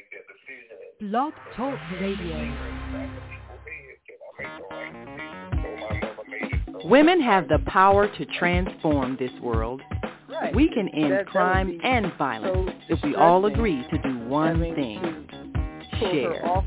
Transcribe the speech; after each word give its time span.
make 0.00 0.10
that 0.10 0.26
decision. 0.32 1.10
Blog 1.10 1.32
Talk 1.56 1.78
Radio. 2.00 2.38
Women 6.88 7.20
have 7.20 7.48
the 7.48 7.58
power 7.66 8.08
to 8.08 8.24
transform 8.38 9.16
this 9.18 9.30
world. 9.42 9.82
Right. 10.28 10.54
We 10.54 10.68
can 10.68 10.88
end 10.88 11.12
That- 11.12 11.26
that 11.26 11.26
crime 11.26 11.66
would 11.68 11.78
be 11.78 11.84
and 11.84 12.12
violence 12.14 12.70
so 12.88 12.94
if 12.94 13.02
we 13.02 13.14
all 13.14 13.44
agree 13.46 13.82
to 13.90 13.98
do 13.98 14.18
one 14.20 14.56
Having 14.56 14.74
thing. 14.74 15.00
to 15.02 15.96
pull 15.98 16.08
her 16.08 16.34
Share. 16.34 16.46
of. 16.46 16.64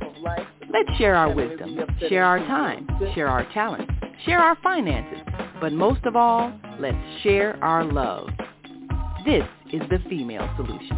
Let's 0.69 0.95
share 0.97 1.15
our 1.15 1.31
wisdom, 1.33 1.79
share 2.09 2.25
our 2.25 2.39
time, 2.39 2.87
share 3.13 3.27
our 3.27 3.43
talents, 3.45 3.91
share 4.25 4.39
our 4.39 4.55
finances, 4.57 5.19
but 5.59 5.71
most 5.73 6.05
of 6.05 6.15
all, 6.15 6.51
let's 6.79 6.97
share 7.21 7.57
our 7.63 7.83
love. 7.83 8.29
This 9.25 9.45
is 9.71 9.81
the 9.89 9.99
female 10.09 10.47
solution. 10.55 10.97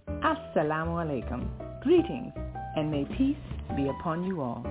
Assalamu 0.19 0.99
alaikum. 1.01 1.47
Greetings, 1.81 2.33
and 2.75 2.91
may 2.91 3.05
peace 3.17 3.37
be 3.75 3.87
upon 3.87 4.23
you 4.23 4.41
all. 4.41 4.63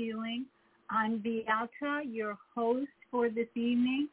Healing. 0.00 0.46
I'm 0.88 1.18
Viyahta, 1.18 2.04
your 2.10 2.38
host 2.54 2.88
for 3.10 3.28
this 3.28 3.48
evening. 3.54 4.08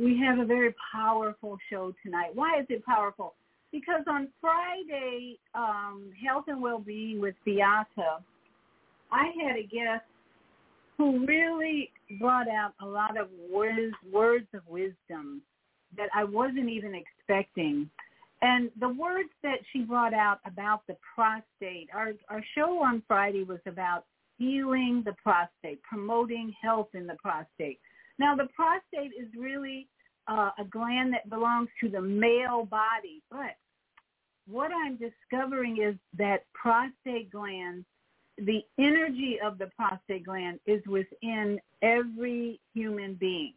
We 0.00 0.20
have 0.26 0.40
a 0.40 0.44
very 0.44 0.74
powerful 0.92 1.58
show 1.70 1.94
tonight. 2.04 2.30
Why 2.34 2.58
is 2.58 2.66
it 2.68 2.84
powerful? 2.84 3.34
Because 3.70 4.02
on 4.08 4.26
Friday, 4.40 5.38
um, 5.54 6.10
Health 6.26 6.46
and 6.48 6.60
Wellbeing 6.60 7.20
with 7.20 7.36
Viyahta, 7.46 8.20
I 9.12 9.26
had 9.40 9.56
a 9.56 9.62
guest 9.62 10.02
who 10.96 11.24
really 11.24 11.92
brought 12.18 12.48
out 12.48 12.72
a 12.82 12.86
lot 12.86 13.16
of 13.16 13.28
words, 13.48 13.94
words 14.12 14.48
of 14.54 14.62
wisdom 14.66 15.40
that 15.96 16.08
I 16.12 16.24
wasn't 16.24 16.68
even 16.68 16.96
expecting. 16.96 17.88
And 18.42 18.72
the 18.80 18.88
words 18.88 19.30
that 19.44 19.58
she 19.72 19.82
brought 19.82 20.14
out 20.14 20.40
about 20.44 20.82
the 20.88 20.96
prostate, 21.14 21.90
our, 21.94 22.14
our 22.28 22.42
show 22.56 22.82
on 22.82 23.04
Friday 23.06 23.44
was 23.44 23.60
about 23.66 24.04
healing 24.38 25.02
the 25.04 25.14
prostate, 25.22 25.82
promoting 25.82 26.54
health 26.60 26.88
in 26.94 27.06
the 27.06 27.14
prostate. 27.14 27.80
Now, 28.18 28.34
the 28.34 28.48
prostate 28.54 29.12
is 29.18 29.28
really 29.36 29.88
uh, 30.26 30.50
a 30.58 30.64
gland 30.64 31.12
that 31.12 31.28
belongs 31.28 31.68
to 31.80 31.88
the 31.88 32.00
male 32.00 32.64
body, 32.64 33.22
but 33.30 33.56
what 34.48 34.70
I'm 34.72 34.96
discovering 34.96 35.82
is 35.82 35.94
that 36.16 36.44
prostate 36.54 37.30
gland, 37.30 37.84
the 38.38 38.64
energy 38.78 39.38
of 39.44 39.58
the 39.58 39.66
prostate 39.76 40.24
gland 40.24 40.60
is 40.66 40.84
within 40.86 41.60
every 41.82 42.60
human 42.74 43.14
being. 43.14 43.54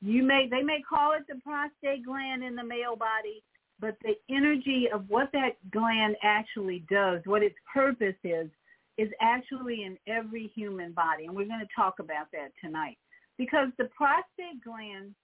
You 0.00 0.22
may 0.22 0.46
they 0.50 0.62
may 0.62 0.82
call 0.86 1.12
it 1.12 1.24
the 1.28 1.40
prostate 1.40 2.04
gland 2.04 2.44
in 2.44 2.54
the 2.54 2.64
male 2.64 2.94
body, 2.94 3.42
but 3.80 3.96
the 4.02 4.14
energy 4.28 4.88
of 4.92 5.08
what 5.08 5.30
that 5.32 5.56
gland 5.70 6.16
actually 6.22 6.84
does, 6.90 7.22
what 7.24 7.42
its 7.42 7.56
purpose 7.72 8.14
is, 8.22 8.48
is 8.98 9.08
actually 9.20 9.84
in 9.84 9.98
every 10.06 10.50
human 10.54 10.92
body. 10.92 11.26
And 11.26 11.34
we're 11.34 11.46
going 11.46 11.60
to 11.60 11.74
talk 11.74 11.98
about 11.98 12.26
that 12.32 12.50
tonight. 12.62 12.98
Because 13.36 13.68
the 13.78 13.88
prostate 13.96 14.62
gland 14.64 15.14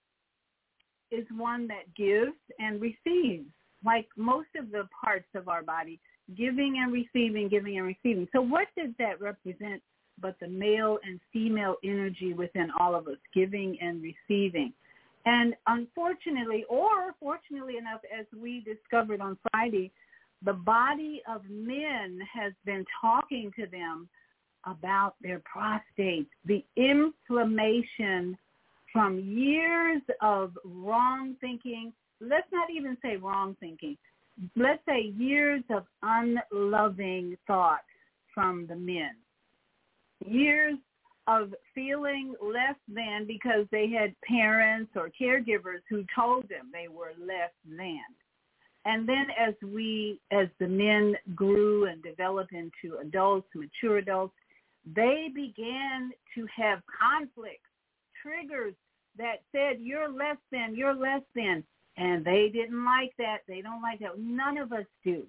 is 1.13 1.25
one 1.37 1.69
that 1.69 1.95
gives 1.97 2.37
and 2.59 2.81
receives, 2.81 3.47
like 3.85 4.09
most 4.17 4.49
of 4.59 4.71
the 4.71 4.89
parts 5.05 5.29
of 5.35 5.49
our 5.49 5.63
body, 5.63 6.01
giving 6.37 6.83
and 6.83 6.93
receiving, 6.93 7.49
giving 7.49 7.79
and 7.79 7.87
receiving. 7.87 8.27
So 8.33 8.41
what 8.41 8.67
does 8.77 8.91
that 8.99 9.21
represent 9.21 9.81
but 10.21 10.37
the 10.41 10.49
male 10.49 10.99
and 11.05 11.21
female 11.33 11.77
energy 11.85 12.35
within 12.35 12.71
all 12.79 12.95
of 12.95 13.09
us, 13.09 13.17
giving 13.35 13.79
and 13.81 14.03
receiving. 14.03 14.73
And 15.27 15.55
unfortunately, 15.67 16.65
or 16.69 17.15
fortunately 17.21 17.77
enough, 17.77 18.01
as 18.19 18.27
we 18.37 18.61
discovered 18.61 19.21
on 19.21 19.39
Friday, 19.51 19.93
the 20.45 20.53
body 20.53 21.23
of 21.29 21.43
men 21.49 22.21
has 22.33 22.53
been 22.65 22.85
talking 23.01 23.53
to 23.59 23.67
them 23.67 24.09
about 24.65 25.15
their 25.23 25.41
prostate, 25.41 26.29
the 26.45 26.65
inflammation 26.77 28.37
from 28.93 29.21
years 29.21 30.03
of 30.21 30.53
wrong 30.65 31.37
thinking. 31.41 31.93
Let's 32.21 32.49
not 32.53 32.71
even 32.71 32.97
say 33.03 33.17
wrong 33.17 33.57
thinking. 33.61 33.97
Let's 34.57 34.83
say 34.87 35.13
years 35.17 35.63
of 35.71 35.85
unloving 36.03 37.37
thoughts 37.47 37.85
from 38.35 38.67
the 38.67 38.77
men. 38.77 39.17
Years 40.25 40.77
of 41.27 41.55
feeling 41.75 42.35
less 42.43 42.77
than 42.93 43.27
because 43.27 43.67
they 43.71 43.89
had 43.89 44.15
parents 44.27 44.91
or 44.97 45.11
caregivers 45.21 45.81
who 45.89 46.05
told 46.15 46.49
them 46.49 46.71
they 46.73 46.89
were 46.89 47.13
less 47.19 47.53
than. 47.69 48.01
And 48.85 49.09
then 49.09 49.27
as 49.39 49.55
we, 49.63 50.21
as 50.31 50.49
the 50.59 50.67
men 50.67 51.15
grew 51.35 51.87
and 51.87 52.03
developed 52.03 52.53
into 52.53 52.97
adults, 52.99 53.49
mature 53.55 53.99
adults, 53.99 54.35
they 54.95 55.29
began 55.35 56.13
to 56.35 56.47
have 56.57 56.81
conflicts, 56.99 57.69
triggers 58.23 58.75
that 59.19 59.43
said, 59.53 59.79
you're 59.81 60.11
less 60.11 60.39
than, 60.51 60.75
you're 60.75 60.95
less 60.95 61.23
than. 61.35 61.63
And 61.97 62.25
they 62.25 62.51
didn't 62.53 62.85
like 62.85 63.13
that. 63.19 63.39
They 63.47 63.61
don't 63.61 63.83
like 63.83 63.99
that. 64.01 64.19
None 64.19 64.57
of 64.57 64.73
us 64.73 64.87
do. 65.05 65.25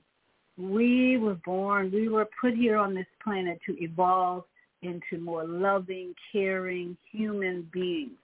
We 0.57 1.17
were 1.17 1.37
born, 1.45 1.91
we 1.91 2.07
were 2.07 2.29
put 2.39 2.53
here 2.53 2.77
on 2.77 2.93
this 2.93 3.07
planet 3.23 3.59
to 3.65 3.75
evolve 3.83 4.43
into 4.81 5.19
more 5.19 5.45
loving, 5.45 6.13
caring 6.31 6.95
human 7.11 7.67
beings. 7.73 8.17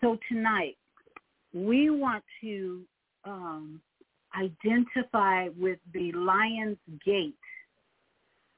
So 0.00 0.18
tonight, 0.28 0.76
we 1.52 1.90
want 1.90 2.24
to 2.40 2.82
um, 3.24 3.80
identify 4.38 5.48
with 5.58 5.78
the 5.92 6.12
Lion's 6.12 6.78
Gate, 7.04 7.36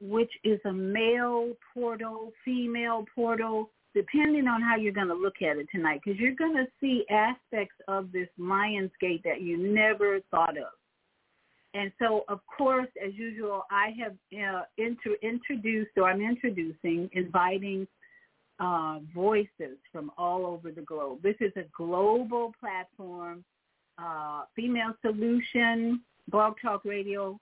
which 0.00 0.30
is 0.44 0.60
a 0.64 0.72
male 0.72 1.52
portal, 1.72 2.32
female 2.44 3.04
portal, 3.14 3.70
depending 3.94 4.48
on 4.48 4.62
how 4.62 4.76
you're 4.76 4.92
going 4.92 5.08
to 5.08 5.14
look 5.14 5.42
at 5.42 5.56
it 5.56 5.66
tonight, 5.74 6.00
because 6.04 6.18
you're 6.18 6.34
going 6.34 6.54
to 6.54 6.66
see 6.80 7.04
aspects 7.10 7.76
of 7.88 8.10
this 8.10 8.28
Lion's 8.38 8.90
Gate 9.00 9.22
that 9.24 9.42
you 9.42 9.56
never 9.56 10.20
thought 10.30 10.56
of. 10.56 10.72
And 11.74 11.90
so, 11.98 12.24
of 12.28 12.40
course, 12.58 12.88
as 13.04 13.14
usual, 13.14 13.64
I 13.70 13.94
have 13.98 14.12
uh, 14.32 14.62
inter- 14.76 15.16
introduced, 15.22 15.92
or 15.96 16.10
I'm 16.10 16.20
introducing, 16.20 17.08
inviting 17.12 17.86
uh, 18.60 18.98
voices 19.14 19.78
from 19.90 20.10
all 20.18 20.46
over 20.46 20.70
the 20.70 20.82
globe. 20.82 21.22
This 21.22 21.36
is 21.40 21.52
a 21.56 21.64
global 21.76 22.52
platform, 22.60 23.44
uh, 23.98 24.42
Female 24.54 24.94
Solution, 25.02 26.00
Blog 26.28 26.54
Talk 26.62 26.84
Radio, 26.84 27.38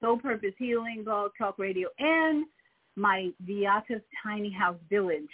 Soul 0.00 0.18
Purpose 0.18 0.54
Healing, 0.58 1.02
Blog 1.04 1.32
Talk 1.36 1.58
Radio, 1.58 1.88
and 1.98 2.44
my 2.96 3.30
Viyahta's 3.46 4.02
Tiny 4.22 4.50
House 4.50 4.78
Village. 4.88 5.28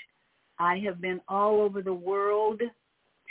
I 0.59 0.79
have 0.79 1.01
been 1.01 1.21
all 1.29 1.61
over 1.61 1.83
the 1.83 1.93
world 1.93 2.61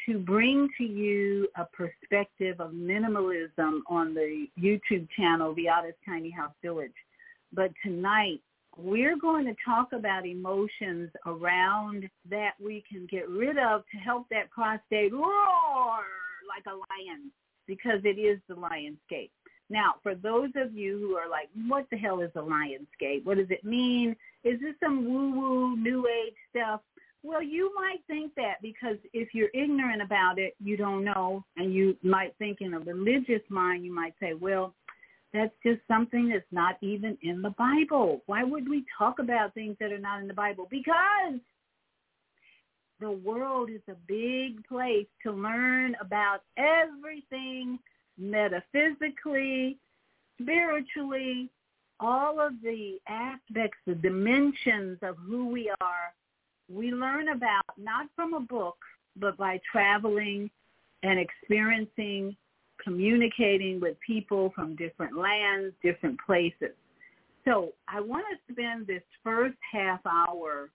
to 0.06 0.20
bring 0.20 0.70
to 0.78 0.84
you 0.84 1.48
a 1.58 1.66
perspective 1.66 2.60
of 2.60 2.72
minimalism 2.72 3.80
on 3.88 4.14
the 4.14 4.48
YouTube 4.60 5.08
channel, 5.18 5.56
Viyahta's 5.56 5.96
Tiny 6.06 6.30
House 6.30 6.54
Village. 6.62 6.94
But 7.54 7.72
tonight, 7.84 8.42
we're 8.78 9.18
going 9.18 9.46
to 9.46 9.56
talk 9.64 9.94
about 9.94 10.26
emotions 10.26 11.10
around 11.26 12.10
that 12.30 12.52
we 12.64 12.84
can 12.88 13.08
get 13.10 13.28
rid 13.30 13.58
of 13.58 13.84
to 13.92 13.98
help 13.98 14.28
that 14.30 14.52
prostate 14.52 15.14
roar 15.14 16.04
like 16.48 16.66
a 16.68 16.76
lion 16.76 17.32
because 17.68 18.00
it 18.04 18.20
is 18.20 18.40
the 18.48 18.56
Lionsgate. 18.56 19.32
Now, 19.70 19.96
for 20.04 20.14
those 20.14 20.50
of 20.56 20.74
you 20.74 21.00
who 21.00 21.16
are 21.16 21.30
like, 21.30 21.50
what 21.68 21.88
the 21.90 21.98
hell 21.98 22.22
is 22.22 22.32
a 22.36 22.40
Lionsgate? 22.40 23.26
What 23.26 23.38
does 23.38 23.50
it 23.50 23.64
mean? 23.64 24.16
Is 24.44 24.60
this 24.60 24.76
some 24.80 25.06
woo-woo, 25.06 25.76
new 25.76 26.08
age 26.08 26.36
stuff? 26.52 26.82
Well, 27.24 27.42
you 27.42 27.74
might 27.76 28.02
think 28.06 28.36
that 28.36 28.62
because 28.62 28.98
if 29.12 29.30
you're 29.34 29.50
ignorant 29.56 30.04
about 30.04 30.38
it, 30.38 30.54
you 30.64 30.78
don't 30.78 31.04
know, 31.04 31.44
and 31.58 31.74
you 31.74 31.98
might 32.04 32.36
think 32.38 32.62
in 32.62 32.76
a 32.76 32.80
religious 32.80 33.42
mind, 33.50 33.84
you 33.84 33.94
might 33.94 34.14
say, 34.20 34.34
well, 34.34 34.76
that's 35.34 35.54
just 35.66 35.82
something 35.88 36.30
that's 36.30 36.46
not 36.52 36.78
even 36.82 37.18
in 37.24 37.42
the 37.42 37.50
Bible. 37.58 38.22
Why 38.28 38.44
would 38.44 38.70
we 38.70 38.86
talk 38.98 39.18
about 39.18 39.56
things 39.56 39.76
that 39.80 39.92
are 39.92 39.98
not 39.98 40.22
in 40.22 40.28
the 40.28 40.34
Bible? 40.36 40.68
Because 40.70 41.40
the 43.00 43.12
world 43.12 43.70
is 43.70 43.82
a 43.90 43.96
big 44.08 44.66
place 44.68 45.08
to 45.24 45.32
learn 45.32 45.96
about 46.00 46.42
everything 46.58 47.80
metaphysically, 48.18 49.78
spiritually, 50.42 51.50
all 52.00 52.40
of 52.40 52.54
the 52.62 52.98
aspects, 53.08 53.78
the 53.86 53.96
dimensions 53.96 54.98
of 55.02 55.18
who 55.18 55.48
we 55.48 55.72
are 55.82 56.14
we 56.70 56.92
learn 56.92 57.30
about 57.30 57.64
not 57.78 58.08
from 58.16 58.34
a 58.34 58.40
book, 58.40 58.78
but 59.16 59.38
by 59.38 59.60
traveling 59.72 60.50
and 61.04 61.20
experiencing, 61.20 62.36
communicating 62.84 63.80
with 63.80 63.98
people 64.06 64.52
from 64.56 64.76
different 64.76 65.18
lands, 65.18 65.74
different 65.84 66.20
places. 66.26 66.76
So 67.46 67.74
I 67.88 68.02
want 68.02 68.26
to 68.32 68.54
spend 68.54 68.88
this 68.88 69.04
first 69.24 69.58
half 69.72 70.00
hour 70.06 70.72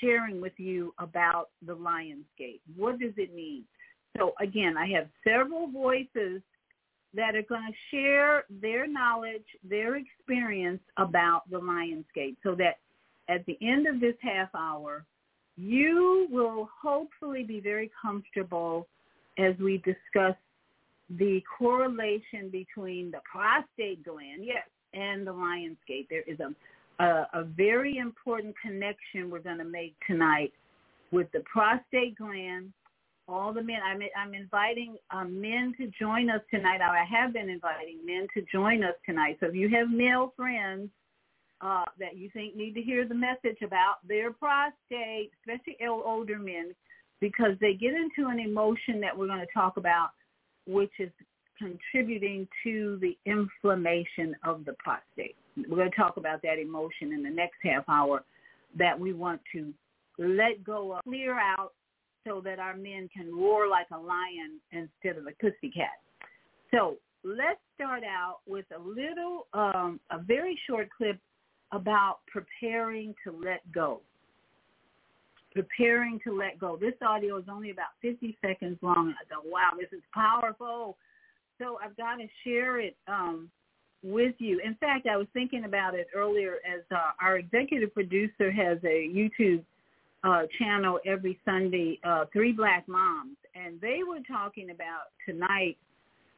sharing 0.00 0.40
with 0.40 0.52
you 0.56 0.94
about 0.98 1.50
the 1.66 1.74
Lionsgate. 1.74 2.60
What 2.76 2.98
does 2.98 3.12
it 3.16 3.34
mean? 3.34 3.64
So 4.16 4.32
again, 4.40 4.76
I 4.76 4.86
have 4.88 5.08
several 5.26 5.68
voices 5.68 6.40
that 7.14 7.34
are 7.34 7.42
going 7.42 7.62
to 7.66 7.96
share 7.96 8.44
their 8.60 8.86
knowledge, 8.86 9.44
their 9.68 9.96
experience 9.96 10.80
about 10.96 11.42
the 11.50 11.58
Lionsgate 11.58 12.36
so 12.42 12.54
that 12.56 12.78
at 13.28 13.44
the 13.46 13.58
end 13.60 13.86
of 13.86 14.00
this 14.00 14.14
half 14.20 14.48
hour, 14.54 15.04
you 15.56 16.28
will 16.30 16.68
hopefully 16.82 17.42
be 17.42 17.60
very 17.60 17.90
comfortable 18.00 18.86
as 19.38 19.54
we 19.58 19.78
discuss 19.78 20.36
the 21.18 21.42
correlation 21.58 22.50
between 22.50 23.10
the 23.10 23.20
prostate 23.30 24.04
gland, 24.04 24.44
yes, 24.44 24.66
and 24.92 25.26
the 25.26 25.32
lion's 25.32 25.78
gate. 25.86 26.06
There 26.10 26.22
is 26.22 26.40
a, 26.40 26.54
a, 26.98 27.26
a 27.34 27.44
very 27.44 27.98
important 27.98 28.54
connection 28.60 29.30
we're 29.30 29.38
going 29.40 29.58
to 29.58 29.64
make 29.64 29.94
tonight 30.06 30.52
with 31.12 31.30
the 31.32 31.40
prostate 31.40 32.16
gland. 32.16 32.72
All 33.28 33.52
the 33.52 33.62
men, 33.62 33.80
I'm, 33.84 34.00
I'm 34.16 34.34
inviting 34.34 34.96
um, 35.10 35.40
men 35.40 35.74
to 35.78 35.90
join 36.00 36.30
us 36.30 36.40
tonight. 36.48 36.80
I 36.80 37.04
have 37.04 37.32
been 37.32 37.50
inviting 37.50 37.98
men 38.04 38.28
to 38.34 38.42
join 38.52 38.84
us 38.84 38.94
tonight. 39.04 39.38
So 39.40 39.46
if 39.46 39.54
you 39.54 39.68
have 39.70 39.90
male 39.90 40.32
friends 40.36 40.90
uh, 41.60 41.84
that 41.98 42.16
you 42.16 42.30
think 42.32 42.54
need 42.54 42.74
to 42.74 42.82
hear 42.82 43.06
the 43.06 43.14
message 43.14 43.62
about 43.64 43.96
their 44.06 44.32
prostate, 44.32 45.32
especially 45.40 45.76
older 45.88 46.38
men, 46.38 46.72
because 47.20 47.52
they 47.60 47.74
get 47.74 47.94
into 47.94 48.30
an 48.30 48.38
emotion 48.38 49.00
that 49.00 49.16
we're 49.16 49.26
going 49.26 49.40
to 49.40 49.52
talk 49.52 49.76
about, 49.76 50.10
which 50.66 50.92
is 50.98 51.10
contributing 51.58 52.46
to 52.62 52.98
the 53.00 53.16
inflammation 53.24 54.36
of 54.44 54.64
the 54.64 54.74
prostate. 54.74 55.36
We're 55.56 55.76
going 55.76 55.90
to 55.90 55.96
talk 55.96 56.16
about 56.16 56.42
that 56.42 56.58
emotion 56.58 57.12
in 57.12 57.22
the 57.22 57.30
next 57.30 57.56
half 57.62 57.84
hour 57.88 58.24
that 58.78 58.98
we 58.98 59.12
want 59.12 59.40
to 59.52 59.72
let 60.18 60.62
go 60.64 60.94
of, 60.94 61.04
clear 61.04 61.38
out 61.38 61.72
so 62.26 62.40
that 62.44 62.58
our 62.58 62.76
men 62.76 63.08
can 63.14 63.34
roar 63.34 63.68
like 63.68 63.86
a 63.92 63.98
lion 63.98 64.60
instead 64.72 65.18
of 65.18 65.26
a 65.26 65.32
pussycat. 65.40 66.00
So 66.70 66.96
let's 67.24 67.60
start 67.74 68.02
out 68.04 68.38
with 68.46 68.66
a 68.74 68.78
little, 68.78 69.46
um, 69.54 70.00
a 70.10 70.18
very 70.18 70.58
short 70.68 70.88
clip 70.96 71.18
about 71.72 72.18
preparing 72.26 73.14
to 73.24 73.32
let 73.32 73.60
go. 73.72 74.00
Preparing 75.52 76.20
to 76.24 76.36
let 76.36 76.58
go. 76.58 76.76
This 76.76 76.94
audio 77.06 77.38
is 77.38 77.44
only 77.50 77.70
about 77.70 77.96
50 78.02 78.36
seconds 78.44 78.78
long. 78.82 79.14
I 79.20 79.24
thought, 79.28 79.44
wow, 79.46 79.70
this 79.78 79.88
is 79.96 80.04
powerful. 80.12 80.96
So 81.58 81.78
I've 81.82 81.96
got 81.96 82.16
to 82.16 82.26
share 82.44 82.78
it 82.80 82.96
um, 83.08 83.50
with 84.06 84.34
you. 84.38 84.60
In 84.64 84.74
fact, 84.76 85.06
I 85.06 85.16
was 85.16 85.26
thinking 85.32 85.64
about 85.64 85.94
it 85.94 86.06
earlier 86.14 86.54
as 86.66 86.82
uh, 86.90 87.10
our 87.20 87.38
executive 87.38 87.92
producer 87.92 88.50
has 88.50 88.78
a 88.84 89.08
YouTube 89.08 89.64
uh, 90.24 90.42
channel 90.58 90.98
every 91.06 91.38
Sunday, 91.44 91.98
uh, 92.04 92.24
Three 92.32 92.52
Black 92.52 92.88
Moms, 92.88 93.36
and 93.54 93.80
they 93.80 94.00
were 94.06 94.20
talking 94.26 94.70
about 94.70 95.08
tonight 95.28 95.76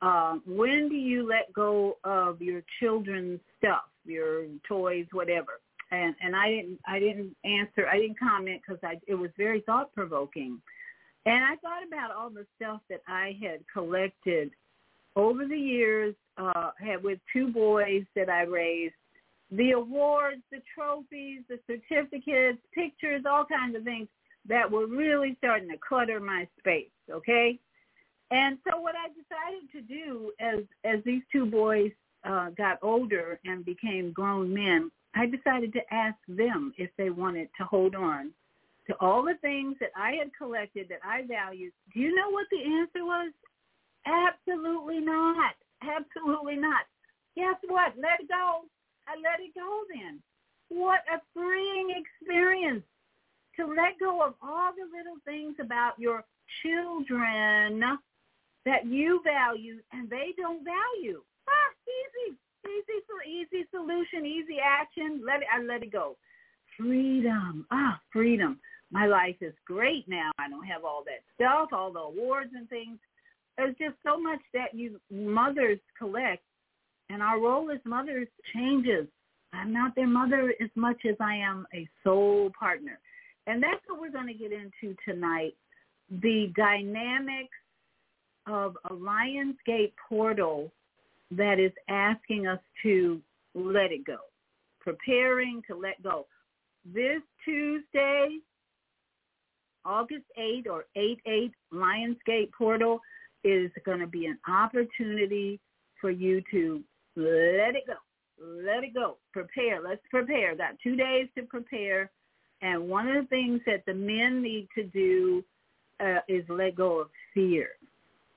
uh, 0.00 0.36
when 0.46 0.88
do 0.88 0.94
you 0.94 1.28
let 1.28 1.52
go 1.52 1.98
of 2.04 2.40
your 2.40 2.62
children's 2.80 3.40
stuff? 3.58 3.82
your 4.08 4.44
toys, 4.66 5.06
whatever. 5.12 5.60
And 5.90 6.14
and 6.20 6.34
I 6.34 6.48
didn't 6.48 6.78
I 6.86 6.98
didn't 6.98 7.34
answer 7.44 7.88
I 7.88 7.98
didn't 7.98 8.18
comment 8.18 8.60
because 8.66 8.80
I 8.82 9.00
it 9.06 9.14
was 9.14 9.30
very 9.38 9.62
thought 9.62 9.92
provoking, 9.94 10.60
and 11.24 11.44
I 11.44 11.56
thought 11.56 11.86
about 11.86 12.14
all 12.14 12.28
the 12.28 12.46
stuff 12.56 12.80
that 12.90 13.00
I 13.08 13.36
had 13.42 13.60
collected 13.72 14.50
over 15.18 15.46
the 15.46 15.58
years, 15.58 16.14
uh, 16.38 16.70
had 16.78 17.02
with 17.02 17.18
two 17.32 17.48
boys 17.48 18.04
that 18.14 18.30
I 18.30 18.42
raised, 18.42 18.94
the 19.50 19.72
awards, 19.72 20.42
the 20.52 20.62
trophies, 20.74 21.40
the 21.48 21.58
certificates, 21.66 22.58
pictures, 22.72 23.22
all 23.28 23.44
kinds 23.44 23.74
of 23.76 23.82
things 23.82 24.06
that 24.48 24.70
were 24.70 24.86
really 24.86 25.34
starting 25.38 25.68
to 25.70 25.76
clutter 25.76 26.20
my 26.20 26.46
space, 26.58 26.86
okay? 27.10 27.58
And 28.30 28.58
so 28.64 28.78
what 28.80 28.94
I 28.94 29.08
decided 29.08 29.72
to 29.72 29.80
do 29.80 30.32
as 30.38 30.60
as 30.84 31.02
these 31.04 31.22
two 31.32 31.46
boys 31.46 31.90
uh, 32.24 32.50
got 32.50 32.78
older 32.82 33.40
and 33.44 33.64
became 33.64 34.12
grown 34.12 34.54
men, 34.54 34.90
I 35.14 35.26
decided 35.26 35.72
to 35.72 35.94
ask 35.94 36.16
them 36.28 36.72
if 36.76 36.90
they 36.96 37.10
wanted 37.10 37.48
to 37.58 37.64
hold 37.64 37.94
on 37.94 38.30
to 38.86 38.94
all 39.00 39.24
the 39.24 39.34
things 39.40 39.76
that 39.80 39.90
I 39.96 40.12
had 40.12 40.30
collected 40.36 40.88
that 40.90 41.00
I 41.04 41.22
valued. 41.26 41.72
Do 41.92 42.00
you 42.00 42.14
know 42.14 42.30
what 42.30 42.46
the 42.50 42.62
answer 42.62 43.04
was? 43.04 43.32
Absolutely 44.06 45.00
not. 45.00 45.54
Absolutely 45.82 46.56
not. 46.56 46.84
Guess 47.36 47.56
what? 47.68 47.92
Let 47.96 48.20
it 48.20 48.28
go. 48.28 48.62
I 49.06 49.16
let 49.16 49.40
it 49.40 49.54
go 49.54 49.82
then. 49.88 50.20
What 50.68 51.00
a 51.12 51.20
freeing 51.32 51.94
experience 51.96 52.84
to 53.56 53.66
let 53.66 53.98
go 53.98 54.22
of 54.22 54.34
all 54.42 54.72
the 54.72 54.84
little 54.84 55.18
things 55.24 55.56
about 55.60 55.98
your 55.98 56.24
children 56.62 57.98
that 58.64 58.86
you 58.86 59.20
value 59.24 59.78
and 59.92 60.10
they 60.10 60.34
don't 60.36 60.64
value. 60.64 61.22
Ah, 61.48 61.70
easy, 61.88 62.36
easy, 62.66 62.98
easy 63.26 63.66
solution, 63.70 64.26
easy 64.26 64.58
action. 64.62 65.22
Let 65.24 65.42
it, 65.42 65.48
I 65.52 65.62
let 65.62 65.82
it 65.82 65.92
go. 65.92 66.16
Freedom. 66.76 67.66
Ah, 67.70 68.00
freedom. 68.12 68.60
My 68.90 69.06
life 69.06 69.36
is 69.40 69.54
great 69.66 70.08
now. 70.08 70.30
I 70.38 70.48
don't 70.48 70.64
have 70.64 70.84
all 70.84 71.04
that 71.04 71.22
stuff, 71.34 71.70
all 71.72 71.92
the 71.92 72.00
awards 72.00 72.50
and 72.54 72.68
things. 72.68 72.98
There's 73.58 73.74
just 73.76 73.96
so 74.06 74.18
much 74.18 74.40
that 74.54 74.72
you 74.72 75.00
mothers 75.10 75.80
collect, 75.98 76.44
and 77.10 77.22
our 77.22 77.40
role 77.40 77.70
as 77.72 77.80
mothers 77.84 78.28
changes. 78.54 79.08
I'm 79.52 79.72
not 79.72 79.94
their 79.96 80.06
mother 80.06 80.54
as 80.62 80.70
much 80.76 80.98
as 81.08 81.16
I 81.20 81.34
am 81.34 81.66
a 81.74 81.88
soul 82.04 82.52
partner. 82.58 83.00
And 83.48 83.62
that's 83.62 83.80
what 83.88 84.00
we're 84.00 84.12
going 84.12 84.28
to 84.28 84.34
get 84.34 84.52
into 84.52 84.94
tonight, 85.04 85.54
the 86.22 86.52
dynamics 86.54 87.56
of 88.46 88.76
a 88.90 88.94
Lionsgate 88.94 89.92
portal 90.08 90.70
that 91.30 91.58
is 91.58 91.72
asking 91.88 92.46
us 92.46 92.60
to 92.82 93.20
let 93.54 93.90
it 93.90 94.06
go, 94.06 94.18
preparing 94.80 95.62
to 95.66 95.74
let 95.74 96.00
go. 96.02 96.26
This 96.94 97.22
Tuesday, 97.44 98.38
August 99.84 100.24
8 100.36 100.66
or 100.70 100.84
8-8 100.96 101.52
Lionsgate 101.72 102.52
portal 102.56 103.00
is 103.44 103.70
going 103.84 104.00
to 104.00 104.06
be 104.06 104.26
an 104.26 104.38
opportunity 104.48 105.60
for 106.00 106.10
you 106.10 106.42
to 106.50 106.82
let 107.16 107.74
it 107.74 107.86
go. 107.86 107.94
Let 108.40 108.84
it 108.84 108.94
go. 108.94 109.16
Prepare. 109.32 109.82
Let's 109.82 110.02
prepare. 110.10 110.54
Got 110.56 110.78
two 110.82 110.96
days 110.96 111.28
to 111.36 111.42
prepare. 111.42 112.10
And 112.62 112.88
one 112.88 113.08
of 113.08 113.24
the 113.24 113.28
things 113.28 113.60
that 113.66 113.84
the 113.86 113.94
men 113.94 114.42
need 114.42 114.68
to 114.74 114.84
do 114.84 115.44
uh, 116.00 116.20
is 116.28 116.44
let 116.48 116.76
go 116.76 117.00
of 117.00 117.08
fear. 117.34 117.70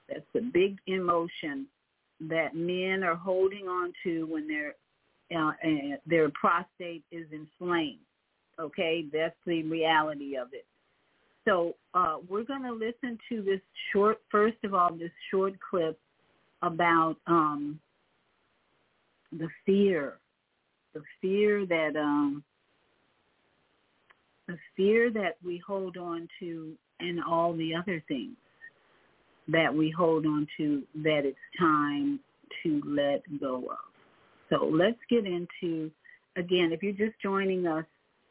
That's 0.10 0.26
the 0.34 0.42
big 0.42 0.78
emotion 0.88 1.68
that 2.30 2.56
men 2.56 3.04
are 3.04 3.16
holding 3.16 3.68
on 3.68 3.94
to 4.04 4.26
when 4.26 4.48
their 4.48 4.76
uh, 5.36 5.52
their 6.06 6.30
prostate 6.30 7.04
is 7.12 7.26
inflamed. 7.32 8.00
Okay, 8.60 9.06
that's 9.14 9.36
the 9.46 9.64
reality 9.64 10.36
of 10.36 10.50
it. 10.54 10.66
So 11.46 11.76
uh, 11.94 12.18
we're 12.30 12.44
going 12.44 12.64
to 12.64 12.72
listen 12.72 13.18
to 13.30 13.42
this 13.42 13.62
short, 13.92 14.20
first 14.30 14.58
of 14.64 14.74
all, 14.74 14.94
this 14.94 15.12
short 15.32 15.54
clip 15.70 16.00
about 16.62 17.16
um, 17.28 17.80
the 19.32 19.48
fear, 19.66 20.18
the 20.94 21.02
fear 21.20 21.66
that 21.66 21.96
um, 21.96 22.44
the 24.48 24.58
fear 24.76 25.12
that 25.12 25.38
we 25.44 25.62
hold 25.66 25.98
on 25.98 26.28
to 26.40 26.74
and 27.00 27.20
all 27.24 27.54
the 27.54 27.74
other 27.74 28.04
things 28.08 28.36
that 29.48 29.74
we 29.74 29.90
hold 29.90 30.26
on 30.26 30.48
to 30.58 30.84
that 30.96 31.22
it's 31.26 31.38
time 31.60 32.20
to 32.64 32.82
let 32.86 33.22
go 33.40 33.58
of. 33.70 33.78
So 34.50 34.66
let's 34.66 35.00
get 35.10 35.26
into, 35.26 35.90
again, 36.36 36.72
if 36.72 36.84
you're 36.84 36.92
just 36.94 37.20
joining 37.22 37.66
us, 37.66 37.86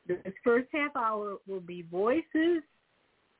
this 0.06 0.18
first 0.44 0.68
half 0.72 0.94
hour 0.94 1.36
will 1.48 1.60
be 1.60 1.82
voices 1.82 2.62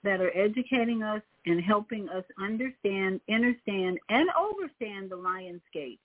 that 0.05 0.21
are 0.21 0.37
educating 0.37 1.03
us 1.03 1.23
and 1.47 1.63
helping 1.63 2.09
us 2.09 2.25
understand, 2.43 3.21
understand, 3.31 3.99
and 4.09 4.29
overstand 4.39 5.11
the 5.11 5.17
Lion's 5.17 5.63
Gate. 5.73 6.01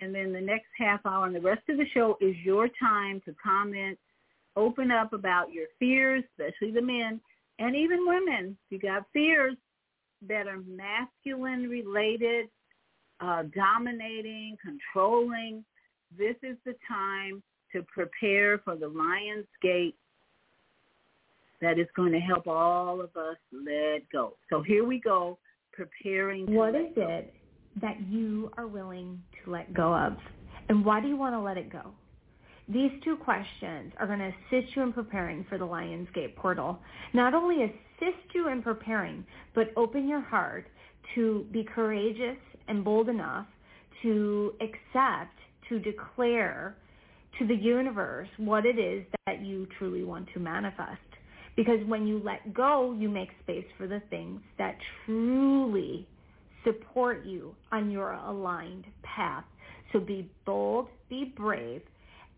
And 0.00 0.14
then 0.14 0.32
the 0.32 0.40
next 0.40 0.68
half 0.78 1.00
hour 1.04 1.26
and 1.26 1.34
the 1.34 1.40
rest 1.40 1.62
of 1.68 1.76
the 1.76 1.86
show 1.92 2.16
is 2.20 2.36
your 2.44 2.68
time 2.80 3.20
to 3.24 3.34
comment, 3.42 3.98
open 4.56 4.90
up 4.90 5.12
about 5.12 5.52
your 5.52 5.66
fears, 5.78 6.22
especially 6.32 6.72
the 6.72 6.82
men, 6.82 7.20
and 7.58 7.74
even 7.74 8.06
women. 8.06 8.56
You 8.70 8.78
got 8.78 9.04
fears 9.12 9.56
that 10.28 10.46
are 10.46 10.60
masculine 10.66 11.68
related, 11.68 12.46
uh, 13.20 13.44
dominating, 13.54 14.56
controlling, 14.62 15.64
this 16.16 16.36
is 16.42 16.56
the 16.64 16.74
time 16.86 17.42
to 17.72 17.82
prepare 17.82 18.58
for 18.58 18.76
the 18.76 18.88
Lion's 18.88 19.46
Gate 19.60 19.96
that 21.60 21.78
is 21.78 21.86
going 21.96 22.12
to 22.12 22.20
help 22.20 22.46
all 22.46 23.00
of 23.00 23.16
us 23.16 23.36
let 23.52 24.08
go. 24.12 24.34
So 24.50 24.62
here 24.62 24.84
we 24.84 25.00
go, 25.00 25.38
preparing. 25.72 26.52
What 26.54 26.74
is 26.74 26.94
go. 26.94 27.08
it 27.08 27.34
that 27.80 27.96
you 28.08 28.50
are 28.56 28.66
willing 28.66 29.22
to 29.44 29.50
let 29.50 29.72
go 29.74 29.94
of? 29.94 30.16
And 30.68 30.84
why 30.84 31.00
do 31.00 31.08
you 31.08 31.16
want 31.16 31.34
to 31.34 31.40
let 31.40 31.56
it 31.56 31.70
go? 31.70 31.92
These 32.68 32.90
two 33.02 33.16
questions 33.16 33.92
are 33.98 34.06
going 34.06 34.18
to 34.18 34.32
assist 34.58 34.76
you 34.76 34.82
in 34.82 34.92
preparing 34.92 35.44
for 35.48 35.56
the 35.56 35.64
Lionsgate 35.64 36.36
portal. 36.36 36.78
Not 37.14 37.32
only 37.32 37.64
assist 37.64 38.34
you 38.34 38.48
in 38.48 38.62
preparing, 38.62 39.24
but 39.54 39.72
open 39.76 40.06
your 40.06 40.20
heart 40.20 40.66
to 41.14 41.46
be 41.50 41.64
courageous 41.64 42.36
and 42.68 42.84
bold 42.84 43.08
enough 43.08 43.46
to 44.02 44.52
accept, 44.60 45.34
to 45.70 45.78
declare 45.78 46.76
to 47.38 47.46
the 47.46 47.54
universe 47.54 48.28
what 48.36 48.66
it 48.66 48.78
is 48.78 49.04
that 49.26 49.40
you 49.40 49.66
truly 49.78 50.04
want 50.04 50.28
to 50.34 50.40
manifest. 50.40 51.00
Because 51.58 51.84
when 51.88 52.06
you 52.06 52.22
let 52.24 52.54
go, 52.54 52.94
you 52.96 53.08
make 53.08 53.30
space 53.42 53.64
for 53.76 53.88
the 53.88 54.00
things 54.10 54.40
that 54.58 54.78
truly 55.04 56.06
support 56.62 57.26
you 57.26 57.52
on 57.72 57.90
your 57.90 58.12
aligned 58.12 58.84
path. 59.02 59.42
So 59.92 59.98
be 59.98 60.30
bold, 60.46 60.86
be 61.10 61.34
brave, 61.36 61.82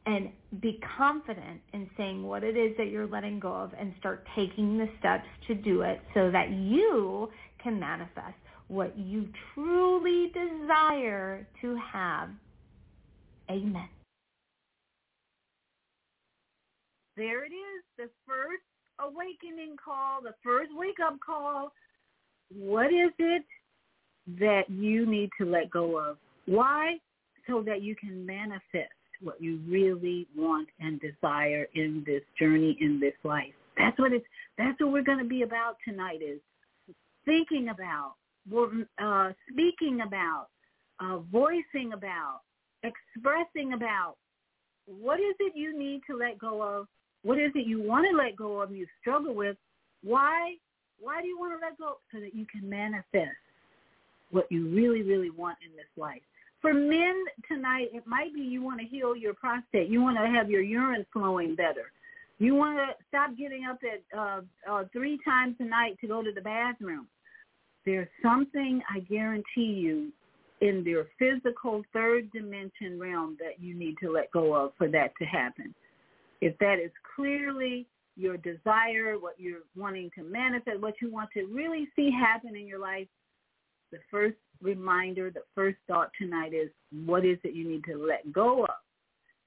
and 0.07 0.31
be 0.63 0.81
confident 0.97 1.61
in 1.75 1.91
saying 1.99 2.23
what 2.23 2.43
it 2.43 2.57
is 2.57 2.75
that 2.79 2.87
you're 2.87 3.07
letting 3.07 3.39
go 3.39 3.53
of 3.53 3.73
and 3.79 3.93
start 4.01 4.27
taking 4.35 4.79
the 4.79 4.89
steps 4.99 5.27
to 5.49 5.55
do 5.55 5.83
it 5.83 6.01
so 6.15 6.31
that 6.31 6.49
you 6.53 7.29
can 7.63 7.79
manifest 7.79 8.39
what 8.69 8.97
you 8.97 9.29
truly 9.53 10.33
desire 10.33 11.47
to 11.61 11.79
have. 11.93 12.31
Amen. 13.51 13.89
There 17.19 17.45
it 17.45 17.53
is, 17.53 17.85
the 17.99 18.09
first 18.27 18.63
awakening 19.03 19.77
call, 19.83 20.23
the 20.23 20.35
first 20.45 20.71
wake-up 20.75 21.17
call. 21.25 21.73
What 22.55 22.87
is 22.87 23.13
it 23.19 23.45
that 24.39 24.69
you 24.69 25.07
need 25.07 25.31
to 25.41 25.47
let 25.47 25.71
go 25.71 25.99
of? 25.99 26.17
Why? 26.47 26.99
So 27.49 27.63
that 27.67 27.83
you 27.83 27.97
can 27.97 28.25
manifest 28.27 28.93
what 29.23 29.41
you 29.41 29.61
really 29.69 30.27
want 30.37 30.69
and 30.79 31.01
desire 31.01 31.67
in 31.75 32.03
this 32.07 32.23
journey, 32.39 32.77
in 32.81 33.01
this 33.01 33.15
life. 33.25 33.53
That's 33.77 33.99
what 33.99 34.13
it's. 34.13 34.25
That's 34.59 34.79
what 34.81 34.93
we're 34.93 35.03
going 35.03 35.19
to 35.19 35.25
be 35.25 35.43
about 35.43 35.77
tonight. 35.87 36.21
Is 36.23 36.41
thinking 37.25 37.69
about, 37.69 38.15
uh, 39.03 39.33
speaking 39.51 40.01
about, 40.07 40.49
uh, 41.01 41.19
voicing 41.31 41.93
about, 41.95 42.41
expressing 42.83 43.73
about. 43.73 44.17
What 44.87 45.21
is 45.21 45.35
it 45.39 45.53
you 45.55 45.79
need 45.79 46.01
to 46.11 46.17
let 46.17 46.39
go 46.39 46.63
of 46.63 46.87
what 47.23 47.39
is 47.39 47.51
it 47.55 47.67
you 47.67 47.83
want 47.83 48.07
to 48.11 48.17
let 48.17 48.37
go 48.37 48.61
of? 48.61 48.73
You 48.73 48.87
struggle 49.01 49.35
with. 49.35 49.57
Why? 50.03 50.55
Why 51.01 51.21
do 51.21 51.29
you 51.29 51.39
want 51.39 51.59
to 51.59 51.67
let 51.67 51.79
go? 51.79 51.99
So 52.13 52.21
that 52.21 52.35
you 52.35 52.47
can 52.47 52.69
manifest 52.69 53.37
what 54.31 54.47
you 54.51 54.69
really, 54.69 55.03
really 55.03 55.31
want 55.31 55.59
in 55.65 55.75
this 55.77 55.87
life. 55.97 56.23
For 56.61 56.75
men 56.75 57.25
tonight, 57.49 57.89
it 57.93 58.07
might 58.07 58.35
be 58.35 58.41
you 58.41 58.63
want 58.63 58.81
to 58.81 58.87
heal 58.87 59.17
your 59.17 59.35
prostate. 59.35 59.89
You 59.89 60.03
want 60.03 60.19
to 60.19 60.27
have 60.27 60.51
your 60.51 60.61
urine 60.61 61.07
flowing 61.13 61.55
better. 61.55 61.91
You 62.39 62.55
want 62.55 62.79
to 62.79 63.05
stop 63.09 63.37
getting 63.37 63.65
up 63.65 63.79
at 63.83 64.19
uh, 64.19 64.41
uh, 64.71 64.85
three 64.93 65.19
times 65.25 65.57
a 65.59 65.65
night 65.65 65.99
to 66.01 66.07
go 66.07 66.23
to 66.23 66.33
the 66.33 66.41
bathroom. 66.41 67.07
There's 67.85 68.09
something 68.23 68.83
I 68.95 69.01
guarantee 69.01 69.73
you 69.73 70.13
in 70.61 70.85
your 70.85 71.07
physical 71.19 71.83
third 71.93 72.31
dimension 72.33 72.99
realm 72.99 73.37
that 73.41 73.63
you 73.63 73.75
need 73.75 73.97
to 74.03 74.11
let 74.11 74.31
go 74.31 74.55
of 74.55 74.73
for 74.77 74.89
that 74.89 75.13
to 75.19 75.25
happen. 75.25 75.75
If 76.41 76.57
that 76.59 76.79
is 76.79 76.91
clearly 77.15 77.87
your 78.17 78.37
desire, 78.37 79.19
what 79.19 79.39
you're 79.39 79.61
wanting 79.77 80.11
to 80.17 80.23
manifest, 80.23 80.81
what 80.81 80.95
you 81.01 81.13
want 81.13 81.31
to 81.35 81.47
really 81.47 81.89
see 81.97 82.11
happen 82.11 82.57
in 82.57 82.67
your 82.67 82.79
life, 82.79 83.07
the 83.93 83.99
first 84.11 84.37
reminder, 84.63 85.31
the 85.31 85.43
first 85.55 85.79
thought 85.89 86.11
tonight 86.19 86.53
is 86.55 86.71
what 87.05 87.25
is 87.25 87.39
it 87.45 87.55
you 87.55 87.69
need 87.69 87.85
to 87.85 87.97
let 87.97 88.33
go 88.33 88.65
of? 88.65 88.71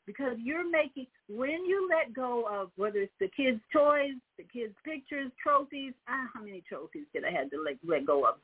because 0.05 0.35
you're 0.41 0.69
making 0.69 1.07
when 1.29 1.65
you 1.65 1.89
let 1.89 2.13
go 2.13 2.45
of 2.49 2.71
whether 2.75 2.99
it's 2.99 3.13
the 3.19 3.29
kids' 3.35 3.61
toys, 3.71 4.15
the 4.37 4.43
kids' 4.43 4.75
pictures, 4.83 5.31
trophies. 5.41 5.93
Ah, 6.07 6.27
how 6.33 6.43
many 6.43 6.63
trophies 6.67 7.05
did 7.13 7.23
I 7.23 7.31
have 7.31 7.49
to 7.51 7.61
let 7.63 7.77
let 7.85 8.05
go 8.05 8.25
of? 8.27 8.35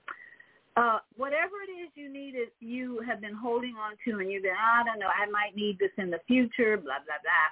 Uh, 0.77 0.99
whatever 1.17 1.59
it 1.67 1.71
is 1.71 1.89
you 1.95 2.11
needed, 2.11 2.49
you 2.59 3.01
have 3.05 3.19
been 3.19 3.33
holding 3.33 3.75
on 3.75 3.97
to, 4.05 4.19
and 4.19 4.31
you've 4.31 4.43
been, 4.43 4.55
I 4.55 4.83
don't 4.85 4.99
know, 4.99 5.11
I 5.11 5.29
might 5.29 5.55
need 5.55 5.77
this 5.79 5.91
in 5.97 6.09
the 6.09 6.19
future, 6.27 6.77
blah 6.77 7.03
blah 7.03 7.19
blah. 7.21 7.49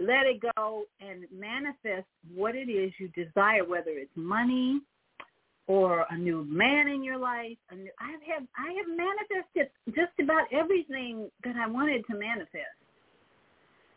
Let 0.00 0.26
it 0.26 0.42
go 0.56 0.84
and 1.00 1.24
manifest 1.32 2.06
what 2.34 2.54
it 2.54 2.70
is 2.70 2.92
you 2.98 3.08
desire, 3.08 3.64
whether 3.64 3.90
it's 3.90 4.10
money, 4.14 4.80
or 5.66 6.06
a 6.10 6.16
new 6.16 6.44
man 6.44 6.88
in 6.88 7.04
your 7.04 7.18
life. 7.18 7.56
New, 7.72 7.90
I 8.00 8.12
have 8.32 8.44
I 8.56 8.72
have 8.72 8.88
manifested 8.88 9.70
just 9.88 10.18
about 10.20 10.46
everything 10.52 11.30
that 11.44 11.56
I 11.56 11.68
wanted 11.68 12.04
to 12.06 12.18
manifest. 12.18 12.78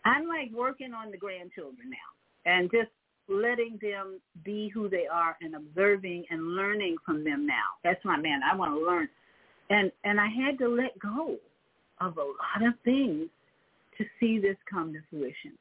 I'm 0.06 0.28
like 0.28 0.52
working 0.54 0.94
on 0.94 1.12
the 1.12 1.18
grandchildren 1.18 1.90
now 1.90 2.52
and 2.52 2.70
just 2.72 2.90
letting 3.30 3.80
them 3.82 4.20
be 4.44 4.70
who 4.70 4.90
they 4.90 5.06
are 5.12 5.38
and 5.42 5.56
observing 5.56 6.26
and 6.30 6.56
learning 6.56 6.98
from 7.06 7.24
them 7.24 7.46
now. 7.46 7.80
That's 7.84 8.04
my 8.04 8.18
man. 8.18 8.42
I 8.44 8.56
want 8.56 8.74
to 8.74 8.86
learn. 8.86 9.08
And 9.70 9.92
and 10.04 10.20
I 10.20 10.28
had 10.28 10.58
to 10.60 10.68
let 10.68 11.00
go 11.00 11.38
of 12.02 12.18
a 12.18 12.22
lot 12.22 12.68
of 12.68 12.74
things 12.84 13.30
to 13.98 14.06
see 14.20 14.40
this 14.40 14.58
come 14.70 14.92
to 14.94 15.00
fruition. 15.10 15.58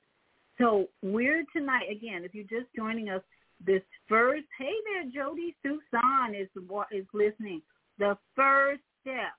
So 0.60 0.88
we're 1.02 1.44
tonight 1.56 1.86
again, 1.90 2.22
if 2.22 2.34
you're 2.34 2.44
just 2.44 2.70
joining 2.76 3.08
us, 3.08 3.22
this 3.64 3.82
first, 4.08 4.44
hey 4.58 4.72
there, 4.84 5.10
Jody 5.24 5.56
Susan 5.62 6.34
is 6.34 6.48
is 6.92 7.06
listening. 7.14 7.62
The 7.98 8.16
first 8.36 8.80
step 9.00 9.36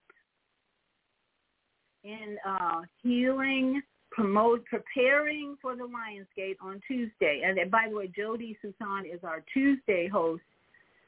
in 2.03 2.37
uh, 2.47 2.81
healing, 3.03 3.81
promote, 4.11 4.65
preparing 4.65 5.57
for 5.61 5.75
the 5.75 5.83
Lionsgate 5.83 6.55
on 6.59 6.81
Tuesday. 6.87 7.41
And 7.45 7.69
by 7.69 7.87
the 7.89 7.95
way, 7.95 8.11
Jody 8.15 8.57
Susan 8.61 9.05
is 9.11 9.19
our 9.23 9.43
Tuesday 9.53 10.07
host, 10.07 10.43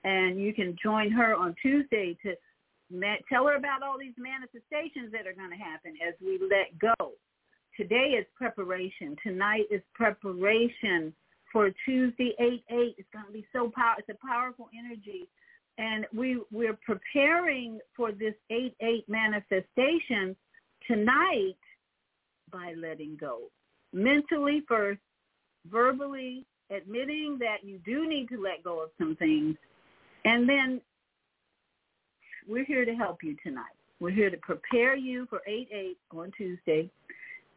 and 0.03 0.39
you 0.39 0.53
can 0.53 0.75
join 0.81 1.11
her 1.11 1.35
on 1.35 1.55
Tuesday 1.61 2.15
to 2.23 2.35
tell 3.29 3.47
her 3.47 3.55
about 3.55 3.81
all 3.81 3.97
these 3.99 4.13
manifestations 4.17 5.11
that 5.11 5.25
are 5.25 5.33
going 5.33 5.49
to 5.49 5.63
happen 5.63 5.93
as 6.07 6.13
we 6.21 6.39
let 6.39 6.77
go. 6.79 7.13
Today 7.75 8.15
is 8.19 8.25
preparation. 8.35 9.15
Tonight 9.23 9.65
is 9.71 9.81
preparation 9.95 11.13
for 11.51 11.71
Tuesday 11.85 12.33
8-8. 12.39 12.59
It's 12.97 13.07
going 13.11 13.25
to 13.25 13.31
be 13.31 13.45
so 13.51 13.71
powerful. 13.73 14.03
It's 14.07 14.19
a 14.23 14.27
powerful 14.27 14.69
energy. 14.77 15.27
And 15.79 16.05
we, 16.15 16.39
we're 16.51 16.77
preparing 16.85 17.79
for 17.95 18.11
this 18.11 18.35
8-8 18.51 19.05
manifestation 19.07 20.35
tonight 20.87 21.55
by 22.51 22.75
letting 22.77 23.17
go. 23.19 23.39
Mentally 23.91 24.63
first, 24.67 24.99
verbally 25.71 26.45
admitting 26.69 27.37
that 27.39 27.63
you 27.63 27.79
do 27.85 28.07
need 28.07 28.29
to 28.29 28.41
let 28.41 28.63
go 28.63 28.83
of 28.83 28.89
some 28.99 29.15
things. 29.15 29.55
And 30.25 30.47
then 30.47 30.79
we're 32.47 32.65
here 32.65 32.85
to 32.85 32.93
help 32.93 33.23
you 33.23 33.35
tonight. 33.43 33.73
We're 33.99 34.11
here 34.11 34.29
to 34.29 34.37
prepare 34.37 34.95
you 34.95 35.25
for 35.29 35.41
8-8 35.47 35.95
on 36.15 36.31
Tuesday. 36.37 36.89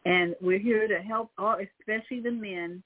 And 0.07 0.37
we're 0.41 0.61
here 0.61 0.87
to 0.87 1.01
help 1.01 1.33
all, 1.37 1.57
especially 1.81 2.21
the 2.21 2.31
men, 2.31 2.81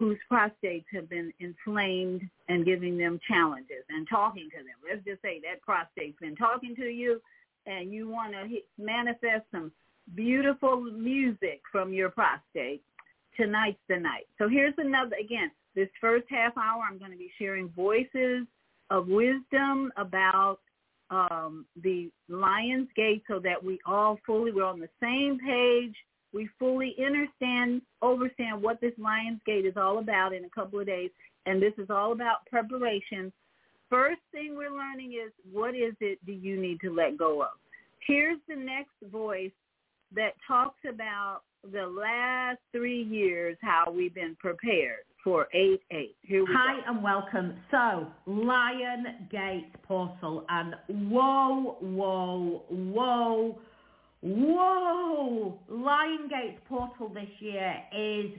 whose 0.00 0.18
prostates 0.30 0.84
have 0.92 1.08
been 1.08 1.32
inflamed 1.38 2.22
and 2.48 2.64
giving 2.64 2.98
them 2.98 3.20
challenges 3.28 3.84
and 3.88 4.08
talking 4.08 4.48
to 4.50 4.56
them. 4.58 4.74
Let's 4.88 5.04
just 5.04 5.22
say 5.22 5.40
that 5.44 5.62
prostate's 5.62 6.18
been 6.20 6.34
talking 6.34 6.74
to 6.76 6.86
you 6.86 7.22
and 7.66 7.92
you 7.92 8.08
want 8.08 8.32
to 8.32 8.58
manifest 8.76 9.44
some 9.52 9.70
beautiful 10.16 10.80
music 10.80 11.60
from 11.70 11.92
your 11.92 12.10
prostate. 12.10 12.82
Tonight's 13.36 13.78
the 13.88 13.96
night. 13.96 14.26
So 14.38 14.48
here's 14.48 14.74
another, 14.78 15.14
again, 15.20 15.52
this 15.76 15.88
first 16.00 16.26
half 16.28 16.56
hour 16.58 16.82
I'm 16.90 16.98
going 16.98 17.12
to 17.12 17.16
be 17.16 17.30
sharing 17.38 17.68
voices 17.68 18.46
of 18.90 19.06
wisdom 19.06 19.92
about 19.96 20.58
um, 21.10 21.66
the 21.84 22.10
Lion's 22.28 22.88
Gate 22.96 23.22
so 23.28 23.38
that 23.38 23.62
we 23.62 23.78
all 23.86 24.18
fully, 24.26 24.50
we're 24.50 24.64
on 24.64 24.80
the 24.80 24.88
same 25.00 25.38
page 25.38 25.94
we 26.32 26.48
fully 26.58 26.94
understand, 27.04 27.82
understand 28.02 28.62
what 28.62 28.80
this 28.80 28.92
Lionsgate 28.98 29.66
is 29.66 29.76
all 29.76 29.98
about 29.98 30.34
in 30.34 30.44
a 30.44 30.50
couple 30.50 30.80
of 30.80 30.86
days, 30.86 31.10
and 31.46 31.62
this 31.62 31.72
is 31.78 31.90
all 31.90 32.12
about 32.12 32.46
preparation. 32.50 33.32
First 33.88 34.20
thing 34.32 34.54
we're 34.56 34.70
learning 34.70 35.12
is 35.14 35.32
what 35.50 35.74
is 35.74 35.94
it 36.00 36.18
do 36.26 36.32
you 36.32 36.60
need 36.60 36.80
to 36.80 36.94
let 36.94 37.16
go 37.16 37.42
of? 37.42 37.52
Here's 38.06 38.38
the 38.48 38.56
next 38.56 38.94
voice 39.10 39.52
that 40.14 40.32
talks 40.46 40.80
about 40.88 41.40
the 41.72 41.86
last 41.86 42.58
three 42.72 43.02
years, 43.02 43.56
how 43.60 43.90
we've 43.90 44.14
been 44.14 44.36
prepared 44.38 45.04
for 45.24 45.48
8-8. 45.54 45.78
Here 46.22 46.44
we 46.44 46.46
Hi 46.50 46.76
go. 46.76 46.92
and 46.92 47.02
welcome. 47.02 47.54
So, 47.70 48.06
Lion 48.26 49.28
Gate 49.30 49.70
Portal 49.82 50.44
and 50.48 50.74
whoa, 51.10 51.76
whoa, 51.80 52.62
whoa, 52.68 53.58
Whoa! 54.20 55.58
Lion 55.68 56.28
Gate's 56.28 56.60
portal 56.68 57.08
this 57.08 57.28
year 57.40 57.76
is 57.96 58.32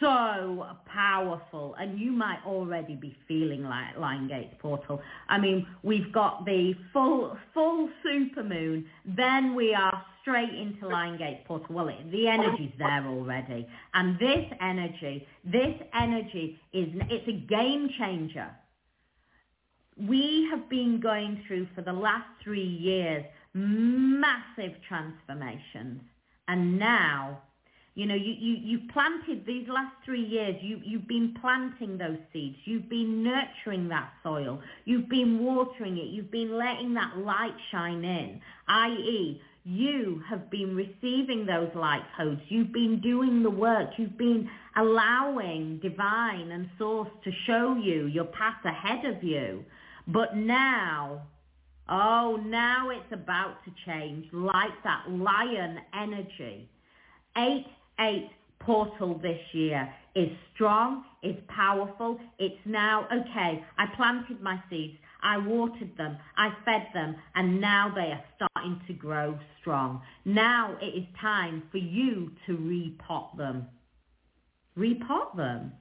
so 0.00 0.66
powerful 0.86 1.74
and 1.78 1.98
you 1.98 2.12
might 2.12 2.40
already 2.46 2.94
be 2.94 3.16
feeling 3.26 3.62
like 3.62 3.96
Lion 3.98 4.28
Gate's 4.28 4.54
portal. 4.58 5.00
I 5.28 5.38
mean, 5.38 5.66
we've 5.82 6.12
got 6.12 6.44
the 6.44 6.74
full 6.92 7.36
full 7.54 7.88
supermoon, 8.04 8.84
then 9.04 9.54
we 9.54 9.74
are 9.74 10.04
straight 10.22 10.54
into 10.54 10.88
Lion 10.88 11.16
Gate's 11.18 11.42
portal. 11.46 11.74
Well, 11.74 11.88
it, 11.88 12.10
the 12.10 12.28
energy's 12.28 12.72
there 12.78 13.06
already. 13.06 13.66
And 13.94 14.18
this 14.18 14.44
energy, 14.60 15.26
this 15.44 15.74
energy 15.94 16.58
is, 16.72 16.88
it's 17.08 17.28
a 17.28 17.46
game 17.46 17.88
changer. 17.98 18.50
We 19.96 20.48
have 20.50 20.68
been 20.68 21.00
going 21.00 21.42
through 21.46 21.68
for 21.74 21.80
the 21.80 21.92
last 21.92 22.26
three 22.42 22.60
years 22.60 23.24
massive 23.56 24.72
transformations. 24.86 26.02
And 26.46 26.78
now, 26.78 27.40
you 27.94 28.04
know, 28.04 28.14
you, 28.14 28.34
you, 28.38 28.56
you've 28.62 28.90
planted 28.90 29.46
these 29.46 29.66
last 29.68 29.94
three 30.04 30.24
years, 30.24 30.56
you, 30.60 30.80
you've 30.84 31.08
been 31.08 31.34
planting 31.40 31.96
those 31.96 32.18
seeds. 32.32 32.56
You've 32.66 32.90
been 32.90 33.24
nurturing 33.24 33.88
that 33.88 34.10
soil. 34.22 34.60
You've 34.84 35.08
been 35.08 35.42
watering 35.42 35.96
it. 35.96 36.08
You've 36.08 36.30
been 36.30 36.58
letting 36.58 36.92
that 36.94 37.16
light 37.16 37.56
shine 37.70 38.04
in, 38.04 38.40
i.e., 38.68 39.40
you 39.68 40.22
have 40.30 40.48
been 40.48 40.76
receiving 40.76 41.44
those 41.44 41.70
light 41.74 42.04
codes. 42.16 42.40
You've 42.48 42.72
been 42.72 43.00
doing 43.00 43.42
the 43.42 43.50
work. 43.50 43.90
You've 43.96 44.16
been 44.16 44.48
allowing 44.76 45.80
divine 45.80 46.52
and 46.52 46.68
source 46.78 47.08
to 47.24 47.32
show 47.48 47.74
you 47.74 48.06
your 48.06 48.26
path 48.26 48.64
ahead 48.64 49.04
of 49.04 49.24
you. 49.24 49.64
But 50.06 50.36
now 50.36 51.22
Oh, 51.88 52.40
now 52.44 52.90
it's 52.90 53.12
about 53.12 53.58
to 53.64 53.70
change, 53.86 54.26
like 54.32 54.82
that 54.82 55.04
lion 55.08 55.78
energy. 55.94 56.68
8-8 57.36 58.28
portal 58.58 59.18
this 59.22 59.40
year 59.52 59.88
is 60.16 60.28
strong, 60.54 61.04
is 61.22 61.36
powerful. 61.48 62.18
It's 62.38 62.58
now, 62.64 63.06
okay, 63.12 63.64
I 63.78 63.86
planted 63.94 64.40
my 64.42 64.60
seeds, 64.68 64.96
I 65.22 65.38
watered 65.38 65.96
them, 65.96 66.16
I 66.36 66.50
fed 66.64 66.88
them, 66.92 67.16
and 67.34 67.60
now 67.60 67.92
they 67.94 68.12
are 68.12 68.24
starting 68.34 68.80
to 68.88 68.92
grow 68.92 69.38
strong. 69.60 70.02
Now 70.24 70.76
it 70.80 70.86
is 70.86 71.04
time 71.20 71.62
for 71.70 71.78
you 71.78 72.32
to 72.46 72.56
repot 72.56 73.36
them. 73.36 73.66
Repot 74.76 75.36
them? 75.36 75.72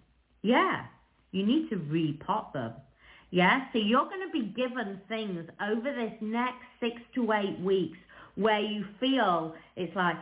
Yeah, 0.43 0.85
you 1.31 1.45
need 1.45 1.69
to 1.69 1.77
repot 1.77 2.53
them. 2.53 2.73
Yeah, 3.31 3.65
so 3.73 3.79
you're 3.79 4.05
going 4.05 4.25
to 4.25 4.31
be 4.31 4.53
given 4.55 5.01
things 5.09 5.49
over 5.61 5.91
this 5.91 6.13
next 6.21 6.63
six 6.79 7.01
to 7.15 7.31
eight 7.33 7.59
weeks 7.59 7.97
where 8.35 8.59
you 8.59 8.85
feel 8.99 9.53
it's 9.75 9.95
like, 9.95 10.15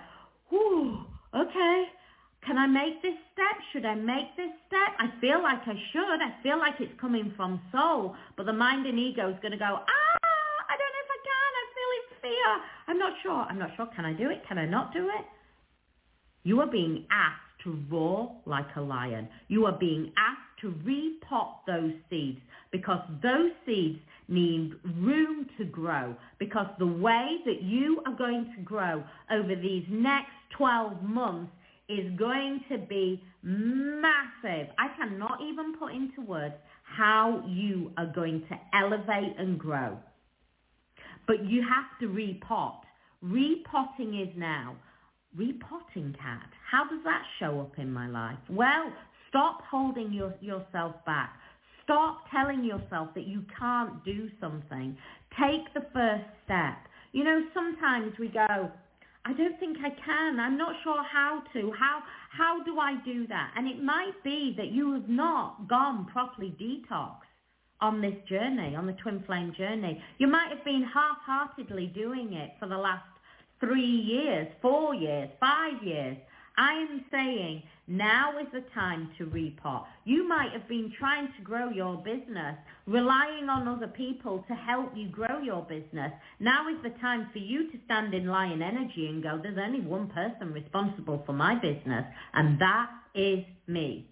whew, 0.49 1.05
okay, 1.35 1.85
can 2.45 2.57
I 2.57 2.67
make 2.67 3.01
this 3.01 3.15
step? 3.31 3.55
Should 3.71 3.85
I 3.85 3.95
make 3.95 4.35
this 4.35 4.51
step? 4.67 4.97
I 4.99 5.07
feel 5.21 5.41
like 5.41 5.61
I 5.65 5.75
should. 5.91 6.19
I 6.21 6.41
feel 6.43 6.59
like 6.59 6.75
it's 6.79 6.93
coming 6.99 7.33
from 7.35 7.61
soul, 7.71 8.15
but 8.35 8.45
the 8.45 8.53
mind 8.53 8.85
and 8.85 8.99
ego 8.99 9.29
is 9.29 9.37
going 9.41 9.53
to 9.53 9.57
go, 9.57 9.79
ah, 9.79 10.17
I 10.69 10.75
don't 10.75 10.91
know 10.91 11.03
if 11.05 11.11
I 11.11 11.19
can. 11.23 11.49
I 11.59 11.65
feel 11.73 11.91
in 11.97 12.05
fear. 12.21 12.49
I'm 12.87 12.99
not 12.99 13.13
sure. 13.23 13.45
I'm 13.49 13.59
not 13.59 13.69
sure. 13.77 13.87
Can 13.95 14.05
I 14.05 14.13
do 14.13 14.29
it? 14.29 14.41
Can 14.47 14.57
I 14.57 14.65
not 14.65 14.93
do 14.93 15.07
it? 15.07 15.25
You 16.43 16.59
are 16.59 16.67
being 16.67 17.05
asked 17.09 17.63
to 17.63 17.79
roar 17.89 18.35
like 18.45 18.67
a 18.75 18.81
lion. 18.81 19.29
You 19.47 19.65
are 19.65 19.77
being 19.79 20.11
asked 20.17 20.52
to 20.63 20.73
repot 20.83 21.57
those 21.67 21.93
seeds 22.09 22.39
because 22.71 23.01
those 23.21 23.51
seeds 23.65 23.99
need 24.27 24.73
room 24.97 25.47
to 25.57 25.65
grow 25.65 26.15
because 26.39 26.67
the 26.79 26.87
way 26.87 27.37
that 27.45 27.61
you 27.61 28.01
are 28.07 28.15
going 28.15 28.51
to 28.57 28.63
grow 28.63 29.03
over 29.31 29.55
these 29.55 29.85
next 29.89 30.31
12 30.57 31.03
months 31.03 31.51
is 31.89 32.11
going 32.17 32.63
to 32.71 32.77
be 32.79 33.21
massive. 33.43 34.67
I 34.79 34.87
cannot 34.97 35.39
even 35.41 35.75
put 35.77 35.93
into 35.93 36.21
words 36.21 36.55
how 36.83 37.43
you 37.47 37.91
are 37.97 38.07
going 38.07 38.43
to 38.49 38.55
elevate 38.77 39.35
and 39.37 39.59
grow. 39.59 39.97
But 41.27 41.45
you 41.45 41.61
have 41.61 41.99
to 42.01 42.07
repot. 42.07 42.79
Repotting 43.21 44.19
is 44.19 44.29
now. 44.37 44.75
repotting 45.35 46.15
cat. 46.19 46.49
How 46.69 46.83
does 46.89 47.03
that 47.05 47.23
show 47.39 47.61
up 47.61 47.77
in 47.77 47.91
my 47.91 48.07
life? 48.07 48.37
Well, 48.49 48.91
stop 49.33 49.61
holding 49.69 50.13
your, 50.13 50.31
yourself 50.41 50.93
back. 51.07 51.33
Stop 51.83 52.29
telling 52.31 52.63
yourself 52.63 53.09
that 53.15 53.25
you 53.25 53.43
can't 53.57 54.05
do 54.05 54.29
something. 54.39 54.95
Take 55.41 55.73
the 55.73 55.81
first 55.91 56.25
step. 56.45 56.77
You 57.13 57.23
know, 57.23 57.41
sometimes 57.51 58.13
we 58.19 58.27
go, 58.27 58.71
I 59.25 59.33
don't 59.33 59.59
think 59.59 59.77
I 59.79 59.89
can. 59.89 60.39
I'm 60.39 60.57
not 60.57 60.75
sure 60.83 61.03
how 61.03 61.41
to. 61.53 61.71
How 61.77 62.03
how 62.29 62.63
do 62.63 62.77
I 62.79 62.95
do 63.03 63.25
that? 63.27 63.53
And 63.55 63.67
it 63.67 63.81
might 63.81 64.13
be 64.23 64.53
that 64.57 64.67
you 64.67 64.93
have 64.93 65.09
not 65.09 65.67
gone 65.67 66.05
properly 66.11 66.55
detox 66.61 67.15
on 67.81 68.01
this 68.01 68.15
journey, 68.29 68.75
on 68.75 68.85
the 68.85 68.93
twin 68.93 69.23
flame 69.25 69.53
journey. 69.57 70.01
You 70.17 70.27
might 70.27 70.49
have 70.49 70.63
been 70.63 70.83
half-heartedly 70.93 71.87
doing 71.87 72.33
it 72.33 72.51
for 72.59 72.67
the 72.67 72.77
last 72.77 73.05
three 73.59 73.81
years, 73.81 74.47
four 74.61 74.93
years, 74.93 75.29
five 75.39 75.81
years. 75.83 76.17
I 76.57 76.73
am 76.73 77.05
saying 77.11 77.63
now 77.87 78.37
is 78.39 78.47
the 78.53 78.63
time 78.73 79.09
to 79.17 79.25
repot. 79.25 79.85
You 80.05 80.27
might 80.27 80.51
have 80.53 80.67
been 80.69 80.91
trying 80.97 81.27
to 81.37 81.43
grow 81.43 81.69
your 81.69 81.97
business, 81.97 82.55
relying 82.87 83.49
on 83.49 83.67
other 83.67 83.87
people 83.87 84.45
to 84.47 84.53
help 84.53 84.91
you 84.95 85.09
grow 85.09 85.39
your 85.39 85.63
business. 85.63 86.11
Now 86.39 86.69
is 86.69 86.81
the 86.81 86.97
time 87.01 87.29
for 87.33 87.39
you 87.39 87.71
to 87.71 87.77
stand 87.85 88.13
in 88.13 88.27
lion 88.27 88.61
energy 88.61 89.07
and 89.07 89.21
go, 89.21 89.39
there's 89.41 89.57
only 89.57 89.81
one 89.81 90.07
person 90.07 90.53
responsible 90.53 91.23
for 91.25 91.33
my 91.33 91.55
business, 91.55 92.05
and 92.33 92.59
that 92.59 92.89
is 93.15 93.43
me. 93.67 94.07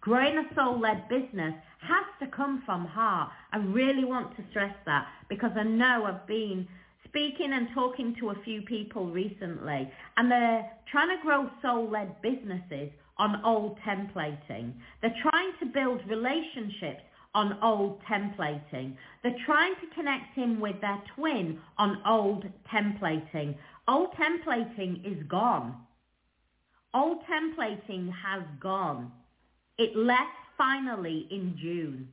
Growing 0.00 0.38
a 0.38 0.54
soul-led 0.54 1.08
business 1.08 1.54
has 1.80 2.06
to 2.20 2.26
come 2.34 2.62
from 2.64 2.86
heart. 2.86 3.30
I 3.52 3.58
really 3.58 4.04
want 4.04 4.36
to 4.36 4.44
stress 4.50 4.74
that 4.86 5.06
because 5.28 5.50
I 5.56 5.64
know 5.64 6.04
I've 6.06 6.26
been 6.26 6.66
speaking 7.08 7.52
and 7.52 7.68
talking 7.74 8.14
to 8.20 8.30
a 8.30 8.42
few 8.44 8.62
people 8.62 9.10
recently, 9.10 9.90
and 10.16 10.30
they're 10.30 10.70
trying 10.90 11.16
to 11.16 11.22
grow 11.22 11.48
soul-led 11.62 12.20
businesses 12.22 12.90
on 13.18 13.44
old 13.44 13.78
templating. 13.86 14.72
They're 15.02 15.14
trying 15.22 15.52
to 15.60 15.66
build 15.66 16.00
relationships 16.08 17.02
on 17.34 17.58
old 17.62 18.00
templating. 18.10 18.96
They're 19.22 19.36
trying 19.44 19.74
to 19.80 19.94
connect 19.94 20.36
in 20.38 20.60
with 20.60 20.80
their 20.80 21.02
twin 21.16 21.58
on 21.76 21.98
old 22.06 22.44
templating. 22.72 23.56
Old 23.86 24.10
templating 24.12 25.04
is 25.04 25.26
gone. 25.28 25.76
Old 26.94 27.18
templating 27.30 28.10
has 28.24 28.42
gone. 28.60 29.12
It 29.76 29.96
left 29.96 30.20
finally 30.56 31.28
in 31.30 31.56
June. 31.60 32.08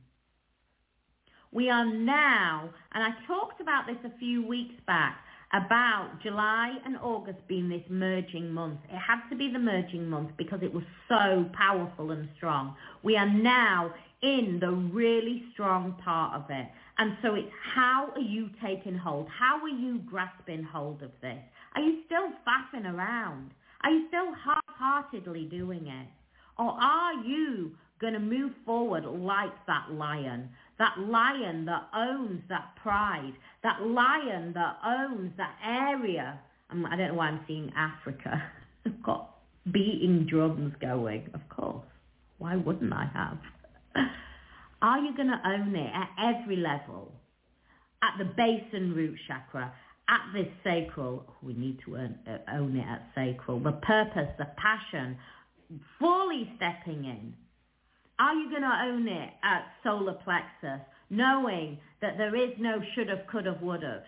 We 1.56 1.70
are 1.70 1.86
now, 1.86 2.68
and 2.92 3.02
I 3.02 3.12
talked 3.26 3.62
about 3.62 3.86
this 3.86 3.96
a 4.04 4.18
few 4.18 4.46
weeks 4.46 4.74
back, 4.86 5.16
about 5.54 6.10
July 6.22 6.76
and 6.84 6.98
August 6.98 7.38
being 7.48 7.70
this 7.70 7.80
merging 7.88 8.52
month. 8.52 8.80
It 8.92 8.98
had 8.98 9.26
to 9.30 9.36
be 9.36 9.50
the 9.50 9.58
merging 9.58 10.06
month 10.06 10.32
because 10.36 10.58
it 10.62 10.74
was 10.74 10.84
so 11.08 11.46
powerful 11.56 12.10
and 12.10 12.28
strong. 12.36 12.76
We 13.02 13.16
are 13.16 13.32
now 13.32 13.90
in 14.20 14.58
the 14.60 14.70
really 14.70 15.44
strong 15.54 15.96
part 16.04 16.34
of 16.34 16.50
it. 16.50 16.66
And 16.98 17.16
so 17.22 17.34
it's 17.34 17.48
how 17.74 18.10
are 18.14 18.20
you 18.20 18.50
taking 18.62 18.94
hold? 18.94 19.26
How 19.30 19.58
are 19.62 19.68
you 19.70 20.00
grasping 20.00 20.62
hold 20.62 21.02
of 21.02 21.10
this? 21.22 21.38
Are 21.74 21.80
you 21.80 22.02
still 22.04 22.28
faffing 22.46 22.84
around? 22.84 23.52
Are 23.82 23.90
you 23.90 24.08
still 24.08 24.30
half-heartedly 24.44 25.44
doing 25.44 25.86
it? 25.86 26.08
Or 26.58 26.72
are 26.78 27.14
you 27.24 27.72
going 27.98 28.12
to 28.12 28.20
move 28.20 28.52
forward 28.66 29.06
like 29.06 29.54
that 29.66 29.90
lion? 29.90 30.50
That 30.78 30.98
lion 30.98 31.64
that 31.66 31.88
owns 31.94 32.42
that 32.48 32.74
pride, 32.82 33.32
that 33.62 33.82
lion 33.82 34.52
that 34.54 34.76
owns 34.84 35.32
that 35.36 35.56
area. 35.64 36.38
I'm, 36.70 36.84
I 36.86 36.96
don't 36.96 37.08
know 37.08 37.14
why 37.14 37.28
I'm 37.28 37.40
seeing 37.46 37.72
Africa. 37.76 38.42
I've 38.86 39.02
got 39.02 39.36
beating 39.72 40.26
drums 40.28 40.74
going, 40.80 41.30
of 41.34 41.40
course. 41.48 41.84
Why 42.38 42.56
wouldn't 42.56 42.92
I 42.92 43.10
have? 43.14 43.38
Are 44.82 44.98
you 44.98 45.16
going 45.16 45.28
to 45.28 45.40
own 45.44 45.74
it 45.74 45.90
at 45.94 46.10
every 46.22 46.56
level? 46.56 47.12
At 48.02 48.18
the 48.18 48.26
base 48.26 48.68
and 48.72 48.94
root 48.94 49.18
chakra, 49.26 49.72
at 50.08 50.20
this 50.34 50.46
sacral, 50.62 51.24
we 51.42 51.54
need 51.54 51.78
to 51.86 51.96
own, 51.96 52.18
uh, 52.28 52.38
own 52.54 52.76
it 52.76 52.86
at 52.86 53.08
sacral, 53.14 53.58
the 53.58 53.72
purpose, 53.72 54.28
the 54.38 54.46
passion, 54.56 55.16
fully 55.98 56.52
stepping 56.56 57.06
in 57.06 57.34
are 58.18 58.34
you 58.34 58.50
going 58.50 58.62
to 58.62 58.80
own 58.84 59.08
it 59.08 59.30
at 59.44 59.66
solar 59.82 60.14
plexus, 60.14 60.84
knowing 61.10 61.78
that 62.00 62.16
there 62.16 62.34
is 62.34 62.50
no 62.58 62.80
should-have, 62.94 63.26
could-have, 63.26 63.60
would-have? 63.62 64.04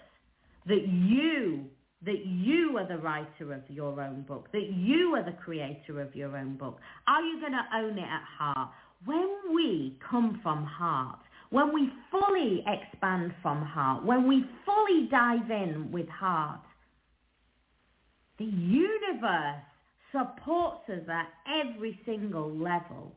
That 0.66 0.86
you, 0.86 1.64
that 2.04 2.24
you 2.24 2.76
are 2.78 2.86
the 2.86 2.98
writer 2.98 3.52
of 3.52 3.62
your 3.68 4.00
own 4.00 4.22
book, 4.22 4.50
that 4.52 4.70
you 4.74 5.14
are 5.14 5.24
the 5.24 5.36
creator 5.36 6.00
of 6.00 6.14
your 6.14 6.36
own 6.36 6.56
book. 6.56 6.78
Are 7.06 7.22
you 7.22 7.40
going 7.40 7.52
to 7.52 7.76
own 7.76 7.98
it 7.98 8.02
at 8.02 8.24
heart? 8.38 8.70
When 9.04 9.28
we 9.54 9.98
come 10.10 10.40
from 10.42 10.64
heart, 10.64 11.20
when 11.50 11.72
we 11.72 11.90
fully 12.10 12.64
expand 12.66 13.32
from 13.42 13.62
heart, 13.62 14.04
when 14.04 14.26
we 14.26 14.44
fully 14.66 15.08
dive 15.10 15.50
in 15.50 15.90
with 15.90 16.08
heart, 16.08 16.60
the 18.38 18.44
universe 18.44 19.62
supports 20.12 20.88
us 20.88 21.08
at 21.08 21.28
every 21.46 21.98
single 22.04 22.50
level. 22.50 23.12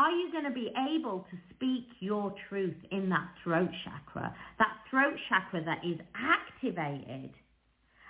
Are 0.00 0.12
you 0.12 0.32
going 0.32 0.44
to 0.44 0.50
be 0.50 0.72
able 0.96 1.26
to 1.30 1.36
speak 1.54 1.84
your 2.00 2.32
truth 2.48 2.76
in 2.90 3.10
that 3.10 3.28
throat 3.44 3.68
chakra, 3.84 4.34
that 4.58 4.72
throat 4.88 5.12
chakra 5.28 5.62
that 5.62 5.84
is 5.84 5.98
activated? 6.14 7.28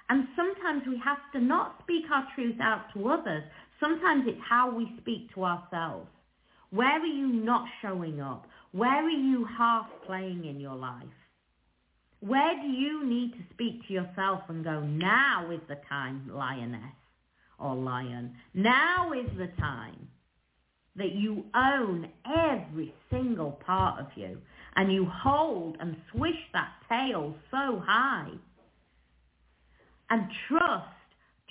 And 0.09 0.29
sometimes 0.37 0.85
we 0.87 1.01
have 1.05 1.19
to 1.33 1.41
not 1.41 1.81
speak 1.83 2.05
our 2.15 2.29
truth 2.37 2.61
out 2.63 2.85
to 2.95 3.09
others. 3.09 3.43
Sometimes 3.81 4.23
it's 4.29 4.39
how 4.49 4.73
we 4.73 4.93
speak 5.01 5.35
to 5.35 5.43
ourselves. 5.43 6.07
Where 6.71 7.01
are 7.01 7.05
you 7.05 7.27
not 7.27 7.67
showing 7.83 8.21
up? 8.21 8.47
Where 8.71 9.05
are 9.05 9.11
you 9.11 9.45
half 9.59 9.87
playing 10.07 10.45
in 10.45 10.61
your 10.61 10.77
life? 10.77 11.03
Where 12.21 12.55
do 12.55 12.69
you 12.69 13.05
need 13.05 13.33
to 13.33 13.41
speak 13.53 13.85
to 13.89 13.93
yourself 13.93 14.43
and 14.49 14.63
go, 14.63 14.79
now 14.81 15.51
is 15.51 15.61
the 15.69 15.79
time, 15.89 16.31
lioness 16.33 16.95
or 17.59 17.75
lion. 17.75 18.37
Now 18.55 19.13
is 19.13 19.29
the 19.37 19.49
time 19.59 20.10
that 20.97 21.13
you 21.13 21.45
own 21.55 22.09
every 22.27 22.93
single 23.11 23.53
part 23.65 24.01
of 24.01 24.07
you 24.17 24.39
and 24.77 24.93
you 24.93 25.07
hold 25.11 25.77
and 25.81 25.97
swish 26.13 26.41
that 26.53 26.71
tail 26.89 27.35
so 27.51 27.83
high 27.85 28.31
and 30.11 30.23
trust, 30.49 30.89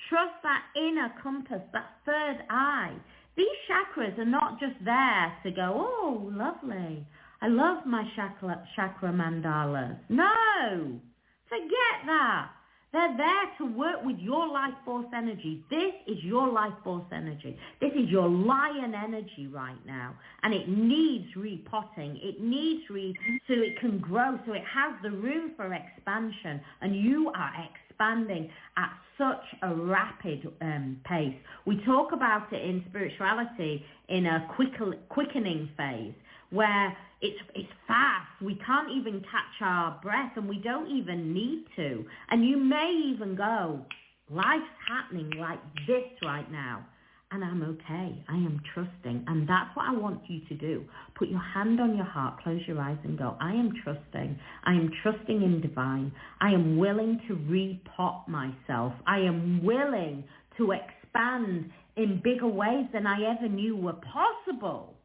trust 0.09 0.33
that 0.43 0.63
inner 0.75 1.13
compass, 1.23 1.61
that 1.73 1.91
third 2.05 2.43
eye. 2.49 2.95
These 3.37 3.47
chakras 3.69 4.17
are 4.19 4.25
not 4.25 4.59
just 4.59 4.75
there 4.83 5.33
to 5.43 5.51
go, 5.51 5.73
oh, 5.75 6.29
lovely. 6.33 7.05
I 7.41 7.47
love 7.47 7.85
my 7.85 8.03
chakra, 8.15 8.61
chakra 8.75 9.11
mandalas. 9.11 9.97
No, 10.09 10.99
forget 11.47 12.05
that. 12.05 12.49
They're 12.91 13.15
there 13.17 13.45
to 13.59 13.77
work 13.77 14.03
with 14.03 14.17
your 14.17 14.47
life 14.51 14.73
force 14.83 15.05
energy. 15.15 15.63
This 15.69 15.93
is 16.07 16.23
your 16.23 16.51
life 16.51 16.73
force 16.83 17.05
energy. 17.11 17.55
This 17.79 17.91
is 17.91 18.09
your 18.09 18.27
lion 18.27 18.95
energy 18.95 19.47
right 19.47 19.77
now. 19.85 20.15
And 20.41 20.55
it 20.55 20.67
needs 20.67 21.27
repotting. 21.35 22.19
It 22.21 22.41
needs 22.41 22.89
re 22.89 23.15
so 23.47 23.53
it 23.53 23.79
can 23.79 23.99
grow, 23.99 24.39
so 24.47 24.53
it 24.53 24.63
has 24.73 24.93
the 25.03 25.11
room 25.11 25.51
for 25.55 25.71
expansion. 25.71 26.61
And 26.81 26.95
you 26.95 27.31
are 27.35 27.51
expanding 27.69 28.49
at 28.75 28.91
such 29.19 29.43
a 29.61 29.75
rapid 29.75 30.51
um, 30.61 30.99
pace. 31.05 31.35
We 31.65 31.83
talk 31.85 32.11
about 32.11 32.51
it 32.51 32.63
in 32.63 32.83
spirituality 32.89 33.85
in 34.07 34.25
a 34.25 34.47
quick, 34.55 34.73
quickening 35.09 35.69
phase 35.77 36.13
where 36.51 36.97
it's 37.21 37.39
it's 37.55 37.69
fast. 37.87 38.27
We 38.41 38.55
can't 38.65 38.89
even 38.95 39.21
catch 39.21 39.61
our 39.61 39.99
breath, 40.01 40.31
and 40.35 40.47
we 40.47 40.59
don't 40.59 40.89
even 40.89 41.33
need 41.33 41.65
to. 41.75 42.05
And 42.29 42.45
you 42.45 42.57
may 42.57 43.13
even 43.13 43.35
go, 43.35 43.81
life's 44.29 44.63
happening 44.87 45.31
like 45.37 45.59
this 45.85 46.05
right 46.23 46.49
now, 46.51 46.85
and 47.31 47.43
I'm 47.43 47.61
okay. 47.63 48.23
I 48.29 48.35
am 48.35 48.61
trusting, 48.73 49.25
and 49.27 49.47
that's 49.47 49.75
what 49.75 49.87
I 49.89 49.91
want 49.91 50.21
you 50.27 50.39
to 50.47 50.55
do. 50.55 50.85
Put 51.17 51.27
your 51.27 51.41
hand 51.41 51.81
on 51.81 51.95
your 51.95 52.05
heart, 52.05 52.41
close 52.41 52.61
your 52.67 52.79
eyes, 52.79 52.97
and 53.03 53.17
go. 53.17 53.35
I 53.41 53.51
am 53.51 53.73
trusting. 53.83 54.39
I 54.63 54.71
am 54.71 54.89
trusting 55.03 55.41
in 55.41 55.61
divine. 55.61 56.11
I 56.39 56.49
am 56.51 56.77
willing 56.77 57.19
to 57.27 57.35
repot 57.35 58.27
myself. 58.27 58.93
I 59.05 59.19
am 59.19 59.63
willing 59.63 60.23
to 60.57 60.71
expand 60.71 61.69
in 61.97 62.21
bigger 62.23 62.47
ways 62.47 62.85
than 62.93 63.05
I 63.05 63.35
ever 63.35 63.49
knew 63.49 63.75
were 63.75 63.93
possible 63.93 64.95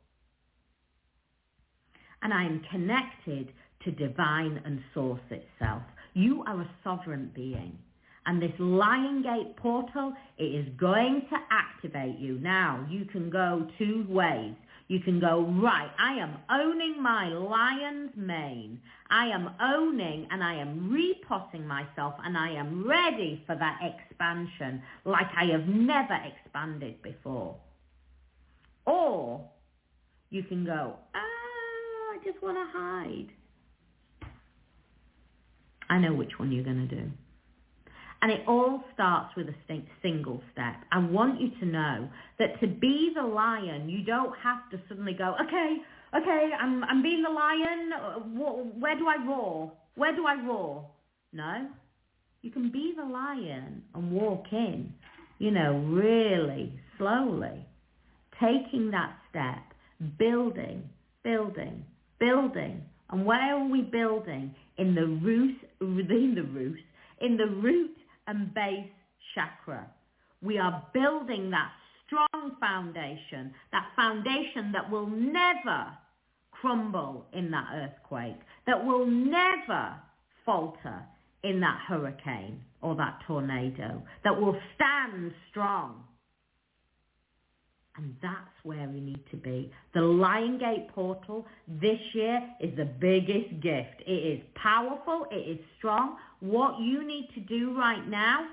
and 2.25 2.35
I 2.35 2.45
am 2.45 2.63
connected 2.71 3.53
to 3.85 3.91
divine 3.93 4.61
and 4.65 4.81
source 4.95 5.21
itself. 5.31 5.83
You 6.15 6.43
are 6.47 6.63
a 6.63 6.71
sovereign 6.83 7.31
being. 7.35 7.79
And 8.27 8.41
this 8.41 8.53
Lion 8.59 9.23
Gate 9.23 9.55
portal, 9.59 10.15
it 10.39 10.45
is 10.45 10.67
going 10.79 11.27
to 11.29 11.37
activate 11.51 12.19
you. 12.19 12.39
Now, 12.39 12.87
you 12.91 13.05
can 13.05 13.29
go 13.29 13.67
two 13.79 14.07
ways. 14.09 14.55
You 14.89 15.01
can 15.01 15.21
go, 15.21 15.43
right, 15.63 15.91
I 15.99 16.15
am 16.15 16.37
owning 16.51 17.03
my 17.03 17.29
lion's 17.29 18.11
mane. 18.17 18.81
I 19.11 19.27
am 19.27 19.51
owning 19.61 20.27
and 20.31 20.43
I 20.43 20.55
am 20.55 20.91
repotting 20.91 21.67
myself 21.67 22.15
and 22.25 22.37
I 22.37 22.53
am 22.53 22.87
ready 22.87 23.43
for 23.47 23.57
that 23.57 23.81
expansion 23.83 24.83
like 25.05 25.27
I 25.37 25.47
have 25.53 25.67
never 25.67 26.19
expanded 26.25 27.03
before. 27.03 27.57
Or 28.87 29.43
you 30.31 30.43
can 30.43 30.65
go, 30.65 30.97
ah, 31.15 31.34
just 32.25 32.43
want 32.43 32.57
to 32.57 32.79
hide. 32.79 33.29
I 35.89 35.99
know 35.99 36.15
which 36.15 36.39
one 36.39 36.51
you're 36.51 36.65
going 36.65 36.89
to 36.89 36.95
do. 36.95 37.11
And 38.23 38.33
it 38.33 38.41
all 38.49 38.83
starts 38.95 39.37
with 39.37 39.49
a 39.49 39.55
single 40.03 40.43
step. 40.53 40.77
I 40.91 40.99
want 40.99 41.41
you 41.43 41.51
to 41.61 41.67
know 41.67 42.09
that 42.39 42.59
to 42.61 42.67
be 42.67 43.13
the 43.15 43.23
lion, 43.23 43.91
you 43.91 44.03
don't 44.03 44.35
have 44.43 44.71
to 44.71 44.81
suddenly 44.89 45.13
go, 45.13 45.35
okay, 45.43 45.77
okay, 46.17 46.51
I'm, 46.59 46.85
I'm 46.85 47.03
being 47.03 47.23
the 47.23 47.29
lion. 47.29 47.91
Where 48.81 48.97
do 48.97 49.07
I 49.09 49.17
roar? 49.27 49.73
Where 49.97 50.17
do 50.17 50.27
I 50.27 50.43
roar? 50.43 50.89
No. 51.35 51.69
You 52.41 52.51
can 52.51 52.71
be 52.71 52.95
the 52.97 53.05
lion 53.05 53.83
and 53.95 54.11
walk 54.11 54.47
in, 54.53 54.95
you 55.39 55.51
know, 55.51 55.79
really 55.87 56.73
slowly, 56.97 57.67
taking 58.41 58.91
that 58.93 59.17
step, 59.29 59.63
building, 60.19 60.89
building, 61.23 61.85
building. 62.19 62.83
And 63.11 63.25
where 63.25 63.57
are 63.57 63.69
we 63.69 63.83
building? 63.83 64.55
In 64.79 64.95
the 64.95 65.07
root, 65.07 65.57
in 65.81 66.35
the 66.35 66.43
root, 66.43 66.79
in 67.21 67.37
the 67.37 67.47
root 67.47 67.97
and 68.27 68.53
base 68.55 68.91
chakra. 69.35 69.87
We 70.43 70.59
are 70.59 70.83
building 70.93 71.51
that 71.51 71.71
strong 72.07 72.57
foundation, 72.61 73.53
that 73.73 73.87
foundation 73.97 74.73
that 74.73 74.91
will 74.91 75.07
never 75.07 75.87
crumble 76.51 77.27
in 77.33 77.51
that 77.51 77.69
earthquake, 77.75 78.39
that 78.67 78.85
will 78.85 79.07
never 79.07 79.95
falter 80.45 81.05
in 81.43 81.61
that 81.61 81.79
hurricane 81.87 82.61
or 82.83 82.95
that 82.97 83.19
tornado, 83.27 84.03
that 84.25 84.39
will 84.39 84.59
stand 84.75 85.33
strong. 85.51 86.03
And 87.97 88.17
that's 88.21 88.57
where 88.65 88.89
we 88.89 89.01
need 89.01 89.21
to 89.31 89.37
be. 89.37 89.71
The 89.95 90.01
Lion 90.01 90.59
Gate 90.59 90.89
portal 90.93 91.47
this 91.69 92.01
year 92.13 92.41
is 92.61 92.77
the 92.77 92.87
biggest 92.87 93.61
gift. 93.61 94.03
It 94.05 94.11
is 94.11 94.41
powerful. 94.57 95.27
It 95.31 95.49
is 95.49 95.59
strong. 95.79 96.17
What 96.41 96.81
you 96.81 97.07
need 97.07 97.29
to 97.35 97.41
do 97.41 97.77
right 97.79 98.07
now 98.09 98.47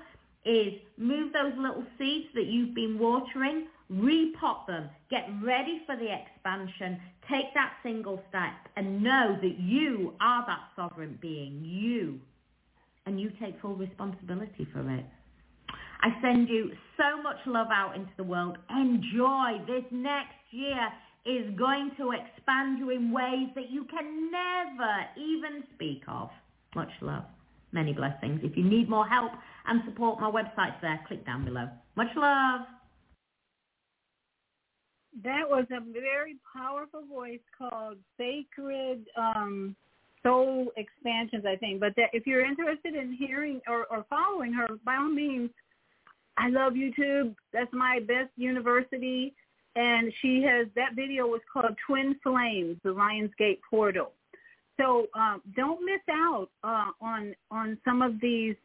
is 0.44 0.74
move 0.96 1.32
those 1.32 1.52
little 1.56 1.84
seeds 1.98 2.26
that 2.34 2.46
you've 2.46 2.74
been 2.74 2.98
watering, 2.98 3.66
repot 3.92 4.66
them, 4.66 4.88
get 5.10 5.28
ready 5.42 5.82
for 5.86 5.96
the 5.96 6.08
expansion, 6.12 7.00
take 7.28 7.52
that 7.54 7.72
single 7.82 8.22
step 8.28 8.54
and 8.76 9.02
know 9.02 9.36
that 9.40 9.58
you 9.58 10.14
are 10.20 10.44
that 10.46 10.60
sovereign 10.76 11.18
being, 11.20 11.60
you. 11.64 12.20
And 13.06 13.20
you 13.20 13.32
take 13.40 13.60
full 13.60 13.74
responsibility 13.74 14.66
for 14.72 14.88
it. 14.88 15.04
I 16.02 16.08
send 16.20 16.48
you 16.48 16.72
so 16.96 17.22
much 17.22 17.36
love 17.46 17.68
out 17.72 17.94
into 17.94 18.10
the 18.16 18.24
world. 18.24 18.58
Enjoy. 18.70 19.58
This 19.66 19.84
next 19.92 20.34
year 20.50 20.88
is 21.24 21.56
going 21.56 21.92
to 21.96 22.10
expand 22.10 22.80
you 22.80 22.90
in 22.90 23.12
ways 23.12 23.48
that 23.54 23.70
you 23.70 23.84
can 23.84 24.30
never 24.30 24.94
even 25.16 25.62
speak 25.74 26.02
of. 26.08 26.30
Much 26.74 26.90
love. 27.00 27.24
Many 27.70 27.92
blessings. 27.92 28.40
If 28.42 28.56
you 28.56 28.64
need 28.64 28.90
more 28.90 29.06
help 29.06 29.30
and 29.66 29.80
support, 29.84 30.20
my 30.20 30.30
website's 30.30 30.80
there. 30.82 31.00
Click 31.06 31.24
down 31.24 31.44
below. 31.44 31.68
Much 31.96 32.08
love. 32.16 32.62
That 35.22 35.48
was 35.48 35.66
a 35.70 35.80
very 35.92 36.36
powerful 36.56 37.02
voice 37.08 37.40
called 37.56 37.98
Sacred 38.18 39.06
um, 39.16 39.76
Soul 40.22 40.72
Expansions, 40.76 41.44
I 41.46 41.56
think. 41.56 41.80
But 41.80 41.92
that, 41.96 42.10
if 42.12 42.26
you're 42.26 42.44
interested 42.44 42.94
in 42.94 43.12
hearing 43.12 43.60
or, 43.68 43.86
or 43.90 44.04
following 44.10 44.52
her, 44.54 44.66
by 44.84 44.96
all 44.96 45.10
means, 45.10 45.50
I 46.36 46.48
love 46.48 46.72
YouTube. 46.74 47.34
That's 47.52 47.72
my 47.72 48.00
best 48.00 48.30
university. 48.36 49.34
And 49.74 50.12
she 50.20 50.42
has, 50.42 50.66
that 50.76 50.94
video 50.94 51.26
was 51.26 51.40
called 51.50 51.76
Twin 51.86 52.16
Flames, 52.22 52.76
the 52.82 52.90
Lionsgate 52.90 53.60
Portal. 53.68 54.12
So 54.78 55.06
um, 55.14 55.42
don't 55.54 55.84
miss 55.84 56.00
out 56.10 56.48
uh, 56.64 56.90
on 57.00 57.34
on 57.50 57.78
some 57.84 58.02
of 58.02 58.20
these 58.20 58.56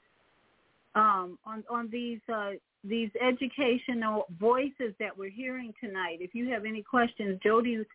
um, 0.96 1.38
on 1.46 1.64
on 1.70 1.90
these 1.92 2.20
uh, 2.34 2.52
these 2.84 3.10
educational 3.22 4.26
voices 4.40 4.94
that 5.00 5.16
we're 5.16 5.30
hearing 5.30 5.74
tonight. 5.80 6.18
If 6.22 6.34
you 6.34 6.50
have 6.50 6.66
any 6.66 6.82
questions, 6.82 7.40
Jody 7.44 7.86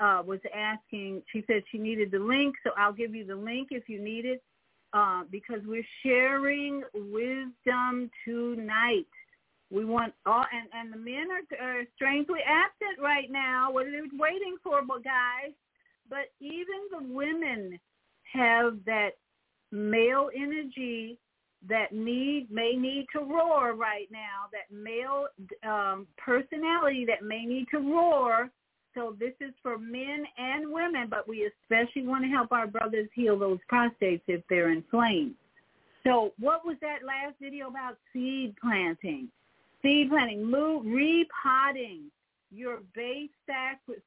uh, 0.00 0.22
was 0.24 0.40
asking. 0.54 1.22
She 1.32 1.44
said 1.46 1.62
she 1.72 1.78
needed 1.78 2.10
the 2.10 2.18
link, 2.18 2.54
so 2.62 2.70
I'll 2.76 2.92
give 2.92 3.14
you 3.14 3.24
the 3.24 3.36
link 3.36 3.68
if 3.70 3.88
you 3.88 4.00
need 4.00 4.26
it, 4.26 4.42
uh, 4.92 5.22
because 5.30 5.60
we're 5.66 5.86
sharing 6.02 6.82
wisdom 6.94 8.10
tonight. 8.24 9.06
We 9.72 9.86
want 9.86 10.12
all, 10.26 10.44
and, 10.52 10.68
and 10.74 10.92
the 10.92 10.98
men 10.98 11.28
are, 11.30 11.66
are 11.66 11.82
strangely 11.96 12.40
absent 12.46 13.02
right 13.02 13.30
now. 13.30 13.72
What 13.72 13.86
are 13.86 13.90
they 13.90 14.00
waiting 14.12 14.56
for, 14.62 14.80
guys? 15.02 15.52
But 16.10 16.30
even 16.40 16.64
the 16.90 17.14
women 17.14 17.80
have 18.32 18.76
that 18.84 19.12
male 19.70 20.28
energy 20.36 21.18
that 21.68 21.92
need 21.92 22.48
may 22.50 22.72
need 22.76 23.06
to 23.14 23.20
roar 23.20 23.74
right 23.74 24.08
now. 24.10 24.50
That 24.52 24.74
male 24.74 25.28
um, 25.66 26.06
personality 26.18 27.06
that 27.06 27.24
may 27.26 27.46
need 27.46 27.66
to 27.70 27.78
roar. 27.78 28.50
So 28.94 29.16
this 29.18 29.32
is 29.40 29.54
for 29.62 29.78
men 29.78 30.24
and 30.36 30.70
women, 30.70 31.06
but 31.08 31.26
we 31.26 31.50
especially 31.62 32.06
want 32.06 32.24
to 32.24 32.28
help 32.28 32.52
our 32.52 32.66
brothers 32.66 33.08
heal 33.14 33.38
those 33.38 33.58
prostates 33.72 34.20
if 34.28 34.42
they're 34.50 34.70
inflamed. 34.70 35.34
So 36.04 36.32
what 36.38 36.66
was 36.66 36.76
that 36.82 36.98
last 37.06 37.36
video 37.40 37.68
about 37.68 37.96
seed 38.12 38.54
planting? 38.60 39.28
Seed 39.82 40.10
planting, 40.10 40.48
move, 40.48 40.84
repotting 40.86 42.10
your 42.50 42.78
base 42.94 43.30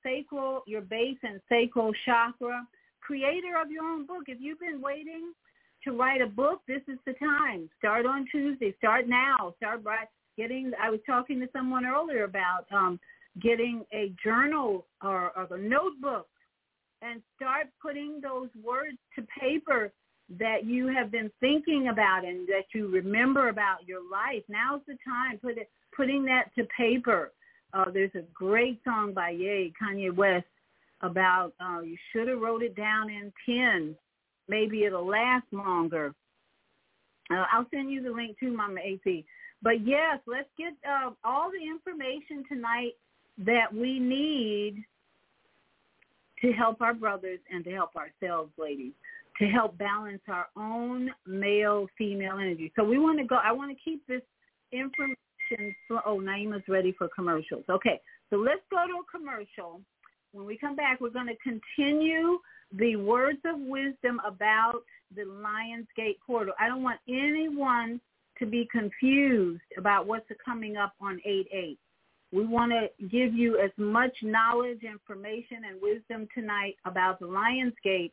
sacral, 0.04 0.64
your 0.68 0.82
base 0.82 1.18
and 1.24 1.40
sacral 1.50 1.92
chakra. 2.06 2.66
Creator 3.02 3.60
of 3.62 3.70
your 3.70 3.84
own 3.84 4.08
book. 4.08 4.24
If 4.28 4.40
you've 4.42 4.60
been 4.60 4.82
waiting 4.82 5.34
to 5.84 5.92
write 5.92 6.22
a 6.22 6.28
book, 6.28 6.62
this 6.68 6.82
is 6.88 6.98
the 7.06 7.14
time. 7.14 7.70
Start 7.78 8.06
on 8.08 8.26
Tuesday. 8.32 8.74
Start 8.80 9.08
now. 9.08 9.54
Start 9.58 9.84
by 9.84 10.06
getting. 10.38 10.72
I 10.82 10.90
was 10.90 11.00
talking 11.06 11.40
to 11.42 11.50
someone 11.54 11.86
earlier 11.86 12.24
about 12.24 12.66
um, 12.72 13.00
getting 13.42 13.86
a 13.94 14.12
journal 14.24 14.88
or, 15.04 15.32
or 15.38 15.56
a 15.56 15.60
notebook 15.60 16.28
and 17.02 17.22
start 17.36 17.68
putting 17.82 18.20
those 18.22 18.50
words 18.64 18.98
to 19.16 19.26
paper 19.40 19.92
that 20.30 20.66
you 20.66 20.88
have 20.88 21.12
been 21.12 21.32
thinking 21.40 21.90
about 21.90 22.26
and 22.26 22.48
that 22.48 22.66
you 22.74 22.88
remember 22.88 23.50
about 23.50 23.88
your 23.88 24.02
life. 24.10 24.44
Now's 24.48 24.82
the 24.88 24.98
time. 25.06 25.38
Put 25.38 25.58
it, 25.58 25.70
putting 25.96 26.26
that 26.26 26.54
to 26.58 26.66
paper. 26.78 27.32
Uh, 27.74 27.92
there's 27.92 28.16
a 28.16 28.24
great 28.34 28.82
song 28.84 29.14
by 29.14 29.30
Ye, 29.30 29.74
Kanye 29.82 30.14
West, 30.14 30.46
about 31.02 31.54
uh, 31.60 31.82
you 31.82 31.98
should 32.12 32.28
have 32.28 32.40
wrote 32.40 32.64
it 32.64 32.76
down 32.76 33.10
in 33.10 33.32
pen. 33.46 33.96
Maybe 34.48 34.86
it'll 34.86 35.06
last 35.06 35.46
longer. 35.52 36.14
Uh, 37.32 37.46
I'll 37.52 37.68
send 37.72 37.92
you 37.92 38.02
the 38.02 38.12
link 38.12 38.40
to 38.40 38.52
Mama 38.52 38.80
AP. 38.82 39.24
But 39.62 39.86
yes, 39.86 40.20
let's 40.26 40.50
get 40.58 40.74
uh, 40.88 41.12
all 41.24 41.52
the 41.52 41.66
information 41.66 42.44
tonight 42.48 42.94
that 43.40 43.74
we 43.74 44.00
need 44.00 44.84
to 46.42 46.52
help 46.52 46.82
our 46.82 46.94
brothers 46.94 47.40
and 47.52 47.64
to 47.64 47.72
help 47.72 47.92
ourselves, 47.96 48.52
ladies 48.58 48.94
to 49.40 49.48
help 49.48 49.78
balance 49.78 50.22
our 50.30 50.48
own 50.58 51.10
male-female 51.28 52.38
energy. 52.38 52.72
So 52.76 52.84
we 52.84 52.98
want 52.98 53.20
to 53.20 53.26
go, 53.26 53.36
I 53.36 53.52
want 53.52 53.76
to 53.76 53.84
keep 53.84 54.06
this 54.08 54.22
information, 54.72 55.76
oh, 56.06 56.20
Naima's 56.20 56.64
ready 56.68 56.94
for 56.98 57.10
commercials. 57.14 57.64
Okay, 57.70 58.00
so 58.30 58.38
let's 58.38 58.62
go 58.72 58.78
to 58.88 58.94
a 58.94 59.18
commercial. 59.18 59.82
When 60.32 60.46
we 60.46 60.58
come 60.58 60.76
back, 60.76 61.02
we're 61.02 61.10
going 61.10 61.28
to 61.28 61.36
continue 61.44 62.40
the 62.72 62.96
words 62.96 63.40
of 63.46 63.60
wisdom 63.60 64.20
about 64.26 64.82
the 65.16 65.24
Lionsgate 65.24 66.18
portal. 66.26 66.54
I 66.60 66.68
don't 66.68 66.84
want 66.84 67.00
anyone 67.08 68.02
to 68.40 68.46
be 68.46 68.68
confused 68.72 69.62
about 69.78 70.08
what's 70.08 70.26
coming 70.44 70.76
up 70.76 70.94
on 71.00 71.22
8-8. 71.26 71.78
We 72.34 72.46
want 72.46 72.72
to 72.72 72.90
give 73.08 73.34
you 73.34 73.60
as 73.60 73.72
much 73.78 74.12
knowledge, 74.24 74.84
information, 74.84 75.64
and 75.70 75.82
wisdom 75.82 76.28
tonight 76.34 76.76
about 76.86 77.20
the 77.20 77.28
Lionsgate 77.28 78.12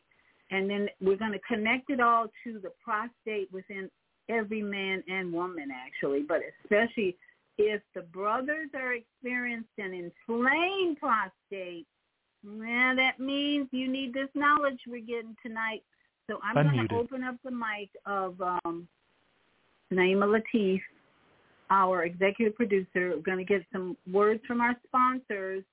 and 0.53 0.69
then 0.69 0.87
we're 1.01 1.17
going 1.17 1.31
to 1.31 1.39
connect 1.39 1.89
it 1.89 1.99
all 1.99 2.27
to 2.43 2.59
the 2.59 2.71
prostate 2.83 3.51
within 3.51 3.89
every 4.29 4.61
man 4.61 5.03
and 5.07 5.33
woman 5.33 5.69
actually, 5.73 6.21
but 6.21 6.41
especially 6.63 7.17
if 7.57 7.81
the 7.95 8.01
brothers 8.01 8.69
are 8.75 8.93
experienced 8.93 9.69
an 9.79 9.93
inflamed 9.93 10.99
prostate, 10.99 11.87
well, 12.45 12.95
that 12.95 13.19
means 13.19 13.67
you 13.71 13.91
need 13.91 14.13
this 14.13 14.29
knowledge 14.35 14.79
we're 14.87 14.99
getting 14.99 15.35
tonight. 15.45 15.81
So 16.29 16.39
I'm 16.43 16.55
going 16.55 16.87
to 16.87 16.95
open 16.95 17.23
up 17.23 17.35
the 17.43 17.51
mic 17.51 17.89
of 18.05 18.39
um, 18.41 18.87
Naima 19.91 20.39
Latif, 20.55 20.81
our 21.69 22.05
executive 22.05 22.55
producer. 22.55 23.13
We're 23.15 23.17
going 23.17 23.39
to 23.39 23.43
get 23.43 23.63
some 23.71 23.97
words 24.11 24.41
from 24.47 24.61
our 24.61 24.75
sponsors 24.87 25.63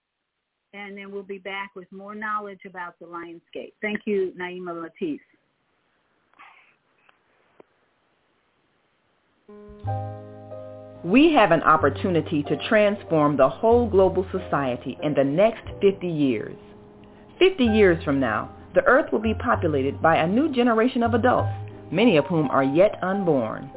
and 0.73 0.97
then 0.97 1.11
we'll 1.11 1.23
be 1.23 1.39
back 1.39 1.71
with 1.75 1.91
more 1.91 2.15
knowledge 2.15 2.61
about 2.67 2.99
the 2.99 3.07
Lionsgate. 3.07 3.73
Thank 3.83 4.01
you, 4.07 4.33
Naima 4.39 4.89
Latif. 5.03 5.21
We 11.03 11.33
have 11.33 11.51
an 11.51 11.63
opportunity 11.63 12.43
to 12.45 12.69
transform 12.69 13.37
the 13.37 13.49
whole 13.49 13.89
global 13.89 14.27
society 14.31 14.99
in 15.03 15.15
the 15.15 15.25
next 15.25 15.63
50 15.81 16.07
years. 16.07 16.57
50 17.39 17.65
years 17.65 18.05
from 18.05 18.21
now, 18.21 18.55
the 18.75 18.85
earth 18.85 19.11
will 19.11 19.21
be 19.21 19.35
populated 19.35 20.01
by 20.01 20.17
a 20.17 20.27
new 20.27 20.53
generation 20.53 21.03
of 21.03 21.15
adults, 21.15 21.51
many 21.91 22.17
of 22.17 22.27
whom 22.27 22.49
are 22.51 22.63
yet 22.63 23.03
unborn. 23.03 23.71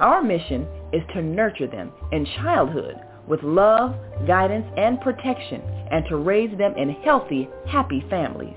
Our 0.00 0.22
mission 0.22 0.66
is 0.92 1.02
to 1.12 1.22
nurture 1.22 1.66
them 1.66 1.92
in 2.12 2.26
childhood 2.42 2.96
with 3.28 3.42
love, 3.42 3.94
guidance, 4.26 4.66
and 4.76 5.00
protection, 5.00 5.62
and 5.90 6.04
to 6.08 6.16
raise 6.16 6.56
them 6.58 6.74
in 6.76 6.90
healthy, 6.90 7.48
happy 7.66 8.04
families. 8.08 8.56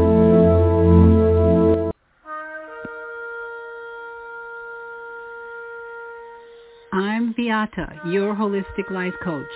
I'm 6.92 7.32
Viyahta, 7.32 8.12
your 8.12 8.34
holistic 8.34 8.90
life 8.90 9.14
coach. 9.24 9.46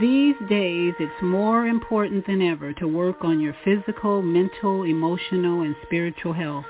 These 0.00 0.34
days, 0.48 0.94
it's 0.98 1.22
more 1.22 1.66
important 1.66 2.26
than 2.26 2.42
ever 2.42 2.72
to 2.72 2.88
work 2.88 3.18
on 3.22 3.38
your 3.38 3.54
physical, 3.64 4.20
mental, 4.20 4.82
emotional, 4.82 5.62
and 5.62 5.76
spiritual 5.84 6.32
health. 6.32 6.64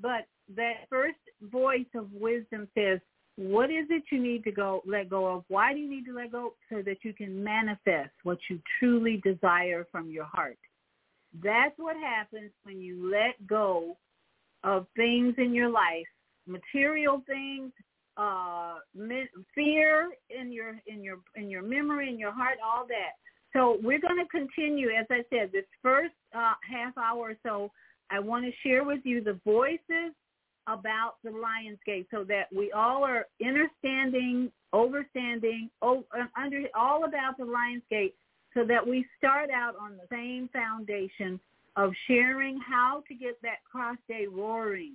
But 0.00 0.26
that 0.56 0.88
first 0.88 1.18
voice 1.50 1.86
of 1.94 2.12
wisdom 2.12 2.68
says, 2.74 3.00
what 3.36 3.70
is 3.70 3.86
it 3.90 4.04
you 4.12 4.22
need 4.22 4.44
to 4.44 4.52
go 4.52 4.82
let 4.86 5.08
go 5.08 5.26
of? 5.26 5.44
Why 5.48 5.72
do 5.72 5.80
you 5.80 5.90
need 5.90 6.04
to 6.06 6.14
let 6.14 6.30
go? 6.30 6.54
So 6.70 6.82
that 6.82 6.98
you 7.02 7.12
can 7.14 7.42
manifest 7.42 8.12
what 8.22 8.38
you 8.48 8.60
truly 8.78 9.20
desire 9.24 9.86
from 9.90 10.10
your 10.10 10.24
heart. 10.24 10.58
That's 11.40 11.74
what 11.78 11.96
happens 11.96 12.50
when 12.64 12.80
you 12.80 13.10
let 13.10 13.46
go 13.46 13.96
of 14.64 14.86
things 14.96 15.34
in 15.38 15.54
your 15.54 15.70
life, 15.70 16.06
material 16.46 17.22
things, 17.26 17.72
uh, 18.16 18.74
fear 19.54 20.10
in 20.28 20.52
your 20.52 20.74
in 20.86 21.02
your 21.02 21.18
in 21.34 21.48
your 21.48 21.62
memory, 21.62 22.10
in 22.10 22.18
your 22.18 22.32
heart, 22.32 22.58
all 22.64 22.86
that. 22.86 23.12
So 23.54 23.78
we're 23.82 24.00
going 24.00 24.18
to 24.18 24.28
continue, 24.30 24.90
as 24.90 25.06
I 25.10 25.24
said, 25.30 25.50
this 25.52 25.64
first 25.82 26.14
uh, 26.34 26.52
half 26.70 26.96
hour 26.96 27.30
or 27.30 27.34
so. 27.42 27.70
I 28.10 28.18
want 28.18 28.44
to 28.44 28.52
share 28.62 28.84
with 28.84 29.00
you 29.04 29.22
the 29.22 29.38
voices 29.44 30.12
about 30.66 31.14
the 31.24 31.30
Lionsgate, 31.30 32.06
so 32.10 32.24
that 32.24 32.44
we 32.54 32.70
all 32.72 33.04
are 33.04 33.26
understanding, 33.44 34.52
overstanding, 34.74 35.70
oh, 35.80 36.04
under 36.36 36.62
all 36.74 37.04
about 37.04 37.36
the 37.38 37.44
Lionsgate, 37.44 38.12
so 38.54 38.64
that 38.64 38.86
we 38.86 39.06
start 39.18 39.50
out 39.50 39.74
on 39.80 39.96
the 39.96 40.06
same 40.10 40.48
foundation 40.52 41.40
of 41.76 41.92
sharing 42.06 42.58
how 42.60 43.02
to 43.08 43.14
get 43.14 43.40
that 43.42 43.58
prostate 43.70 44.30
roaring. 44.30 44.94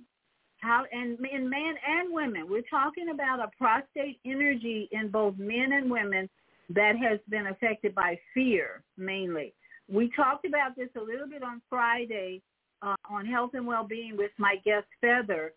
How 0.58 0.84
and 0.90 1.18
in 1.32 1.48
men 1.48 1.74
and 1.86 2.12
women, 2.12 2.48
we're 2.48 2.62
talking 2.62 3.10
about 3.10 3.40
a 3.40 3.50
prostate 3.56 4.18
energy 4.24 4.88
in 4.92 5.08
both 5.08 5.36
men 5.38 5.72
and 5.72 5.90
women 5.90 6.28
that 6.70 6.94
has 6.96 7.20
been 7.28 7.46
affected 7.46 7.94
by 7.94 8.18
fear 8.34 8.82
mainly. 8.96 9.54
We 9.88 10.10
talked 10.14 10.44
about 10.44 10.76
this 10.76 10.88
a 10.96 11.00
little 11.00 11.28
bit 11.28 11.42
on 11.42 11.62
Friday 11.70 12.42
uh, 12.82 12.96
on 13.10 13.24
health 13.24 13.52
and 13.54 13.66
well-being 13.66 14.16
with 14.16 14.30
my 14.36 14.56
guest 14.64 14.86
Feather, 15.00 15.52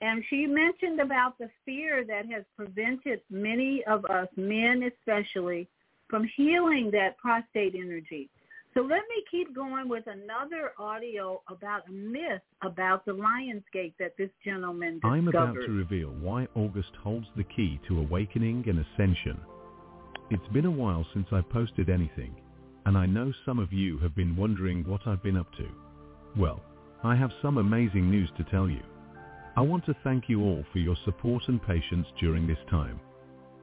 and 0.00 0.24
she 0.28 0.46
mentioned 0.46 1.00
about 1.00 1.38
the 1.38 1.48
fear 1.64 2.04
that 2.04 2.26
has 2.30 2.44
prevented 2.56 3.20
many 3.30 3.82
of 3.86 4.04
us, 4.06 4.28
men 4.36 4.90
especially, 4.92 5.68
from 6.08 6.28
healing 6.36 6.90
that 6.92 7.16
prostate 7.18 7.74
energy. 7.74 8.28
So 8.74 8.80
let 8.80 9.02
me 9.08 9.22
keep 9.30 9.54
going 9.54 9.88
with 9.88 10.04
another 10.08 10.72
audio 10.78 11.40
about 11.48 11.88
a 11.88 11.92
myth 11.92 12.42
about 12.62 13.04
the 13.04 13.12
Lion's 13.12 13.62
Gate 13.72 13.94
that 14.00 14.16
this 14.18 14.30
gentleman 14.44 14.94
discovered. 14.94 15.14
I'm 15.14 15.28
about 15.28 15.54
to 15.54 15.70
reveal 15.70 16.08
why 16.20 16.48
August 16.56 16.90
holds 17.00 17.26
the 17.36 17.44
key 17.44 17.80
to 17.86 18.00
awakening 18.00 18.64
and 18.66 18.84
ascension. 18.84 19.40
It's 20.30 20.48
been 20.52 20.64
a 20.64 20.70
while 20.70 21.06
since 21.14 21.28
I 21.30 21.40
posted 21.40 21.88
anything, 21.88 22.34
and 22.86 22.98
I 22.98 23.06
know 23.06 23.32
some 23.46 23.60
of 23.60 23.72
you 23.72 23.98
have 23.98 24.16
been 24.16 24.34
wondering 24.34 24.82
what 24.88 25.06
I've 25.06 25.22
been 25.22 25.36
up 25.36 25.52
to. 25.52 25.68
Well, 26.36 26.60
I 27.04 27.14
have 27.14 27.30
some 27.42 27.58
amazing 27.58 28.10
news 28.10 28.30
to 28.38 28.44
tell 28.50 28.68
you. 28.68 28.82
I 29.56 29.60
want 29.60 29.86
to 29.86 29.94
thank 30.02 30.28
you 30.28 30.42
all 30.42 30.64
for 30.72 30.80
your 30.80 30.96
support 31.04 31.44
and 31.46 31.62
patience 31.62 32.08
during 32.18 32.48
this 32.48 32.58
time. 32.68 32.98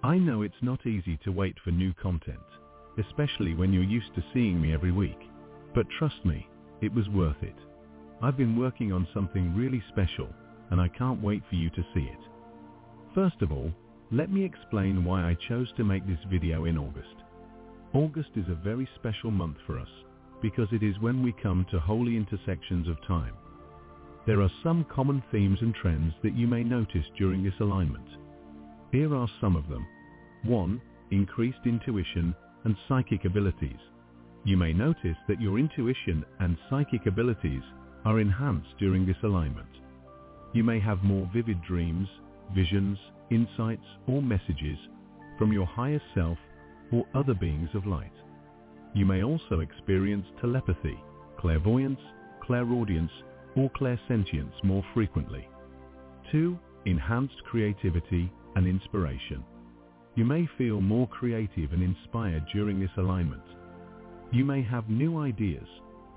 I 0.04 0.18
know 0.18 0.42
it's 0.42 0.56
not 0.64 0.88
easy 0.88 1.18
to 1.24 1.32
wait 1.32 1.56
for 1.64 1.70
new 1.70 1.94
content, 1.94 2.40
especially 2.98 3.54
when 3.54 3.72
you're 3.72 3.84
used 3.84 4.16
to 4.16 4.24
seeing 4.34 4.60
me 4.60 4.74
every 4.74 4.92
week. 4.92 5.20
But 5.76 5.86
trust 6.00 6.26
me, 6.26 6.48
it 6.82 6.92
was 6.92 7.08
worth 7.10 7.44
it. 7.44 7.56
I've 8.20 8.36
been 8.36 8.58
working 8.58 8.92
on 8.92 9.08
something 9.14 9.56
really 9.56 9.84
special, 9.90 10.28
and 10.72 10.82
I 10.82 10.88
can't 10.88 11.22
wait 11.22 11.44
for 11.48 11.56
you 11.56 11.70
to 11.70 11.86
see 11.94 12.02
it. 12.02 12.20
First 13.14 13.44
of 13.44 13.52
all, 13.52 13.72
let 14.12 14.32
me 14.32 14.44
explain 14.44 15.06
why 15.06 15.22
I 15.22 15.38
chose 15.48 15.72
to 15.78 15.84
make 15.84 16.08
this 16.08 16.24
video 16.32 16.66
in 16.66 16.80
August. 16.80 17.16
August 17.94 18.32
is 18.36 18.50
a 18.50 18.64
very 18.64 18.90
special 18.96 19.30
month 19.30 19.58
for 19.68 19.78
us, 19.78 19.90
because 20.42 20.68
it 20.72 20.82
is 20.82 21.00
when 21.00 21.22
we 21.22 21.32
come 21.44 21.64
to 21.70 21.80
holy 21.80 22.18
intersections 22.18 22.88
of 22.88 22.98
time. 23.06 23.36
There 24.26 24.42
are 24.42 24.52
some 24.64 24.84
common 24.86 25.22
themes 25.32 25.60
and 25.62 25.76
trends 25.76 26.16
that 26.24 26.36
you 26.36 26.48
may 26.48 26.64
notice 26.64 27.06
during 27.18 27.44
this 27.44 27.60
alignment. 27.60 28.08
Here 28.92 29.16
are 29.16 29.30
some 29.40 29.56
of 29.56 29.70
them. 29.70 29.88
1. 30.44 30.82
Increased 31.12 31.60
intuition 31.66 32.36
and 32.66 32.76
psychic 32.88 33.26
abilities. 33.26 33.80
You 34.44 34.58
may 34.58 34.74
notice 34.74 35.18
that 35.28 35.40
your 35.42 35.60
intuition 35.60 36.26
and 36.40 36.58
psychic 36.70 37.06
abilities 37.06 37.64
are 38.06 38.20
enhanced 38.20 38.78
during 38.80 39.06
this 39.06 39.18
alignment. 39.24 39.70
You 40.54 40.64
may 40.64 40.80
have 40.80 41.04
more 41.04 41.30
vivid 41.34 41.62
dreams, 41.62 42.08
visions, 42.54 42.98
insights, 43.30 43.86
or 44.08 44.22
messages 44.22 44.78
from 45.38 45.54
your 45.54 45.66
higher 45.66 46.02
self 46.14 46.38
or 46.92 47.06
other 47.16 47.34
beings 47.34 47.70
of 47.74 47.88
light. 47.88 48.12
You 48.94 49.06
may 49.06 49.24
also 49.24 49.62
experience 49.62 50.26
telepathy, 50.42 51.00
clairvoyance, 51.40 52.00
clairaudience, 52.44 53.12
or 53.56 53.70
clairsentience 53.70 54.52
more 54.64 54.84
frequently. 54.94 55.48
2. 56.32 56.58
Enhanced 56.86 57.42
creativity 57.46 58.32
and 58.56 58.68
inspiration. 58.68 59.44
You 60.16 60.26
may 60.26 60.48
feel 60.58 60.82
more 60.82 61.08
creative 61.08 61.72
and 61.72 61.82
inspired 61.82 62.46
during 62.54 62.80
this 62.80 62.92
alignment. 62.98 63.44
You 64.32 64.46
may 64.46 64.62
have 64.64 64.90
new 64.90 65.20
ideas, 65.20 65.68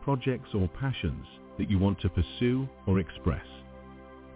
projects 0.03 0.51
or 0.55 0.69
passions 0.69 1.27
that 1.59 1.71
you 1.71 1.79
want 1.79 2.01
to 2.01 2.09
pursue 2.09 2.69
or 2.87 2.99
express. 2.99 3.47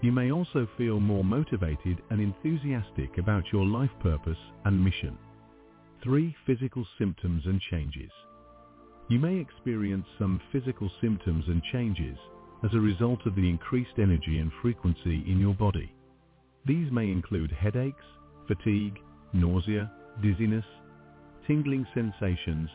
You 0.01 0.13
may 0.13 0.31
also 0.31 0.69
feel 0.79 1.01
more 1.01 1.25
motivated 1.25 2.01
and 2.11 2.21
enthusiastic 2.21 3.19
about 3.19 3.53
your 3.53 3.67
life 3.67 3.91
purpose 4.01 4.39
and 4.65 4.83
mission. 4.83 5.19
3. 6.05 6.35
Physical 6.47 6.87
symptoms 6.99 7.43
and 7.47 7.61
changes. 7.71 8.11
You 9.09 9.19
may 9.19 9.39
experience 9.39 10.07
some 10.19 10.41
physical 10.53 10.89
symptoms 11.01 11.45
and 11.49 11.63
changes 11.73 12.17
as 12.65 12.75
a 12.75 12.81
result 12.81 13.27
of 13.27 13.35
the 13.35 13.49
increased 13.49 13.99
energy 13.99 14.39
and 14.39 14.53
frequency 14.63 15.25
in 15.27 15.41
your 15.41 15.55
body. 15.55 15.93
These 16.69 16.93
may 16.93 17.11
include 17.11 17.51
headaches, 17.51 18.05
fatigue, 18.47 18.99
nausea, 19.33 19.91
dizziness, 20.23 20.67
tingling 21.47 21.87
sensations, 21.95 22.69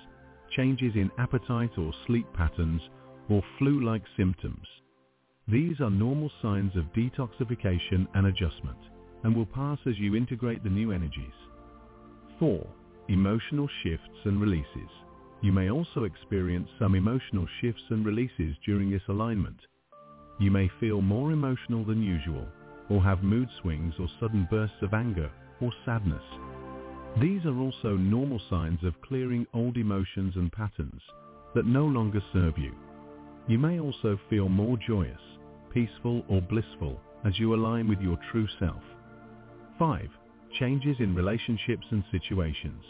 changes 0.56 0.94
in 0.96 1.12
appetite 1.20 1.78
or 1.78 1.94
sleep 2.08 2.26
patterns, 2.34 2.82
or 3.30 3.44
flu-like 3.60 4.02
symptoms. 4.18 4.66
These 5.48 5.80
are 5.80 5.92
normal 5.92 6.32
signs 6.42 6.76
of 6.76 6.92
detoxification 6.94 8.08
and 8.16 8.26
adjustment 8.26 8.80
and 9.24 9.36
will 9.36 9.46
pass 9.46 9.78
as 9.86 10.00
you 10.00 10.16
integrate 10.16 10.64
the 10.64 10.72
new 10.72 10.92
energies. 10.92 11.38
4. 12.40 12.66
Emotional 13.10 13.70
shifts 13.84 14.26
and 14.26 14.42
releases. 14.42 14.90
You 15.44 15.52
may 15.52 15.70
also 15.70 16.06
experience 16.06 16.68
some 16.80 16.96
emotional 16.96 17.46
shifts 17.62 17.84
and 17.92 18.04
releases 18.04 18.56
during 18.66 18.90
this 18.90 19.04
alignment. 19.08 19.60
You 20.40 20.50
may 20.50 20.68
feel 20.80 21.00
more 21.02 21.32
emotional 21.32 21.86
than 21.86 22.02
usual 22.02 22.48
or 22.90 23.02
have 23.02 23.24
mood 23.24 23.50
swings 23.62 23.94
or 24.00 24.08
sudden 24.20 24.48
bursts 24.50 24.82
of 24.82 24.94
anger 24.94 25.32
or 25.62 25.72
sadness. 25.86 26.24
These 27.22 27.46
are 27.46 27.58
also 27.58 27.96
normal 27.96 28.42
signs 28.50 28.84
of 28.84 29.00
clearing 29.02 29.46
old 29.54 29.78
emotions 29.78 30.34
and 30.36 30.52
patterns 30.52 31.02
that 31.56 31.66
no 31.66 31.86
longer 31.86 32.22
serve 32.34 32.58
you. 32.58 32.74
You 33.48 33.60
may 33.60 33.80
also 33.80 34.20
feel 34.30 34.50
more 34.50 34.78
joyous, 34.78 35.22
peaceful 35.72 36.24
or 36.28 36.42
blissful 36.42 37.00
as 37.26 37.38
you 37.38 37.54
align 37.54 37.88
with 37.88 38.00
your 38.00 38.18
true 38.32 38.48
self. 38.60 38.82
5. 39.80 40.10
Changes 40.60 40.98
in 41.00 41.16
relationships 41.16 41.86
and 41.92 42.04
situations. 42.12 42.84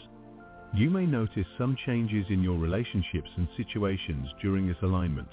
You 0.74 0.89
may 0.89 1.06
notice 1.06 1.46
some 1.58 1.78
changes 1.86 2.26
in 2.30 2.41
your 2.41 2.58
relationships 2.58 3.30
and 3.38 3.48
situations 3.58 4.28
during 4.41 4.68
this 4.68 4.82
alignment. 4.82 5.30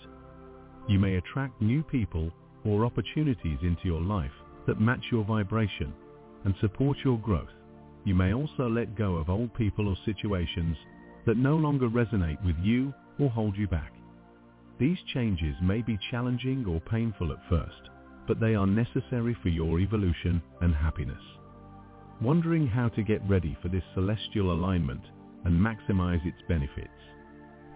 You 0.88 0.98
may 0.98 1.16
attract 1.16 1.62
new 1.62 1.82
people 1.82 2.30
or 2.64 2.84
opportunities 2.84 3.58
into 3.62 3.84
your 3.84 4.00
life 4.00 4.32
that 4.70 4.80
match 4.80 5.02
your 5.10 5.24
vibration 5.24 5.92
and 6.44 6.54
support 6.60 6.96
your 7.04 7.18
growth. 7.18 7.48
You 8.04 8.14
may 8.14 8.32
also 8.32 8.68
let 8.68 8.96
go 8.96 9.16
of 9.16 9.28
old 9.28 9.52
people 9.54 9.88
or 9.88 9.96
situations 10.04 10.76
that 11.26 11.36
no 11.36 11.56
longer 11.56 11.88
resonate 11.88 12.42
with 12.46 12.54
you 12.62 12.94
or 13.18 13.28
hold 13.28 13.56
you 13.56 13.66
back. 13.66 13.92
These 14.78 14.98
changes 15.12 15.56
may 15.60 15.82
be 15.82 15.98
challenging 16.12 16.64
or 16.68 16.80
painful 16.80 17.32
at 17.32 17.48
first, 17.48 17.90
but 18.28 18.38
they 18.38 18.54
are 18.54 18.66
necessary 18.66 19.36
for 19.42 19.48
your 19.48 19.80
evolution 19.80 20.40
and 20.60 20.72
happiness. 20.72 21.22
Wondering 22.22 22.68
how 22.68 22.90
to 22.90 23.02
get 23.02 23.28
ready 23.28 23.58
for 23.60 23.70
this 23.70 23.82
celestial 23.94 24.52
alignment 24.52 25.02
and 25.46 25.60
maximize 25.60 26.24
its 26.24 26.38
benefits? 26.48 26.88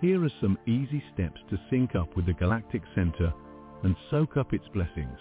Here 0.01 0.25
are 0.25 0.33
some 0.41 0.61
easy 0.69 1.03
steps 1.13 1.41
to 1.51 1.61
sync 1.71 1.97
up 1.97 2.15
with 2.15 2.27
the 2.27 2.35
Galactic 2.35 2.83
Center 2.95 3.33
and 3.83 3.97
soak 4.13 4.37
up 4.37 4.53
its 4.53 4.69
blessings. 4.73 5.19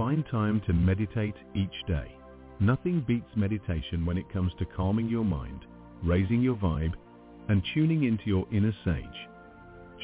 Find 0.00 0.24
time 0.30 0.62
to 0.66 0.72
meditate 0.72 1.34
each 1.54 1.86
day. 1.86 2.10
Nothing 2.58 3.04
beats 3.06 3.28
meditation 3.36 4.06
when 4.06 4.16
it 4.16 4.32
comes 4.32 4.50
to 4.58 4.64
calming 4.64 5.10
your 5.10 5.26
mind, 5.26 5.66
raising 6.02 6.40
your 6.40 6.56
vibe, 6.56 6.94
and 7.50 7.62
tuning 7.74 8.04
into 8.04 8.24
your 8.24 8.46
inner 8.50 8.72
sage. 8.82 9.28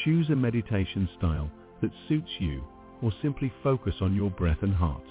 Choose 0.05 0.29
a 0.29 0.37
meditation 0.37 1.09
style 1.17 1.51
that 1.81 1.93
suits 2.11 2.29
you 2.41 2.63
or 3.01 3.11
simply 3.23 3.51
focus 3.63 3.95
on 4.03 4.15
your 4.15 4.29
breath 4.29 4.59
and 4.61 4.75
heart. 4.75 5.07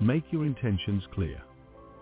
Make 0.00 0.24
your 0.32 0.44
intentions 0.44 1.04
clear. 1.14 1.40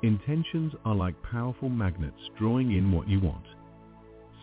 Intentions 0.03 0.73
are 0.87 0.95
like 0.95 1.23
powerful 1.23 1.69
magnets 1.69 2.31
drawing 2.39 2.73
in 2.73 2.91
what 2.91 3.07
you 3.07 3.21
want. 3.21 3.45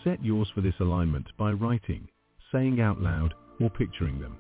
Set 0.04 0.24
yours 0.24 0.52
for 0.54 0.62
this 0.62 0.80
alignment 0.82 1.26
by 1.36 1.54
writing, 1.54 2.10
saying 2.52 2.80
out 2.80 3.02
loud, 3.02 3.34
or 3.60 3.72
picturing 3.72 4.22
them. 4.22 4.38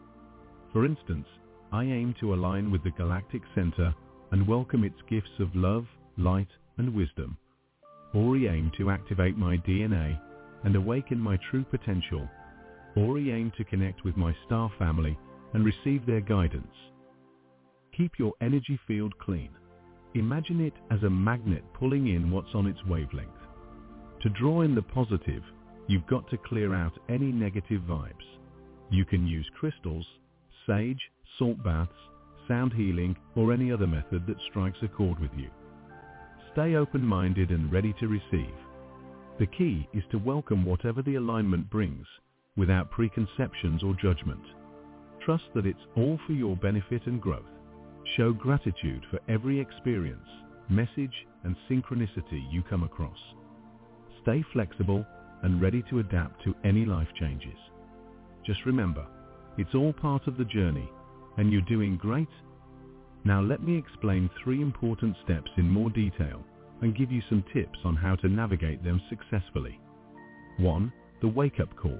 For 0.71 0.85
instance, 0.85 1.25
I 1.71 1.83
aim 1.83 2.15
to 2.19 2.33
align 2.33 2.71
with 2.71 2.83
the 2.83 2.89
Galactic 2.89 3.43
Center 3.53 3.93
and 4.31 4.47
welcome 4.47 4.83
its 4.83 4.99
gifts 5.07 5.39
of 5.39 5.55
love, 5.55 5.85
light, 6.17 6.47
and 6.77 6.95
wisdom. 6.95 7.37
Ori 8.15 8.47
aim 8.47 8.71
to 8.77 8.89
activate 8.89 9.37
my 9.37 9.57
DNA 9.57 10.19
and 10.63 10.75
awaken 10.75 11.19
my 11.19 11.37
true 11.51 11.63
potential. 11.63 12.27
Ori 12.95 13.31
aim 13.31 13.51
to 13.55 13.63
connect 13.63 14.03
with 14.03 14.17
my 14.17 14.35
star 14.47 14.71
family 14.79 15.15
and 15.53 15.63
receive 15.63 16.07
their 16.07 16.21
guidance. 16.21 16.73
Keep 17.95 18.17
your 18.17 18.33
energy 18.41 18.79
field 18.87 19.15
clean. 19.19 19.49
Imagine 20.15 20.61
it 20.61 20.73
as 20.89 21.03
a 21.03 21.09
magnet 21.09 21.63
pulling 21.75 22.07
in 22.07 22.31
what's 22.31 22.55
on 22.55 22.65
its 22.65 22.83
wavelength. 22.87 23.29
To 24.21 24.29
draw 24.29 24.61
in 24.61 24.73
the 24.73 24.81
positive, 24.81 25.43
you've 25.87 26.07
got 26.07 26.27
to 26.31 26.37
clear 26.37 26.73
out 26.73 26.93
any 27.09 27.31
negative 27.31 27.81
vibes. 27.83 28.25
You 28.89 29.05
can 29.05 29.27
use 29.27 29.47
crystals, 29.59 30.07
sage, 30.65 31.11
salt 31.39 31.63
baths, 31.63 31.91
sound 32.47 32.73
healing, 32.73 33.15
or 33.35 33.51
any 33.51 33.71
other 33.71 33.87
method 33.87 34.27
that 34.27 34.37
strikes 34.49 34.77
a 34.83 34.87
chord 34.87 35.19
with 35.19 35.31
you. 35.37 35.49
Stay 36.53 36.75
open-minded 36.75 37.49
and 37.49 37.71
ready 37.71 37.93
to 37.99 38.07
receive. 38.07 38.53
The 39.39 39.47
key 39.47 39.87
is 39.93 40.03
to 40.11 40.17
welcome 40.17 40.65
whatever 40.65 41.01
the 41.01 41.15
alignment 41.15 41.69
brings 41.69 42.05
without 42.57 42.91
preconceptions 42.91 43.83
or 43.83 43.93
judgment. 43.93 44.43
Trust 45.23 45.45
that 45.55 45.65
it's 45.65 45.79
all 45.95 46.19
for 46.27 46.33
your 46.33 46.57
benefit 46.57 47.05
and 47.05 47.21
growth. 47.21 47.43
Show 48.17 48.33
gratitude 48.33 49.05
for 49.09 49.19
every 49.29 49.59
experience, 49.59 50.27
message, 50.69 51.13
and 51.43 51.55
synchronicity 51.69 52.51
you 52.51 52.63
come 52.63 52.83
across. 52.83 53.17
Stay 54.23 54.43
flexible 54.51 55.05
and 55.43 55.61
ready 55.61 55.83
to 55.89 55.99
adapt 55.99 56.43
to 56.43 56.55
any 56.65 56.83
life 56.85 57.07
changes. 57.17 57.57
Just 58.45 58.65
remember, 58.65 59.05
It's 59.59 59.75
all 59.75 59.91
part 59.91 60.25
of 60.27 60.37
the 60.37 60.45
journey, 60.45 60.89
and 61.39 61.53
you're 61.53 61.61
doing 61.61 61.95
great. 61.95 62.27
Now 63.23 63.39
let 63.41 63.63
me 63.63 63.77
explain 63.77 64.29
three 64.43 64.61
important 64.61 65.15
steps 65.23 65.49
in 65.55 65.69
more 65.69 65.89
detail 65.89 66.43
and 66.81 66.97
give 66.97 67.13
you 67.13 67.21
some 67.29 67.45
tips 67.53 67.79
on 67.85 67.95
how 67.95 68.15
to 68.17 68.27
navigate 68.27 68.83
them 68.83 69.01
successfully. 69.09 69.79
1. 70.57 70.91
The 71.21 71.29
wake-up 71.29 71.73
call. 71.77 71.97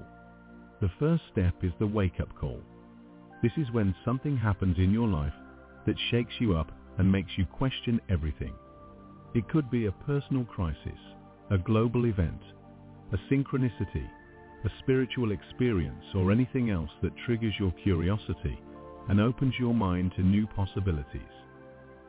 The 0.82 0.90
first 0.98 1.22
step 1.32 1.54
is 1.62 1.72
the 1.78 1.86
wake-up 1.86 2.28
call. 2.38 2.60
This 3.42 3.52
is 3.56 3.72
when 3.72 3.94
something 4.04 4.36
happens 4.36 4.76
in 4.76 4.92
your 4.92 5.08
life 5.08 5.32
that 5.86 5.96
shakes 6.10 6.34
you 6.38 6.54
up 6.54 6.70
and 6.98 7.10
makes 7.10 7.30
you 7.38 7.46
question 7.46 7.98
everything. 8.10 8.52
It 9.34 9.48
could 9.48 9.70
be 9.70 9.86
a 9.86 10.04
personal 10.06 10.44
crisis, 10.44 11.00
a 11.50 11.56
global 11.56 12.04
event, 12.04 12.42
a 13.14 13.32
synchronicity, 13.32 14.06
a 14.66 14.70
spiritual 14.80 15.32
experience 15.32 16.04
or 16.14 16.30
anything 16.30 16.68
else 16.68 16.90
that 17.02 17.16
triggers 17.24 17.54
your 17.58 17.72
curiosity 17.82 18.58
and 19.10 19.20
opens 19.20 19.54
your 19.58 19.74
mind 19.74 20.12
to 20.14 20.22
new 20.22 20.46
possibilities. 20.46 21.20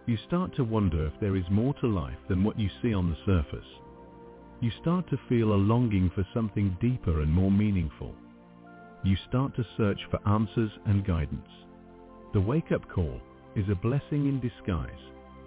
You 0.05 0.17
start 0.27 0.55
to 0.55 0.63
wonder 0.63 1.07
if 1.07 1.13
there 1.19 1.35
is 1.35 1.43
more 1.49 1.73
to 1.81 1.87
life 1.87 2.19
than 2.29 2.43
what 2.43 2.59
you 2.59 2.69
see 2.79 2.93
on 2.93 3.09
the 3.09 3.17
surface. 3.25 3.65
You 4.59 4.69
start 4.79 5.09
to 5.09 5.19
feel 5.27 5.53
a 5.53 5.55
longing 5.55 6.11
for 6.13 6.25
something 6.31 6.77
deeper 6.79 7.21
and 7.21 7.33
more 7.33 7.49
meaningful. 7.49 8.13
You 9.03 9.17
start 9.27 9.55
to 9.55 9.65
search 9.77 9.99
for 10.11 10.19
answers 10.29 10.69
and 10.85 11.03
guidance. 11.03 11.49
The 12.33 12.41
wake-up 12.41 12.87
call 12.87 13.19
is 13.55 13.67
a 13.69 13.75
blessing 13.75 14.27
in 14.27 14.39
disguise 14.39 14.91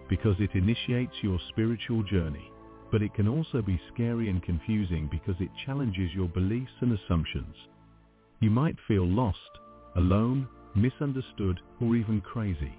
because 0.08 0.34
it 0.40 0.50
initiates 0.54 1.14
your 1.22 1.38
spiritual 1.50 2.02
journey, 2.02 2.50
but 2.90 3.00
it 3.00 3.14
can 3.14 3.28
also 3.28 3.62
be 3.62 3.80
scary 3.94 4.28
and 4.28 4.42
confusing 4.42 5.08
because 5.08 5.36
it 5.40 5.50
challenges 5.64 6.10
your 6.16 6.28
beliefs 6.28 6.72
and 6.80 6.98
assumptions. 6.98 7.54
You 8.40 8.50
might 8.50 8.76
feel 8.88 9.06
lost, 9.06 9.38
alone, 9.94 10.48
misunderstood, 10.74 11.60
or 11.80 11.96
even 11.96 12.20
crazy. 12.20 12.72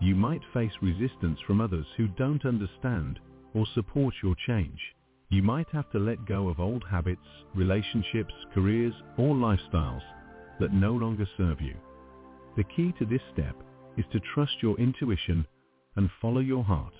You 0.00 0.14
might 0.14 0.42
face 0.52 0.72
resistance 0.80 1.38
from 1.46 1.60
others 1.60 1.86
who 1.96 2.08
don't 2.08 2.44
understand 2.44 3.18
or 3.54 3.66
support 3.74 4.14
your 4.22 4.34
change. 4.46 4.80
You 5.30 5.42
might 5.42 5.68
have 5.70 5.90
to 5.90 5.98
let 5.98 6.26
go 6.26 6.48
of 6.48 6.60
old 6.60 6.84
habits, 6.88 7.26
relationships, 7.54 8.32
careers, 8.54 8.94
or 9.18 9.34
lifestyles 9.34 10.02
that 10.60 10.72
no 10.72 10.92
longer 10.92 11.28
serve 11.36 11.60
you. 11.60 11.74
The 12.56 12.64
key 12.64 12.92
to 12.98 13.04
this 13.04 13.22
step 13.32 13.56
is 13.96 14.04
to 14.12 14.20
trust 14.34 14.62
your 14.62 14.78
intuition 14.78 15.46
and 15.96 16.10
follow 16.20 16.40
your 16.40 16.64
heart. 16.64 16.94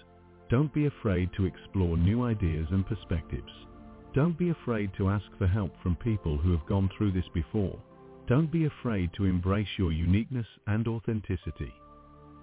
Don't 0.50 0.72
be 0.72 0.86
afraid 0.86 1.30
to 1.36 1.46
explore 1.46 1.96
new 1.96 2.24
ideas 2.24 2.66
and 2.70 2.86
perspectives. 2.86 3.52
Don't 4.14 4.36
be 4.38 4.50
afraid 4.50 4.90
to 4.96 5.08
ask 5.08 5.26
for 5.38 5.46
help 5.46 5.72
from 5.82 5.96
people 5.96 6.36
who 6.38 6.50
have 6.52 6.66
gone 6.66 6.90
through 6.96 7.12
this 7.12 7.28
before. 7.34 7.78
Don't 8.28 8.52
be 8.52 8.66
afraid 8.66 9.10
to 9.14 9.24
embrace 9.24 9.68
your 9.78 9.90
uniqueness 9.90 10.46
and 10.66 10.86
authenticity. 10.86 11.72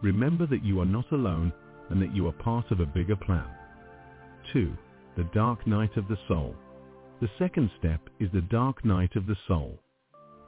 Remember 0.01 0.47
that 0.47 0.63
you 0.63 0.79
are 0.81 0.85
not 0.85 1.11
alone 1.11 1.53
and 1.91 2.01
that 2.01 2.15
you 2.15 2.27
are 2.27 2.33
part 2.33 2.71
of 2.71 2.79
a 2.79 2.87
bigger 2.87 3.15
plan. 3.15 3.47
2. 4.51 4.75
The 5.15 5.29
Dark 5.31 5.67
Night 5.67 5.95
of 5.95 6.07
the 6.07 6.17
Soul. 6.27 6.55
The 7.21 7.29
second 7.37 7.69
step 7.77 8.01
is 8.19 8.29
the 8.33 8.41
Dark 8.41 8.83
Night 8.83 9.15
of 9.15 9.27
the 9.27 9.37
Soul. 9.47 9.79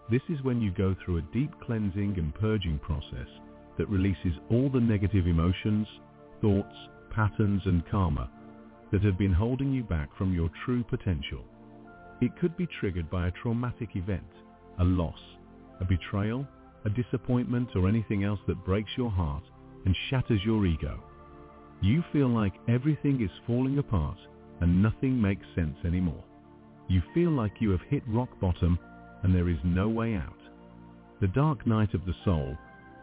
This 0.10 0.24
is 0.28 0.42
when 0.42 0.60
you 0.60 0.72
go 0.72 0.96
through 1.06 1.18
a 1.18 1.34
deep 1.34 1.52
cleansing 1.64 2.16
and 2.18 2.34
purging 2.34 2.80
process 2.80 3.30
that 3.78 3.90
releases 3.90 4.34
all 4.50 4.72
the 4.72 4.80
negative 4.80 5.28
emotions, 5.28 5.88
thoughts, 6.42 6.76
patterns 7.12 7.62
and 7.66 7.88
karma 7.92 8.28
that 8.92 9.04
have 9.04 9.20
been 9.20 9.34
holding 9.34 9.72
you 9.72 9.84
back 9.84 10.10
from 10.18 10.34
your 10.34 10.50
true 10.66 10.84
potential. 10.84 11.44
It 12.22 12.32
could 12.42 12.58
be 12.58 12.68
triggered 12.80 13.12
by 13.12 13.28
a 13.28 13.32
traumatic 13.44 13.90
event, 13.96 14.24
a 14.80 14.84
loss, 14.84 15.20
a 15.82 15.86
betrayal, 15.86 16.48
a 16.86 16.90
disappointment 16.90 17.70
or 17.76 17.88
anything 17.88 18.24
else 18.24 18.40
that 18.48 18.66
breaks 18.66 18.92
your 18.98 19.10
heart 19.10 19.44
and 19.86 19.96
shatters 20.10 20.42
your 20.46 20.66
ego. 20.66 21.04
You 21.82 22.04
feel 22.12 22.28
like 22.28 22.54
everything 22.68 23.22
is 23.24 23.30
falling 23.46 23.78
apart 23.78 24.18
and 24.62 24.82
nothing 24.82 25.22
makes 25.22 25.46
sense 25.56 25.78
anymore. 25.86 26.24
You 26.88 27.02
feel 27.14 27.32
like 27.32 27.54
you 27.60 27.70
have 27.72 27.82
hit 27.90 28.04
rock 28.08 28.30
bottom 28.40 28.80
and 29.24 29.34
there 29.34 29.50
is 29.50 29.58
no 29.64 29.90
way 29.90 30.16
out. 30.16 30.34
The 31.22 31.28
dark 31.28 31.66
night 31.68 31.94
of 31.94 32.06
the 32.06 32.16
soul 32.24 32.56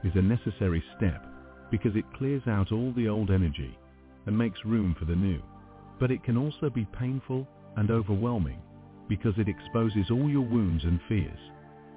is 0.04 0.12
a 0.14 0.22
necessary 0.22 0.82
step 0.96 1.24
because 1.70 1.96
it 1.96 2.04
clears 2.16 2.42
out 2.46 2.72
all 2.72 2.92
the 2.96 3.08
old 3.08 3.30
energy 3.30 3.76
and 4.26 4.36
makes 4.36 4.64
room 4.64 4.94
for 4.98 5.04
the 5.04 5.16
new. 5.16 5.42
But 6.00 6.10
it 6.10 6.24
can 6.24 6.36
also 6.36 6.70
be 6.70 6.86
painful 6.98 7.46
and 7.76 7.90
overwhelming 7.90 8.60
because 9.08 9.34
it 9.38 9.48
exposes 9.48 10.10
all 10.10 10.28
your 10.28 10.46
wounds 10.46 10.84
and 10.84 11.00
fears. 11.08 11.38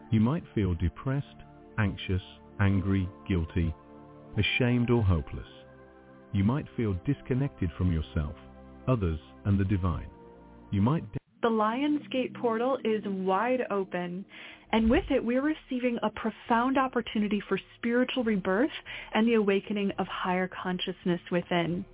You 0.10 0.22
might 0.22 0.43
feel 0.55 0.74
depressed, 0.76 1.28
anxious, 1.78 2.22
angry, 2.60 3.10
guilty, 3.28 3.74
ashamed 4.38 4.89
or 4.89 5.03
hopeless. 5.03 5.47
You 6.32 6.43
might 6.43 6.66
feel 6.78 6.97
disconnected 7.05 7.70
from 7.78 7.91
yourself, 7.91 8.36
others 8.88 9.20
and 9.45 9.60
the 9.60 9.66
divine. 9.66 10.08
You 10.72 10.82
might 10.82 11.03
the 11.43 11.49
Lionsgate 11.49 12.34
portal 12.34 12.78
is 12.84 13.03
wide 13.05 13.62
open, 13.70 14.26
and 14.72 14.89
with 14.89 15.03
it 15.12 15.24
we're 15.24 15.41
receiving 15.41 15.99
a 16.01 16.10
profound 16.10 16.78
opportunity 16.78 17.41
for 17.47 17.60
spiritual 17.78 18.24
rebirth 18.24 18.72
and 19.14 19.28
the 19.28 19.36
awakening 19.36 19.91
of 19.99 20.08
higher 20.08 20.47
consciousness 20.47 21.22
within. 21.32 21.86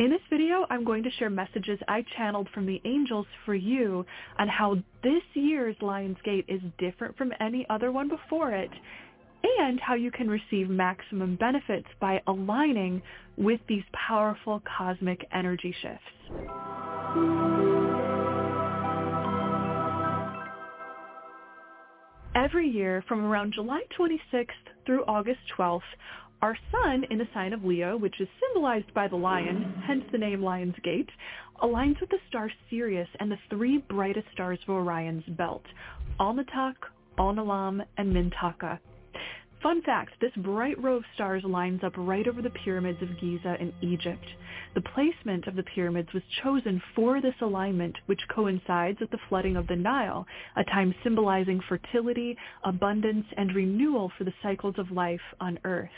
In 0.00 0.08
this 0.08 0.22
video, 0.30 0.64
I'm 0.70 0.82
going 0.82 1.02
to 1.02 1.10
share 1.10 1.28
messages 1.28 1.78
I 1.86 2.02
channeled 2.16 2.48
from 2.54 2.64
the 2.64 2.80
angels 2.86 3.26
for 3.44 3.54
you 3.54 4.06
on 4.38 4.48
how 4.48 4.76
this 5.02 5.22
year's 5.34 5.76
Lionsgate 5.82 6.46
is 6.48 6.62
different 6.78 7.18
from 7.18 7.34
any 7.38 7.66
other 7.68 7.92
one 7.92 8.08
before 8.08 8.50
it, 8.52 8.70
and 9.58 9.78
how 9.78 9.92
you 9.92 10.10
can 10.10 10.30
receive 10.30 10.70
maximum 10.70 11.36
benefits 11.36 11.86
by 12.00 12.22
aligning 12.26 13.02
with 13.36 13.60
these 13.68 13.82
powerful 13.92 14.62
cosmic 14.78 15.26
energy 15.34 15.76
shifts. 15.82 16.00
Every 22.34 22.68
year 22.70 23.04
from 23.06 23.26
around 23.26 23.52
July 23.52 23.82
26th 23.98 24.46
through 24.86 25.04
August 25.04 25.40
12th, 25.58 25.82
our 26.42 26.56
sun 26.72 27.04
in 27.10 27.18
the 27.18 27.28
sign 27.34 27.52
of 27.52 27.64
Leo, 27.64 27.96
which 27.96 28.20
is 28.20 28.28
symbolized 28.40 28.92
by 28.94 29.08
the 29.08 29.16
lion, 29.16 29.82
hence 29.86 30.04
the 30.10 30.18
name 30.18 30.42
Lion's 30.42 30.74
Gate, 30.82 31.10
aligns 31.62 32.00
with 32.00 32.10
the 32.10 32.18
star 32.28 32.50
Sirius 32.68 33.08
and 33.18 33.30
the 33.30 33.38
three 33.50 33.78
brightest 33.78 34.26
stars 34.32 34.58
of 34.62 34.74
Orion's 34.74 35.24
belt, 35.36 35.64
Alnitak, 36.18 36.76
Alnilam, 37.18 37.84
and 37.98 38.14
Mintaka. 38.14 38.78
Fun 39.62 39.82
fact, 39.82 40.12
this 40.22 40.32
bright 40.38 40.82
row 40.82 40.96
of 40.96 41.04
stars 41.14 41.44
lines 41.44 41.84
up 41.84 41.92
right 41.98 42.26
over 42.26 42.40
the 42.40 42.48
pyramids 42.48 43.02
of 43.02 43.20
Giza 43.20 43.56
in 43.60 43.74
Egypt. 43.82 44.24
The 44.74 44.80
placement 44.80 45.46
of 45.46 45.54
the 45.54 45.62
pyramids 45.62 46.08
was 46.14 46.22
chosen 46.42 46.80
for 46.94 47.20
this 47.20 47.34
alignment, 47.42 47.96
which 48.06 48.20
coincides 48.34 49.00
with 49.00 49.10
the 49.10 49.18
flooding 49.28 49.56
of 49.56 49.66
the 49.66 49.76
Nile, 49.76 50.26
a 50.56 50.64
time 50.64 50.94
symbolizing 51.02 51.60
fertility, 51.68 52.38
abundance, 52.64 53.26
and 53.36 53.54
renewal 53.54 54.10
for 54.16 54.24
the 54.24 54.32
cycles 54.42 54.76
of 54.78 54.90
life 54.92 55.20
on 55.40 55.58
Earth. 55.64 55.90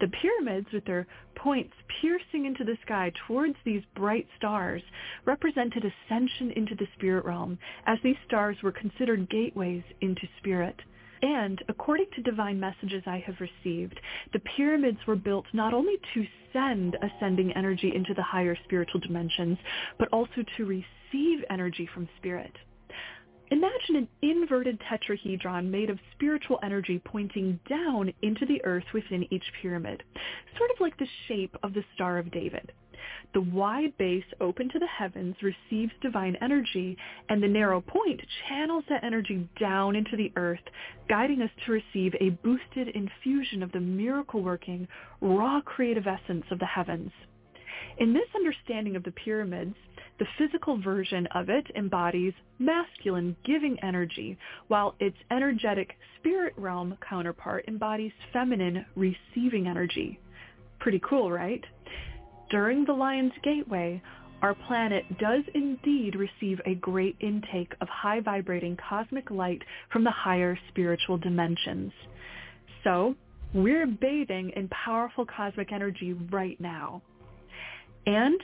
The 0.00 0.08
pyramids, 0.08 0.66
with 0.72 0.84
their 0.84 1.06
points 1.36 1.74
piercing 2.00 2.46
into 2.46 2.64
the 2.64 2.76
sky 2.82 3.12
towards 3.26 3.56
these 3.64 3.82
bright 3.94 4.26
stars, 4.36 4.82
represented 5.24 5.84
ascension 5.84 6.50
into 6.52 6.74
the 6.74 6.88
spirit 6.96 7.24
realm, 7.24 7.58
as 7.86 7.98
these 8.02 8.16
stars 8.26 8.56
were 8.62 8.72
considered 8.72 9.30
gateways 9.30 9.82
into 10.00 10.26
spirit. 10.38 10.80
And 11.22 11.62
according 11.68 12.06
to 12.14 12.22
divine 12.22 12.60
messages 12.60 13.02
I 13.06 13.18
have 13.26 13.40
received, 13.40 13.98
the 14.32 14.40
pyramids 14.40 14.98
were 15.06 15.16
built 15.16 15.46
not 15.54 15.72
only 15.72 15.96
to 16.12 16.26
send 16.52 16.96
ascending 17.00 17.52
energy 17.52 17.94
into 17.94 18.12
the 18.14 18.22
higher 18.22 18.56
spiritual 18.64 19.00
dimensions, 19.00 19.58
but 19.98 20.08
also 20.12 20.44
to 20.56 20.64
receive 20.66 21.44
energy 21.48 21.88
from 21.94 22.08
spirit. 22.18 22.52
Imagine 23.50 23.96
an 23.96 24.08
inverted 24.22 24.80
tetrahedron 24.80 25.70
made 25.70 25.90
of 25.90 25.98
spiritual 26.12 26.58
energy 26.62 27.00
pointing 27.04 27.60
down 27.68 28.12
into 28.22 28.46
the 28.46 28.64
earth 28.64 28.84
within 28.94 29.26
each 29.32 29.44
pyramid, 29.60 30.02
sort 30.56 30.70
of 30.70 30.80
like 30.80 30.96
the 30.96 31.08
shape 31.28 31.54
of 31.62 31.74
the 31.74 31.84
Star 31.94 32.18
of 32.18 32.30
David. 32.30 32.72
The 33.34 33.42
wide 33.42 33.96
base 33.98 34.24
open 34.40 34.70
to 34.70 34.78
the 34.78 34.86
heavens 34.86 35.36
receives 35.42 35.92
divine 36.00 36.36
energy, 36.40 36.96
and 37.28 37.42
the 37.42 37.48
narrow 37.48 37.80
point 37.80 38.20
channels 38.48 38.84
that 38.88 39.04
energy 39.04 39.48
down 39.60 39.94
into 39.94 40.16
the 40.16 40.32
earth, 40.36 40.62
guiding 41.08 41.42
us 41.42 41.50
to 41.66 41.72
receive 41.72 42.14
a 42.20 42.30
boosted 42.30 42.88
infusion 42.88 43.62
of 43.62 43.72
the 43.72 43.80
miracle-working, 43.80 44.88
raw 45.20 45.60
creative 45.60 46.06
essence 46.06 46.46
of 46.50 46.58
the 46.58 46.66
heavens. 46.66 47.10
In 47.98 48.14
this 48.14 48.28
understanding 48.34 48.96
of 48.96 49.04
the 49.04 49.12
pyramids, 49.12 49.76
the 50.18 50.26
physical 50.38 50.80
version 50.80 51.26
of 51.34 51.48
it 51.48 51.66
embodies 51.74 52.32
masculine 52.58 53.36
giving 53.44 53.78
energy, 53.82 54.38
while 54.68 54.94
its 55.00 55.16
energetic 55.30 55.96
spirit 56.18 56.54
realm 56.56 56.96
counterpart 57.08 57.64
embodies 57.66 58.12
feminine 58.32 58.86
receiving 58.94 59.66
energy. 59.66 60.20
Pretty 60.78 61.00
cool, 61.08 61.30
right? 61.30 61.64
During 62.50 62.84
the 62.84 62.92
Lion's 62.92 63.32
Gateway, 63.42 64.00
our 64.42 64.54
planet 64.54 65.04
does 65.18 65.42
indeed 65.54 66.14
receive 66.14 66.60
a 66.66 66.74
great 66.74 67.16
intake 67.20 67.74
of 67.80 67.88
high 67.88 68.20
vibrating 68.20 68.76
cosmic 68.76 69.30
light 69.30 69.62
from 69.90 70.04
the 70.04 70.10
higher 70.10 70.58
spiritual 70.68 71.16
dimensions. 71.16 71.92
So 72.84 73.14
we're 73.54 73.86
bathing 73.86 74.50
in 74.54 74.68
powerful 74.68 75.24
cosmic 75.24 75.72
energy 75.72 76.12
right 76.12 76.60
now. 76.60 77.00
And 78.06 78.38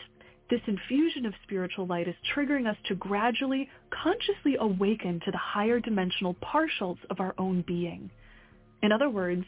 this 0.51 0.61
infusion 0.66 1.26
of 1.26 1.34
spiritual 1.44 1.86
light 1.86 2.09
is 2.09 2.14
triggering 2.34 2.68
us 2.68 2.76
to 2.86 2.94
gradually, 2.96 3.68
consciously 3.90 4.57
awaken 4.59 5.20
to 5.24 5.30
the 5.30 5.38
higher 5.38 5.78
dimensional 5.78 6.34
partials 6.34 6.98
of 7.09 7.20
our 7.20 7.34
own 7.38 7.62
being. 7.66 8.11
In 8.82 8.90
other 8.90 9.09
words, 9.09 9.44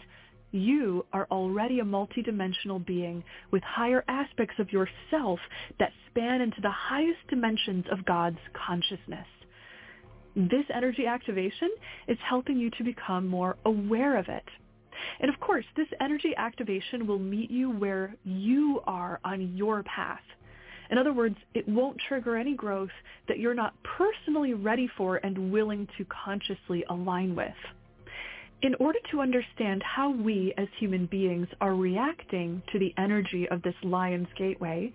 you 0.52 1.04
are 1.12 1.26
already 1.30 1.80
a 1.80 1.84
multidimensional 1.84 2.84
being 2.84 3.24
with 3.50 3.62
higher 3.62 4.04
aspects 4.06 4.56
of 4.58 4.72
yourself 4.72 5.40
that 5.78 5.92
span 6.10 6.40
into 6.40 6.60
the 6.60 6.70
highest 6.70 7.20
dimensions 7.28 7.84
of 7.90 8.04
God's 8.04 8.38
consciousness. 8.52 9.26
This 10.36 10.64
energy 10.72 11.06
activation 11.06 11.70
is 12.06 12.18
helping 12.26 12.58
you 12.58 12.70
to 12.70 12.84
become 12.84 13.26
more 13.26 13.56
aware 13.64 14.16
of 14.18 14.28
it. 14.28 14.44
And 15.20 15.32
of 15.32 15.40
course, 15.40 15.64
this 15.76 15.88
energy 16.00 16.32
activation 16.36 17.06
will 17.06 17.18
meet 17.18 17.50
you 17.50 17.70
where 17.70 18.14
you 18.24 18.80
are 18.86 19.20
on 19.24 19.56
your 19.56 19.82
path. 19.82 20.20
In 20.92 20.98
other 20.98 21.14
words, 21.14 21.36
it 21.54 21.66
won't 21.66 21.96
trigger 22.06 22.36
any 22.36 22.54
growth 22.54 22.90
that 23.26 23.38
you're 23.38 23.54
not 23.54 23.72
personally 23.82 24.52
ready 24.52 24.86
for 24.94 25.16
and 25.16 25.50
willing 25.50 25.88
to 25.96 26.04
consciously 26.04 26.84
align 26.90 27.34
with. 27.34 27.54
In 28.60 28.74
order 28.74 28.98
to 29.10 29.22
understand 29.22 29.82
how 29.82 30.10
we 30.10 30.52
as 30.58 30.68
human 30.78 31.06
beings 31.06 31.48
are 31.62 31.74
reacting 31.74 32.62
to 32.70 32.78
the 32.78 32.92
energy 32.98 33.48
of 33.48 33.62
this 33.62 33.74
lion's 33.82 34.28
gateway, 34.36 34.92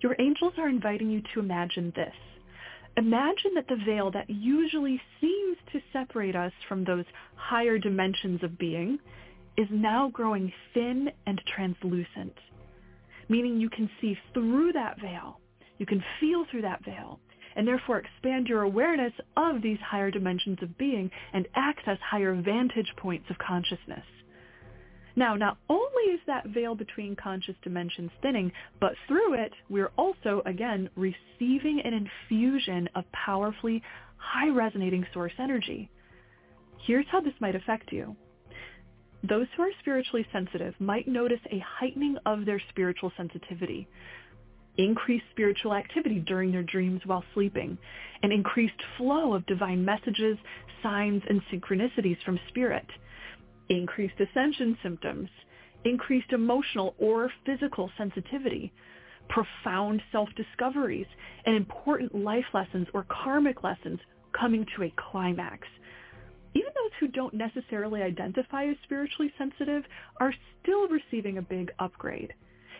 your 0.00 0.16
angels 0.18 0.54
are 0.56 0.70
inviting 0.70 1.10
you 1.10 1.22
to 1.34 1.40
imagine 1.40 1.92
this. 1.94 2.14
Imagine 2.96 3.52
that 3.56 3.68
the 3.68 3.84
veil 3.84 4.10
that 4.12 4.30
usually 4.30 4.98
seems 5.20 5.58
to 5.70 5.82
separate 5.92 6.34
us 6.34 6.52
from 6.66 6.82
those 6.82 7.04
higher 7.34 7.78
dimensions 7.78 8.42
of 8.42 8.58
being 8.58 8.98
is 9.58 9.68
now 9.70 10.08
growing 10.08 10.50
thin 10.72 11.10
and 11.26 11.42
translucent, 11.54 12.32
meaning 13.28 13.60
you 13.60 13.70
can 13.70 13.90
see 14.00 14.16
through 14.34 14.72
that 14.72 15.00
veil. 15.00 15.40
You 15.78 15.86
can 15.86 16.02
feel 16.20 16.44
through 16.50 16.62
that 16.62 16.84
veil 16.84 17.20
and 17.56 17.66
therefore 17.66 17.98
expand 17.98 18.46
your 18.46 18.62
awareness 18.62 19.12
of 19.36 19.62
these 19.62 19.78
higher 19.78 20.10
dimensions 20.10 20.58
of 20.62 20.76
being 20.78 21.10
and 21.32 21.48
access 21.54 21.98
higher 22.00 22.34
vantage 22.34 22.92
points 22.98 23.26
of 23.30 23.38
consciousness. 23.38 24.04
Now, 25.18 25.34
not 25.34 25.56
only 25.70 26.12
is 26.12 26.20
that 26.26 26.48
veil 26.48 26.74
between 26.74 27.16
conscious 27.16 27.56
dimensions 27.62 28.10
thinning, 28.20 28.52
but 28.78 28.92
through 29.08 29.34
it, 29.34 29.52
we're 29.70 29.90
also, 29.96 30.42
again, 30.44 30.90
receiving 30.94 31.80
an 31.82 31.94
infusion 31.94 32.86
of 32.94 33.10
powerfully 33.12 33.82
high 34.18 34.50
resonating 34.50 35.06
source 35.14 35.32
energy. 35.38 35.88
Here's 36.86 37.06
how 37.10 37.22
this 37.22 37.32
might 37.40 37.56
affect 37.56 37.92
you. 37.92 38.14
Those 39.22 39.46
who 39.56 39.62
are 39.62 39.72
spiritually 39.80 40.26
sensitive 40.32 40.74
might 40.78 41.08
notice 41.08 41.40
a 41.50 41.58
heightening 41.58 42.16
of 42.26 42.44
their 42.44 42.60
spiritual 42.68 43.12
sensitivity, 43.16 43.88
increased 44.78 45.24
spiritual 45.30 45.74
activity 45.74 46.20
during 46.20 46.52
their 46.52 46.62
dreams 46.62 47.00
while 47.06 47.24
sleeping, 47.34 47.78
an 48.22 48.30
increased 48.30 48.80
flow 48.96 49.32
of 49.32 49.46
divine 49.46 49.84
messages, 49.84 50.36
signs, 50.82 51.22
and 51.28 51.40
synchronicities 51.52 52.22
from 52.24 52.38
spirit, 52.48 52.86
increased 53.68 54.20
ascension 54.20 54.76
symptoms, 54.82 55.28
increased 55.84 56.32
emotional 56.32 56.94
or 56.98 57.30
physical 57.44 57.90
sensitivity, 57.96 58.72
profound 59.28 60.02
self-discoveries, 60.12 61.06
and 61.46 61.56
important 61.56 62.14
life 62.14 62.44
lessons 62.54 62.86
or 62.94 63.04
karmic 63.08 63.64
lessons 63.64 63.98
coming 64.38 64.66
to 64.76 64.84
a 64.84 64.94
climax. 65.10 65.66
Even 66.56 66.72
those 66.74 66.92
who 66.98 67.08
don't 67.08 67.34
necessarily 67.34 68.02
identify 68.02 68.64
as 68.64 68.76
spiritually 68.82 69.32
sensitive 69.38 69.84
are 70.20 70.34
still 70.62 70.88
receiving 70.88 71.38
a 71.38 71.42
big 71.42 71.70
upgrade 71.78 72.32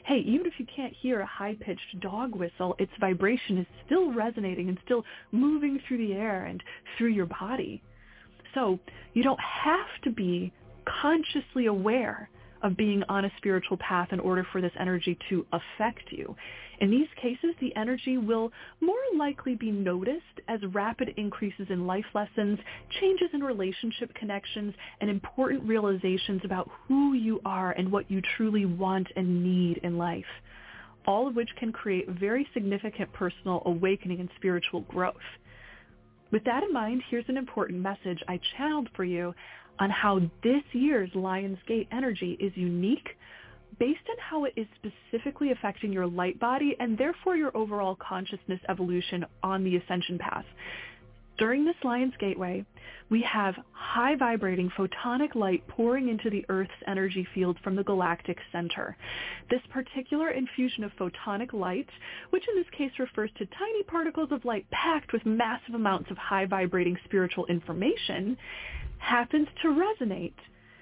hey, 0.07 0.18
even 0.24 0.47
if 0.47 0.53
you 0.59 0.66
can't 0.74 0.93
hear 1.03 1.20
a 1.20 1.27
high-pitched 1.27 2.01
dog 2.01 2.35
whistle, 2.35 2.77
its 2.79 2.93
vibration 3.01 3.59
is 3.59 3.66
still 3.85 4.12
resonating 4.12 4.68
and 4.68 4.79
still 4.85 5.05
moving 5.33 5.81
through 5.87 5.99
the 5.99 6.12
air 6.14 6.45
and 6.45 6.62
through 6.97 7.09
your 7.09 7.27
body. 7.27 7.83
So 8.55 8.79
you 9.14 9.24
don't 9.24 9.41
have 9.41 10.03
to 10.05 10.11
be 10.11 10.53
consciously 11.03 11.66
aware 11.66 12.31
of 12.66 12.76
being 12.76 13.04
on 13.08 13.24
a 13.24 13.32
spiritual 13.36 13.76
path 13.76 14.08
in 14.10 14.18
order 14.18 14.44
for 14.50 14.60
this 14.60 14.72
energy 14.78 15.16
to 15.28 15.46
affect 15.52 16.10
you. 16.10 16.34
In 16.80 16.90
these 16.90 17.06
cases, 17.22 17.54
the 17.60 17.74
energy 17.76 18.18
will 18.18 18.52
more 18.80 18.96
likely 19.16 19.54
be 19.54 19.70
noticed 19.70 20.40
as 20.48 20.58
rapid 20.74 21.14
increases 21.16 21.68
in 21.70 21.86
life 21.86 22.04
lessons, 22.12 22.58
changes 23.00 23.28
in 23.32 23.40
relationship 23.40 24.12
connections, 24.14 24.74
and 25.00 25.08
important 25.08 25.62
realizations 25.62 26.42
about 26.44 26.68
who 26.88 27.14
you 27.14 27.40
are 27.44 27.70
and 27.70 27.90
what 27.90 28.10
you 28.10 28.20
truly 28.36 28.66
want 28.66 29.06
and 29.14 29.44
need 29.44 29.78
in 29.84 29.96
life, 29.96 30.24
all 31.06 31.28
of 31.28 31.36
which 31.36 31.48
can 31.60 31.72
create 31.72 32.08
very 32.08 32.48
significant 32.52 33.12
personal 33.12 33.62
awakening 33.64 34.18
and 34.18 34.28
spiritual 34.36 34.80
growth. 34.82 35.14
With 36.32 36.42
that 36.44 36.64
in 36.64 36.72
mind, 36.72 37.02
here's 37.08 37.28
an 37.28 37.36
important 37.36 37.80
message 37.80 38.20
I 38.26 38.40
channeled 38.56 38.88
for 38.96 39.04
you 39.04 39.32
on 39.79 39.91
how 39.91 40.20
this 40.43 40.62
year's 40.72 41.11
Lionsgate 41.11 41.89
energy 41.93 42.37
is 42.41 42.53
unique 42.57 43.09
based 43.79 44.01
on 44.09 44.16
how 44.18 44.45
it 44.45 44.55
is 44.57 44.66
specifically 44.77 45.51
affecting 45.53 45.93
your 45.93 46.07
light 46.07 46.39
body 46.41 46.77
and 46.81 46.97
therefore 46.97 47.37
your 47.37 47.55
overall 47.57 47.97
consciousness 47.97 48.61
evolution 48.68 49.24
on 49.43 49.64
the 49.64 49.77
ascension 49.77 50.18
path. 50.18 50.45
During 51.39 51.66
this 51.66 51.76
Lion's 51.84 52.16
Gateway, 52.18 52.64
we 53.11 53.20
have 53.22 53.55
high 53.72 54.16
vibrating 54.16 54.70
photonic 54.70 55.34
light 55.34 55.66
pouring 55.68 56.09
into 56.09 56.30
the 56.30 56.47
Earth's 56.49 56.72
energy 56.87 57.26
field 57.34 57.59
from 57.62 57.76
the 57.76 57.84
galactic 57.84 58.39
center. 58.51 58.97
This 59.51 59.61
particular 59.70 60.30
infusion 60.30 60.82
of 60.82 60.93
photonic 60.97 61.53
light, 61.53 61.89
which 62.30 62.49
in 62.49 62.57
this 62.57 62.70
case 62.70 62.93
refers 62.99 63.30
to 63.37 63.47
tiny 63.47 63.82
particles 63.82 64.32
of 64.32 64.47
light 64.47 64.68
packed 64.70 65.12
with 65.12 65.26
massive 65.26 65.74
amounts 65.74 66.11
of 66.11 66.16
high 66.16 66.47
vibrating 66.47 66.97
spiritual 67.05 67.45
information, 67.47 68.39
happens 68.99 69.49
to 69.61 69.68
resonate 69.68 70.32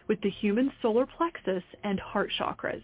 with 0.07 0.21
the 0.21 0.31
human 0.31 0.71
solar 0.81 1.07
plexus 1.07 1.65
and 1.83 1.99
heart 1.99 2.31
chakras. 2.39 2.83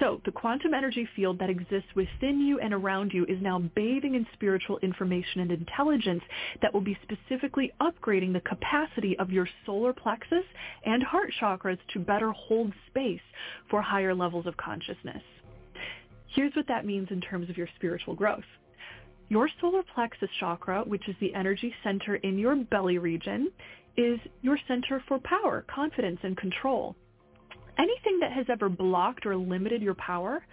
So 0.00 0.20
the 0.24 0.30
quantum 0.30 0.74
energy 0.74 1.08
field 1.16 1.40
that 1.40 1.50
exists 1.50 1.88
within 1.96 2.40
you 2.40 2.60
and 2.60 2.72
around 2.72 3.12
you 3.12 3.24
is 3.24 3.42
now 3.42 3.58
bathing 3.58 4.14
in 4.14 4.26
spiritual 4.32 4.78
information 4.78 5.40
and 5.40 5.50
intelligence 5.50 6.22
that 6.62 6.72
will 6.72 6.80
be 6.80 6.96
specifically 7.02 7.72
upgrading 7.80 8.32
the 8.32 8.40
capacity 8.40 9.18
of 9.18 9.30
your 9.30 9.48
solar 9.66 9.92
plexus 9.92 10.44
and 10.84 11.02
heart 11.02 11.32
chakras 11.40 11.78
to 11.92 11.98
better 11.98 12.30
hold 12.30 12.72
space 12.86 13.20
for 13.68 13.82
higher 13.82 14.14
levels 14.14 14.46
of 14.46 14.56
consciousness. 14.56 15.22
Here's 16.28 16.54
what 16.54 16.68
that 16.68 16.86
means 16.86 17.08
in 17.10 17.20
terms 17.20 17.50
of 17.50 17.56
your 17.56 17.68
spiritual 17.74 18.14
growth. 18.14 18.44
Your 19.28 19.48
solar 19.60 19.82
plexus 19.94 20.30
chakra, 20.38 20.82
which 20.84 21.08
is 21.08 21.16
the 21.20 21.34
energy 21.34 21.74
center 21.82 22.16
in 22.16 22.38
your 22.38 22.54
belly 22.54 22.98
region, 22.98 23.50
is 23.96 24.20
your 24.42 24.58
center 24.68 25.02
for 25.08 25.18
power, 25.18 25.64
confidence, 25.68 26.20
and 26.22 26.36
control. 26.36 26.94
Anything 27.78 28.20
that 28.20 28.32
has 28.32 28.46
ever 28.50 28.68
blocked 28.68 29.24
or 29.26 29.36
limited 29.36 29.82
your 29.82 29.94
power, 29.94 30.44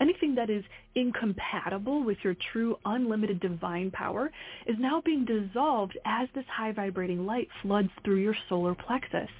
anything 0.00 0.34
that 0.34 0.50
is 0.50 0.64
incompatible 0.94 2.02
with 2.02 2.18
your 2.22 2.34
true 2.52 2.76
unlimited 2.84 3.40
divine 3.40 3.90
power 3.90 4.30
is 4.66 4.76
now 4.78 5.00
being 5.00 5.24
dissolved 5.24 5.96
as 6.04 6.28
this 6.34 6.44
high 6.50 6.72
vibrating 6.72 7.24
light 7.26 7.48
floods 7.62 7.90
through 8.04 8.20
your 8.20 8.36
solar 8.48 8.74
plexus. 8.74 9.30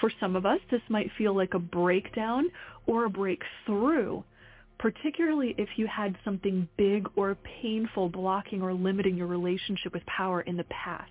For 0.00 0.10
some 0.20 0.36
of 0.36 0.46
us, 0.46 0.60
this 0.70 0.82
might 0.88 1.10
feel 1.16 1.34
like 1.34 1.54
a 1.54 1.58
breakdown 1.58 2.48
or 2.86 3.06
a 3.06 3.10
breakthrough, 3.10 4.22
particularly 4.78 5.54
if 5.58 5.68
you 5.76 5.86
had 5.86 6.16
something 6.24 6.68
big 6.76 7.08
or 7.16 7.36
painful 7.62 8.08
blocking 8.10 8.62
or 8.62 8.72
limiting 8.72 9.16
your 9.16 9.26
relationship 9.26 9.92
with 9.92 10.06
power 10.06 10.42
in 10.42 10.56
the 10.56 10.64
past. 10.64 11.10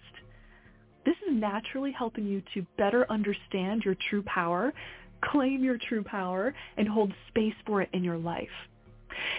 This 1.05 1.16
is 1.28 1.34
naturally 1.34 1.91
helping 1.91 2.26
you 2.26 2.41
to 2.53 2.66
better 2.78 3.05
understand 3.10 3.84
your 3.84 3.95
true 4.10 4.24
power, 4.24 4.74
claim 5.22 5.63
your 5.63 5.78
true 5.78 6.03
power, 6.03 6.53
and 6.78 6.88
hold 6.88 7.13
space 7.30 7.55
for 7.65 7.82
it 7.82 7.89
in 7.93 8.03
your 8.03 8.18
life. 8.18 8.49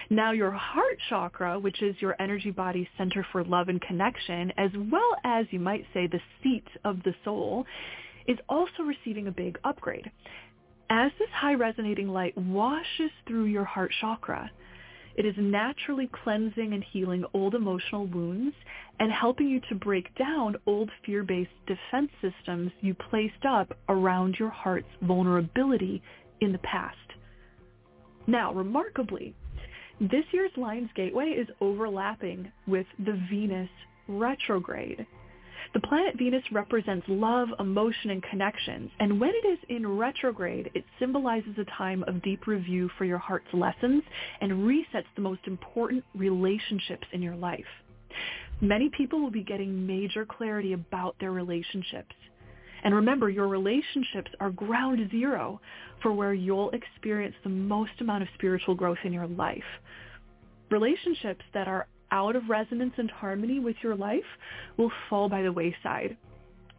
Now 0.09 0.31
your 0.31 0.51
heart 0.51 0.97
chakra, 1.09 1.59
which 1.59 1.81
is 1.81 1.95
your 2.01 2.15
energy 2.19 2.51
body 2.51 2.87
center 2.97 3.25
for 3.31 3.43
love 3.43 3.69
and 3.69 3.81
connection, 3.81 4.51
as 4.57 4.71
well 4.91 5.15
as 5.23 5.45
you 5.51 5.59
might 5.59 5.85
say 5.93 6.07
the 6.07 6.21
seat 6.43 6.67
of 6.83 7.01
the 7.03 7.13
soul, 7.23 7.65
is 8.27 8.37
also 8.49 8.83
receiving 8.83 9.27
a 9.27 9.31
big 9.31 9.57
upgrade. 9.63 10.11
As 10.89 11.11
this 11.19 11.29
high 11.33 11.53
resonating 11.53 12.09
light 12.09 12.37
washes 12.37 13.11
through 13.27 13.45
your 13.45 13.63
heart 13.63 13.91
chakra, 14.01 14.51
it 15.19 15.25
is 15.25 15.35
naturally 15.37 16.09
cleansing 16.23 16.73
and 16.73 16.81
healing 16.93 17.25
old 17.33 17.53
emotional 17.53 18.07
wounds 18.07 18.55
and 19.01 19.11
helping 19.11 19.49
you 19.49 19.59
to 19.67 19.75
break 19.75 20.15
down 20.15 20.55
old 20.65 20.89
fear-based 21.05 21.51
defense 21.67 22.09
systems 22.21 22.71
you 22.79 22.93
placed 22.93 23.45
up 23.45 23.77
around 23.89 24.37
your 24.39 24.49
heart's 24.49 24.87
vulnerability 25.01 26.01
in 26.39 26.53
the 26.53 26.57
past. 26.59 26.95
Now, 28.27 28.53
remarkably, 28.53 29.35
This 30.01 30.23
year's 30.31 30.51
Lion's 30.55 30.89
Gateway 30.95 31.31
is 31.31 31.49
overlapping 31.59 32.49
with 32.67 32.85
the 32.99 33.19
Venus 33.29 33.69
retrograde. 34.07 35.05
The 35.73 35.79
planet 35.81 36.17
Venus 36.17 36.43
represents 36.51 37.05
love, 37.07 37.49
emotion, 37.59 38.09
and 38.09 38.23
connections. 38.23 38.89
And 38.99 39.19
when 39.19 39.29
it 39.29 39.47
is 39.47 39.59
in 39.69 39.87
retrograde, 39.87 40.71
it 40.73 40.83
symbolizes 40.97 41.57
a 41.59 41.65
time 41.77 42.03
of 42.07 42.23
deep 42.23 42.47
review 42.47 42.89
for 42.97 43.05
your 43.05 43.19
heart's 43.19 43.53
lessons 43.53 44.01
and 44.41 44.51
resets 44.51 45.05
the 45.15 45.21
most 45.21 45.41
important 45.45 46.03
relationships 46.15 47.05
in 47.13 47.21
your 47.21 47.35
life. 47.35 47.65
Many 48.61 48.89
people 48.89 49.21
will 49.21 49.31
be 49.31 49.43
getting 49.43 49.85
major 49.85 50.25
clarity 50.25 50.73
about 50.73 51.15
their 51.19 51.31
relationships. 51.31 52.15
And 52.83 52.95
remember, 52.95 53.29
your 53.29 53.47
relationships 53.47 54.31
are 54.39 54.49
ground 54.49 55.07
zero 55.11 55.61
for 56.01 56.13
where 56.13 56.33
you'll 56.33 56.71
experience 56.71 57.35
the 57.43 57.49
most 57.49 57.91
amount 57.99 58.23
of 58.23 58.29
spiritual 58.33 58.73
growth 58.73 58.97
in 59.03 59.13
your 59.13 59.27
life. 59.27 59.63
Relationships 60.71 61.43
that 61.53 61.67
are 61.67 61.87
out 62.11 62.35
of 62.35 62.49
resonance 62.49 62.93
and 62.97 63.09
harmony 63.09 63.59
with 63.59 63.75
your 63.83 63.95
life 63.95 64.23
will 64.77 64.91
fall 65.09 65.29
by 65.29 65.41
the 65.41 65.51
wayside. 65.51 66.17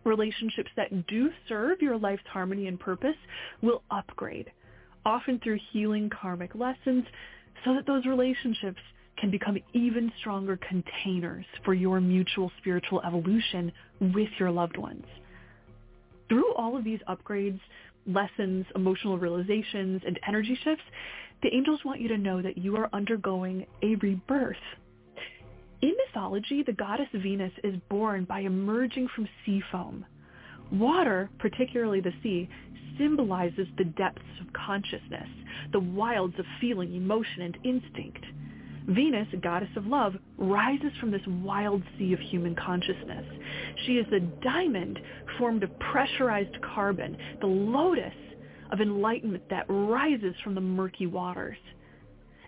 Relationships 0.05 0.71
that 0.77 1.07
do 1.07 1.31
serve 1.49 1.83
your 1.83 1.99
life's 1.99 2.23
harmony 2.27 2.67
and 2.67 2.81
purpose 2.81 3.17
will 3.63 3.83
upgrade, 3.91 4.51
often 5.05 5.39
through 5.41 5.59
healing 5.73 6.11
karmic 6.11 6.55
lessons, 6.55 7.05
so 7.65 7.75
that 7.75 7.87
those 7.87 8.07
relationships 8.07 8.81
can 9.19 9.31
become 9.31 9.59
even 9.75 10.11
stronger 10.19 10.59
containers 10.67 11.45
for 11.65 11.75
your 11.75 12.01
mutual 12.01 12.51
spiritual 12.59 13.03
evolution 13.03 13.71
with 14.01 14.31
your 14.39 14.51
loved 14.51 14.79
ones. 14.79 15.05
Through 16.29 16.55
all 16.55 16.77
of 16.77 16.85
these 16.85 17.01
upgrades, 17.09 17.61
lessons, 18.07 18.65
emotional 18.75 19.19
realizations, 19.19 20.01
and 20.07 20.19
energy 20.27 20.59
shifts, 20.65 20.85
the 21.43 21.55
angels 21.55 21.81
want 21.85 22.01
you 22.01 22.09
to 22.09 22.19
know 22.19 22.41
that 22.41 22.57
you 22.57 22.77
are 22.77 22.89
undergoing 22.93 23.67
a 23.83 23.97
rebirth 23.97 24.57
in 25.83 25.95
mythology, 26.07 26.63
the 26.63 26.73
goddess 26.73 27.09
Venus 27.15 27.53
is 27.65 27.75
born 27.89 28.25
by 28.25 28.41
emerging 28.41 29.09
from 29.15 29.29
sea 29.45 29.63
foam. 29.73 30.05
Water, 30.71 31.31
particularly 31.39 32.01
the 32.01 32.13
sea, 32.23 32.49
symbolizes 32.99 33.67
the 33.79 33.85
depths 33.85 34.23
of 34.41 34.53
consciousness, 34.53 35.29
the 35.73 35.81
wilds 35.81 36.39
of 36.39 36.45
feeling, 36.61 36.95
emotion, 36.95 37.43
and 37.43 37.59
instinct. 37.65 38.25
Venus, 38.89 39.29
goddess 39.43 39.71
of 39.77 39.87
love, 39.87 40.15
rises 40.37 40.93
from 41.01 41.11
this 41.11 41.27
wild 41.27 41.83
sea 41.99 42.13
of 42.13 42.21
human 42.21 42.55
consciousness. 42.55 43.25
She 43.87 43.93
is 43.99 44.07
the 44.11 44.21
diamond 44.43 44.99
formed 45.39 45.63
of 45.63 45.79
pressurized 45.79 46.61
carbon, 46.63 47.17
the 47.41 47.47
lotus 47.47 48.15
of 48.71 48.81
enlightenment 48.81 49.49
that 49.51 49.67
rises 49.69 50.35
from 50.43 50.55
the 50.55 50.61
murky 50.61 51.07
waters. 51.07 51.59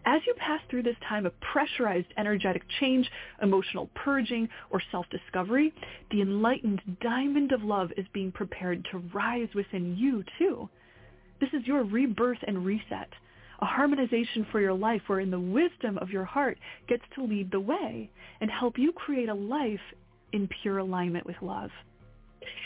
As 0.05 0.20
you 0.26 0.34
pass 0.34 0.61
through 0.68 0.82
this 0.82 0.96
time 1.09 1.26
of 1.26 1.40
pressurized 1.40 2.09
energetic 2.16 2.62
change, 2.80 3.09
emotional 3.40 3.88
purging, 3.94 4.48
or 4.70 4.82
self-discovery, 4.90 5.72
the 6.11 6.22
enlightened 6.22 6.82
diamond 7.00 7.53
of 7.53 7.62
love 7.62 7.92
is 7.96 8.07
being 8.12 8.32
prepared 8.32 8.84
to 8.90 8.98
rise 9.14 9.48
within 9.55 9.96
you 9.96 10.24
too. 10.38 10.68
This 11.40 11.50
is 11.53 11.66
your 11.66 11.84
rebirth 11.84 12.38
and 12.46 12.64
reset, 12.64 13.11
a 13.61 13.64
harmonization 13.64 14.44
for 14.50 14.61
your 14.61 14.72
life 14.72 15.03
wherein 15.07 15.30
the 15.30 15.38
wisdom 15.38 15.98
of 15.98 16.11
your 16.11 16.24
heart 16.24 16.59
gets 16.88 17.05
to 17.14 17.24
lead 17.24 17.53
the 17.53 17.61
way 17.61 18.11
and 18.40 18.50
help 18.50 18.78
you 18.78 18.92
create 18.92 19.28
a 19.28 19.34
life 19.34 19.80
in 20.32 20.48
pure 20.62 20.78
alignment 20.78 21.26
with 21.26 21.36
love. 21.42 21.70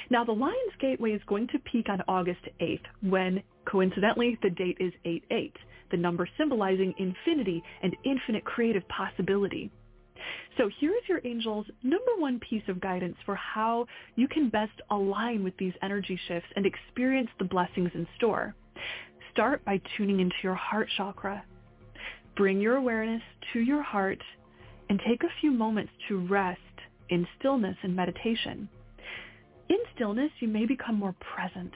Now, 0.08 0.24
the 0.24 0.32
Lion's 0.32 0.76
Gateway 0.80 1.12
is 1.12 1.20
going 1.26 1.48
to 1.48 1.58
peak 1.58 1.90
on 1.90 2.02
August 2.08 2.40
8th 2.60 2.84
when, 3.02 3.42
coincidentally, 3.66 4.38
the 4.42 4.50
date 4.50 4.78
is 4.80 4.92
8-8 5.04 5.52
the 5.90 5.96
number 5.96 6.28
symbolizing 6.38 6.94
infinity 6.98 7.62
and 7.82 7.96
infinite 8.04 8.44
creative 8.44 8.86
possibility. 8.88 9.70
So 10.56 10.70
here 10.80 10.92
is 10.92 11.08
your 11.08 11.20
angel's 11.24 11.66
number 11.82 12.12
one 12.18 12.40
piece 12.40 12.62
of 12.68 12.80
guidance 12.80 13.16
for 13.26 13.34
how 13.34 13.86
you 14.16 14.26
can 14.26 14.48
best 14.48 14.72
align 14.90 15.44
with 15.44 15.56
these 15.58 15.74
energy 15.82 16.18
shifts 16.26 16.48
and 16.56 16.66
experience 16.66 17.28
the 17.38 17.44
blessings 17.44 17.90
in 17.94 18.06
store. 18.16 18.54
Start 19.32 19.64
by 19.64 19.80
tuning 19.96 20.20
into 20.20 20.36
your 20.42 20.54
heart 20.54 20.88
chakra. 20.96 21.44
Bring 22.36 22.60
your 22.60 22.76
awareness 22.76 23.22
to 23.52 23.60
your 23.60 23.82
heart 23.82 24.22
and 24.88 25.00
take 25.06 25.22
a 25.22 25.40
few 25.40 25.50
moments 25.50 25.92
to 26.08 26.26
rest 26.26 26.60
in 27.10 27.26
stillness 27.38 27.76
and 27.82 27.94
meditation. 27.94 28.68
In 29.68 29.78
stillness, 29.94 30.30
you 30.40 30.48
may 30.48 30.64
become 30.64 30.98
more 30.98 31.14
present 31.20 31.72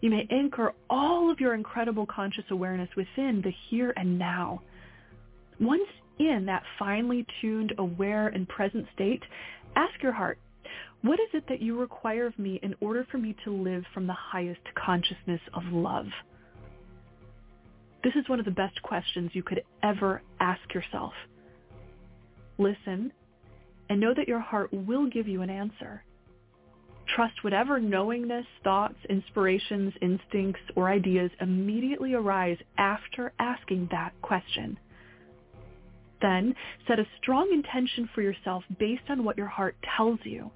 you 0.00 0.10
may 0.10 0.26
anchor 0.30 0.72
all 0.88 1.30
of 1.30 1.40
your 1.40 1.54
incredible 1.54 2.06
conscious 2.06 2.44
awareness 2.50 2.88
within 2.96 3.42
the 3.42 3.52
here 3.68 3.92
and 3.96 4.18
now. 4.18 4.62
Once 5.60 5.88
in 6.18 6.46
that 6.46 6.62
finely 6.78 7.26
tuned, 7.40 7.72
aware, 7.78 8.28
and 8.28 8.48
present 8.48 8.86
state, 8.94 9.22
ask 9.76 10.02
your 10.02 10.12
heart, 10.12 10.38
what 11.02 11.20
is 11.20 11.28
it 11.32 11.44
that 11.48 11.62
you 11.62 11.78
require 11.78 12.26
of 12.26 12.38
me 12.38 12.60
in 12.62 12.74
order 12.80 13.06
for 13.10 13.18
me 13.18 13.34
to 13.44 13.50
live 13.50 13.84
from 13.94 14.06
the 14.06 14.16
highest 14.16 14.60
consciousness 14.74 15.40
of 15.54 15.62
love? 15.72 16.06
This 18.04 18.14
is 18.16 18.28
one 18.28 18.38
of 18.38 18.44
the 18.44 18.50
best 18.50 18.80
questions 18.82 19.30
you 19.34 19.42
could 19.42 19.62
ever 19.82 20.22
ask 20.40 20.74
yourself. 20.74 21.12
Listen 22.58 23.12
and 23.88 24.00
know 24.00 24.14
that 24.14 24.28
your 24.28 24.40
heart 24.40 24.72
will 24.72 25.08
give 25.08 25.26
you 25.26 25.42
an 25.42 25.50
answer. 25.50 26.02
Trust 27.14 27.42
whatever 27.42 27.80
knowingness, 27.80 28.46
thoughts, 28.62 28.96
inspirations, 29.08 29.92
instincts, 30.00 30.62
or 30.76 30.88
ideas 30.88 31.30
immediately 31.40 32.14
arise 32.14 32.58
after 32.78 33.32
asking 33.38 33.88
that 33.90 34.12
question. 34.22 34.78
Then 36.20 36.54
set 36.86 36.98
a 36.98 37.06
strong 37.20 37.50
intention 37.52 38.08
for 38.14 38.22
yourself 38.22 38.62
based 38.78 39.08
on 39.08 39.24
what 39.24 39.38
your 39.38 39.46
heart 39.46 39.76
tells 39.96 40.20
you. 40.24 40.50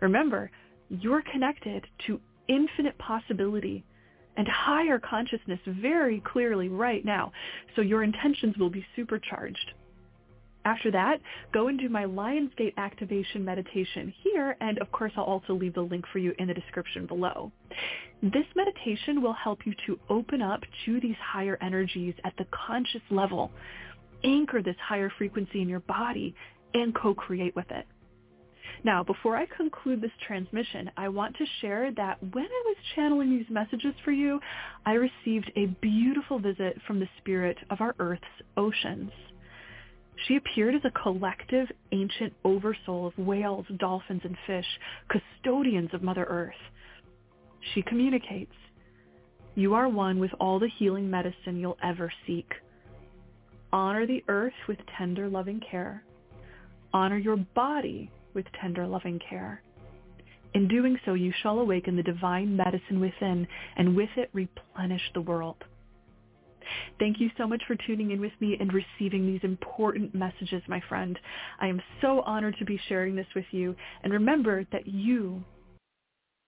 Remember, 0.00 0.50
you're 0.88 1.22
connected 1.30 1.86
to 2.06 2.20
infinite 2.48 2.98
possibility 2.98 3.84
and 4.36 4.48
higher 4.48 4.98
consciousness 4.98 5.60
very 5.66 6.20
clearly 6.20 6.68
right 6.68 7.04
now, 7.04 7.32
so 7.76 7.82
your 7.82 8.02
intentions 8.02 8.56
will 8.56 8.70
be 8.70 8.84
supercharged. 8.96 9.72
After 10.64 10.92
that, 10.92 11.20
go 11.52 11.68
and 11.68 11.78
do 11.78 11.88
my 11.88 12.04
Lionsgate 12.04 12.76
activation 12.76 13.44
meditation 13.44 14.14
here, 14.22 14.56
and 14.60 14.78
of 14.78 14.92
course 14.92 15.12
I'll 15.16 15.24
also 15.24 15.54
leave 15.54 15.74
the 15.74 15.80
link 15.80 16.04
for 16.12 16.18
you 16.18 16.32
in 16.38 16.46
the 16.48 16.54
description 16.54 17.06
below. 17.06 17.50
This 18.22 18.46
meditation 18.54 19.22
will 19.22 19.32
help 19.32 19.66
you 19.66 19.74
to 19.86 19.98
open 20.08 20.40
up 20.40 20.60
to 20.84 21.00
these 21.00 21.16
higher 21.20 21.58
energies 21.60 22.14
at 22.24 22.34
the 22.38 22.46
conscious 22.52 23.02
level, 23.10 23.50
anchor 24.22 24.62
this 24.62 24.76
higher 24.80 25.10
frequency 25.18 25.60
in 25.60 25.68
your 25.68 25.80
body, 25.80 26.34
and 26.74 26.94
co-create 26.94 27.56
with 27.56 27.70
it. 27.70 27.86
Now, 28.84 29.02
before 29.02 29.36
I 29.36 29.46
conclude 29.46 30.00
this 30.00 30.12
transmission, 30.26 30.90
I 30.96 31.08
want 31.08 31.36
to 31.36 31.44
share 31.60 31.92
that 31.92 32.22
when 32.32 32.44
I 32.44 32.62
was 32.66 32.76
channeling 32.94 33.30
these 33.30 33.50
messages 33.50 33.94
for 34.04 34.12
you, 34.12 34.40
I 34.86 34.94
received 34.94 35.50
a 35.56 35.66
beautiful 35.66 36.38
visit 36.38 36.80
from 36.86 37.00
the 37.00 37.08
spirit 37.18 37.58
of 37.70 37.80
our 37.80 37.94
Earth's 37.98 38.24
oceans. 38.56 39.10
She 40.26 40.36
appeared 40.36 40.74
as 40.74 40.84
a 40.84 40.90
collective 40.90 41.68
ancient 41.90 42.32
oversoul 42.44 43.08
of 43.08 43.18
whales, 43.18 43.66
dolphins, 43.78 44.22
and 44.24 44.36
fish, 44.46 44.66
custodians 45.08 45.90
of 45.92 46.02
Mother 46.02 46.24
Earth. 46.24 46.54
She 47.74 47.82
communicates, 47.82 48.54
you 49.54 49.74
are 49.74 49.88
one 49.88 50.18
with 50.18 50.30
all 50.40 50.58
the 50.58 50.70
healing 50.78 51.10
medicine 51.10 51.60
you'll 51.60 51.76
ever 51.82 52.10
seek. 52.26 52.50
Honor 53.70 54.06
the 54.06 54.24
earth 54.28 54.54
with 54.66 54.78
tender 54.96 55.28
loving 55.28 55.60
care. 55.60 56.04
Honor 56.94 57.18
your 57.18 57.36
body 57.36 58.10
with 58.32 58.46
tender 58.60 58.86
loving 58.86 59.18
care. 59.18 59.62
In 60.54 60.68
doing 60.68 60.98
so, 61.04 61.14
you 61.14 61.32
shall 61.42 61.58
awaken 61.58 61.96
the 61.96 62.02
divine 62.02 62.56
medicine 62.56 63.00
within 63.00 63.46
and 63.76 63.96
with 63.96 64.10
it 64.16 64.30
replenish 64.32 65.02
the 65.12 65.20
world. 65.20 65.64
Thank 66.98 67.20
you 67.20 67.30
so 67.36 67.46
much 67.46 67.62
for 67.66 67.76
tuning 67.86 68.10
in 68.10 68.20
with 68.20 68.32
me 68.40 68.56
and 68.58 68.72
receiving 68.72 69.26
these 69.26 69.40
important 69.42 70.14
messages, 70.14 70.62
my 70.68 70.80
friend. 70.88 71.18
I 71.60 71.66
am 71.66 71.80
so 72.00 72.22
honored 72.22 72.56
to 72.58 72.64
be 72.64 72.80
sharing 72.88 73.14
this 73.14 73.26
with 73.34 73.46
you. 73.50 73.74
And 74.02 74.12
remember 74.12 74.66
that 74.72 74.86
you... 74.86 75.42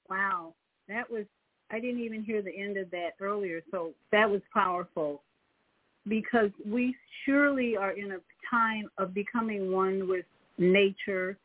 Wow, 0.09 0.55
that 0.89 1.11
was, 1.11 1.25
I 1.71 1.81
didn't 1.81 2.01
even 2.01 2.23
hear 2.23 2.43
the 2.43 2.55
end 2.55 2.77
of 2.77 2.91
that 2.91 3.11
earlier, 3.21 3.63
so 3.71 3.93
that 4.13 4.31
was 4.31 4.43
powerful 4.53 5.23
because 6.07 6.51
we 6.67 6.95
surely 7.25 7.77
are 7.77 7.93
in 7.93 8.13
a 8.13 8.19
time 8.51 8.91
of 8.99 9.15
becoming 9.15 9.73
one 9.73 10.07
with 10.07 10.27
nature, 10.59 11.39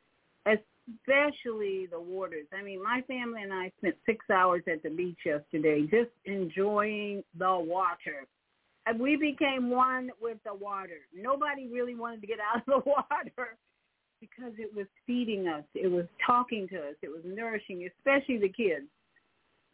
especially 0.45 1.87
the 1.87 1.99
waters. 1.99 2.45
I 2.57 2.61
mean, 2.61 2.83
my 2.83 3.01
family 3.07 3.43
and 3.43 3.53
I 3.53 3.71
spent 3.77 3.95
six 4.05 4.25
hours 4.29 4.63
at 4.71 4.83
the 4.83 4.89
beach 4.89 5.19
yesterday 5.25 5.83
just 5.83 6.11
enjoying 6.25 7.23
the 7.37 7.57
water 7.57 8.27
we 8.97 9.15
became 9.15 9.69
one 9.69 10.11
with 10.21 10.37
the 10.45 10.53
water. 10.53 11.01
Nobody 11.13 11.67
really 11.67 11.95
wanted 11.95 12.21
to 12.21 12.27
get 12.27 12.39
out 12.39 12.61
of 12.61 12.65
the 12.65 12.89
water 12.89 13.57
because 14.21 14.53
it 14.57 14.73
was 14.75 14.85
feeding 15.05 15.47
us. 15.47 15.63
It 15.75 15.87
was 15.87 16.05
talking 16.25 16.67
to 16.69 16.77
us. 16.77 16.95
It 17.01 17.09
was 17.09 17.21
nourishing, 17.25 17.87
especially 17.97 18.37
the 18.37 18.49
kids. 18.49 18.85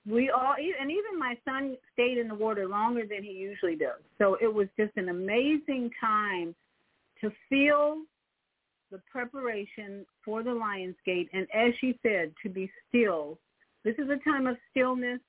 we 0.05 0.30
all 0.30 0.53
and 0.57 0.91
even 0.91 1.18
my 1.18 1.36
son 1.45 1.76
stayed 1.93 2.18
in 2.18 2.28
the 2.28 2.36
water 2.36 2.68
longer 2.68 3.03
than 3.09 3.24
he 3.24 3.32
usually 3.32 3.76
does 3.76 4.01
so 4.18 4.38
it 4.39 4.53
was 4.53 4.68
just 4.78 4.95
an 4.97 5.09
amazing 5.09 5.89
time 5.99 6.53
to 7.22 7.32
feel 7.49 7.97
the 8.91 9.01
preparation 9.11 10.05
for 10.24 10.43
the 10.43 10.53
lion's 10.53 10.95
gate 11.05 11.28
and 11.34 11.47
as 11.53 11.74
she 11.82 11.97
said 12.03 12.32
to 12.43 12.49
be 12.49 12.70
still 12.88 13.39
this 13.84 13.95
is 13.95 14.07
a 14.09 14.30
time 14.30 14.45
of 14.45 14.55
stillness 14.70 15.20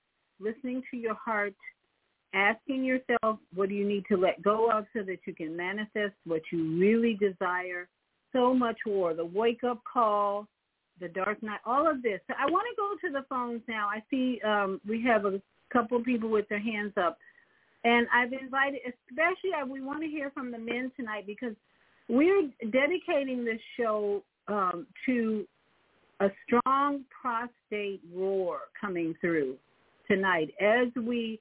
listening 0.40 0.82
to 0.90 0.96
your 0.96 1.14
heart 1.14 1.54
asking 2.36 2.84
yourself 2.84 3.38
what 3.54 3.68
do 3.68 3.74
you 3.74 3.86
need 3.86 4.04
to 4.10 4.16
let 4.16 4.42
go 4.42 4.70
of 4.70 4.84
so 4.92 5.02
that 5.02 5.18
you 5.26 5.34
can 5.34 5.56
manifest 5.56 6.14
what 6.24 6.42
you 6.52 6.78
really 6.78 7.14
desire 7.14 7.88
so 8.32 8.52
much 8.52 8.76
war 8.86 9.14
the 9.14 9.24
wake 9.24 9.64
up 9.64 9.80
call 9.90 10.46
the 11.00 11.08
Dark 11.08 11.42
Night, 11.42 11.60
all 11.64 11.88
of 11.88 12.02
this. 12.02 12.20
So 12.26 12.34
I 12.38 12.50
want 12.50 12.66
to 12.70 12.76
go 12.76 13.08
to 13.08 13.12
the 13.12 13.26
phones 13.28 13.62
now. 13.68 13.88
I 13.88 14.02
see 14.10 14.40
um, 14.42 14.80
we 14.88 15.02
have 15.04 15.24
a 15.24 15.40
couple 15.72 16.02
people 16.02 16.30
with 16.30 16.48
their 16.48 16.60
hands 16.60 16.92
up. 16.96 17.18
And 17.84 18.06
I've 18.12 18.32
invited, 18.32 18.80
especially 18.86 19.50
uh, 19.60 19.66
we 19.66 19.80
want 19.80 20.02
to 20.02 20.08
hear 20.08 20.30
from 20.30 20.50
the 20.50 20.58
men 20.58 20.90
tonight 20.96 21.26
because 21.26 21.54
we're 22.08 22.48
dedicating 22.72 23.44
this 23.44 23.60
show 23.78 24.22
um, 24.48 24.86
to 25.06 25.46
a 26.20 26.28
strong 26.46 27.04
prostate 27.20 28.00
roar 28.14 28.60
coming 28.80 29.14
through 29.20 29.56
tonight 30.08 30.54
as 30.60 30.88
we 30.96 31.38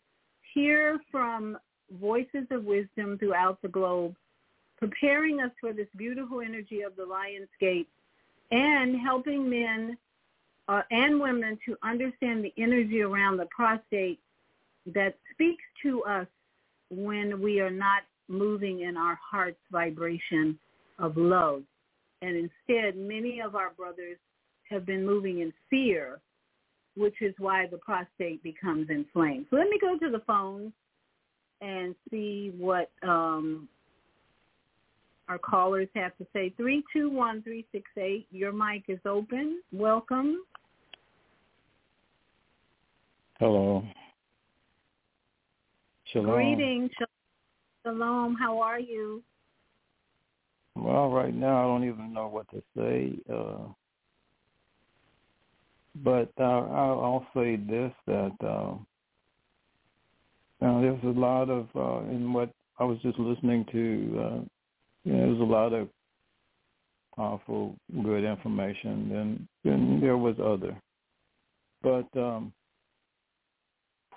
hear 0.55 0.99
from 1.11 1.57
voices 2.01 2.47
of 2.49 2.63
wisdom 2.63 3.19
throughout 3.19 3.61
the 3.61 3.67
globe, 3.67 4.15
preparing 4.77 5.41
us 5.41 5.51
for 5.61 5.73
this 5.73 5.87
beautiful 5.95 6.41
energy 6.41 6.81
of 6.81 6.95
the 6.95 7.05
Lion's 7.05 7.49
Gate 7.59 7.87
and 8.51 8.99
helping 8.99 9.47
men 9.47 9.97
uh, 10.67 10.81
and 10.89 11.19
women 11.19 11.59
to 11.65 11.77
understand 11.83 12.43
the 12.43 12.53
energy 12.57 13.01
around 13.01 13.37
the 13.37 13.47
prostate 13.55 14.19
that 14.87 15.15
speaks 15.31 15.63
to 15.83 16.03
us 16.03 16.27
when 16.89 17.41
we 17.41 17.59
are 17.59 17.71
not 17.71 18.03
moving 18.27 18.81
in 18.81 18.97
our 18.97 19.19
heart's 19.21 19.59
vibration 19.71 20.57
of 20.99 21.17
love. 21.17 21.63
And 22.21 22.35
instead, 22.35 22.95
many 22.95 23.41
of 23.41 23.55
our 23.55 23.71
brothers 23.71 24.17
have 24.69 24.85
been 24.85 25.05
moving 25.05 25.41
in 25.41 25.53
fear, 25.69 26.19
which 26.95 27.21
is 27.21 27.33
why 27.37 27.67
the 27.67 27.77
prostate 27.77 28.41
becomes 28.43 28.89
inflamed. 28.89 29.47
So 29.49 29.57
let 29.57 29.69
me 29.69 29.77
go 29.79 29.97
to 29.97 30.11
the 30.11 30.23
phone 30.25 30.71
and 31.61 31.95
see 32.09 32.53
what 32.57 32.89
um, 33.03 33.67
our 35.27 35.37
callers 35.37 35.87
have 35.95 36.15
to 36.17 36.27
say. 36.33 36.53
321-368, 36.59 38.25
your 38.31 38.51
mic 38.51 38.83
is 38.87 38.99
open. 39.05 39.61
Welcome. 39.71 40.43
Hello. 43.39 43.83
Shalom. 46.11 46.31
Greetings. 46.31 46.91
Shalom. 47.83 48.35
How 48.39 48.59
are 48.61 48.79
you? 48.79 49.21
Well, 50.75 51.09
right 51.09 51.33
now 51.33 51.59
I 51.59 51.63
don't 51.63 51.87
even 51.87 52.13
know 52.13 52.27
what 52.27 52.49
to 52.51 52.61
say. 52.77 53.13
Uh, 53.31 53.71
but 56.03 56.29
uh, 56.39 56.43
I'll 56.43 57.25
say 57.35 57.55
this, 57.55 57.91
that 58.07 58.35
uh, 58.41 58.73
now 60.61 60.81
there's 60.81 61.03
a 61.03 61.19
lot 61.19 61.49
of, 61.49 61.67
uh, 61.75 62.09
in 62.09 62.33
what 62.33 62.51
I 62.79 62.83
was 62.83 62.97
just 63.01 63.17
listening 63.17 63.65
to 63.71 64.19
uh, 64.19 64.39
you 65.03 65.13
know, 65.13 65.19
there's 65.27 65.39
a 65.39 65.43
lot 65.43 65.73
of 65.73 65.87
powerful, 67.15 67.75
good 68.03 68.23
information. 68.23 69.09
Then, 69.09 69.47
then 69.63 70.01
there 70.01 70.17
was 70.17 70.35
other, 70.43 70.75
but 71.81 72.07
um, 72.19 72.51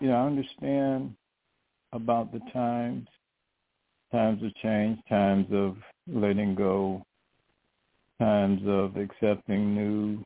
you 0.01 0.09
know, 0.09 0.17
I 0.17 0.27
understand 0.27 1.15
about 1.93 2.33
the 2.33 2.41
times, 2.53 3.07
times 4.11 4.43
of 4.43 4.55
change, 4.57 4.99
times 5.09 5.47
of 5.53 5.77
letting 6.13 6.55
go, 6.55 7.05
times 8.19 8.63
of 8.67 8.97
accepting 8.97 9.75
new 9.75 10.25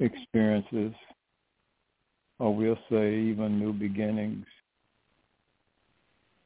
experiences, 0.00 0.94
or 2.38 2.54
we'll 2.54 2.78
say 2.90 3.14
even 3.14 3.58
new 3.58 3.72
beginnings 3.72 4.46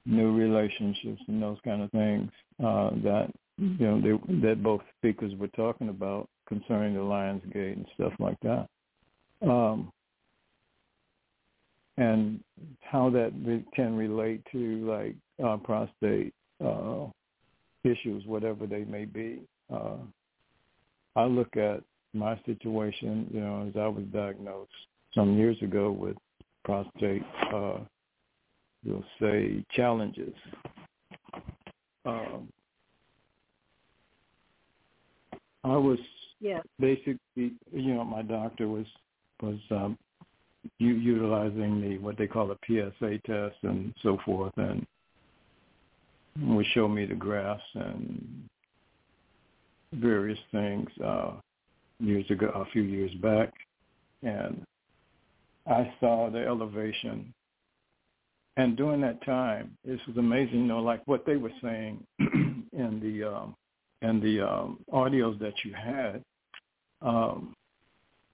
new 0.07 0.33
relationships 0.33 1.23
and 1.29 1.43
those 1.43 1.59
kind 1.65 1.83
of 1.83 1.91
things 1.91 2.31
uh, 2.65 2.91
that 3.03 3.29
you 3.59 3.87
know 3.87 4.01
they, 4.01 4.47
that 4.49 4.63
both 4.63 4.81
speakers 4.99 5.33
were 5.39 5.49
talking 5.49 5.89
about 5.89 6.29
concerning 6.49 6.95
the 6.95 7.03
Lions 7.03 7.43
Gate 7.53 7.77
and 7.77 7.87
stuff 7.95 8.13
like 8.19 8.39
that, 8.43 8.67
um, 9.43 9.93
and 11.97 12.41
how 12.81 13.11
that 13.11 13.33
can 13.75 13.97
relate 13.97 14.43
to 14.51 14.87
like 14.87 15.15
uh, 15.45 15.57
prostate 15.59 16.35
uh, 16.65 17.07
issues, 17.85 18.25
whatever 18.27 18.67
they 18.67 18.85
may 18.85 19.05
be. 19.05 19.41
Uh, 19.73 19.97
I 21.15 21.25
look 21.25 21.57
at 21.57 21.83
my 22.15 22.39
situation, 22.45 23.29
you 23.33 23.41
know, 23.41 23.67
as 23.69 23.77
I 23.77 23.87
was 23.87 24.05
diagnosed 24.13 24.71
some 25.15 25.37
years 25.37 25.61
ago 25.63 25.91
with 25.91 26.17
prostate 26.65 27.23
uh, 27.53 27.79
we'll 28.85 29.05
say, 29.21 29.65
challenges. 29.75 30.35
Um, 32.05 32.49
I 35.65 35.77
was 35.77 35.99
yeah. 36.41 36.61
basically, 36.81 37.19
you 37.37 37.95
know, 37.95 38.05
my 38.05 38.23
doctor 38.23 38.69
was 38.69 38.87
was 39.41 39.59
um, 39.71 39.97
u- 40.79 40.95
utilizing 40.95 41.81
the 41.81 41.99
what 41.99 42.19
they 42.19 42.27
call 42.27 42.51
a 42.51 42.57
PSA 42.67 43.19
test 43.25 43.57
and 43.63 43.95
so 44.03 44.19
forth, 44.25 44.53
and 44.57 44.85
would 46.41 46.67
show 46.75 46.89
me 46.89 47.05
the 47.05 47.15
graphs 47.15 47.63
and 47.75 48.49
various 49.93 50.39
things 50.51 50.89
uh, 51.05 51.33
years 52.03 52.31
ago, 52.31 52.49
a 52.55 52.65
few 52.73 52.83
years 52.83 53.13
back, 53.15 53.53
and 54.23 54.65
I 55.67 55.93
saw 56.01 56.31
the 56.31 56.45
elevation 56.45 57.33
and 58.57 58.77
during 58.77 59.01
that 59.01 59.25
time, 59.25 59.77
this 59.85 60.01
was 60.07 60.17
amazing. 60.17 60.61
You 60.61 60.67
know, 60.67 60.83
like 60.83 61.03
what 61.07 61.25
they 61.25 61.37
were 61.37 61.53
saying 61.63 62.05
in 62.19 63.01
the 63.01 63.25
um, 63.25 63.57
in 64.03 64.21
the 64.21 64.47
um, 64.47 64.81
audios 64.93 65.39
that 65.39 65.55
you 65.65 65.73
had. 65.73 66.23
Um, 67.01 67.55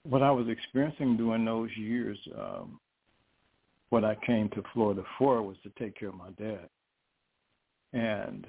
what 0.03 0.23
I 0.23 0.31
was 0.31 0.49
experiencing 0.49 1.17
during 1.17 1.45
those 1.45 1.71
years, 1.77 2.19
um, 2.37 2.81
what 3.91 4.05
I 4.05 4.17
came 4.27 4.49
to 4.51 4.63
Florida 4.73 5.03
for 5.19 5.43
was 5.43 5.57
to 5.63 5.71
take 5.79 5.99
care 5.99 6.09
of 6.09 6.17
my 6.17 6.31
dad, 6.39 6.69
and 7.93 8.47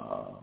uh, 0.00 0.40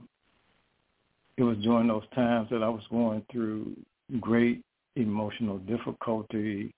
it 1.38 1.44
was 1.44 1.58
during 1.60 1.88
those 1.88 2.08
times 2.14 2.50
that 2.52 2.62
I 2.62 2.70
was 2.70 2.84
going 2.92 3.26
through 3.32 3.76
great 4.20 4.62
emotional 4.96 5.58
difficulty, 5.60 6.74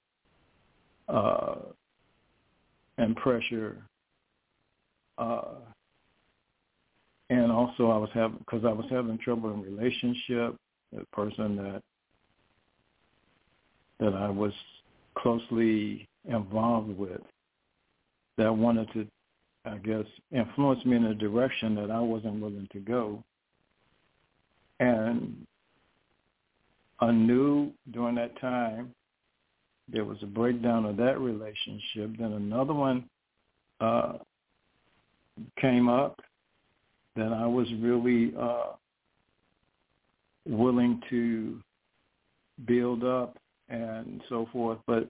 uh, 1.09 1.55
and 2.97 3.15
pressure. 3.15 3.77
Uh, 5.17 5.55
and 7.29 7.51
also 7.51 7.89
I 7.89 7.97
was 7.97 8.09
having, 8.13 8.37
because 8.37 8.65
I 8.65 8.71
was 8.71 8.85
having 8.89 9.17
trouble 9.17 9.53
in 9.53 9.61
relationship, 9.61 10.55
the 10.93 11.05
person 11.11 11.55
that, 11.57 11.81
that 13.99 14.13
I 14.13 14.29
was 14.29 14.53
closely 15.17 16.07
involved 16.27 16.97
with 16.97 17.21
that 18.37 18.51
wanted 18.51 18.91
to, 18.93 19.07
I 19.65 19.77
guess, 19.77 20.05
influence 20.31 20.83
me 20.85 20.97
in 20.97 21.05
a 21.05 21.15
direction 21.15 21.75
that 21.75 21.89
I 21.89 21.99
wasn't 21.99 22.41
willing 22.41 22.67
to 22.73 22.79
go. 22.79 23.23
And 24.79 25.45
I 27.05 27.11
knew 27.11 27.71
during 27.91 28.15
that 28.15 28.39
time 28.41 28.91
there 29.91 30.05
was 30.05 30.17
a 30.23 30.27
breakdown 30.27 30.85
of 30.85 30.97
that 30.97 31.19
relationship. 31.19 32.17
Then 32.17 32.33
another 32.33 32.73
one 32.73 33.07
uh, 33.79 34.13
came 35.59 35.87
up 35.87 36.19
that 37.15 37.31
I 37.31 37.45
was 37.45 37.67
really 37.79 38.33
uh, 38.39 38.73
willing 40.47 41.01
to 41.09 41.61
build 42.65 43.03
up 43.03 43.37
and 43.69 44.21
so 44.29 44.47
forth, 44.51 44.79
but 44.87 45.07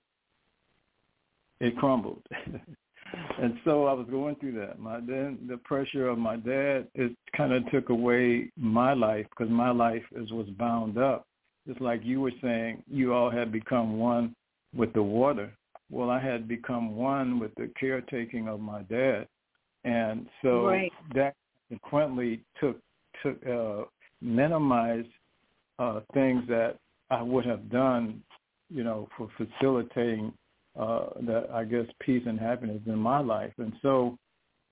it 1.61 1.77
crumbled. 1.77 2.21
and 3.41 3.57
so 3.63 3.85
I 3.85 3.93
was 3.93 4.07
going 4.09 4.35
through 4.35 4.53
that. 4.59 4.79
My 4.79 4.99
then 4.99 5.39
the 5.47 5.57
pressure 5.57 6.07
of 6.07 6.17
my 6.17 6.35
dad 6.35 6.87
it 6.93 7.15
kind 7.35 7.53
of 7.53 7.69
took 7.71 7.89
away 7.89 8.51
my 8.57 8.93
life 8.93 9.25
because 9.29 9.51
my 9.51 9.71
life 9.71 10.03
is 10.15 10.31
was 10.31 10.47
bound 10.57 10.97
up. 10.97 11.25
Just 11.67 11.81
like 11.81 12.01
you 12.03 12.21
were 12.21 12.31
saying, 12.41 12.83
you 12.87 13.13
all 13.13 13.31
had 13.31 13.51
become 13.51 13.97
one 13.97 14.35
with 14.75 14.93
the 14.93 15.01
water. 15.01 15.51
Well, 15.89 16.09
I 16.09 16.19
had 16.19 16.47
become 16.47 16.95
one 16.95 17.39
with 17.39 17.53
the 17.55 17.71
caretaking 17.79 18.47
of 18.47 18.59
my 18.59 18.81
dad, 18.83 19.27
and 19.83 20.27
so 20.41 20.65
right. 20.65 20.91
that 21.13 21.35
consequently 21.69 22.41
took 22.59 22.77
took 23.23 23.37
uh, 23.47 23.83
minimized 24.21 25.07
uh, 25.79 26.01
things 26.13 26.43
that 26.47 26.77
I 27.09 27.21
would 27.21 27.45
have 27.45 27.69
done, 27.69 28.21
you 28.69 28.83
know, 28.83 29.07
for 29.17 29.29
facilitating 29.37 30.33
uh, 30.79 31.07
that 31.21 31.49
I 31.53 31.63
guess 31.63 31.85
peace 31.99 32.23
and 32.25 32.39
happiness 32.39 32.81
in 32.85 32.97
my 32.97 33.19
life. 33.19 33.53
And 33.57 33.73
so 33.81 34.17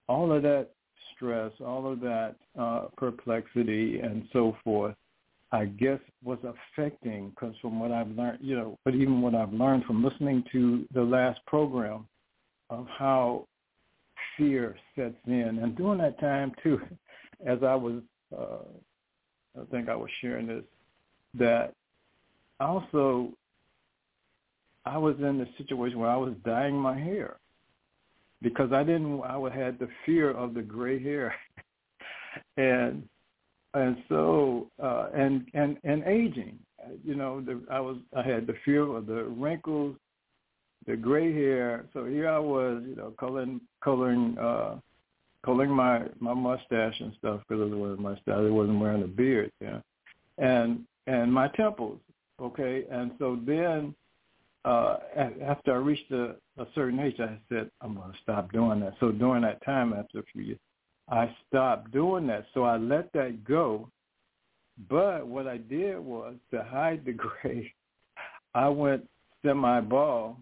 all 0.07 0.31
of 0.31 0.41
that 0.43 0.69
stress, 1.15 1.51
all 1.63 1.91
of 1.91 1.99
that 2.01 2.35
uh, 2.59 2.85
perplexity 2.97 3.99
and 3.99 4.23
so 4.33 4.55
forth, 4.63 4.95
I 5.53 5.65
guess 5.65 5.99
was 6.23 6.39
affecting 6.43 7.29
because 7.29 7.53
from 7.61 7.79
what 7.79 7.91
I've 7.91 8.09
learned, 8.09 8.39
you 8.41 8.55
know, 8.55 8.79
but 8.83 8.95
even 8.95 9.21
what 9.21 9.35
I've 9.35 9.53
learned 9.53 9.85
from 9.85 10.03
listening 10.03 10.43
to 10.51 10.85
the 10.95 11.03
last 11.03 11.39
program 11.45 12.07
of 12.71 12.87
how 12.97 13.47
fear 14.35 14.75
sets 14.95 15.13
in. 15.27 15.59
And 15.61 15.77
during 15.77 15.99
that 15.99 16.19
time 16.19 16.53
too, 16.63 16.79
as 17.45 17.59
I 17.61 17.75
was, 17.75 18.01
uh, 18.35 18.65
I 19.61 19.65
think 19.69 19.89
I 19.89 19.95
was 19.95 20.09
sharing 20.21 20.47
this, 20.47 20.63
that 21.35 21.75
also 22.59 23.29
I 24.87 24.97
was 24.97 25.15
in 25.19 25.39
a 25.39 25.57
situation 25.57 25.99
where 25.99 26.09
I 26.09 26.17
was 26.17 26.33
dyeing 26.43 26.75
my 26.75 26.97
hair 26.97 27.37
because 28.41 28.71
I 28.73 28.83
didn't. 28.83 29.21
I 29.21 29.37
had 29.55 29.77
the 29.77 29.87
fear 30.03 30.31
of 30.31 30.55
the 30.55 30.63
gray 30.63 31.01
hair, 31.01 31.33
and 32.57 33.07
and 33.74 33.97
so 34.09 34.67
uh, 34.82 35.07
and 35.13 35.47
and 35.53 35.78
and 35.84 36.03
aging. 36.03 36.59
You 37.03 37.15
know, 37.15 37.41
the, 37.41 37.61
I 37.71 37.80
was. 37.80 37.97
I 38.15 38.21
had 38.21 38.45
the 38.45 38.55
fear 38.65 38.84
of 38.84 39.05
the 39.05 39.24
wrinkles, 39.24 39.95
the 40.86 40.95
gray 40.95 41.34
hair. 41.34 41.86
So 41.93 42.05
here 42.05 42.30
I 42.30 42.39
was, 42.39 42.84
you 42.86 42.95
know, 42.95 43.13
coloring 43.19 43.61
coloring 43.84 44.38
uh, 44.38 44.76
coloring 45.45 45.71
my 45.71 46.03
my 46.19 46.34
mustache 46.34 46.99
and 46.99 47.13
stuff 47.19 47.41
because 47.47 47.71
it 47.71 47.76
was 47.76 47.97
a 47.97 48.01
mustache. 48.01 48.36
I 48.36 48.49
wasn't 48.49 48.80
wearing 48.80 49.03
a 49.03 49.07
beard. 49.07 49.51
Yeah, 49.61 49.80
and 50.38 50.84
and 51.07 51.32
my 51.32 51.47
temples. 51.49 51.99
Okay, 52.41 52.84
and 52.91 53.11
so 53.19 53.39
then 53.45 53.95
uh, 54.65 54.97
after 55.41 55.74
I 55.74 55.78
reached 55.78 56.11
a, 56.11 56.36
a 56.57 56.65
certain 56.74 56.99
age, 56.99 57.19
I 57.19 57.38
said, 57.49 57.69
I'm 57.82 57.95
going 57.95 58.11
to 58.11 58.17
stop 58.21 58.51
doing 58.51 58.80
that. 58.82 58.95
So 58.99 59.11
during 59.11 59.43
that 59.43 59.63
time, 59.63 59.93
after 59.93 60.19
a 60.19 60.24
few 60.32 60.41
years, 60.41 60.59
I 61.09 61.35
stopped 61.47 61.91
doing 61.91 62.27
that. 62.27 62.45
So 62.53 62.63
I 62.63 62.77
let 62.77 63.11
that 63.13 63.43
go. 63.43 63.89
But 64.89 65.27
what 65.27 65.47
I 65.47 65.57
did 65.57 65.99
was 65.99 66.35
to 66.51 66.63
hide 66.63 67.05
the 67.05 67.11
gray, 67.41 67.71
I 68.55 68.67
went 68.69 69.07
semi-bald 69.43 70.37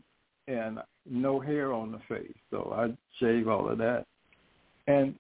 and 0.48 0.80
no 1.10 1.40
hair 1.40 1.74
on 1.74 1.92
the 1.92 2.00
face. 2.08 2.36
So 2.50 2.74
I 2.76 2.96
shaved 3.20 3.48
all 3.48 3.70
of 3.70 3.78
that. 3.80 4.06
And 4.88 5.16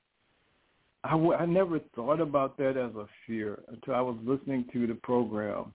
I, 1.03 1.11
w- 1.11 1.33
I 1.33 1.45
never 1.45 1.79
thought 1.95 2.19
about 2.19 2.57
that 2.57 2.77
as 2.77 2.95
a 2.95 3.07
fear 3.25 3.59
until 3.67 3.95
I 3.95 4.01
was 4.01 4.17
listening 4.23 4.65
to 4.73 4.87
the 4.87 4.95
program 4.95 5.73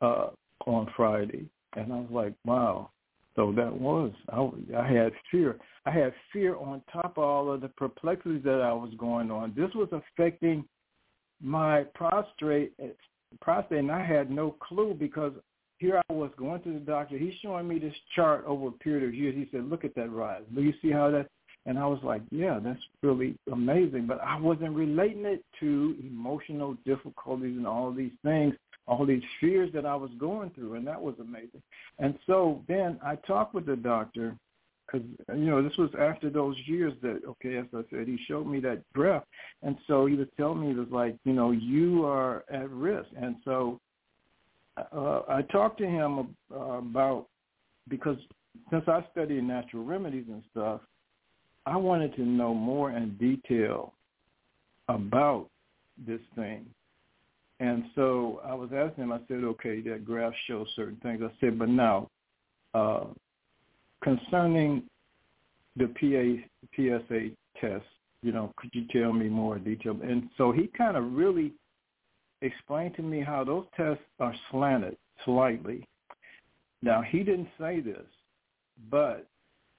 uh, 0.00 0.28
on 0.66 0.88
Friday 0.96 1.48
and 1.76 1.92
I 1.92 1.96
was 1.96 2.10
like, 2.10 2.34
wow. 2.44 2.90
So 3.36 3.52
that 3.52 3.72
was 3.72 4.12
I, 4.30 4.48
I 4.78 4.86
had 4.86 5.12
fear. 5.30 5.56
I 5.86 5.90
had 5.90 6.14
fear 6.32 6.56
on 6.56 6.82
top 6.92 7.18
of 7.18 7.24
all 7.24 7.52
of 7.52 7.60
the 7.60 7.68
perplexities 7.68 8.44
that 8.44 8.60
I 8.62 8.72
was 8.72 8.92
going 8.98 9.30
on. 9.30 9.52
This 9.56 9.70
was 9.74 9.88
affecting 9.92 10.64
my 11.42 11.84
prostate, 11.94 12.72
prostate, 13.40 13.78
and 13.78 13.90
I 13.90 14.04
had 14.04 14.30
no 14.30 14.52
clue 14.60 14.96
because 14.98 15.32
here 15.78 16.00
I 16.08 16.12
was 16.12 16.30
going 16.38 16.62
to 16.62 16.72
the 16.72 16.78
doctor. 16.78 17.18
He's 17.18 17.34
showing 17.42 17.66
me 17.66 17.78
this 17.78 17.94
chart 18.14 18.44
over 18.46 18.68
a 18.68 18.72
period 18.72 19.06
of 19.08 19.14
years. 19.14 19.34
He 19.34 19.48
said, 19.50 19.68
"Look 19.68 19.84
at 19.84 19.94
that 19.96 20.10
rise. 20.10 20.42
Do 20.54 20.62
you 20.62 20.72
see 20.80 20.90
how 20.90 21.10
that?" 21.10 21.28
And 21.66 21.78
I 21.78 21.86
was 21.86 22.00
like, 22.04 22.22
"Yeah, 22.30 22.60
that's 22.62 22.80
really 23.02 23.36
amazing." 23.50 24.06
But 24.06 24.20
I 24.22 24.38
wasn't 24.38 24.76
relating 24.76 25.24
it 25.24 25.44
to 25.60 25.96
emotional 26.00 26.76
difficulties 26.86 27.56
and 27.56 27.66
all 27.66 27.92
these 27.92 28.12
things 28.22 28.54
all 28.86 29.06
these 29.06 29.22
fears 29.40 29.70
that 29.72 29.86
I 29.86 29.94
was 29.94 30.10
going 30.18 30.50
through, 30.50 30.74
and 30.74 30.86
that 30.86 31.00
was 31.00 31.14
amazing. 31.20 31.62
And 31.98 32.18
so 32.26 32.62
then 32.68 32.98
I 33.04 33.16
talked 33.16 33.54
with 33.54 33.66
the 33.66 33.76
doctor 33.76 34.36
because 34.86 35.06
you 35.28 35.46
know 35.46 35.62
this 35.62 35.76
was 35.78 35.90
after 35.98 36.28
those 36.28 36.56
years 36.66 36.92
that 37.02 37.22
okay, 37.26 37.56
as 37.56 37.66
I 37.74 37.82
said, 37.90 38.06
he 38.06 38.18
showed 38.28 38.46
me 38.46 38.60
that 38.60 38.82
graph, 38.92 39.24
and 39.62 39.76
so 39.86 40.06
he 40.06 40.14
was 40.14 40.28
telling 40.36 40.60
me 40.60 40.70
it 40.70 40.76
was 40.76 40.88
like 40.90 41.16
you 41.24 41.32
know 41.32 41.50
you 41.52 42.04
are 42.04 42.44
at 42.52 42.70
risk, 42.70 43.08
and 43.16 43.36
so 43.44 43.80
uh, 44.76 45.22
I 45.28 45.42
talked 45.50 45.78
to 45.78 45.86
him 45.86 46.36
uh, 46.54 46.58
about 46.58 47.26
because 47.88 48.18
since 48.70 48.84
I 48.86 49.04
study 49.12 49.40
natural 49.40 49.84
remedies 49.84 50.26
and 50.28 50.42
stuff, 50.50 50.80
I 51.66 51.76
wanted 51.76 52.14
to 52.16 52.22
know 52.22 52.54
more 52.54 52.90
in 52.90 53.16
detail 53.16 53.94
about 54.88 55.48
this 56.06 56.20
thing 56.36 56.66
and 57.60 57.84
so 57.94 58.40
I 58.44 58.54
was 58.54 58.70
asking 58.74 59.04
him, 59.04 59.12
I 59.12 59.20
said, 59.28 59.44
okay, 59.44 59.80
that 59.82 60.04
graph 60.04 60.32
shows 60.46 60.66
certain 60.74 60.96
things. 61.02 61.22
I 61.22 61.30
said, 61.40 61.58
but 61.58 61.68
now, 61.68 62.10
uh, 62.74 63.04
concerning 64.02 64.82
the 65.76 65.86
PA, 65.86 66.46
PSA 66.74 67.30
test, 67.60 67.84
you 68.22 68.32
know, 68.32 68.52
could 68.56 68.70
you 68.72 68.86
tell 68.90 69.12
me 69.12 69.28
more 69.28 69.58
detail? 69.58 69.96
And 70.02 70.28
so 70.36 70.50
he 70.50 70.68
kind 70.76 70.96
of 70.96 71.12
really 71.12 71.52
explained 72.42 72.96
to 72.96 73.02
me 73.02 73.20
how 73.20 73.44
those 73.44 73.66
tests 73.76 74.02
are 74.18 74.34
slanted 74.50 74.96
slightly. 75.24 75.86
Now, 76.82 77.02
he 77.02 77.18
didn't 77.18 77.48
say 77.58 77.80
this, 77.80 78.04
but 78.90 79.26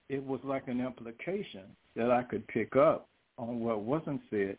it 0.09 0.23
was 0.23 0.39
like 0.43 0.67
an 0.67 0.79
implication 0.79 1.63
that 1.95 2.11
I 2.11 2.23
could 2.23 2.47
pick 2.47 2.75
up 2.75 3.07
on 3.37 3.59
what 3.59 3.81
wasn't 3.81 4.21
said, 4.29 4.57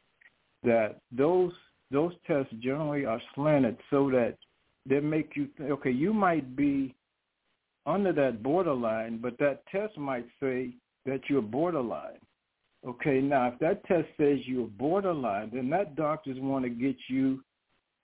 that 0.62 1.00
those 1.10 1.52
those 1.90 2.12
tests 2.26 2.52
generally 2.60 3.04
are 3.04 3.20
slanted 3.34 3.76
so 3.90 4.10
that 4.10 4.36
they 4.88 5.00
make 5.00 5.32
you 5.36 5.48
think, 5.56 5.70
okay, 5.70 5.90
you 5.90 6.12
might 6.12 6.56
be 6.56 6.94
under 7.86 8.12
that 8.12 8.42
borderline, 8.42 9.18
but 9.18 9.38
that 9.38 9.62
test 9.70 9.96
might 9.96 10.26
say 10.40 10.70
that 11.04 11.20
you're 11.28 11.42
borderline. 11.42 12.18
Okay, 12.86 13.20
now 13.20 13.48
if 13.48 13.58
that 13.60 13.84
test 13.86 14.06
says 14.16 14.38
you're 14.44 14.66
borderline, 14.66 15.50
then 15.52 15.70
that 15.70 15.96
doctor's 15.96 16.38
want 16.38 16.64
to 16.64 16.68
get 16.70 16.96
you, 17.08 17.42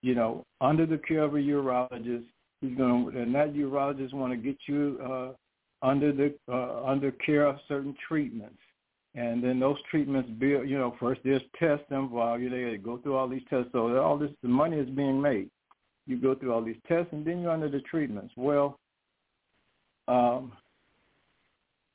you 0.03 0.15
know, 0.15 0.45
under 0.61 0.87
the 0.87 0.99
care 0.99 1.23
of 1.23 1.35
a 1.35 1.39
urologist. 1.39 2.25
He's 2.61 2.77
going 2.77 3.13
to, 3.13 3.21
and 3.21 3.35
that 3.35 3.55
urologist 3.55 4.15
want 4.15 4.33
to 4.33 4.37
get 4.37 4.57
you 4.67 4.99
uh, 5.05 5.87
under 5.87 6.13
the 6.13 6.35
uh, 6.49 6.85
under 6.85 7.11
care 7.11 7.47
of 7.47 7.57
certain 7.69 7.95
treatments. 8.09 8.59
And 9.15 9.45
then 9.45 9.61
those 9.61 9.77
treatments, 9.91 10.31
build, 10.39 10.69
you 10.69 10.79
know, 10.79 10.97
first 10.99 11.21
there's 11.23 11.43
tests 11.59 11.85
involved. 11.91 12.43
You 12.43 12.49
they 12.49 12.79
go 12.79 12.97
through 12.99 13.17
all 13.17 13.29
these 13.29 13.43
tests. 13.51 13.69
So 13.73 13.95
all 13.99 14.17
this, 14.17 14.31
the 14.43 14.49
money 14.49 14.79
is 14.79 14.89
being 14.89 15.21
made. 15.21 15.51
You 16.07 16.17
go 16.17 16.35
through 16.35 16.53
all 16.53 16.65
these 16.65 16.81
tests, 16.89 17.13
and 17.13 17.25
then 17.25 17.41
you're 17.41 17.51
under 17.51 17.69
the 17.69 17.81
treatments. 17.81 18.33
Well, 18.37 18.79
um, 20.09 20.53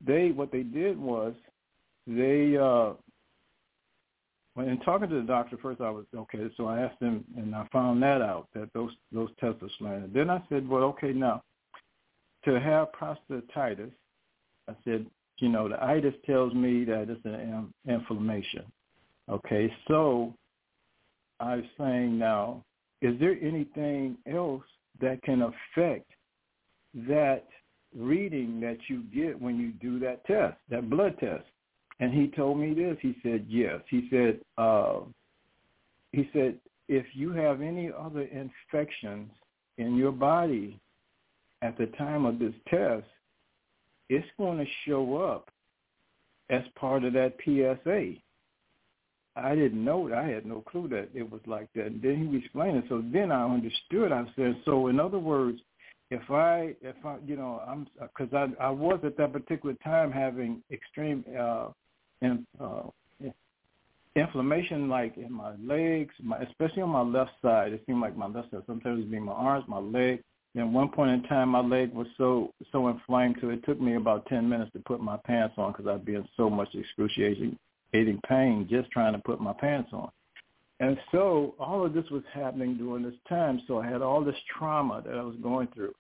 they 0.06 0.30
what 0.30 0.52
they 0.52 0.64
did 0.64 0.98
was 0.98 1.34
they 2.06 2.56
uh, 2.56 2.94
when 4.54 4.70
in 4.70 4.80
talking 4.80 5.10
to 5.10 5.16
the 5.16 5.28
doctor 5.28 5.58
first, 5.62 5.82
I 5.82 5.90
was 5.90 6.06
okay. 6.16 6.50
So 6.56 6.68
I 6.68 6.82
asked 6.82 7.02
him, 7.02 7.24
and 7.36 7.56
I 7.56 7.68
found 7.72 8.02
that 8.04 8.22
out 8.22 8.48
that 8.54 8.72
those 8.74 8.92
those 9.12 9.30
tests 9.40 9.62
are 9.62 9.70
slanted. 9.80 10.14
Then 10.14 10.30
I 10.30 10.42
said, 10.50 10.68
well, 10.68 10.84
okay, 10.84 11.14
now 11.14 11.44
to 12.46 12.60
have 12.60 12.88
prostatitis, 12.92 13.92
I 14.70 14.74
said 14.86 15.06
you 15.40 15.50
know, 15.50 15.70
the 15.70 15.82
itis 15.84 16.14
tells 16.26 16.54
me 16.54 16.84
that 16.86 17.10
it's 17.10 17.26
an 17.26 17.74
inflammation. 17.88 18.64
Okay, 19.30 19.72
so 19.88 20.34
I'm 21.40 21.68
saying 21.78 22.18
now, 22.18 22.64
is 23.02 23.20
there 23.20 23.38
anything 23.42 24.18
else 24.32 24.64
that 25.02 25.22
can 25.24 25.42
affect 25.44 26.10
that 27.08 27.46
reading 27.96 28.60
that 28.62 28.78
you 28.88 29.04
get 29.14 29.40
when 29.40 29.58
you 29.58 29.72
do 29.74 30.00
that 30.00 30.26
test, 30.26 30.58
that 30.70 30.90
blood 30.90 31.18
test? 31.20 31.46
And 32.00 32.14
he 32.14 32.28
told 32.28 32.60
me 32.60 32.74
this. 32.74 32.98
He 33.02 33.16
said, 33.24 33.46
yes. 33.48 33.82
He 33.90 34.08
said, 34.12 34.40
uh, 34.58 35.00
he 36.12 36.30
said, 36.32 36.58
if 36.88 37.06
you 37.14 37.32
have 37.32 37.62
any 37.62 37.92
other 37.92 38.22
infections 38.22 39.30
in 39.78 39.96
your 39.96 40.12
body 40.12 40.80
at 41.62 41.78
the 41.78 41.88
time 41.98 42.26
of 42.26 42.40
this 42.40 42.54
test, 42.70 43.06
it's 44.10 44.28
going 44.38 44.58
to 44.58 44.66
show 44.86 45.18
up 45.18 45.50
as 46.50 46.64
part 46.76 47.04
of 47.04 47.14
that 47.14 47.34
PSA. 47.44 48.14
I 49.36 49.54
didn't 49.54 49.84
know 49.84 50.10
that. 50.10 50.18
I 50.18 50.28
had 50.28 50.46
no 50.46 50.62
clue 50.62 50.88
that 50.90 51.10
it 51.14 51.30
was 51.30 51.42
like 51.46 51.68
that. 51.76 51.88
And 51.88 52.02
then 52.02 52.30
he 52.32 52.38
explained 52.38 52.78
it. 52.78 52.86
So 52.90 53.04
then 53.14 53.32
I 53.32 53.44
understood. 53.44 54.12
I 54.12 54.26
said, 54.36 54.56
so 54.66 54.88
in 54.88 55.00
other 55.00 55.20
words, 55.20 55.60
if 56.10 56.32
I, 56.32 56.74
if 56.82 56.96
I, 57.06 57.18
you 57.26 57.36
know, 57.36 57.62
I'm, 57.68 57.88
because 58.00 58.34
I, 58.34 58.64
I 58.64 58.70
was 58.70 59.00
at 59.04 59.18
that 59.18 59.34
particular 59.34 59.76
time 59.84 60.12
having 60.12 60.64
extreme, 60.72 61.24
uh, 61.38 61.68
in, 62.22 62.48
uh, 62.60 62.84
inflammation 64.18 64.90
like 64.90 65.16
in 65.18 65.32
my 65.32 65.54
legs, 65.64 66.14
my, 66.22 66.40
especially 66.40 66.82
on 66.82 66.90
my 66.90 67.02
left 67.02 67.32
side. 67.42 67.74
It 67.74 67.84
seemed 67.86 68.02
like 68.02 68.18
my 68.18 68.28
left 68.28 68.52
side. 68.52 68.64
Sometimes 68.66 69.00
it'd 69.00 69.12
be 69.12 69.20
my 69.20 69.34
arms, 69.34 69.66
my 69.68 69.80
leg, 69.80 70.24
at 70.56 70.68
one 70.68 70.90
point 70.90 71.12
in 71.12 71.24
time, 71.24 71.50
my 71.50 71.62
leg 71.62 71.94
was 71.94 72.08
so 72.18 72.54
so 72.72 72.88
inflamed, 72.88 73.38
so 73.42 73.50
it 73.50 73.64
took 73.66 73.80
me 73.80 73.96
about 73.96 74.26
ten 74.28 74.48
minutes 74.48 74.72
to 74.74 74.80
put 74.80 75.02
my 75.02 75.18
pants 75.26 75.56
on 75.58 75.72
because 75.72 75.88
I'd 75.88 76.06
be 76.06 76.16
in 76.16 76.28
so 76.36 76.50
much 76.50 76.70
excruciating 76.74 77.58
pain 78.28 78.68
just 78.70 78.90
trying 78.92 79.14
to 79.14 79.20
put 79.20 79.40
my 79.40 79.54
pants 79.54 79.90
on. 79.94 80.10
And 80.80 80.98
so 81.12 81.56
all 81.60 81.86
of 81.86 81.94
this 81.94 82.10
was 82.12 82.24
happening 82.34 82.78
during 82.78 83.04
this 83.04 83.16
time. 83.28 83.62
So 83.68 83.80
I 83.80 83.88
had 83.88 84.02
all 84.02 84.24
this 84.24 84.36
trauma 84.58 85.02
that 85.06 85.16
I 85.16 85.24
was 85.24 85.36
going 85.42 85.68
through. 85.74 85.94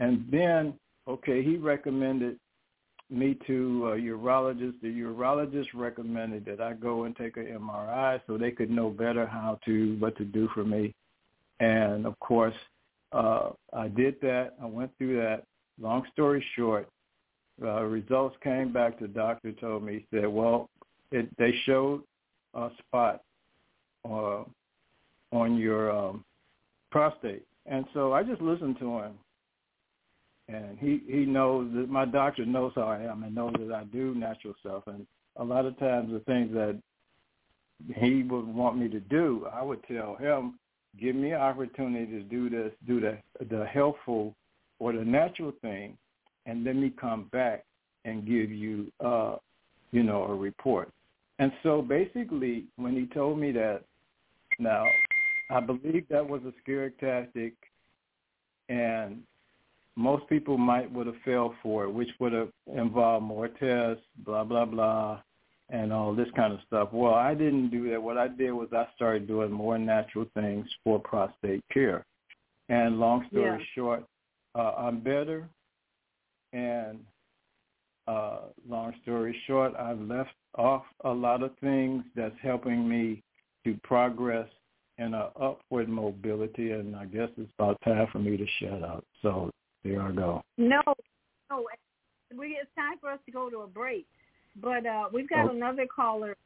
And 0.00 0.26
then, 0.30 0.74
okay, 1.06 1.42
he 1.42 1.56
recommended 1.56 2.38
me 3.10 3.38
to 3.46 3.92
a 3.92 3.96
urologist. 3.96 4.80
The 4.82 4.88
urologist 4.88 5.68
recommended 5.72 6.44
that 6.46 6.60
I 6.60 6.72
go 6.72 7.04
and 7.04 7.14
take 7.14 7.36
an 7.36 7.46
MRI 7.46 8.20
so 8.26 8.36
they 8.36 8.50
could 8.50 8.70
know 8.70 8.90
better 8.90 9.24
how 9.24 9.60
to 9.66 9.96
what 10.00 10.16
to 10.16 10.24
do 10.24 10.48
for 10.52 10.64
me. 10.64 10.94
And 11.60 12.04
of 12.06 12.18
course, 12.18 12.54
uh, 13.14 13.50
I 13.72 13.88
did 13.88 14.16
that. 14.22 14.54
I 14.60 14.66
went 14.66 14.90
through 14.98 15.16
that. 15.16 15.44
Long 15.80 16.04
story 16.12 16.44
short, 16.56 16.88
uh, 17.62 17.82
results 17.84 18.36
came 18.42 18.72
back. 18.72 18.98
The 18.98 19.08
doctor 19.08 19.52
told 19.52 19.84
me, 19.84 20.04
he 20.10 20.16
said, 20.16 20.26
well, 20.26 20.68
it, 21.12 21.28
they 21.38 21.54
showed 21.64 22.02
a 22.54 22.70
spot 22.80 23.22
uh, 24.08 24.42
on 25.32 25.56
your 25.56 25.90
um, 25.90 26.24
prostate. 26.90 27.44
And 27.66 27.84
so 27.94 28.12
I 28.12 28.22
just 28.22 28.40
listened 28.40 28.78
to 28.80 28.98
him. 28.98 29.12
And 30.48 30.78
he, 30.78 31.00
he 31.08 31.24
knows 31.24 31.72
that 31.74 31.88
my 31.88 32.04
doctor 32.04 32.44
knows 32.44 32.72
how 32.74 32.82
I 32.82 33.00
am 33.00 33.22
and 33.22 33.34
knows 33.34 33.54
that 33.58 33.72
I 33.72 33.84
do 33.84 34.14
natural 34.14 34.54
stuff. 34.60 34.82
And 34.86 35.06
a 35.36 35.44
lot 35.44 35.64
of 35.64 35.78
times 35.78 36.12
the 36.12 36.20
things 36.20 36.52
that 36.52 36.78
he 37.96 38.22
would 38.22 38.46
want 38.46 38.76
me 38.76 38.88
to 38.88 39.00
do, 39.00 39.46
I 39.52 39.62
would 39.62 39.82
tell 39.84 40.16
him, 40.16 40.58
give 41.00 41.16
me 41.16 41.32
an 41.32 41.40
opportunity 41.40 42.06
to 42.06 42.22
do 42.22 42.50
this, 42.50 42.72
do 42.86 43.00
the 43.00 43.18
the 43.50 43.64
helpful 43.66 44.34
or 44.78 44.92
the 44.92 45.04
natural 45.04 45.52
thing, 45.62 45.96
and 46.46 46.64
let 46.64 46.76
me 46.76 46.92
come 47.00 47.28
back 47.32 47.64
and 48.04 48.26
give 48.26 48.50
you, 48.50 48.92
uh, 49.04 49.36
you 49.92 50.02
know, 50.02 50.24
a 50.24 50.34
report. 50.34 50.90
And 51.38 51.52
so 51.62 51.82
basically, 51.82 52.64
when 52.76 52.94
he 52.94 53.06
told 53.06 53.38
me 53.38 53.50
that, 53.52 53.82
now 54.58 54.84
I 55.50 55.60
believe 55.60 56.06
that 56.08 56.28
was 56.28 56.42
a 56.44 56.52
scare 56.62 56.90
tactic, 56.90 57.54
and 58.68 59.22
most 59.96 60.28
people 60.28 60.58
might 60.58 60.90
would 60.92 61.06
have 61.06 61.16
fell 61.24 61.54
for 61.62 61.84
it, 61.84 61.90
which 61.90 62.10
would 62.20 62.32
have 62.32 62.50
involved 62.66 63.24
more 63.24 63.48
tests, 63.48 64.04
blah 64.24 64.44
blah 64.44 64.64
blah, 64.64 65.20
and 65.70 65.92
all 65.92 66.14
this 66.14 66.28
kind 66.36 66.52
of 66.52 66.60
stuff. 66.66 66.90
Well, 66.92 67.14
I 67.14 67.34
didn't 67.34 67.70
do 67.70 67.90
that. 67.90 68.02
What 68.02 68.18
I 68.18 68.28
did 68.28 68.52
was 68.52 68.68
I 68.72 68.86
started 68.94 69.26
doing 69.26 69.50
more 69.50 69.78
natural 69.78 70.26
things 70.34 70.66
for 70.82 70.98
prostate 70.98 71.64
care. 71.72 72.04
And 72.68 72.98
long 72.98 73.26
story 73.30 73.58
yeah. 73.58 73.66
short, 73.74 74.04
uh, 74.54 74.72
I'm 74.76 75.00
better. 75.00 75.48
And 76.52 77.00
uh, 78.06 78.38
long 78.68 78.92
story 79.02 79.36
short, 79.46 79.74
I've 79.76 80.00
left 80.00 80.34
off 80.56 80.84
a 81.04 81.10
lot 81.10 81.42
of 81.42 81.50
things 81.60 82.04
that's 82.14 82.36
helping 82.42 82.88
me 82.88 83.22
to 83.64 83.78
progress 83.82 84.48
in 84.98 85.14
an 85.14 85.28
upward 85.40 85.88
mobility. 85.88 86.72
And 86.72 86.94
I 86.94 87.06
guess 87.06 87.28
it's 87.36 87.50
about 87.58 87.78
time 87.84 88.06
for 88.12 88.18
me 88.18 88.36
to 88.36 88.46
shut 88.60 88.82
up. 88.82 89.04
So 89.22 89.50
there 89.82 90.02
I 90.02 90.12
go. 90.12 90.42
No, 90.58 90.82
no, 91.50 91.66
we, 92.36 92.58
it's 92.60 92.70
time 92.76 92.98
for 93.00 93.10
us 93.10 93.18
to 93.26 93.32
go 93.32 93.50
to 93.50 93.58
a 93.58 93.66
break. 93.66 94.06
But 94.60 94.86
uh, 94.86 95.04
we've 95.12 95.28
got 95.28 95.52
another 95.52 95.86
caller 95.86 96.36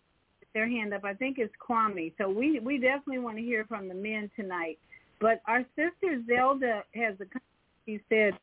with 0.41 0.49
their 0.55 0.69
hand 0.69 0.95
up. 0.95 1.05
I 1.05 1.15
think 1.15 1.39
it's 1.39 1.53
Kwame. 1.57 2.13
So 2.19 2.29
we 2.29 2.61
we 2.61 2.79
definitely 2.79 3.19
want 3.19 3.37
to 3.37 3.43
hear 3.43 3.65
from 3.67 3.89
the 3.89 3.95
men 3.95 4.31
tonight. 4.37 4.79
But 5.21 5.43
our 5.47 5.65
sister 5.77 6.23
Zelda 6.27 6.85
has 6.95 7.15
a 7.21 7.41
she 7.85 8.01
said, 8.09 8.35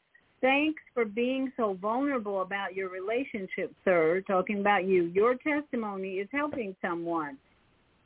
"Thanks 0.42 0.82
for 0.94 1.06
being 1.06 1.52
so 1.58 1.74
vulnerable 1.74 2.42
about 2.42 2.76
your 2.76 2.90
relationship, 2.90 3.74
sir. 3.84 4.22
Talking 4.28 4.60
about 4.60 4.86
you, 4.86 5.06
your 5.06 5.36
testimony 5.36 6.16
is 6.16 6.28
helping 6.32 6.76
someone." 6.82 7.38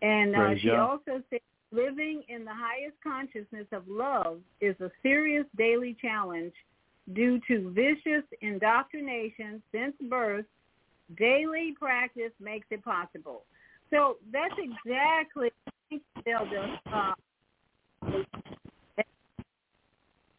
And 0.02 0.36
uh, 0.36 0.56
she 0.62 0.70
also 0.70 1.22
said, 1.30 1.42
"Living 1.72 2.24
in 2.30 2.46
the 2.46 2.54
highest 2.54 2.96
consciousness 3.04 3.68
of 3.74 3.84
love 3.88 4.40
is 4.62 4.80
a 4.80 4.92
serious 5.04 5.46
daily 5.58 5.96
challenge." 6.02 6.54
Due 7.14 7.40
to 7.48 7.72
vicious 7.72 8.24
indoctrination 8.42 9.64
since 9.72 9.96
birth 10.12 10.46
Daily 11.18 11.76
practice 11.80 12.32
makes 12.40 12.68
it 12.70 12.84
possible. 12.84 13.46
So 13.90 14.18
that's 14.32 14.54
exactly 14.58 15.50
uh, 15.92 17.14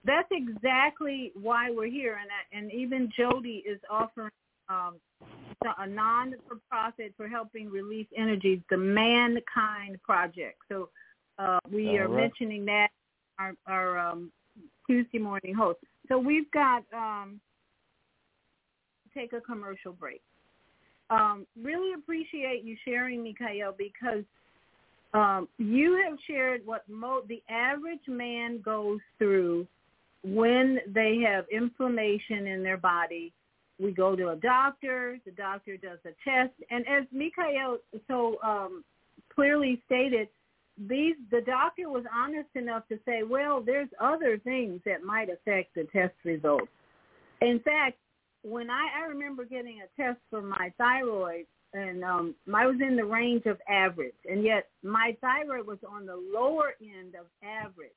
that's 0.04 0.28
exactly 0.30 1.32
why 1.34 1.70
we're 1.70 1.86
here, 1.86 2.18
and 2.20 2.30
and 2.52 2.72
even 2.72 3.10
Jody 3.16 3.64
is 3.66 3.80
offering 3.90 4.30
um, 4.68 4.96
a 5.78 5.86
non-for-profit 5.86 7.14
for 7.16 7.28
helping 7.28 7.68
release 7.68 8.06
energies, 8.16 8.60
the 8.70 8.76
Mankind 8.76 10.00
Project. 10.02 10.58
So 10.68 10.88
uh, 11.38 11.58
we 11.70 11.98
All 11.98 12.04
are 12.04 12.08
right. 12.08 12.22
mentioning 12.22 12.64
that 12.66 12.88
our, 13.38 13.54
our 13.66 13.98
um, 13.98 14.30
Tuesday 14.86 15.18
morning 15.18 15.54
host. 15.54 15.80
So 16.08 16.18
we've 16.18 16.50
got 16.52 16.84
um, 16.94 17.40
take 19.12 19.32
a 19.32 19.40
commercial 19.40 19.92
break 19.92 20.22
um, 21.10 21.46
really 21.60 21.92
appreciate 21.94 22.64
you 22.64 22.76
sharing, 22.84 23.22
Mikhail, 23.22 23.74
because 23.76 24.24
um, 25.12 25.48
you 25.58 26.02
have 26.08 26.18
shared 26.26 26.64
what 26.64 26.88
mo- 26.88 27.24
the 27.28 27.42
average 27.48 28.06
man 28.06 28.60
goes 28.60 29.00
through 29.18 29.66
when 30.22 30.78
they 30.86 31.18
have 31.26 31.46
inflammation 31.50 32.46
in 32.46 32.62
their 32.62 32.76
body. 32.76 33.32
We 33.80 33.90
go 33.92 34.14
to 34.14 34.28
a 34.28 34.36
doctor. 34.36 35.18
The 35.24 35.32
doctor 35.32 35.76
does 35.76 35.98
a 36.04 36.12
test, 36.28 36.52
and 36.70 36.86
as 36.86 37.04
Mikhail 37.12 37.78
so 38.06 38.36
um, 38.42 38.84
clearly 39.34 39.82
stated, 39.86 40.28
these 40.88 41.16
the 41.30 41.40
doctor 41.40 41.88
was 41.88 42.04
honest 42.14 42.48
enough 42.54 42.86
to 42.88 42.98
say, 43.04 43.22
well, 43.22 43.60
there's 43.60 43.88
other 44.00 44.38
things 44.38 44.80
that 44.84 45.02
might 45.02 45.28
affect 45.28 45.74
the 45.74 45.84
test 45.92 46.14
results. 46.24 46.68
In 47.42 47.58
fact, 47.60 47.98
when 48.42 48.70
I, 48.70 48.86
I 49.02 49.06
remember 49.08 49.44
getting 49.44 49.80
a 49.82 50.02
test 50.02 50.18
for 50.30 50.42
my 50.42 50.72
thyroid 50.78 51.46
and 51.72 52.02
um 52.02 52.34
I 52.52 52.66
was 52.66 52.76
in 52.80 52.96
the 52.96 53.04
range 53.04 53.46
of 53.46 53.58
average 53.68 54.14
and 54.28 54.42
yet 54.44 54.68
my 54.82 55.16
thyroid 55.20 55.66
was 55.66 55.78
on 55.88 56.06
the 56.06 56.16
lower 56.16 56.74
end 56.80 57.14
of 57.14 57.26
average. 57.42 57.90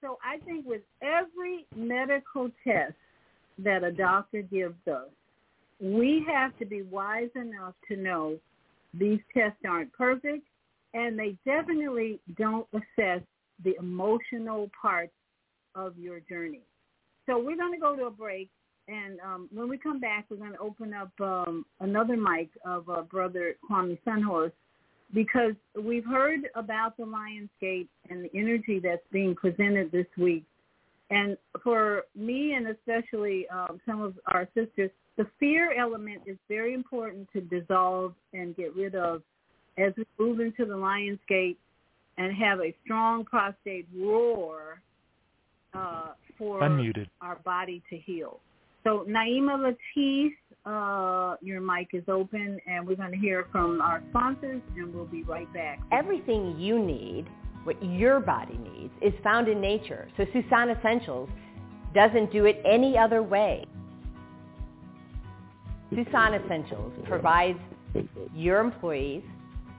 So 0.00 0.18
I 0.24 0.38
think 0.44 0.66
with 0.66 0.82
every 1.02 1.66
medical 1.74 2.50
test 2.64 2.94
that 3.58 3.82
a 3.82 3.90
doctor 3.90 4.42
gives 4.42 4.86
us, 4.86 5.08
we 5.80 6.24
have 6.28 6.56
to 6.58 6.66
be 6.66 6.82
wise 6.82 7.30
enough 7.34 7.74
to 7.88 7.96
know 7.96 8.38
these 8.94 9.20
tests 9.34 9.58
aren't 9.68 9.92
perfect 9.92 10.46
and 10.94 11.18
they 11.18 11.36
definitely 11.44 12.20
don't 12.38 12.66
assess 12.72 13.20
the 13.64 13.74
emotional 13.78 14.70
parts 14.80 15.12
of 15.74 15.98
your 15.98 16.20
journey. 16.20 16.62
So 17.26 17.38
we're 17.38 17.56
going 17.56 17.72
to 17.72 17.80
go 17.80 17.96
to 17.96 18.04
a 18.04 18.10
break 18.10 18.48
and 18.88 19.18
um, 19.20 19.48
when 19.52 19.68
we 19.68 19.78
come 19.78 19.98
back, 19.98 20.26
we're 20.30 20.36
going 20.36 20.52
to 20.52 20.58
open 20.58 20.94
up 20.94 21.10
um, 21.20 21.66
another 21.80 22.16
mic 22.16 22.50
of 22.64 22.88
uh, 22.88 23.02
Brother 23.02 23.54
Kwame 23.68 23.98
Sunhorse 24.06 24.52
because 25.14 25.54
we've 25.80 26.04
heard 26.04 26.40
about 26.54 26.96
the 26.96 27.04
Lion's 27.04 27.50
Gate 27.60 27.88
and 28.10 28.24
the 28.24 28.30
energy 28.34 28.80
that's 28.82 29.02
being 29.12 29.34
presented 29.34 29.90
this 29.90 30.06
week. 30.16 30.44
And 31.10 31.36
for 31.62 32.02
me 32.16 32.54
and 32.54 32.68
especially 32.68 33.46
um, 33.48 33.80
some 33.86 34.02
of 34.02 34.14
our 34.26 34.48
sisters, 34.54 34.90
the 35.16 35.26
fear 35.38 35.72
element 35.78 36.22
is 36.26 36.36
very 36.48 36.74
important 36.74 37.28
to 37.32 37.40
dissolve 37.40 38.14
and 38.32 38.56
get 38.56 38.74
rid 38.74 38.94
of 38.94 39.22
as 39.78 39.92
we 39.96 40.04
move 40.18 40.40
into 40.40 40.64
the 40.64 40.76
Lion's 40.76 41.20
Gate 41.28 41.58
and 42.18 42.34
have 42.36 42.60
a 42.60 42.74
strong 42.84 43.24
prostate 43.24 43.86
roar 43.96 44.80
uh, 45.74 46.08
for 46.38 46.60
Unmuted. 46.60 47.08
our 47.20 47.36
body 47.36 47.82
to 47.90 47.96
heal. 47.96 48.40
So 48.86 49.04
Naimah 49.08 49.74
Latif, 49.96 50.30
uh, 50.64 51.34
your 51.42 51.60
mic 51.60 51.88
is 51.92 52.04
open, 52.06 52.60
and 52.68 52.86
we're 52.86 52.94
going 52.94 53.10
to 53.10 53.18
hear 53.18 53.48
from 53.50 53.80
our 53.80 54.00
sponsors, 54.10 54.62
and 54.76 54.94
we'll 54.94 55.06
be 55.06 55.24
right 55.24 55.52
back. 55.52 55.80
Everything 55.90 56.56
you 56.56 56.78
need, 56.78 57.26
what 57.64 57.84
your 57.84 58.20
body 58.20 58.56
needs, 58.58 58.94
is 59.02 59.12
found 59.24 59.48
in 59.48 59.60
nature. 59.60 60.06
So 60.16 60.24
Susan 60.32 60.70
Essentials 60.70 61.28
doesn't 61.96 62.30
do 62.30 62.44
it 62.44 62.62
any 62.64 62.96
other 62.96 63.24
way. 63.24 63.64
Susan 65.90 66.34
Essentials 66.34 66.92
provides 67.08 67.58
your 68.36 68.60
employees 68.60 69.24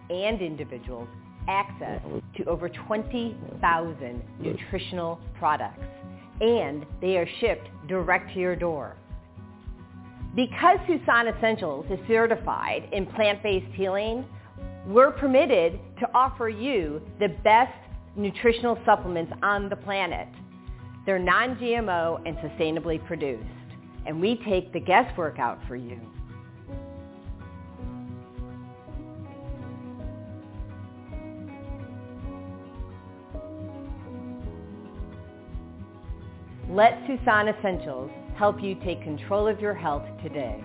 and 0.09 0.41
individuals 0.41 1.07
access 1.47 2.01
to 2.35 2.43
over 2.43 2.67
20,000 2.67 4.23
nutritional 4.41 5.17
products 5.39 5.79
and 6.41 6.85
they 7.01 7.18
are 7.18 7.27
shipped 7.39 7.68
direct 7.88 8.34
to 8.34 8.39
your 8.39 8.55
door. 8.55 8.95
Because 10.35 10.77
Susan 10.85 11.27
Essentials 11.35 11.85
is 11.89 11.99
certified 12.07 12.88
in 12.91 13.05
plant-based 13.07 13.73
healing, 13.73 14.26
we're 14.85 15.11
permitted 15.11 15.80
to 15.99 16.07
offer 16.14 16.47
you 16.47 17.01
the 17.19 17.30
best 17.43 17.73
nutritional 18.15 18.77
supplements 18.85 19.31
on 19.41 19.69
the 19.69 19.76
planet. 19.76 20.27
They're 21.05 21.19
non-GMO 21.19 22.22
and 22.27 22.38
sustainably 22.38 23.05
produced, 23.05 23.43
and 24.05 24.22
we 24.22 24.41
take 24.45 24.73
the 24.73 24.80
guesswork 24.80 25.39
out 25.39 25.59
for 25.68 25.76
you. 25.76 25.99
Let 36.77 36.99
Susan 37.07 37.47
Essentials 37.47 38.11
help 38.37 38.61
you 38.61 38.75
take 38.85 39.01
control 39.01 39.47
of 39.47 39.59
your 39.59 39.73
health 39.73 40.03
today. 40.21 40.63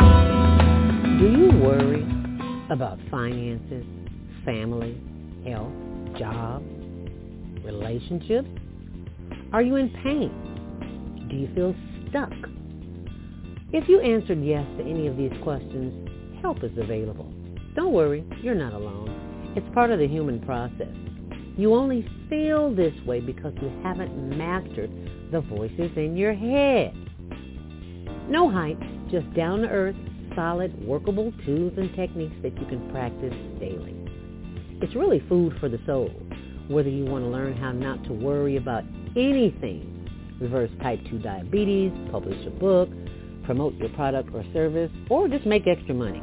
Do 0.00 1.28
you 1.28 1.50
worry 1.62 2.02
about 2.70 2.98
finances, 3.10 3.84
family, 4.46 4.98
health, 5.46 5.70
job, 6.18 6.62
relationships? 7.62 8.48
Are 9.52 9.60
you 9.60 9.76
in 9.76 9.90
pain? 10.02 11.28
Do 11.28 11.36
you 11.36 11.54
feel 11.54 11.74
stuck? 12.08 12.32
If 13.74 13.86
you 13.86 14.00
answered 14.00 14.42
yes 14.42 14.66
to 14.78 14.82
any 14.82 15.08
of 15.08 15.18
these 15.18 15.34
questions, 15.42 16.08
help 16.40 16.64
is 16.64 16.72
available. 16.78 17.30
Don't 17.76 17.92
worry, 17.92 18.24
you're 18.42 18.54
not 18.54 18.72
alone. 18.72 19.52
It's 19.56 19.74
part 19.74 19.90
of 19.90 19.98
the 19.98 20.08
human 20.08 20.40
process. 20.40 20.88
You 21.58 21.74
only 21.74 22.08
feel 22.32 22.74
this 22.74 22.94
way 23.04 23.20
because 23.20 23.52
you 23.60 23.70
haven't 23.82 24.38
mastered 24.38 24.90
the 25.30 25.42
voices 25.42 25.90
in 25.96 26.16
your 26.16 26.32
head. 26.32 26.94
No 28.26 28.50
hype, 28.50 28.80
just 29.10 29.30
down-to-earth, 29.34 29.94
solid, 30.34 30.72
workable 30.86 31.30
tools 31.44 31.74
and 31.76 31.94
techniques 31.94 32.34
that 32.42 32.58
you 32.58 32.66
can 32.68 32.90
practice 32.90 33.34
daily. 33.60 33.94
It's 34.80 34.94
really 34.94 35.22
food 35.28 35.52
for 35.60 35.68
the 35.68 35.78
soul, 35.84 36.08
whether 36.68 36.88
you 36.88 37.04
want 37.04 37.22
to 37.22 37.28
learn 37.28 37.54
how 37.54 37.72
not 37.72 38.02
to 38.04 38.14
worry 38.14 38.56
about 38.56 38.84
anything, 39.14 40.08
reverse 40.40 40.70
type 40.80 41.00
2 41.10 41.18
diabetes, 41.18 41.92
publish 42.10 42.46
a 42.46 42.50
book, 42.50 42.88
promote 43.44 43.74
your 43.74 43.90
product 43.90 44.30
or 44.32 44.42
service, 44.54 44.90
or 45.10 45.28
just 45.28 45.44
make 45.44 45.66
extra 45.66 45.94
money. 45.94 46.22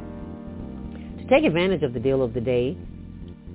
To 1.22 1.28
take 1.28 1.44
advantage 1.44 1.84
of 1.84 1.94
the 1.94 2.00
deal 2.00 2.20
of 2.20 2.34
the 2.34 2.40
day, 2.40 2.76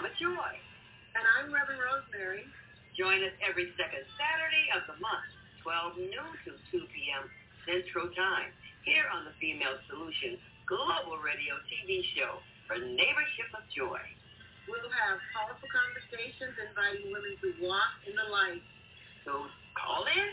Mama 0.00 0.16
Joy. 0.16 0.52
And 1.12 1.20
I'm 1.36 1.52
Reverend 1.52 1.76
Rosemary. 1.76 2.48
Join 2.96 3.20
us 3.20 3.36
every 3.44 3.68
second 3.76 4.00
Saturday 4.16 4.64
of 4.72 4.88
the 4.88 4.96
month, 4.96 5.28
12 5.60 6.08
noon 6.08 6.32
to 6.48 6.56
2 6.72 6.88
p.m. 6.88 7.28
Central 7.68 8.08
Time, 8.16 8.48
here 8.88 9.04
on 9.12 9.28
the 9.28 9.36
Female 9.36 9.76
Solution 9.92 10.40
Global 10.64 11.20
Radio 11.20 11.60
TV 11.68 12.00
show 12.16 12.40
for 12.64 12.80
Neighborship 12.80 13.52
of 13.52 13.60
Joy. 13.76 14.00
We'll 14.64 14.88
have 14.88 15.20
powerful 15.36 15.68
conversations 15.68 16.56
inviting 16.56 17.12
women 17.12 17.36
to 17.44 17.52
walk 17.60 18.00
in 18.08 18.16
the 18.16 18.24
light. 18.32 18.64
So 19.28 19.52
call 19.76 20.08
in 20.08 20.32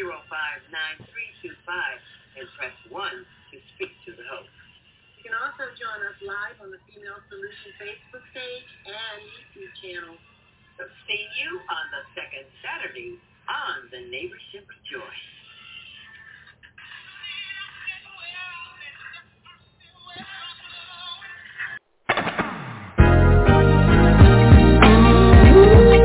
515-605-9325 0.00 1.60
and 2.40 2.48
press 2.56 2.72
1 2.88 3.04
to 3.52 3.56
speak 3.76 3.92
to 4.08 4.16
the 4.16 4.24
host. 4.32 4.61
You 5.22 5.30
can 5.30 5.38
also 5.38 5.70
join 5.78 6.02
us 6.02 6.18
live 6.26 6.58
on 6.66 6.74
the 6.74 6.82
Female 6.90 7.22
Solution 7.30 7.70
Facebook 7.78 8.26
page 8.34 8.66
and 8.90 9.22
YouTube 9.22 9.70
channel. 9.78 10.18
So 10.74 10.82
see 11.06 11.22
you 11.38 11.62
on 11.62 11.84
the 11.94 12.02
second 12.18 12.50
Saturday 12.58 13.22
on 13.46 13.86
the 13.94 14.02
Neighborship 14.10 14.66
of 14.66 14.74
Joy. 14.82 15.14
And 25.70 26.01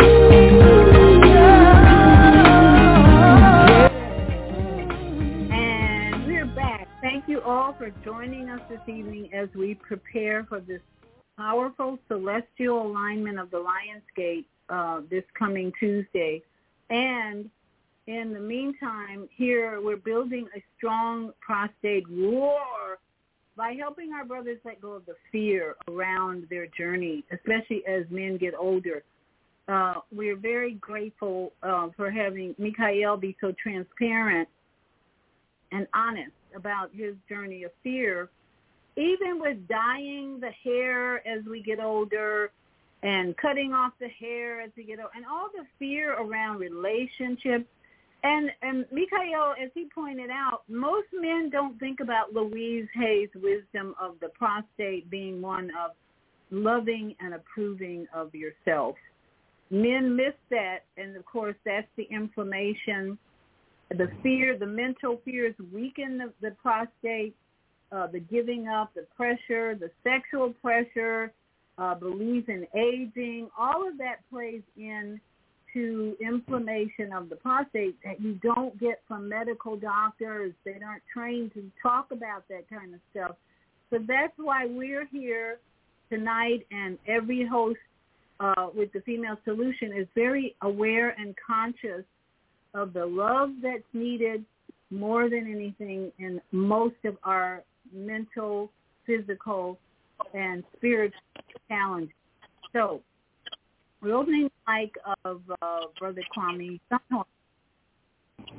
all 7.47 7.73
for 7.77 7.89
joining 8.03 8.49
us 8.49 8.59
this 8.67 8.81
evening 8.87 9.29
as 9.33 9.47
we 9.55 9.73
prepare 9.73 10.43
for 10.43 10.59
this 10.59 10.81
powerful 11.37 11.97
celestial 12.09 12.85
alignment 12.85 13.39
of 13.39 13.49
the 13.51 13.57
Lion's 13.57 14.03
Gate 14.17 14.45
uh, 14.67 14.99
this 15.09 15.23
coming 15.33 15.71
Tuesday. 15.79 16.43
And 16.89 17.49
in 18.05 18.33
the 18.33 18.39
meantime, 18.41 19.29
here 19.33 19.79
we're 19.79 19.95
building 19.95 20.49
a 20.57 20.63
strong 20.77 21.31
prostate 21.39 22.03
war 22.09 22.99
by 23.55 23.77
helping 23.79 24.11
our 24.11 24.25
brothers 24.25 24.59
let 24.65 24.81
go 24.81 24.91
of 24.91 25.05
the 25.05 25.15
fear 25.31 25.77
around 25.87 26.47
their 26.49 26.67
journey, 26.67 27.23
especially 27.31 27.81
as 27.87 28.03
men 28.09 28.35
get 28.35 28.55
older. 28.59 29.03
Uh, 29.69 30.01
we're 30.11 30.35
very 30.35 30.73
grateful 30.73 31.53
uh, 31.63 31.87
for 31.95 32.11
having 32.11 32.55
Mikhail 32.57 33.15
be 33.15 33.37
so 33.39 33.53
transparent 33.53 34.49
and 35.71 35.87
honest 35.93 36.31
about 36.55 36.89
his 36.93 37.15
journey 37.29 37.63
of 37.63 37.71
fear, 37.83 38.29
even 38.95 39.39
with 39.39 39.67
dyeing 39.67 40.39
the 40.39 40.51
hair 40.63 41.27
as 41.27 41.43
we 41.45 41.61
get 41.61 41.79
older 41.79 42.51
and 43.03 43.37
cutting 43.37 43.73
off 43.73 43.93
the 43.99 44.09
hair 44.09 44.61
as 44.61 44.71
we 44.75 44.83
get 44.83 44.99
older, 44.99 45.11
and 45.15 45.25
all 45.25 45.49
the 45.55 45.65
fear 45.77 46.13
around 46.13 46.59
relationships. 46.59 47.65
And 48.23 48.49
and 48.63 48.85
Mikhail, 48.91 49.53
as 49.61 49.69
he 49.75 49.87
pointed 49.93 50.31
out, 50.31 50.63
most 50.67 51.07
men 51.13 51.49
don't 51.51 51.79
think 51.79 51.99
about 51.99 52.33
Louise 52.33 52.87
Hay's 52.95 53.29
wisdom 53.35 53.93
of 54.01 54.15
the 54.19 54.29
prostate 54.29 55.09
being 55.09 55.41
one 55.41 55.69
of 55.79 55.91
loving 56.49 57.15
and 57.19 57.35
approving 57.35 58.07
of 58.13 58.33
yourself. 58.33 58.95
Men 59.69 60.15
miss 60.15 60.33
that, 60.49 60.79
and 60.97 61.15
of 61.15 61.25
course, 61.25 61.55
that's 61.65 61.87
the 61.95 62.07
inflammation 62.09 63.17
the 63.89 64.09
fear, 64.21 64.57
the 64.57 64.65
mental 64.65 65.21
fears 65.23 65.55
weaken 65.73 66.17
the, 66.17 66.33
the 66.41 66.55
prostate, 66.55 67.35
uh, 67.91 68.07
the 68.07 68.19
giving 68.19 68.67
up, 68.67 68.93
the 68.93 69.05
pressure, 69.15 69.75
the 69.75 69.89
sexual 70.03 70.53
pressure, 70.61 71.31
uh, 71.77 71.95
belief 71.95 72.49
in 72.49 72.65
aging, 72.75 73.49
all 73.57 73.87
of 73.87 73.97
that 73.97 74.17
plays 74.29 74.61
in 74.75 75.19
to 75.73 76.15
inflammation 76.19 77.13
of 77.13 77.29
the 77.29 77.35
prostate 77.35 77.95
that 78.03 78.19
you 78.19 78.33
don't 78.41 78.77
get 78.79 79.01
from 79.07 79.29
medical 79.29 79.77
doctors. 79.77 80.53
They 80.65 80.79
aren't 80.83 81.03
trained 81.13 81.53
to 81.53 81.69
talk 81.81 82.11
about 82.11 82.47
that 82.49 82.69
kind 82.69 82.93
of 82.93 82.99
stuff. 83.11 83.35
So 83.89 83.99
that's 84.05 84.33
why 84.37 84.65
we're 84.65 85.05
here 85.05 85.59
tonight 86.09 86.65
and 86.71 86.97
every 87.07 87.45
host 87.45 87.79
uh, 88.39 88.67
with 88.73 88.91
the 88.93 89.01
Female 89.01 89.37
Solution 89.45 89.93
is 89.95 90.07
very 90.15 90.55
aware 90.61 91.09
and 91.19 91.35
conscious 91.45 92.03
of 92.77 92.93
the 92.93 93.05
love 93.05 93.49
that's 93.61 93.83
needed 93.93 94.45
more 94.89 95.29
than 95.29 95.51
anything 95.51 96.11
in 96.19 96.39
most 96.51 96.95
of 97.03 97.17
our 97.23 97.63
mental, 97.93 98.71
physical, 99.05 99.77
and 100.33 100.63
spiritual 100.77 101.19
challenges. 101.67 102.13
So 102.71 103.01
we're 104.01 104.15
opening 104.15 104.49
the 104.65 104.71
mic 104.71 104.93
of 105.25 105.41
uh, 105.61 105.79
Brother 105.99 106.21
Kwame 106.35 106.79
Sunhorn 106.91 107.25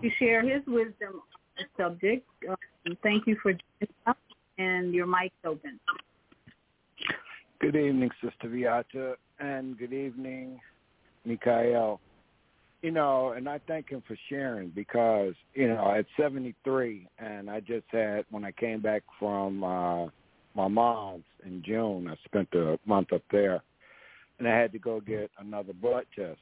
to 0.03 0.11
share 0.19 0.43
his 0.43 0.63
wisdom 0.67 1.23
on 1.23 1.57
the 1.57 1.83
subject. 1.83 2.27
Uh, 2.49 2.57
thank 3.03 3.27
you 3.27 3.37
for 3.43 3.53
joining 3.53 3.95
us, 4.07 4.17
and 4.59 4.93
your 4.93 5.07
mic's 5.07 5.35
open. 5.45 5.79
Good 7.61 7.77
evening, 7.77 8.11
Sister 8.23 8.49
Viyahta, 8.49 9.15
and 9.41 9.79
good 9.79 9.93
evening, 9.93 10.61
Mikhail 11.25 12.01
you 12.83 12.91
know, 12.93 13.33
and 13.33 13.49
I 13.49 13.61
thank 13.67 13.91
him 13.91 14.03
for 14.07 14.17
sharing 14.29 14.71
because, 14.71 15.35
you 15.55 15.69
know, 15.69 15.95
at 15.97 16.07
73 16.17 17.09
and 17.19 17.51
I 17.51 17.61
just 17.61 17.87
had, 17.91 18.25
when 18.31 18.45
I 18.45 18.53
came 18.53 18.81
back 18.81 19.03
from 19.19 19.65
uh, 19.65 20.07
my 20.55 20.69
mom's 20.69 21.25
in 21.45 21.63
June, 21.65 22.09
I 22.09 22.15
spent 22.25 22.49
a 22.55 22.79
month 22.87 23.13
up 23.13 23.23
there 23.33 23.63
and 24.39 24.47
I 24.47 24.57
had 24.57 24.73
to 24.73 24.79
go 24.79 25.01
get 25.01 25.31
another 25.39 25.73
blood 25.73 26.05
test. 26.15 26.39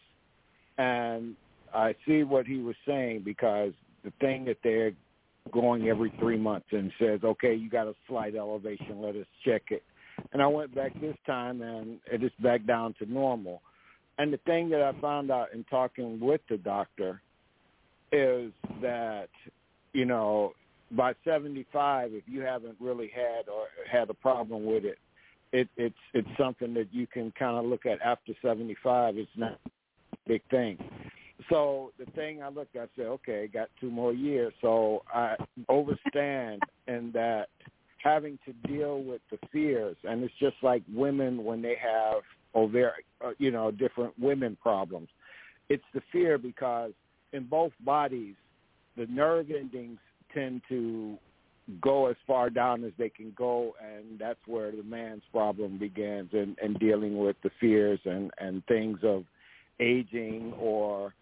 And 0.76 1.36
I 1.72 1.94
see 2.06 2.22
what 2.22 2.46
he 2.46 2.58
was 2.58 2.76
saying 2.86 3.22
because 3.24 3.72
the 4.04 4.12
thing 4.20 4.44
that 4.44 4.58
they're 4.62 4.92
going 5.52 5.88
every 5.88 6.12
three 6.18 6.36
months 6.36 6.66
and 6.72 6.92
says, 6.98 7.20
okay, 7.24 7.54
you 7.54 7.70
got 7.70 7.86
a 7.86 7.94
slight 8.06 8.34
elevation, 8.34 9.00
let 9.00 9.16
us 9.16 9.26
check 9.44 9.62
it. 9.70 9.82
And 10.32 10.42
I 10.42 10.46
went 10.46 10.74
back 10.74 10.98
this 11.00 11.16
time 11.26 11.62
and 11.62 11.98
it 12.10 12.22
is 12.22 12.32
back 12.42 12.66
down 12.66 12.94
to 12.98 13.10
normal 13.10 13.62
and 14.18 14.32
the 14.32 14.38
thing 14.38 14.68
that 14.70 14.82
I 14.82 14.98
found 15.00 15.30
out 15.30 15.52
in 15.52 15.64
talking 15.64 16.18
with 16.20 16.40
the 16.48 16.56
doctor 16.56 17.20
is 18.12 18.52
that, 18.80 19.28
you 19.92 20.04
know, 20.04 20.52
by 20.92 21.14
75, 21.24 22.12
if 22.12 22.24
you 22.26 22.42
haven't 22.42 22.76
really 22.80 23.10
had 23.14 23.48
or 23.48 23.66
had 23.90 24.08
a 24.08 24.14
problem 24.14 24.64
with 24.64 24.84
it, 24.84 24.98
it 25.52 25.68
it's 25.76 25.94
it's 26.12 26.28
something 26.38 26.74
that 26.74 26.88
you 26.92 27.06
can 27.06 27.32
kind 27.38 27.56
of 27.56 27.64
look 27.64 27.86
at 27.86 28.00
after 28.02 28.32
75. 28.42 29.16
It's 29.16 29.30
not 29.36 29.58
a 29.66 29.70
big 30.26 30.42
thing. 30.50 30.78
So 31.50 31.92
the 31.98 32.10
thing 32.12 32.42
I 32.42 32.48
looked 32.48 32.76
I 32.76 32.86
said, 32.96 33.06
okay, 33.06 33.48
got 33.52 33.68
two 33.80 33.90
more 33.90 34.12
years. 34.12 34.52
So 34.60 35.02
I 35.12 35.36
overstand 35.68 36.62
in 36.88 37.10
that 37.12 37.48
having 38.02 38.38
to 38.46 38.52
deal 38.68 39.02
with 39.02 39.20
the 39.30 39.38
fears, 39.52 39.96
and 40.04 40.22
it's 40.22 40.34
just 40.38 40.56
like 40.62 40.82
women 40.92 41.44
when 41.44 41.62
they 41.62 41.76
have 41.80 42.22
ovarian, 42.56 43.04
uh, 43.24 43.30
you 43.38 43.50
know, 43.50 43.70
different 43.70 44.18
women 44.18 44.56
problems. 44.60 45.08
It's 45.68 45.84
the 45.94 46.00
fear 46.10 46.38
because 46.38 46.92
in 47.32 47.44
both 47.44 47.72
bodies, 47.80 48.34
the 48.96 49.06
nerve 49.06 49.50
endings 49.50 49.98
tend 50.32 50.62
to 50.68 51.18
go 51.80 52.06
as 52.06 52.16
far 52.26 52.48
down 52.48 52.84
as 52.84 52.92
they 52.96 53.08
can 53.08 53.32
go 53.36 53.74
and 53.82 54.18
that's 54.18 54.38
where 54.46 54.70
the 54.70 54.84
man's 54.84 55.22
problem 55.32 55.78
begins 55.78 56.30
and, 56.32 56.56
and 56.62 56.78
dealing 56.78 57.18
with 57.18 57.34
the 57.42 57.50
fears 57.60 57.98
and, 58.04 58.30
and 58.38 58.64
things 58.66 58.98
of 59.02 59.24
aging 59.80 60.52
or 60.60 61.12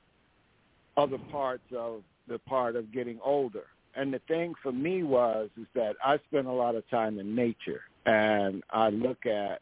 other 0.96 1.18
parts 1.32 1.64
of 1.74 2.02
the 2.28 2.38
part 2.40 2.76
of 2.76 2.92
getting 2.92 3.18
older. 3.24 3.64
And 3.96 4.12
the 4.12 4.20
thing 4.28 4.54
for 4.62 4.72
me 4.72 5.02
was 5.02 5.48
is 5.58 5.66
that 5.74 5.96
I 6.04 6.18
spent 6.28 6.46
a 6.46 6.52
lot 6.52 6.74
of 6.74 6.88
time 6.90 7.18
in 7.18 7.34
nature 7.34 7.82
and 8.04 8.62
I 8.70 8.90
look 8.90 9.24
at, 9.24 9.60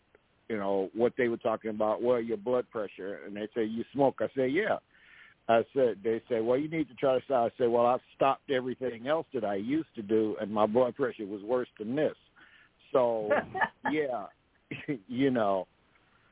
you 0.53 0.59
know, 0.59 0.91
what 0.95 1.15
they 1.17 1.29
were 1.29 1.39
talking 1.39 1.71
about, 1.71 2.03
well, 2.03 2.21
your 2.21 2.37
blood 2.37 2.67
pressure 2.71 3.21
and 3.25 3.35
they 3.35 3.49
say, 3.55 3.65
You 3.65 3.85
smoke. 3.95 4.17
I 4.21 4.27
say, 4.37 4.49
Yeah. 4.49 4.77
I 5.49 5.63
said, 5.75 5.97
they 6.05 6.23
say, 6.31 6.41
well, 6.41 6.57
you 6.57 6.69
need 6.69 6.89
to 6.89 6.95
try 6.95 7.19
to 7.19 7.25
stop. 7.25 7.51
I 7.53 7.57
said, 7.59 7.69
well, 7.69 7.85
I've 7.85 8.01
stopped 8.15 8.49
everything 8.49 9.09
else 9.09 9.27
that 9.35 9.45
I 9.45 9.57
used 9.57 9.93
to 9.97 10.03
do, 10.03 10.37
and 10.41 10.53
my 10.53 10.67
blood 10.67 10.95
pressure 10.95 11.27
was 11.27 11.43
worse 11.43 11.67
than 11.81 11.97
this. 11.97 12.15
So, 12.93 13.29
yeah, 13.91 14.27
you 15.09 15.31
know, 15.33 15.67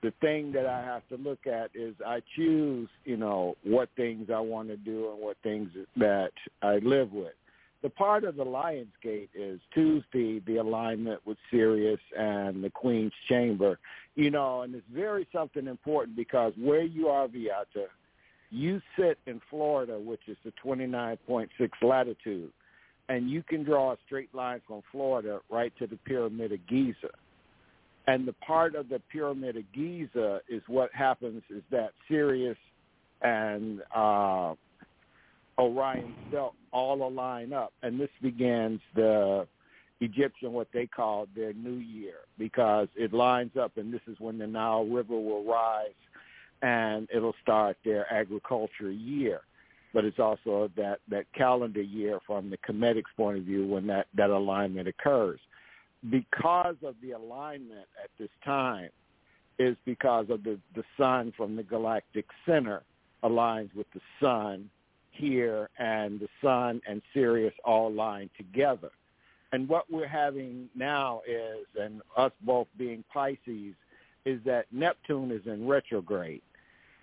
the 0.05 0.12
thing 0.20 0.52
that 0.52 0.64
I 0.64 0.84
have 0.84 1.02
to 1.09 1.16
look 1.16 1.48
at 1.48 1.70
is 1.74 1.97
I 2.06 2.20
choose, 2.36 2.88
you 3.05 3.16
know, 3.16 3.56
what 3.64 3.88
things 3.97 4.28
I 4.32 4.38
want 4.38 4.68
to 4.68 4.76
do 4.76 5.10
and 5.10 5.20
what 5.20 5.36
things 5.42 5.70
that 5.97 6.30
I 6.62 6.76
live 6.76 7.12
with. 7.12 7.34
The 7.82 7.90
part 7.90 8.24
of 8.24 8.36
the 8.36 8.44
Lion's 8.44 8.92
Gate 9.02 9.30
is 9.34 9.59
Tuesday, 9.72 10.40
the 10.47 10.59
alignment 10.59 11.20
with 11.26 11.38
Sirius 11.51 12.01
and 12.16 12.62
the 12.62 12.68
Queen's 12.70 13.12
Chamber, 13.28 13.78
you 14.16 14.30
know, 14.30 14.62
and 14.62 14.74
it's 14.74 14.86
very 14.92 15.26
something 15.32 15.66
important 15.66 16.16
because 16.16 16.52
where 16.58 16.82
you 16.82 17.08
are, 17.08 17.28
Viyahta, 17.28 17.86
you 18.50 18.80
sit 18.98 19.18
in 19.26 19.40
Florida, 19.48 19.98
which 19.98 20.22
is 20.26 20.36
the 20.44 20.52
29.6 20.64 21.48
latitude, 21.82 22.50
and 23.08 23.30
you 23.30 23.42
can 23.42 23.62
draw 23.62 23.92
a 23.92 23.96
straight 24.06 24.34
line 24.34 24.60
from 24.66 24.82
Florida 24.90 25.40
right 25.50 25.72
to 25.78 25.86
the 25.86 25.96
Pyramid 26.04 26.52
of 26.52 26.66
Giza. 26.66 27.10
And 28.06 28.26
the 28.26 28.32
part 28.32 28.74
of 28.74 28.88
the 28.88 29.00
Pyramid 29.12 29.56
of 29.56 29.64
Giza 29.72 30.40
is 30.48 30.62
what 30.66 30.90
happens 30.92 31.42
is 31.48 31.62
that 31.70 31.90
Sirius 32.08 32.56
and 33.22 33.82
uh, 33.94 34.54
Orion's 35.58 36.16
belt 36.32 36.54
all 36.72 37.06
align 37.06 37.52
up, 37.52 37.72
and 37.82 38.00
this 38.00 38.10
begins 38.20 38.80
the 38.94 39.46
Egyptian 40.01 40.52
what 40.52 40.68
they 40.72 40.86
call 40.86 41.27
their 41.36 41.52
new 41.52 41.77
year 41.77 42.16
because 42.39 42.89
it 42.97 43.12
lines 43.12 43.52
up, 43.60 43.77
and 43.77 43.93
this 43.93 44.01
is 44.06 44.18
when 44.18 44.39
the 44.39 44.47
Nile 44.47 44.86
River 44.86 45.18
will 45.18 45.44
rise 45.44 45.90
and 46.62 47.09
it'll 47.14 47.35
start 47.43 47.77
their 47.85 48.10
agriculture 48.12 48.90
year. 48.90 49.43
But 49.93 50.05
it's 50.05 50.18
also 50.18 50.70
that, 50.77 51.01
that 51.09 51.27
calendar 51.36 51.82
year 51.82 52.20
from 52.27 52.51
the 52.51 52.59
Kemetic's 52.59 53.10
point 53.16 53.39
of 53.39 53.44
view 53.44 53.66
when 53.66 53.86
that, 53.89 54.06
that 54.14 54.31
alignment 54.31 54.89
occurs. 54.89 55.40
Because 56.09 56.77
of 56.82 56.94
the 57.02 57.12
alignment 57.12 57.86
at 58.02 58.10
this 58.18 58.31
time 58.44 58.90
is 59.59 59.77
because 59.85 60.27
of 60.31 60.44
the, 60.44 60.59
the 60.74 60.85
sun 60.97 61.32
from 61.36 61.56
the 61.56 61.62
galactic 61.62 62.24
center 62.47 62.82
aligns 63.22 63.74
with 63.74 63.86
the 63.93 64.01
sun 64.20 64.70
here 65.10 65.68
and 65.78 66.20
the 66.20 66.28
sun 66.43 66.81
and 66.89 67.02
Sirius 67.12 67.52
all 67.64 67.93
line 67.93 68.31
together. 68.36 68.90
And 69.52 69.68
what 69.68 69.90
we're 69.90 70.09
having 70.09 70.68
now 70.74 71.22
is, 71.27 71.66
and 71.81 72.02
us 72.16 72.32
both 72.43 72.68
being 72.78 73.05
Pisces, 73.12 73.74
is 74.24 74.40
that 74.44 74.66
Neptune 74.70 75.31
is 75.32 75.47
in 75.47 75.66
retrograde 75.66 76.43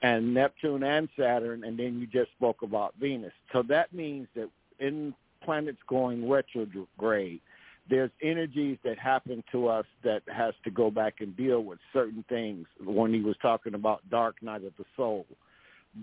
and 0.02 0.34
Neptune 0.34 0.84
and 0.84 1.10
Saturn, 1.18 1.64
and 1.64 1.78
then 1.78 2.00
you 2.00 2.08
just 2.08 2.32
spoke 2.32 2.62
about 2.62 2.94
Venus. 3.00 3.34
So 3.52 3.64
that 3.64 3.94
means 3.94 4.28
that 4.36 4.50
in 4.80 5.14
planets 5.44 5.80
going 5.88 6.30
retrograde, 6.30 7.42
there's 7.90 8.12
energies 8.22 8.78
that 8.84 9.00
happen 9.00 9.44
to 9.52 9.68
us 9.68 9.86
that 10.04 10.22
has 10.28 10.54
to 10.66 10.70
go 10.70 10.92
back 10.92 11.16
and 11.20 11.36
deal 11.36 11.64
with 11.64 11.80
certain 11.94 12.24
things. 12.30 12.68
When 12.84 13.14
he 13.14 13.22
was 13.22 13.36
talking 13.42 13.74
about 13.74 14.08
dark 14.10 14.42
night 14.44 14.64
of 14.64 14.74
the 14.78 14.86
soul, 14.96 15.26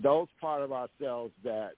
those 0.03 0.27
part 0.41 0.61
of 0.61 0.71
ourselves 0.71 1.31
that 1.43 1.71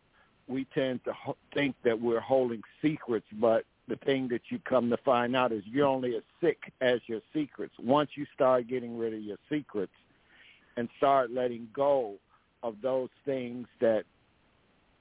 we 0.48 0.66
tend 0.74 1.04
to 1.04 1.14
think 1.54 1.76
that 1.84 2.02
we're 2.02 2.22
holding 2.22 2.62
secrets, 2.82 3.28
but 3.34 3.66
the 3.88 3.96
thing 3.98 4.28
that 4.30 4.42
you 4.50 4.60
come 4.60 4.90
to 4.90 4.98
find 4.98 5.36
out 5.36 5.52
is 5.52 5.64
you're 5.66 5.88
only 5.88 6.16
as 6.16 6.24
sick 6.42 6.72
as 6.82 7.00
your 7.08 7.22
secrets. 7.34 7.74
Once 7.80 8.12
you 8.16 8.26
start 8.34 8.68
getting 8.68 8.98
rid 8.98 9.14
of 9.14 9.22
your 9.22 9.38
secrets, 9.50 9.94
and 10.78 10.88
start 10.98 11.32
letting 11.32 11.68
go 11.74 12.14
of 12.64 12.76
those 12.82 13.10
things 13.26 13.68
that 13.82 14.04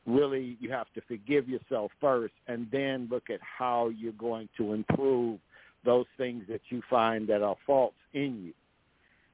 really 0.06 0.56
you 0.60 0.70
have 0.70 0.86
to 0.94 1.00
forgive 1.02 1.48
yourself 1.48 1.92
first 2.00 2.34
and 2.48 2.66
then 2.72 3.06
look 3.10 3.30
at 3.30 3.40
how 3.40 3.88
you're 3.88 4.12
going 4.12 4.48
to 4.56 4.72
improve 4.72 5.38
those 5.84 6.06
things 6.16 6.44
that 6.48 6.60
you 6.70 6.82
find 6.88 7.28
that 7.28 7.42
are 7.42 7.56
faults 7.66 7.96
in 8.14 8.42
you. 8.44 8.52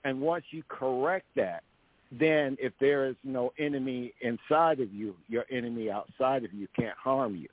And 0.04 0.20
once 0.20 0.44
you 0.50 0.62
correct 0.68 1.26
that, 1.36 1.62
then 2.10 2.56
if 2.60 2.72
there 2.80 3.06
is 3.06 3.16
no 3.24 3.52
enemy 3.58 4.12
inside 4.20 4.80
of 4.80 4.92
you, 4.92 5.14
your 5.28 5.46
enemy 5.50 5.90
outside 5.90 6.44
of 6.44 6.52
you 6.52 6.66
can't 6.76 6.96
harm 6.98 7.36
you. 7.36 7.48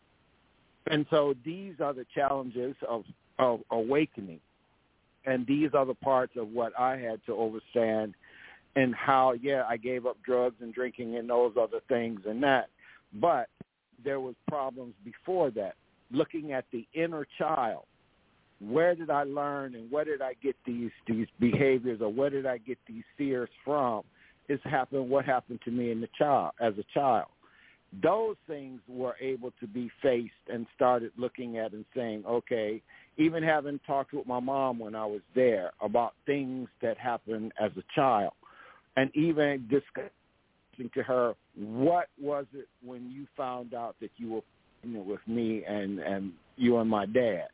And 0.89 1.05
so 1.09 1.35
these 1.45 1.75
are 1.79 1.93
the 1.93 2.05
challenges 2.13 2.75
of, 2.87 3.03
of 3.37 3.61
awakening. 3.71 4.39
And 5.25 5.45
these 5.45 5.69
are 5.73 5.85
the 5.85 5.93
parts 5.93 6.33
of 6.35 6.49
what 6.49 6.77
I 6.77 6.97
had 6.97 7.21
to 7.27 7.41
understand 7.41 8.15
and 8.75 8.93
how 8.95 9.33
yeah 9.41 9.63
I 9.67 9.77
gave 9.77 10.05
up 10.05 10.17
drugs 10.23 10.55
and 10.61 10.73
drinking 10.73 11.17
and 11.17 11.29
those 11.29 11.53
other 11.59 11.79
things 11.87 12.21
and 12.27 12.41
that, 12.43 12.69
but 13.13 13.47
there 14.03 14.19
was 14.19 14.35
problems 14.47 14.93
before 15.03 15.51
that. 15.51 15.73
Looking 16.11 16.53
at 16.53 16.65
the 16.71 16.87
inner 16.93 17.27
child, 17.37 17.83
where 18.59 18.95
did 18.95 19.09
I 19.09 19.23
learn 19.23 19.75
and 19.75 19.91
where 19.91 20.05
did 20.05 20.21
I 20.21 20.33
get 20.41 20.55
these 20.65 20.91
these 21.07 21.27
behaviors 21.39 22.01
or 22.01 22.11
where 22.11 22.29
did 22.29 22.45
I 22.45 22.57
get 22.57 22.77
these 22.87 23.03
fears 23.17 23.49
from? 23.63 24.03
Is 24.47 24.59
happened 24.63 25.09
what 25.09 25.25
happened 25.25 25.59
to 25.65 25.71
me 25.71 25.91
in 25.91 26.01
the 26.01 26.09
child 26.17 26.53
as 26.59 26.73
a 26.77 26.83
child. 26.93 27.27
Those 28.03 28.35
things 28.47 28.81
were 28.87 29.15
able 29.19 29.51
to 29.59 29.67
be 29.67 29.89
faced 30.01 30.31
and 30.47 30.67
started 30.75 31.11
looking 31.17 31.57
at 31.57 31.73
and 31.73 31.85
saying, 31.95 32.23
okay, 32.27 32.81
even 33.17 33.41
having 33.41 33.79
talked 33.85 34.13
with 34.13 34.27
my 34.27 34.39
mom 34.39 34.79
when 34.79 34.95
I 34.95 35.05
was 35.05 35.21
there 35.33 35.71
about 35.81 36.13
things 36.25 36.69
that 36.81 36.97
happened 36.97 37.51
as 37.59 37.71
a 37.77 37.83
child 37.95 38.33
and 38.95 39.09
even 39.15 39.67
discussing 39.69 40.11
to 40.93 41.03
her 41.03 41.33
what 41.55 42.07
was 42.21 42.45
it 42.53 42.67
when 42.85 43.11
you 43.11 43.27
found 43.35 43.73
out 43.73 43.95
that 44.01 44.11
you 44.17 44.31
were 44.31 44.41
with 45.03 45.19
me 45.27 45.63
and 45.67 45.99
and 45.99 46.31
you 46.55 46.77
and 46.77 46.89
my 46.89 47.05
dad? 47.05 47.47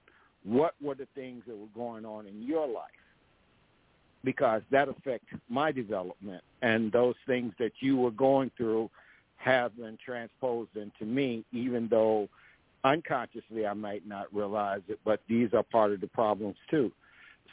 What 0.44 0.76
were 0.82 0.96
the 0.96 1.08
things 1.16 1.44
that 1.48 1.58
were 1.58 1.66
going 1.76 2.06
on 2.06 2.28
in 2.28 2.44
your 2.44 2.68
life? 2.68 2.92
Because 4.24 4.62
that 4.72 4.90
affects 4.90 5.28
my 5.50 5.72
development 5.72 6.44
and 6.62 6.92
those 6.92 7.16
things 7.26 7.54
that 7.58 7.72
you 7.80 7.98
were 7.98 8.12
going 8.12 8.52
through 8.58 8.90
have 9.46 9.76
been 9.78 9.98
transposed 10.04 10.76
into 10.76 11.06
me 11.06 11.46
even 11.52 11.88
though 11.90 12.28
unconsciously 12.84 13.66
I 13.66 13.74
might 13.74 14.08
not 14.08 14.34
realize 14.34 14.82
it 14.88 15.00
but 15.06 15.22
these 15.30 15.50
are 15.54 15.64
part 15.64 15.94
of 15.94 16.02
the 16.02 16.08
problems 16.08 16.58
too 16.70 16.92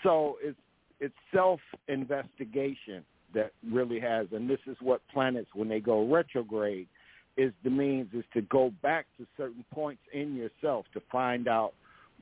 so 0.02 0.36
it's 0.42 0.58
it's 1.00 1.14
self 1.34 1.60
investigation 1.88 3.04
that 3.34 3.52
really 3.70 3.98
has, 3.98 4.26
and 4.32 4.48
this 4.48 4.60
is 4.66 4.76
what 4.80 5.00
planets, 5.12 5.48
when 5.54 5.68
they 5.68 5.80
go 5.80 6.06
retrograde, 6.06 6.86
is 7.36 7.52
the 7.64 7.70
means 7.70 8.08
is 8.12 8.24
to 8.34 8.42
go 8.42 8.72
back 8.82 9.06
to 9.18 9.26
certain 9.36 9.64
points 9.72 10.02
in 10.12 10.36
yourself 10.36 10.84
to 10.92 11.00
find 11.10 11.48
out 11.48 11.72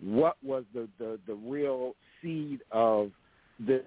what 0.00 0.36
was 0.42 0.64
the, 0.72 0.88
the, 0.98 1.18
the 1.26 1.34
real 1.34 1.94
seed 2.22 2.60
of 2.70 3.10
the 3.66 3.82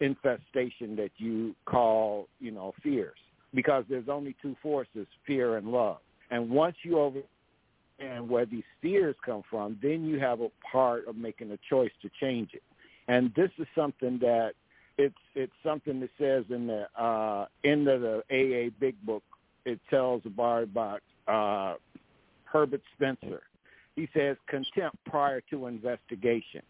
infestation 0.00 0.96
that 0.96 1.10
you 1.18 1.54
call, 1.66 2.26
you 2.40 2.50
know, 2.50 2.74
fears. 2.82 3.16
Because 3.54 3.84
there's 3.88 4.08
only 4.08 4.36
two 4.40 4.56
forces, 4.62 5.06
fear 5.26 5.56
and 5.56 5.68
love. 5.68 5.98
And 6.30 6.50
once 6.50 6.76
you 6.82 7.00
understand 7.00 8.28
where 8.28 8.46
these 8.46 8.64
fears 8.80 9.16
come 9.24 9.42
from, 9.50 9.78
then 9.82 10.04
you 10.04 10.20
have 10.20 10.40
a 10.40 10.48
part 10.70 11.08
of 11.08 11.16
making 11.16 11.50
a 11.50 11.58
choice 11.68 11.90
to 12.02 12.10
change 12.20 12.50
it. 12.54 12.62
And 13.08 13.32
this 13.34 13.50
is 13.58 13.66
something 13.74 14.18
that 14.20 14.52
it's 14.98 15.14
it's 15.34 15.52
something 15.64 16.00
that 16.00 16.10
says 16.18 16.44
in 16.50 16.66
the 16.66 16.86
uh, 17.00 17.46
end 17.64 17.88
of 17.88 18.02
the 18.02 18.22
AA 18.30 18.70
Big 18.78 18.94
Book. 19.04 19.22
It 19.64 19.80
tells 19.90 20.22
about 20.24 21.00
uh, 21.26 21.74
Herbert 22.44 22.82
Spencer. 22.94 23.42
He 23.96 24.08
says 24.14 24.36
contempt 24.48 24.96
prior 25.06 25.40
to 25.50 25.66
investigation. 25.66 26.62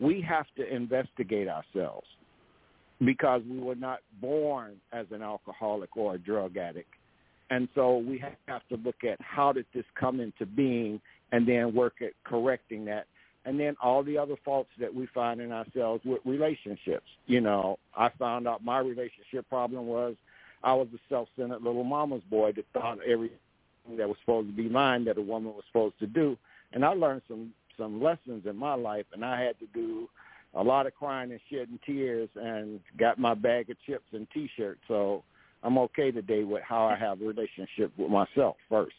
We 0.00 0.20
have 0.28 0.46
to 0.56 0.74
investigate 0.74 1.48
ourselves 1.48 2.06
because 3.04 3.42
we 3.48 3.58
were 3.58 3.74
not 3.74 4.00
born 4.20 4.76
as 4.92 5.06
an 5.10 5.22
alcoholic 5.22 5.96
or 5.96 6.14
a 6.14 6.18
drug 6.18 6.56
addict. 6.56 6.90
And 7.50 7.68
so 7.74 7.98
we 7.98 8.22
have 8.46 8.66
to 8.68 8.76
look 8.76 9.04
at 9.04 9.20
how 9.20 9.52
did 9.52 9.66
this 9.74 9.84
come 9.98 10.20
into 10.20 10.46
being 10.46 11.00
and 11.32 11.46
then 11.46 11.74
work 11.74 11.94
at 12.00 12.12
correcting 12.24 12.84
that 12.86 13.06
and 13.44 13.60
then 13.60 13.76
all 13.82 14.02
the 14.02 14.16
other 14.16 14.36
faults 14.44 14.70
that 14.80 14.94
we 14.94 15.06
find 15.14 15.40
in 15.40 15.52
ourselves 15.52 16.02
with 16.04 16.20
relationships. 16.24 17.06
You 17.26 17.40
know, 17.40 17.78
I 17.94 18.08
found 18.18 18.48
out 18.48 18.64
my 18.64 18.78
relationship 18.78 19.48
problem 19.48 19.86
was 19.86 20.14
I 20.62 20.72
was 20.72 20.88
a 20.94 20.98
self-centered 21.08 21.62
little 21.62 21.84
mama's 21.84 22.22
boy 22.30 22.52
that 22.52 22.64
thought 22.72 22.98
everything 23.06 23.36
that 23.98 24.08
was 24.08 24.16
supposed 24.20 24.48
to 24.48 24.54
be 24.54 24.68
mine 24.68 25.04
that 25.04 25.18
a 25.18 25.22
woman 25.22 25.52
was 25.52 25.64
supposed 25.66 25.98
to 25.98 26.06
do, 26.06 26.38
and 26.72 26.84
I 26.84 26.90
learned 26.94 27.22
some 27.28 27.52
some 27.76 28.00
lessons 28.00 28.46
in 28.46 28.56
my 28.56 28.74
life, 28.74 29.04
and 29.12 29.24
I 29.24 29.42
had 29.42 29.58
to 29.58 29.66
do 29.74 30.08
a 30.54 30.62
lot 30.62 30.86
of 30.86 30.94
crying 30.94 31.30
and 31.32 31.40
shedding 31.50 31.78
tears, 31.84 32.28
and 32.36 32.80
got 32.98 33.18
my 33.18 33.34
bag 33.34 33.70
of 33.70 33.76
chips 33.86 34.06
and 34.12 34.26
T-shirts. 34.32 34.80
So 34.88 35.24
I'm 35.62 35.78
okay 35.78 36.10
today 36.10 36.44
with 36.44 36.62
how 36.62 36.84
I 36.84 36.96
have 36.96 37.20
a 37.20 37.24
relationship 37.24 37.92
with 37.96 38.10
myself 38.10 38.56
first. 38.68 38.94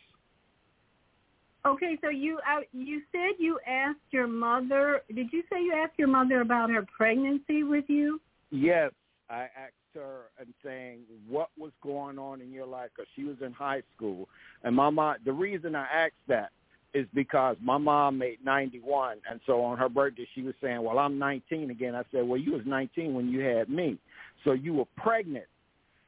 Okay, 1.66 1.98
so 2.02 2.10
you 2.10 2.38
uh, 2.40 2.62
you 2.74 3.02
said 3.12 3.40
you 3.40 3.60
asked 3.68 3.98
your 4.12 4.28
mother. 4.28 5.02
Did 5.08 5.34
you 5.34 5.42
say 5.52 5.64
you 5.64 5.74
asked 5.74 5.98
your 5.98 6.08
mother 6.08 6.42
about 6.42 6.70
her 6.70 6.86
pregnancy 6.96 7.64
with 7.64 7.86
you? 7.88 8.22
Yes, 8.52 8.92
I 9.32 9.44
asked 9.44 9.74
her 9.96 10.26
and 10.40 10.54
saying 10.64 11.00
what 11.28 11.50
was 11.58 11.72
going 11.82 12.20
on 12.20 12.42
in 12.42 12.52
your 12.52 12.68
life 12.68 12.90
because 12.96 13.10
she 13.16 13.24
was 13.24 13.38
in 13.44 13.52
high 13.52 13.82
school, 13.96 14.28
and 14.64 14.76
my 14.76 14.92
mom. 14.92 15.16
The 15.26 15.34
reason 15.34 15.76
I 15.76 15.88
asked 15.92 16.14
that 16.28 16.52
is 16.96 17.06
because 17.14 17.58
my 17.62 17.78
mom 17.78 18.18
made 18.18 18.38
91, 18.44 19.18
and 19.30 19.42
so 19.46 19.62
on 19.62 19.78
her 19.78 19.90
birthday 19.90 20.26
she 20.34 20.42
was 20.42 20.56
saying, 20.62 20.82
"Well, 20.82 20.98
I'm 20.98 21.20
19 21.20 21.70
again." 21.70 21.94
I 21.94 22.04
said, 22.12 22.26
"Well, 22.26 22.40
you 22.40 22.54
was 22.54 22.66
19 22.66 23.14
when 23.14 23.30
you 23.30 23.42
had 23.42 23.70
me, 23.70 24.00
so 24.46 24.54
you 24.54 24.74
were 24.74 24.86
pregnant 24.96 25.48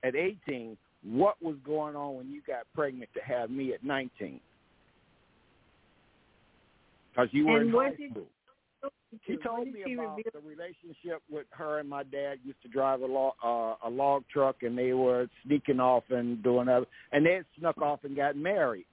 at 0.04 0.16
18. 0.16 0.78
What 1.04 1.42
was 1.44 1.58
going 1.58 1.96
on 1.96 2.16
when 2.16 2.32
you 2.32 2.42
got 2.48 2.66
pregnant 2.74 3.14
to 3.16 3.22
have 3.22 3.52
me 3.52 3.74
at 3.74 3.84
19?" 3.84 4.40
Because 7.12 7.34
you 7.34 7.48
were 7.48 7.60
and 7.60 7.70
in 7.70 7.76
high 7.76 7.90
did, 7.96 8.12
school. 8.12 8.28
She 9.26 9.38
told 9.38 9.68
me 9.68 9.84
she 9.86 9.94
about 9.94 10.18
reveal? 10.18 10.32
the 10.34 10.48
relationship 10.48 11.22
with 11.30 11.48
her 11.52 11.80
and 11.80 11.90
my 11.90 12.04
dad. 12.04 12.40
Used 12.44 12.62
to 12.62 12.70
drive 12.70 13.02
a 13.02 13.06
log, 13.06 13.34
uh, 13.44 13.76
a 13.86 13.90
log 13.90 14.24
truck, 14.32 14.64
and 14.64 14.78
they 14.78 14.94
were 14.94 15.28
sneaking 15.44 15.82
off 15.82 16.04
and 16.12 16.42
doing 16.44 16.70
other, 16.70 16.86
and 17.12 17.26
they 17.26 17.34
had 17.34 17.46
snuck 17.58 17.82
off 17.82 18.04
and 18.04 18.16
got 18.16 18.38
married. 18.38 18.86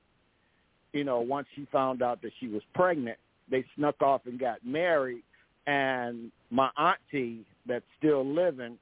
You 0.95 1.03
know, 1.03 1.21
once 1.21 1.49
she 1.57 1.67
found 1.73 2.03
out 2.03 2.23
that 2.23 2.31
she 2.39 2.47
was 2.47 2.63
pregnant, 2.73 3.19
they 3.51 3.65
snuck 3.77 4.01
off 4.01 4.23
and 4.27 4.39
got 4.39 4.65
married. 4.65 5.25
And 5.67 6.31
my 6.51 6.71
auntie, 6.79 7.45
that's 7.67 7.85
still 7.99 8.25
living, 8.25 8.79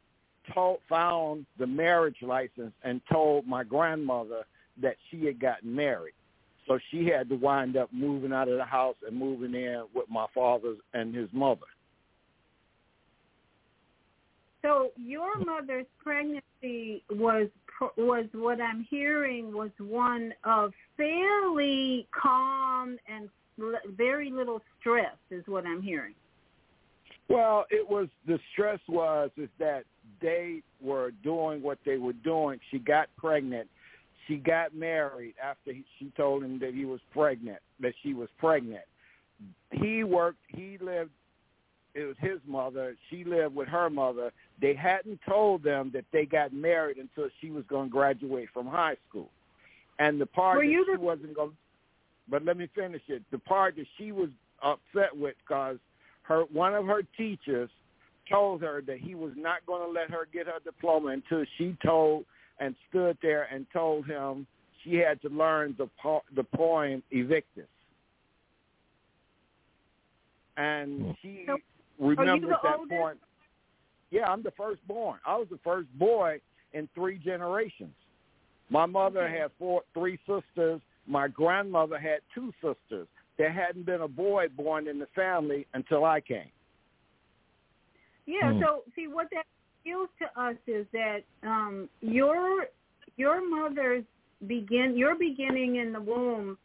told 0.53 0.81
found 0.89 1.47
the 1.59 1.67
marriage 1.67 2.19
license 2.21 2.73
and 2.85 3.01
told 3.11 3.47
my 3.47 3.65
grandmother 3.65 4.43
that 4.83 4.97
she 5.11 5.25
had 5.25 5.41
gotten 5.41 5.75
married. 5.75 6.13
So 6.69 6.79
she 6.91 7.07
had 7.07 7.31
to 7.31 7.35
wind 7.35 7.77
up 7.79 7.89
moving 7.93 8.33
out 8.33 8.49
of 8.49 8.59
the 8.59 8.65
house 8.65 8.97
and 9.07 9.17
moving 9.17 9.55
in 9.55 9.85
with 9.95 10.09
my 10.11 10.27
father 10.35 10.75
and 10.93 11.15
his 11.15 11.29
mother. 11.33 11.67
So 14.61 14.91
your 14.97 15.39
mother's 15.39 15.87
pregnancy 15.99 17.03
was 17.11 17.49
was 17.97 18.27
what 18.33 18.61
I'm 18.61 18.87
hearing 18.89 19.53
was 19.53 19.71
one 19.79 20.33
of 20.45 20.73
fairly 20.97 22.07
calm 22.13 22.99
and 23.09 23.29
very 23.97 24.31
little 24.31 24.61
stress, 24.81 25.17
is 25.31 25.45
what 25.47 25.67
I'm 25.67 25.83
hearing. 25.83 26.15
Well, 27.29 27.65
it 27.71 27.89
was 27.89 28.09
the 28.27 28.39
stress 28.53 28.81
was 28.89 29.31
is 29.37 29.49
that 29.59 29.85
they 30.21 30.63
were 30.81 31.13
doing 31.23 31.63
what 31.63 31.79
they 31.85 31.97
were 31.99 32.13
doing. 32.13 32.61
She 32.71 32.79
got 32.79 33.09
pregnant. 33.17 33.69
She 34.29 34.37
got 34.37 34.75
married 34.75 35.35
after 35.43 35.73
he, 35.73 35.85
she 35.99 36.13
told 36.17 36.45
him 36.45 36.59
that 36.61 36.75
he 36.75 36.85
was 36.85 37.01
pregnant, 37.13 37.59
that 37.81 37.95
she 38.03 38.15
was 38.15 38.29
pregnant. 38.39 38.85
He 39.71 40.05
worked. 40.05 40.39
He 40.49 40.79
lived. 40.81 41.11
It 41.95 42.05
was 42.05 42.17
his 42.21 42.39
mother. 42.47 42.97
She 43.11 43.25
lived 43.25 43.55
with 43.55 43.69
her 43.69 43.91
mother. 43.91 44.33
They 44.63 44.75
hadn't 44.75 45.21
told 45.29 45.63
them 45.65 45.91
that 45.93 46.05
they 46.13 46.25
got 46.25 46.55
married 46.55 46.97
until 46.97 47.29
she 47.41 47.51
was 47.51 47.65
going 47.69 47.89
to 47.89 47.93
graduate 47.93 48.49
from 48.55 48.67
high 48.67 48.97
school. 49.09 49.29
And 49.99 50.19
the 50.21 50.25
part 50.27 50.57
Were 50.57 50.65
that 50.65 50.71
you 50.71 50.87
she 50.89 50.97
the- 50.97 51.01
wasn't 51.03 51.35
going. 51.35 51.57
But 52.31 52.45
let 52.45 52.57
me 52.57 52.69
finish 52.75 53.03
it. 53.09 53.23
The 53.33 53.39
part 53.39 53.75
that 53.77 53.87
she 53.99 54.13
was 54.13 54.31
upset 54.63 55.15
with 55.15 55.35
because 55.45 55.77
her 56.23 56.45
one 56.53 56.75
of 56.75 56.87
her 56.87 57.03
teachers 57.17 57.69
told 58.31 58.63
her 58.63 58.81
that 58.87 58.99
he 58.99 59.17
was 59.17 59.33
not 59.37 59.67
going 59.67 59.85
to 59.85 59.91
let 59.93 60.09
her 60.11 60.27
get 60.33 60.47
her 60.47 60.61
diploma 60.65 61.09
until 61.09 61.45
she 61.59 61.77
told 61.85 62.25
and 62.61 62.77
stood 62.89 63.19
there 63.21 63.49
and 63.53 63.67
told 63.73 64.07
him 64.07 64.47
she 64.85 64.95
had 64.95 65.21
to 65.23 65.29
learn 65.29 65.75
the 65.77 65.89
po- 66.01 66.23
the 66.37 66.45
poem 66.45 67.03
Invictus. 67.11 67.67
And 70.57 71.01
hmm. 71.03 71.11
she 71.21 71.45
So, 71.47 71.59
remembers 71.99 72.51
the 72.51 72.57
that 72.63 72.79
oldest? 72.79 73.01
point. 73.01 73.19
Yeah, 74.13 74.27
I'm 74.29 74.43
the 74.43 74.53
firstborn. 74.53 75.19
I 75.27 75.37
was 75.37 75.49
the 75.51 75.59
first 75.65 75.89
boy 75.99 76.39
in 76.75 76.87
three 76.95 77.19
generations. 77.19 77.95
My 78.69 78.85
mother 78.85 79.25
Okay. 79.25 79.39
had 79.39 79.53
four, 79.59 79.83
three 79.95 80.19
sisters. 80.19 80.81
My 81.07 81.29
grandmother 81.29 81.99
had 81.99 82.21
two 82.35 82.53
sisters. 82.61 83.09
There 83.39 83.51
hadn't 83.51 83.87
been 83.87 84.03
a 84.03 84.09
boy 84.09 84.49
born 84.49 84.87
in 84.87 84.99
the 84.99 85.07
family 85.15 85.67
until 85.73 86.05
I 86.05 86.21
came. 86.21 86.53
Yeah. 88.27 88.53
Hmm. 88.53 88.61
So 88.61 88.85
see 88.95 89.09
what 89.09 89.29
that 89.31 89.47
feels 89.83 90.11
to 90.21 90.41
us 90.41 90.57
is 90.67 90.87
that 90.93 91.21
um, 91.43 91.89
your 92.03 92.67
your 93.17 93.41
mother's 93.49 94.05
begin 94.47 94.95
your 94.97 95.17
beginning 95.17 95.77
in 95.77 95.93
the 95.93 96.01
womb 96.01 96.59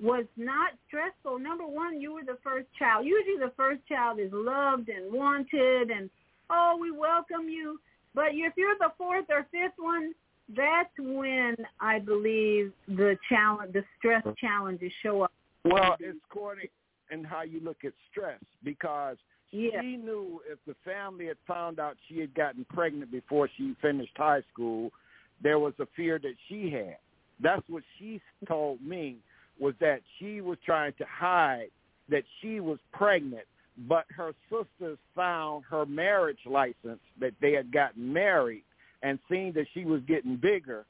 was 0.00 0.24
not 0.36 0.72
stressful. 0.88 1.38
Number 1.38 1.66
one, 1.66 2.00
you 2.00 2.12
were 2.14 2.24
the 2.24 2.38
first 2.42 2.66
child. 2.78 3.06
Usually, 3.06 3.38
the 3.38 3.52
first 3.56 3.86
child 3.86 4.18
is 4.18 4.30
loved 4.32 4.88
and 4.88 5.12
wanted, 5.12 5.90
and 5.90 6.10
oh, 6.50 6.78
we 6.80 6.90
welcome 6.90 7.48
you. 7.48 7.80
But 8.14 8.28
if 8.32 8.54
you're 8.56 8.76
the 8.78 8.92
fourth 8.96 9.26
or 9.28 9.46
fifth 9.50 9.74
one, 9.76 10.14
that's 10.56 10.90
when 10.98 11.56
I 11.80 11.98
believe 11.98 12.72
the 12.88 13.16
challenge, 13.28 13.72
the 13.72 13.84
stress 13.98 14.24
challenges 14.38 14.92
show 15.02 15.22
up. 15.22 15.32
Well, 15.64 15.96
it's 15.98 16.18
according 16.30 16.68
in 17.10 17.24
how 17.24 17.42
you 17.42 17.60
look 17.60 17.84
at 17.84 17.92
stress 18.10 18.40
because 18.62 19.16
Yeah. 19.50 19.80
she 19.80 19.96
knew 19.96 20.42
if 20.48 20.58
the 20.66 20.74
family 20.84 21.26
had 21.26 21.38
found 21.46 21.78
out 21.78 21.96
she 22.08 22.20
had 22.20 22.34
gotten 22.34 22.64
pregnant 22.66 23.10
before 23.10 23.48
she 23.48 23.74
finished 23.74 24.16
high 24.16 24.42
school, 24.52 24.92
there 25.40 25.58
was 25.58 25.74
a 25.78 25.86
fear 25.86 26.18
that 26.18 26.34
she 26.48 26.70
had. 26.70 26.98
That's 27.40 27.68
what 27.68 27.82
she 27.98 28.20
told 28.46 28.80
me 28.80 29.18
was 29.58 29.74
that 29.78 30.02
she 30.18 30.40
was 30.40 30.58
trying 30.64 30.92
to 30.94 31.04
hide 31.04 31.70
that 32.08 32.24
she 32.40 32.60
was 32.60 32.78
pregnant, 32.92 33.46
but 33.88 34.06
her 34.16 34.32
sisters 34.50 34.98
found 35.14 35.64
her 35.70 35.84
marriage 35.84 36.38
license 36.46 37.00
that 37.20 37.34
they 37.40 37.52
had 37.52 37.72
gotten 37.72 38.12
married 38.12 38.64
and 39.02 39.18
seen 39.30 39.52
that 39.54 39.66
she 39.74 39.84
was 39.84 40.00
getting 40.08 40.36
bigger. 40.36 40.86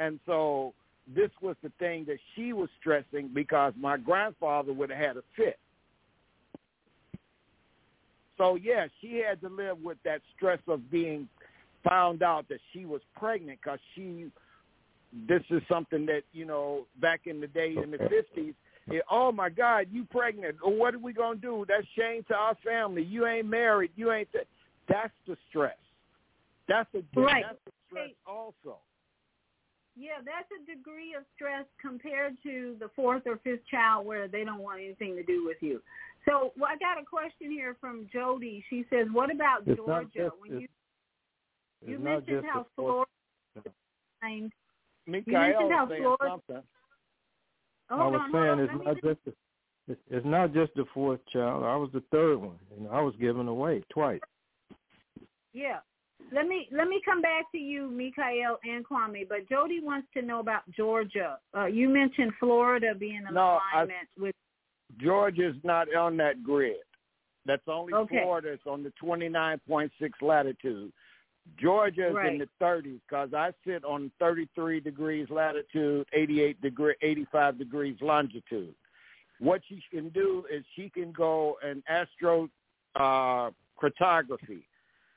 And 0.00 0.18
so 0.26 0.74
this 1.14 1.30
was 1.40 1.56
the 1.62 1.70
thing 1.78 2.04
that 2.06 2.18
she 2.34 2.52
was 2.52 2.68
stressing 2.80 3.30
because 3.32 3.72
my 3.78 3.96
grandfather 3.96 4.72
would 4.72 4.90
have 4.90 4.98
had 4.98 5.16
a 5.16 5.22
fit. 5.36 5.58
So 8.36 8.56
yeah, 8.56 8.86
she 9.00 9.22
had 9.26 9.40
to 9.42 9.48
live 9.48 9.80
with 9.82 9.98
that 10.04 10.20
stress 10.36 10.58
of 10.66 10.90
being 10.90 11.28
found 11.88 12.22
out 12.22 12.48
that 12.48 12.60
she 12.72 12.84
was 12.84 13.00
pregnant 13.16 13.60
because 13.62 13.78
she. 13.94 14.30
This 15.28 15.42
is 15.50 15.62
something 15.68 16.06
that 16.06 16.22
you 16.32 16.44
know 16.44 16.86
back 17.00 17.22
in 17.26 17.40
the 17.40 17.46
day 17.46 17.76
in 17.80 17.92
the 17.92 17.98
fifties. 17.98 18.54
Oh 19.10 19.32
my 19.32 19.48
God, 19.48 19.86
you 19.90 20.04
pregnant? 20.04 20.56
Or 20.62 20.72
what 20.76 20.94
are 20.94 20.98
we 20.98 21.12
gonna 21.12 21.36
do? 21.36 21.64
That's 21.68 21.86
shame 21.98 22.22
to 22.28 22.34
our 22.34 22.54
family. 22.64 23.02
You 23.02 23.26
ain't 23.26 23.46
married. 23.46 23.90
You 23.96 24.12
ain't. 24.12 24.30
Th-. 24.32 24.46
That's 24.88 25.12
the 25.26 25.36
stress. 25.48 25.76
That's 26.68 26.88
a 26.94 27.02
Right. 27.18 27.44
that's 27.46 27.58
the 27.64 27.72
stress 27.88 28.10
also. 28.26 28.78
Yeah, 29.96 30.18
that's 30.24 30.48
a 30.50 30.66
degree 30.66 31.14
of 31.14 31.24
stress 31.34 31.66
compared 31.80 32.36
to 32.42 32.76
the 32.80 32.88
fourth 32.96 33.22
or 33.26 33.36
fifth 33.38 33.64
child 33.70 34.06
where 34.06 34.26
they 34.28 34.42
don't 34.44 34.58
want 34.60 34.80
anything 34.80 35.14
to 35.16 35.22
do 35.22 35.44
with 35.44 35.62
you. 35.62 35.80
So 36.28 36.52
well, 36.56 36.70
I 36.70 36.76
got 36.76 37.00
a 37.00 37.04
question 37.04 37.50
here 37.50 37.76
from 37.80 38.08
Jody. 38.12 38.64
She 38.68 38.84
says, 38.90 39.06
"What 39.12 39.30
about 39.30 39.66
It's 39.66 39.76
Georgia? 39.76 40.08
just- 40.14 40.38
when 40.40 40.60
you 40.60 40.68
you 41.86 41.98
mentioned 41.98 42.46
how 42.46 42.64
Florida 42.76 43.10
signed. 44.20 44.52
Mikael 45.06 45.32
mentioned 45.34 45.72
how 45.72 45.86
Florida- 45.86 46.16
something. 46.28 46.62
I 47.90 48.06
was 48.06 48.20
on, 48.22 48.32
saying 48.32 48.68
it's 48.68 48.84
not 48.84 48.94
just 49.02 49.24
the, 49.24 49.32
it's, 49.88 50.00
it's 50.10 50.26
not 50.26 50.52
just 50.52 50.74
the 50.74 50.84
fourth 50.94 51.20
child. 51.32 51.64
I 51.64 51.76
was 51.76 51.90
the 51.92 52.02
third 52.10 52.36
one, 52.36 52.56
and 52.76 52.88
I 52.88 53.00
was 53.00 53.14
given 53.20 53.48
away 53.48 53.82
twice. 53.92 54.20
Yeah. 55.52 55.78
Let 56.32 56.46
me 56.46 56.68
let 56.72 56.88
me 56.88 57.00
come 57.04 57.20
back 57.20 57.50
to 57.52 57.58
you, 57.58 57.90
Mikael 57.90 58.58
and 58.64 58.84
Kwame. 58.86 59.28
But 59.28 59.48
Jody 59.48 59.80
wants 59.82 60.08
to 60.14 60.22
know 60.22 60.40
about 60.40 60.62
Georgia. 60.70 61.38
Uh, 61.56 61.66
you 61.66 61.88
mentioned 61.88 62.32
Florida 62.40 62.94
being 62.98 63.22
in 63.28 63.34
No, 63.34 63.58
I- 63.74 63.86
with. 64.18 64.34
Georgia's 65.00 65.56
not 65.64 65.92
on 65.94 66.16
that 66.18 66.42
grid. 66.42 66.76
That's 67.46 67.66
only 67.66 67.92
Okay. 67.92 68.20
Florida. 68.22 68.52
It's 68.52 68.66
on 68.66 68.82
the 68.82 68.92
29.6 69.02 69.90
latitude. 70.22 70.92
Georgia 71.60 72.08
is 72.08 72.16
in 72.26 72.38
the 72.38 72.48
30s 72.60 73.00
because 73.08 73.34
I 73.34 73.52
sit 73.66 73.84
on 73.84 74.10
33 74.18 74.80
degrees 74.80 75.28
latitude, 75.30 76.06
88 76.12 76.60
degree, 76.60 76.94
85 77.02 77.58
degrees 77.58 77.96
longitude. 78.00 78.74
what 79.40 79.60
she 79.68 79.82
can 79.90 80.08
do 80.10 80.44
is 80.52 80.64
she 80.74 80.88
can 80.88 81.12
go 81.12 81.56
and 81.64 81.82
astro 81.88 82.48
uh, 82.96 83.50
cartography. 83.78 84.66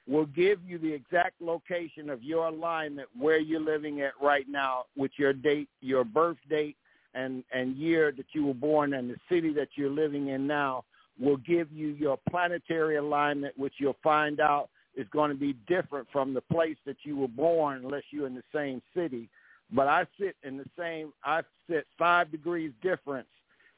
Will 0.07 0.25
give 0.27 0.59
you 0.65 0.77
the 0.77 0.91
exact 0.91 1.41
location 1.41 2.09
of 2.09 2.23
your 2.23 2.47
alignment 2.47 3.09
where 3.17 3.39
you're 3.39 3.59
living 3.59 4.01
at 4.01 4.13
right 4.21 4.45
now 4.47 4.83
with 4.95 5.11
your 5.17 5.33
date, 5.33 5.67
your 5.81 6.05
birth 6.05 6.37
date, 6.49 6.77
and 7.13 7.43
and 7.51 7.75
year 7.75 8.13
that 8.15 8.27
you 8.31 8.45
were 8.45 8.53
born, 8.53 8.93
and 8.93 9.09
the 9.09 9.17
city 9.29 9.51
that 9.53 9.69
you're 9.75 9.89
living 9.89 10.29
in 10.29 10.47
now. 10.47 10.83
Will 11.19 11.37
give 11.37 11.71
you 11.71 11.87
your 11.89 12.19
planetary 12.29 12.97
alignment, 12.97 13.57
which 13.57 13.73
you'll 13.79 13.97
find 14.03 14.39
out 14.39 14.69
is 14.97 15.07
going 15.13 15.29
to 15.31 15.37
be 15.37 15.53
different 15.67 16.07
from 16.11 16.33
the 16.33 16.41
place 16.41 16.75
that 16.85 16.97
you 17.03 17.15
were 17.15 17.27
born, 17.29 17.85
unless 17.85 18.03
you're 18.11 18.27
in 18.27 18.35
the 18.35 18.43
same 18.53 18.81
city. 18.93 19.29
But 19.71 19.87
I 19.87 20.05
sit 20.19 20.35
in 20.43 20.57
the 20.57 20.65
same. 20.77 21.13
I 21.23 21.43
sit 21.69 21.85
five 21.97 22.31
degrees 22.31 22.71
difference 22.81 23.27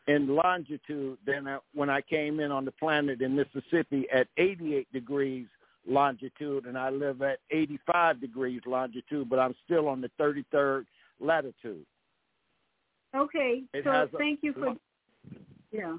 in 0.08 0.28
longitude 0.28 1.18
than 1.26 1.48
when 1.76 1.90
I 1.90 2.02
came 2.02 2.40
in 2.40 2.52
on 2.52 2.66
the 2.66 2.72
planet 2.72 3.22
in 3.22 3.36
Mississippi 3.36 4.08
at 4.12 4.28
88 4.38 4.92
degrees 4.92 5.48
longitude, 5.88 6.66
and 6.66 6.78
I 6.78 6.90
live 6.90 7.22
at 7.22 7.40
85 7.52 8.22
degrees 8.22 8.62
longitude, 8.66 9.30
but 9.30 9.40
I'm 9.40 9.56
still 9.66 9.88
on 9.88 10.02
the 10.02 10.10
33rd 10.20 10.86
latitude. 11.20 11.86
Okay, 13.16 13.64
It 13.74 13.84
so 13.84 13.92
has 13.92 14.14
a- 14.14 14.18
thank 14.18 14.44
you 14.44 14.54
for 14.54 14.76
yeah. 15.72 15.98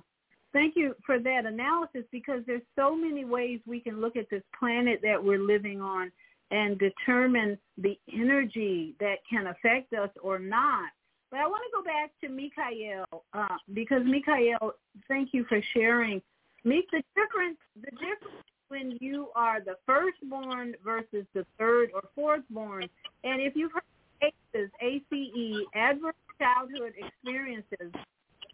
Thank 0.52 0.74
you 0.77 0.94
for 1.06 1.18
that 1.20 1.47
analysis 1.47 2.02
because 2.10 2.43
there's 2.47 2.62
so 2.77 2.97
many 2.97 3.24
ways 3.24 3.60
we 3.66 3.81
can 3.81 4.01
look 4.01 4.16
at 4.16 4.28
this 4.31 4.43
planet 4.59 5.01
that 5.02 5.22
we're 5.22 5.39
living 5.39 5.81
on 5.81 6.10
and 6.51 6.78
determine 6.78 7.56
the 7.78 7.97
energy 8.12 8.94
that 8.98 9.16
can 9.28 9.47
affect 9.47 9.93
us 9.93 10.10
or 10.22 10.39
not. 10.39 10.90
But 11.31 11.39
I 11.40 11.47
want 11.47 11.62
to 11.70 11.78
go 11.78 11.85
back 11.85 12.10
to 12.22 12.28
Mikael 12.28 13.24
uh, 13.32 13.56
because 13.72 14.02
Mikael, 14.05 14.74
thank 15.06 15.28
you 15.32 15.44
for 15.48 15.60
sharing. 15.72 16.20
Meet 16.64 16.90
the 16.90 17.02
difference. 17.14 17.59
The 17.77 17.93
difference 17.93 18.44
when 18.68 18.98
you 19.01 19.28
are 19.36 19.60
the 19.60 19.77
firstborn 19.86 20.74
versus 20.85 21.24
the 21.35 21.47
third 21.59 21.90
or 21.94 22.02
fourthborn, 22.18 22.89
and 23.22 23.40
if 23.40 23.55
you've 23.55 23.72
heard 23.72 23.82
ACEs, 24.22 24.70
ACE, 24.82 25.66
adverse 25.74 26.14
childhood 26.39 26.93
experiences, 26.98 27.93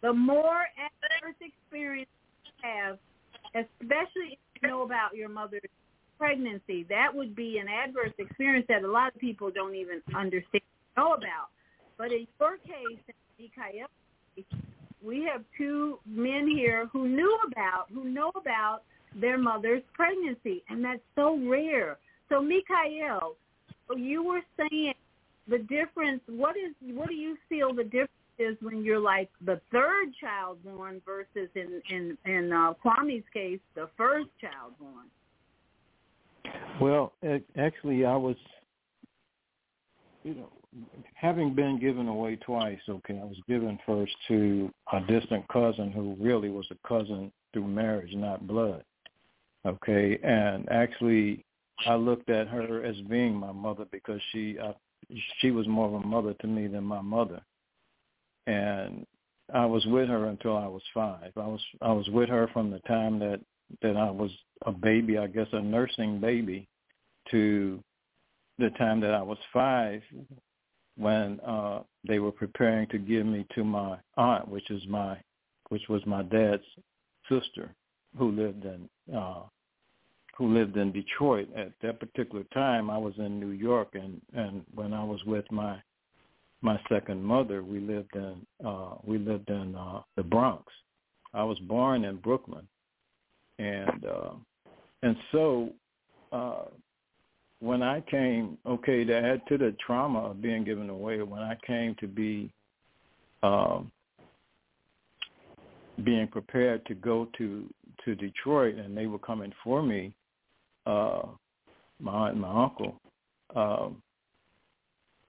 the 0.01 0.13
more 0.13 0.65
adverse 0.77 1.35
experience 1.41 2.09
you 2.45 2.51
have, 2.69 2.97
especially 3.55 4.37
if 4.37 4.61
you 4.61 4.69
know 4.69 4.83
about 4.83 5.15
your 5.15 5.29
mother's 5.29 5.61
pregnancy, 6.17 6.85
that 6.89 7.13
would 7.13 7.35
be 7.35 7.59
an 7.59 7.67
adverse 7.67 8.13
experience 8.17 8.65
that 8.69 8.83
a 8.83 8.91
lot 8.91 9.13
of 9.13 9.19
people 9.19 9.51
don't 9.53 9.75
even 9.75 10.01
understand 10.15 10.63
know 10.97 11.13
about. 11.13 11.49
But 11.97 12.11
in 12.11 12.27
your 12.39 12.57
case, 12.57 12.99
Mikael, 13.39 13.87
we 15.03 15.27
have 15.31 15.43
two 15.57 15.99
men 16.05 16.47
here 16.47 16.87
who 16.91 17.07
knew 17.07 17.39
about, 17.51 17.85
who 17.93 18.05
know 18.05 18.31
about 18.35 18.81
their 19.19 19.37
mother's 19.37 19.83
pregnancy, 19.93 20.63
and 20.69 20.83
that's 20.83 21.01
so 21.15 21.39
rare. 21.47 21.97
So, 22.29 22.41
Mikael, 22.41 23.35
you 23.95 24.23
were 24.23 24.41
saying 24.57 24.93
the 25.47 25.59
difference. 25.59 26.21
What 26.27 26.55
is? 26.57 26.73
What 26.81 27.09
do 27.09 27.15
you 27.15 27.37
feel 27.47 27.73
the 27.73 27.83
difference 27.83 28.11
is 28.39 28.57
when 28.61 28.83
you're 28.83 28.99
like 28.99 29.29
the 29.43 29.59
third 29.71 30.13
child 30.19 30.63
born 30.63 31.01
versus 31.05 31.49
in 31.55 31.81
in 31.89 32.17
in 32.25 32.51
uh, 32.51 32.73
Kwame's 32.73 33.23
case, 33.33 33.59
the 33.75 33.89
first 33.97 34.27
child 34.39 34.73
born? 34.79 35.07
Well, 36.79 37.13
ac- 37.23 37.43
actually, 37.57 38.05
I 38.05 38.15
was, 38.15 38.35
you 40.23 40.35
know, 40.35 40.49
having 41.15 41.55
been 41.55 41.79
given 41.79 42.07
away 42.07 42.35
twice. 42.37 42.79
Okay, 42.87 43.19
I 43.19 43.25
was 43.25 43.37
given 43.47 43.79
first 43.85 44.13
to 44.27 44.71
a 44.93 45.01
distant 45.01 45.47
cousin 45.47 45.91
who 45.91 46.15
really 46.19 46.49
was 46.49 46.67
a 46.71 46.87
cousin 46.87 47.31
through 47.53 47.67
marriage, 47.67 48.13
not 48.13 48.47
blood. 48.47 48.83
Okay, 49.65 50.19
and 50.23 50.69
actually, 50.69 51.43
I 51.85 51.95
looked 51.95 52.29
at 52.29 52.47
her 52.47 52.83
as 52.83 52.95
being 53.09 53.35
my 53.35 53.51
mother 53.51 53.85
because 53.91 54.21
she 54.31 54.57
uh, 54.59 54.73
she 55.39 55.51
was 55.51 55.67
more 55.67 55.87
of 55.87 55.93
a 55.93 56.05
mother 56.05 56.33
to 56.35 56.47
me 56.47 56.67
than 56.67 56.83
my 56.83 57.01
mother, 57.01 57.41
and 58.47 59.05
I 59.53 59.65
was 59.65 59.85
with 59.85 60.09
her 60.09 60.25
until 60.25 60.57
I 60.57 60.67
was 60.67 60.81
five. 60.93 61.31
I 61.35 61.45
was 61.45 61.61
I 61.81 61.91
was 61.91 62.09
with 62.09 62.29
her 62.29 62.49
from 62.53 62.71
the 62.71 62.79
time 62.79 63.19
that 63.19 63.39
that 63.81 63.95
I 63.95 64.09
was 64.09 64.31
a 64.65 64.71
baby, 64.71 65.17
I 65.17 65.27
guess 65.27 65.47
a 65.51 65.61
nursing 65.61 66.19
baby, 66.19 66.67
to 67.31 67.83
the 68.57 68.69
time 68.71 68.99
that 69.01 69.13
I 69.13 69.21
was 69.21 69.37
five, 69.53 70.01
when 70.97 71.39
uh, 71.41 71.81
they 72.07 72.19
were 72.19 72.31
preparing 72.31 72.87
to 72.87 72.97
give 72.97 73.25
me 73.25 73.45
to 73.53 73.63
my 73.63 73.97
aunt, 74.15 74.47
which 74.47 74.71
is 74.71 74.81
my 74.87 75.17
which 75.69 75.83
was 75.89 76.01
my 76.05 76.23
dad's 76.23 76.63
sister, 77.29 77.73
who 78.17 78.31
lived 78.31 78.65
in 78.65 78.89
uh, 79.15 79.43
who 80.37 80.53
lived 80.53 80.77
in 80.77 80.91
Detroit. 80.91 81.49
At 81.55 81.73
that 81.81 81.99
particular 81.99 82.45
time, 82.53 82.89
I 82.89 82.97
was 82.97 83.13
in 83.17 83.39
New 83.39 83.51
York, 83.51 83.89
and 83.93 84.21
and 84.33 84.63
when 84.73 84.93
I 84.93 85.03
was 85.03 85.23
with 85.25 85.49
my 85.51 85.81
my 86.61 86.79
second 86.89 87.23
mother, 87.23 87.63
we 87.63 87.79
lived 87.79 88.15
in 88.15 88.35
uh, 88.65 88.95
we 89.03 89.17
lived 89.17 89.49
in 89.49 89.75
uh, 89.75 90.01
the 90.15 90.23
Bronx. 90.23 90.63
I 91.33 91.43
was 91.43 91.59
born 91.59 92.05
in 92.05 92.17
Brooklyn, 92.17 92.67
and 93.59 94.05
uh, 94.05 94.31
and 95.03 95.15
so 95.31 95.69
uh, 96.31 96.65
when 97.59 97.81
I 97.83 98.01
came, 98.01 98.57
okay, 98.65 99.03
to 99.03 99.15
add 99.15 99.41
to 99.49 99.57
the 99.57 99.75
trauma 99.85 100.31
of 100.31 100.41
being 100.41 100.63
given 100.63 100.89
away, 100.89 101.21
when 101.21 101.41
I 101.41 101.57
came 101.65 101.95
to 101.99 102.07
be 102.07 102.51
um, 103.43 103.91
being 106.03 106.27
prepared 106.27 106.85
to 106.87 106.95
go 106.95 107.27
to 107.37 107.71
to 108.05 108.15
Detroit, 108.15 108.75
and 108.75 108.97
they 108.97 109.05
were 109.05 109.19
coming 109.19 109.51
for 109.63 109.83
me, 109.83 110.13
uh, 110.85 111.23
my 111.99 112.11
aunt 112.11 112.33
and 112.33 112.41
my 112.41 112.63
uncle. 112.63 112.99
Um, 113.55 114.01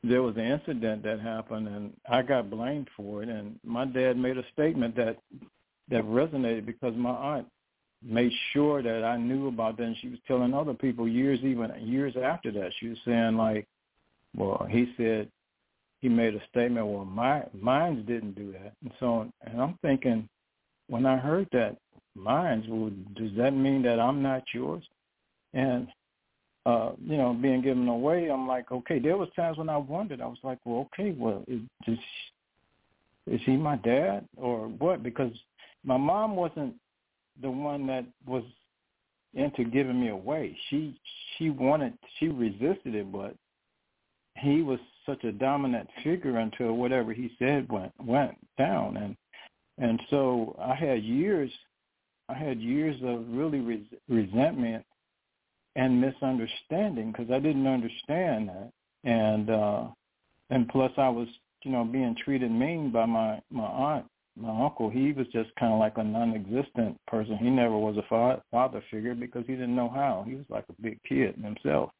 there 0.03 0.23
was 0.23 0.37
an 0.37 0.45
incident 0.45 1.03
that 1.03 1.21
happened, 1.21 1.69
and 1.69 1.93
I 2.09 2.23
got 2.23 2.51
blamed 2.51 2.89
for 2.97 3.23
it. 3.23 3.29
And 3.29 3.59
my 3.65 3.85
dad 3.85 4.17
made 4.17 4.39
a 4.39 4.45
statement 4.53 4.97
that 4.97 5.19
that 5.91 6.05
resonated 6.05 6.67
because 6.67 6.95
my 6.95 7.11
aunt 7.11 7.49
made 8.03 8.33
sure 8.53 8.83
that 8.83 9.03
I 9.05 9.17
knew 9.17 9.49
about 9.49 9.77
that, 9.79 9.85
and 9.85 9.97
she 9.97 10.09
was 10.09 10.19
telling 10.27 10.55
other 10.55 10.75
people 10.75 11.09
years, 11.09 11.41
even 11.43 11.73
years 11.81 12.15
after 12.23 12.53
that. 12.53 12.73
She 12.79 12.89
was 12.89 12.99
saying 13.05 13.37
like, 13.37 13.67
"Well, 14.37 14.67
he 14.69 14.93
said." 14.97 15.31
He 16.01 16.09
made 16.09 16.37
a 16.37 16.47
statement. 16.47 16.87
Well, 16.87 17.05
my 17.05 17.43
mines 17.53 18.07
didn't 18.07 18.37
do 18.37 18.53
that, 18.53 18.73
and 18.83 18.93
so 19.01 19.15
on. 19.15 19.33
And 19.43 19.61
I'm 19.61 19.77
thinking, 19.83 20.29
when 20.87 21.07
I 21.07 21.17
heard 21.17 21.49
that, 21.51 21.77
mines, 22.15 22.67
well, 22.69 22.93
does 23.15 23.33
that 23.37 23.53
mean 23.53 23.83
that 23.83 23.99
I'm 23.99 24.23
not 24.23 24.45
yours? 24.55 24.85
And 25.55 25.89
uh, 26.69 26.93
you 27.03 27.17
know, 27.17 27.33
being 27.33 27.63
given 27.63 27.89
away, 27.89 28.31
I'm 28.31 28.47
like, 28.47 28.71
okay. 28.71 28.99
There 28.99 29.17
was 29.17 29.31
times 29.35 29.57
when 29.57 29.71
I 29.71 29.79
wondered. 29.79 30.21
I 30.21 30.27
was 30.27 30.37
like, 30.43 30.59
well, 30.67 30.87
okay, 30.93 31.15
well, 31.17 31.43
is 31.49 31.61
is, 31.87 31.99
is 33.27 33.41
he 33.47 33.57
my 33.57 33.77
dad 33.77 34.29
or 34.37 34.69
what? 34.69 35.03
Because 35.03 35.33
my 35.83 35.97
mom 35.97 36.37
wasn't 36.37 36.75
the 37.41 37.51
one 37.51 37.87
that 37.87 38.05
was 38.27 38.43
into 39.33 39.65
giving 39.65 39.99
me 39.99 40.09
away. 40.09 40.55
She 40.69 41.01
she 41.37 41.49
wanted 41.49 41.95
she 42.19 42.29
resisted 42.29 42.95
it, 42.95 43.11
but 43.11 43.35
he 44.37 44.61
was 44.61 44.79
such 45.07 45.25
a 45.25 45.33
dominant 45.33 45.89
figure 46.05 46.37
until 46.37 46.75
whatever 46.75 47.15
he 47.15 47.31
said 47.39 47.67
went 47.73 47.93
went 47.99 48.37
down, 48.59 48.99
and 48.99 49.17
and 49.79 49.99
so 50.11 50.55
I 50.61 50.75
had 50.75 51.03
years 51.03 51.51
I 52.29 52.35
had 52.35 52.61
years 52.61 52.97
of 53.03 53.25
really 53.31 53.61
res- 53.61 54.01
resentment 54.07 54.85
and 55.79 56.01
misunderstanding 56.01 57.13
because 57.13 57.31
I 57.31 57.39
didn't 57.39 57.69
understand 57.69 58.49
that, 58.49 58.71
and 59.05 59.49
uh, 59.49 59.85
and 60.51 60.69
plus 60.69 60.91
I 60.99 61.09
was 61.09 61.29
you 61.63 61.71
know 61.71 61.85
being 61.85 62.17
treated 62.23 62.51
mean 62.51 62.91
by 62.91 63.07
my 63.07 63.41
my 63.51 63.63
aunt, 63.63 64.07
my 64.37 64.65
uncle. 64.65 64.91
He 64.91 65.13
was 65.13 65.29
just 65.29 65.51
kind 65.55 65.73
of 65.73 65.79
like 65.79 65.97
a 65.97 66.03
non-existent 66.03 66.99
person. 67.07 67.39
He 67.39 67.49
never 67.49 67.79
was 67.79 67.97
a 67.97 68.03
fa- 68.09 68.43
father 68.51 68.83
figure 68.91 69.15
because 69.15 69.45
he 69.47 69.53
didn't 69.53 69.77
know 69.77 69.89
how. 69.89 70.25
He 70.29 70.35
was 70.35 70.47
like 70.49 70.65
a 70.69 70.83
big 70.83 70.99
kid 71.09 71.37
himself. 71.37 71.91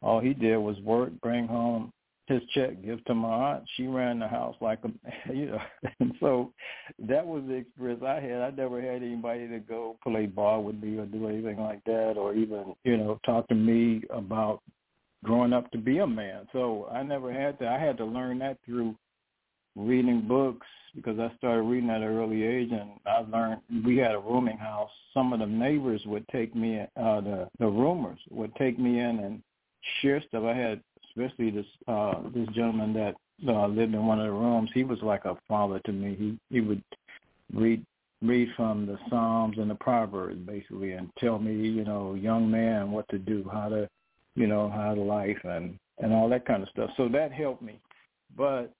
All 0.00 0.20
he 0.20 0.32
did 0.32 0.56
was 0.56 0.80
work, 0.80 1.10
bring 1.20 1.46
home 1.46 1.92
his 2.26 2.42
check, 2.54 2.82
give 2.82 3.04
to 3.04 3.14
my 3.14 3.28
aunt. 3.28 3.64
She 3.76 3.86
ran 3.86 4.18
the 4.18 4.28
house 4.28 4.56
like 4.60 4.80
a, 4.84 5.32
you 5.32 5.46
know, 5.46 5.58
and 6.00 6.14
so 6.20 6.52
that 7.00 7.26
was 7.26 7.42
the 7.46 7.54
experience 7.54 8.02
I 8.06 8.20
had. 8.20 8.40
I 8.40 8.50
never 8.50 8.80
had 8.80 9.02
anybody 9.02 9.46
to 9.48 9.58
go 9.58 9.96
play 10.02 10.26
ball 10.26 10.62
with 10.62 10.76
me 10.76 10.98
or 10.98 11.06
do 11.06 11.28
anything 11.28 11.58
like 11.58 11.84
that, 11.84 12.14
or 12.16 12.34
even 12.34 12.74
you 12.84 12.96
know 12.96 13.20
talk 13.24 13.46
to 13.48 13.54
me 13.54 14.02
about 14.10 14.62
growing 15.24 15.52
up 15.52 15.70
to 15.72 15.78
be 15.78 15.98
a 15.98 16.06
man. 16.06 16.46
So 16.52 16.88
I 16.90 17.02
never 17.02 17.32
had 17.32 17.58
that. 17.58 17.68
I 17.68 17.78
had 17.78 17.96
to 17.98 18.04
learn 18.04 18.38
that 18.40 18.58
through 18.64 18.94
reading 19.76 20.26
books 20.26 20.66
because 20.94 21.18
I 21.18 21.34
started 21.36 21.62
reading 21.62 21.90
at 21.90 22.02
an 22.02 22.04
early 22.04 22.42
age, 22.44 22.70
and 22.70 22.92
I 23.06 23.20
learned 23.20 23.60
we 23.84 23.96
had 23.98 24.12
a 24.12 24.18
rooming 24.18 24.56
house. 24.56 24.90
Some 25.12 25.32
of 25.32 25.40
the 25.40 25.46
neighbors 25.46 26.02
would 26.06 26.26
take 26.28 26.54
me, 26.54 26.80
uh, 26.80 27.20
the 27.20 27.48
the 27.58 27.66
roomers 27.66 28.18
would 28.30 28.54
take 28.56 28.78
me 28.78 29.00
in 29.00 29.18
and 29.18 29.42
share 30.00 30.22
stuff. 30.28 30.44
I 30.44 30.54
had 30.54 30.80
especially 31.16 31.50
this 31.50 31.66
uh 31.88 32.14
this 32.34 32.48
gentleman 32.54 32.92
that 32.92 33.14
uh 33.48 33.66
lived 33.66 33.94
in 33.94 34.06
one 34.06 34.20
of 34.20 34.26
the 34.26 34.32
rooms 34.32 34.70
he 34.74 34.84
was 34.84 34.98
like 35.02 35.24
a 35.24 35.36
father 35.48 35.80
to 35.84 35.92
me 35.92 36.14
he 36.18 36.38
he 36.50 36.60
would 36.60 36.82
read 37.52 37.84
read 38.24 38.48
from 38.56 38.86
the 38.86 38.98
Psalms 39.08 39.58
and 39.58 39.70
the 39.70 39.74
Proverbs 39.74 40.38
basically 40.46 40.92
and 40.92 41.10
tell 41.18 41.38
me, 41.38 41.54
you 41.54 41.84
know, 41.84 42.14
young 42.14 42.50
man 42.50 42.90
what 42.90 43.08
to 43.10 43.18
do, 43.18 43.48
how 43.52 43.68
to 43.68 43.88
you 44.36 44.48
know, 44.48 44.68
how 44.68 44.94
to 44.94 45.00
life 45.00 45.38
and 45.44 45.78
and 45.98 46.12
all 46.12 46.28
that 46.28 46.44
kind 46.44 46.62
of 46.62 46.68
stuff. 46.70 46.90
So 46.96 47.08
that 47.08 47.32
helped 47.32 47.62
me. 47.62 47.78
But 48.36 48.72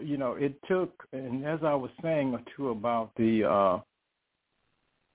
you 0.00 0.16
know, 0.16 0.34
it 0.34 0.54
took 0.66 1.06
and 1.12 1.44
as 1.44 1.60
I 1.62 1.74
was 1.74 1.90
saying 2.02 2.38
too 2.56 2.70
about 2.70 3.10
the 3.16 3.44
uh 3.44 3.78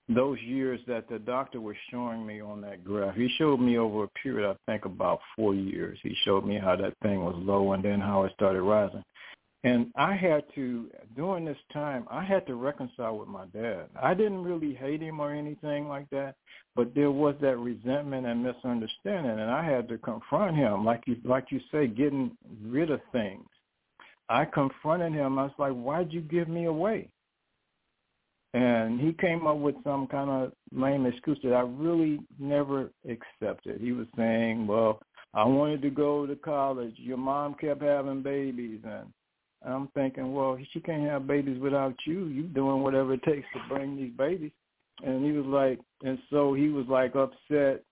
those 0.10 0.40
years 0.42 0.80
that 0.88 1.10
the 1.10 1.20
doctor 1.20 1.60
was 1.60 1.76
showing 1.92 2.26
me 2.26 2.42
on 2.42 2.62
that 2.62 2.84
graph, 2.84 3.16
he 3.16 3.30
showed 3.38 3.60
me 3.60 3.78
over 3.78 4.06
a 4.06 4.08
period, 4.10 4.50
I 4.50 4.72
think 4.72 4.86
about 4.86 5.20
four 5.36 5.54
years. 5.54 6.00
He 6.02 6.16
showed 6.24 6.46
me 6.46 6.58
how 6.58 6.76
that 6.78 6.94
thing 7.02 7.24
was 7.24 7.36
low 7.38 7.74
and 7.74 7.84
then 7.84 8.00
how 8.00 8.24
it 8.24 8.32
started 8.34 8.62
rising. 8.62 9.04
And 9.64 9.92
I 9.98 10.16
had 10.16 10.44
to, 10.56 10.90
during 11.16 11.44
this 11.44 11.58
time, 11.74 12.08
I 12.10 12.24
had 12.24 12.46
to 12.48 12.56
reconcile 12.56 13.18
with 13.18 13.28
my 13.28 13.46
dad. 13.48 13.88
I 14.02 14.14
didn't 14.14 14.44
really 14.44 14.74
hate 14.74 15.02
him 15.02 15.20
or 15.20 15.34
anything 15.34 15.90
like 15.90 16.10
that, 16.12 16.36
but 16.76 16.96
there 16.96 17.12
was 17.12 17.36
that 17.42 17.58
resentment 17.58 18.28
and 18.28 18.44
misunderstanding, 18.44 19.32
and 19.32 19.52
I 19.52 19.66
had 19.66 19.90
to 19.90 19.98
confront 19.98 20.56
him, 20.56 20.86
like 20.86 21.04
you, 21.06 21.18
like 21.26 21.48
you 21.50 21.60
say, 21.72 21.88
getting 21.88 22.38
rid 22.64 22.92
of 22.92 23.02
things. 23.12 23.46
I 24.30 24.46
confronted 24.46 25.14
him. 25.14 25.40
I 25.40 25.44
was 25.44 25.54
like, 25.58 25.74
"Why'd 25.74 26.14
you 26.14 26.22
give 26.22 26.48
me 26.48 26.66
away?" 26.66 27.10
And 28.54 29.00
he 29.00 29.14
came 29.14 29.46
up 29.46 29.58
with 29.58 29.76
some 29.84 30.08
kind 30.08 30.30
of 30.30 30.54
lame 30.72 31.06
excuse 31.06 31.38
that 31.44 31.54
I 31.54 31.62
really 31.62 32.20
never 32.40 32.90
accepted. 33.08 33.82
He 33.82 33.92
was 33.92 34.08
saying, 34.16 34.66
well, 34.66 35.02
I 35.34 35.46
wanted 35.46 35.82
to 35.84 35.90
go 35.90 36.26
to 36.26 36.36
college. 36.36 36.94
Your 36.98 37.18
mom 37.18 37.56
kept 37.56 37.82
having 37.82 38.24
babies. 38.24 38.80
And 38.84 39.12
I'm 39.66 39.90
thinking, 39.90 40.34
well, 40.34 40.58
she 40.72 40.80
can't 40.80 41.10
have 41.10 41.28
babies 41.28 41.60
without 41.60 41.96
you. 42.06 42.26
You 42.28 42.44
doing 42.44 42.82
whatever 42.82 43.14
it 43.14 43.24
takes 43.24 43.48
to 43.54 43.60
bring 43.76 43.98
these 43.98 44.14
babies. 44.18 44.52
And 45.04 45.24
he 45.24 45.32
was 45.32 45.46
like, 45.46 45.80
and 46.04 46.18
so 46.30 46.54
he 46.54 46.70
was 46.70 46.88
like 46.88 47.16
upset 47.16 47.84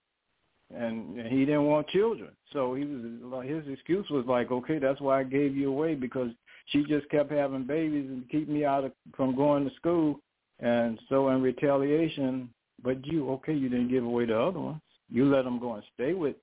and 0.74 1.16
he 1.28 1.44
didn't 1.44 1.66
want 1.66 1.88
children. 1.88 2.30
So 2.52 2.74
he 2.74 2.84
was 2.84 3.46
his 3.46 3.72
excuse 3.72 4.06
was 4.10 4.24
like, 4.26 4.50
okay, 4.50 4.78
that's 4.78 5.00
why 5.00 5.20
I 5.20 5.24
gave 5.24 5.56
you 5.56 5.70
away 5.70 5.94
because 5.94 6.30
she 6.66 6.82
just 6.84 7.08
kept 7.10 7.30
having 7.30 7.64
babies 7.64 8.08
and 8.08 8.28
keep 8.28 8.48
me 8.48 8.64
out 8.64 8.84
of 8.84 8.92
from 9.16 9.36
going 9.36 9.68
to 9.68 9.74
school. 9.76 10.18
And 10.60 10.98
so 11.08 11.28
in 11.28 11.42
retaliation, 11.42 12.48
but 12.82 13.04
you, 13.06 13.30
okay, 13.30 13.52
you 13.52 13.68
didn't 13.68 13.88
give 13.88 14.04
away 14.04 14.26
the 14.26 14.38
other 14.38 14.60
ones. 14.60 14.80
You 15.10 15.26
let 15.26 15.44
them 15.44 15.58
go 15.58 15.74
and 15.74 15.84
stay 15.94 16.14
with 16.14 16.36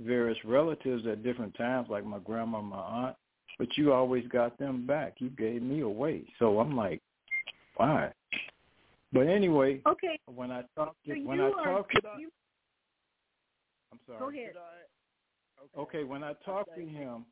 various 0.00 0.38
relatives 0.44 1.06
at 1.06 1.22
different 1.22 1.54
times, 1.56 1.88
like 1.90 2.04
my 2.04 2.18
grandma, 2.18 2.60
my 2.60 2.76
aunt, 2.76 3.16
but 3.58 3.76
you 3.76 3.92
always 3.92 4.26
got 4.28 4.58
them 4.58 4.86
back. 4.86 5.14
You 5.18 5.30
gave 5.30 5.62
me 5.62 5.80
away. 5.80 6.22
So 6.38 6.58
I'm 6.60 6.76
like, 6.76 7.00
why? 7.76 8.12
But 9.12 9.26
anyway, 9.26 9.80
okay. 9.86 10.18
When 10.34 10.50
I 10.50 10.62
talk 10.74 10.96
to 11.06 11.14
so 11.14 11.28
when 11.28 11.40
I 11.40 11.50
are, 11.50 11.64
talk 11.64 11.90
to 11.90 12.00
you, 12.18 12.30
I'm 13.92 13.98
sorry. 14.06 14.18
Go 14.18 14.28
ahead. 14.30 14.52
Okay, 15.78 16.04
when 16.04 16.24
I 16.24 16.32
talked 16.44 16.74
to 16.76 16.80
him, 16.80 17.26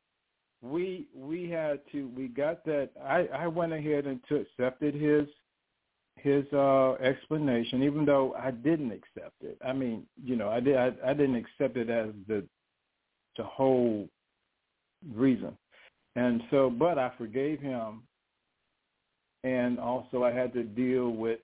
we 0.61 1.07
we 1.15 1.49
had 1.49 1.79
to 1.91 2.09
we 2.15 2.27
got 2.27 2.63
that 2.65 2.89
I 3.03 3.27
I 3.33 3.47
went 3.47 3.73
ahead 3.73 4.05
and 4.05 4.19
to 4.29 4.35
accepted 4.37 4.93
his 4.93 5.27
his 6.17 6.45
uh 6.53 6.93
explanation 6.93 7.83
even 7.83 8.05
though 8.05 8.33
I 8.37 8.51
didn't 8.51 8.91
accept 8.91 9.35
it. 9.41 9.57
I 9.65 9.73
mean, 9.73 10.05
you 10.23 10.35
know, 10.35 10.49
I 10.49 10.59
did 10.59 10.75
I, 10.75 10.91
I 11.05 11.13
didn't 11.13 11.35
accept 11.35 11.77
it 11.77 11.89
as 11.89 12.09
the 12.27 12.43
the 13.37 13.43
whole 13.43 14.07
reason. 15.13 15.57
And 16.15 16.43
so 16.51 16.69
but 16.69 16.97
I 16.97 17.11
forgave 17.17 17.59
him 17.59 18.03
and 19.43 19.79
also 19.79 20.23
I 20.23 20.31
had 20.31 20.53
to 20.53 20.63
deal 20.63 21.09
with 21.09 21.39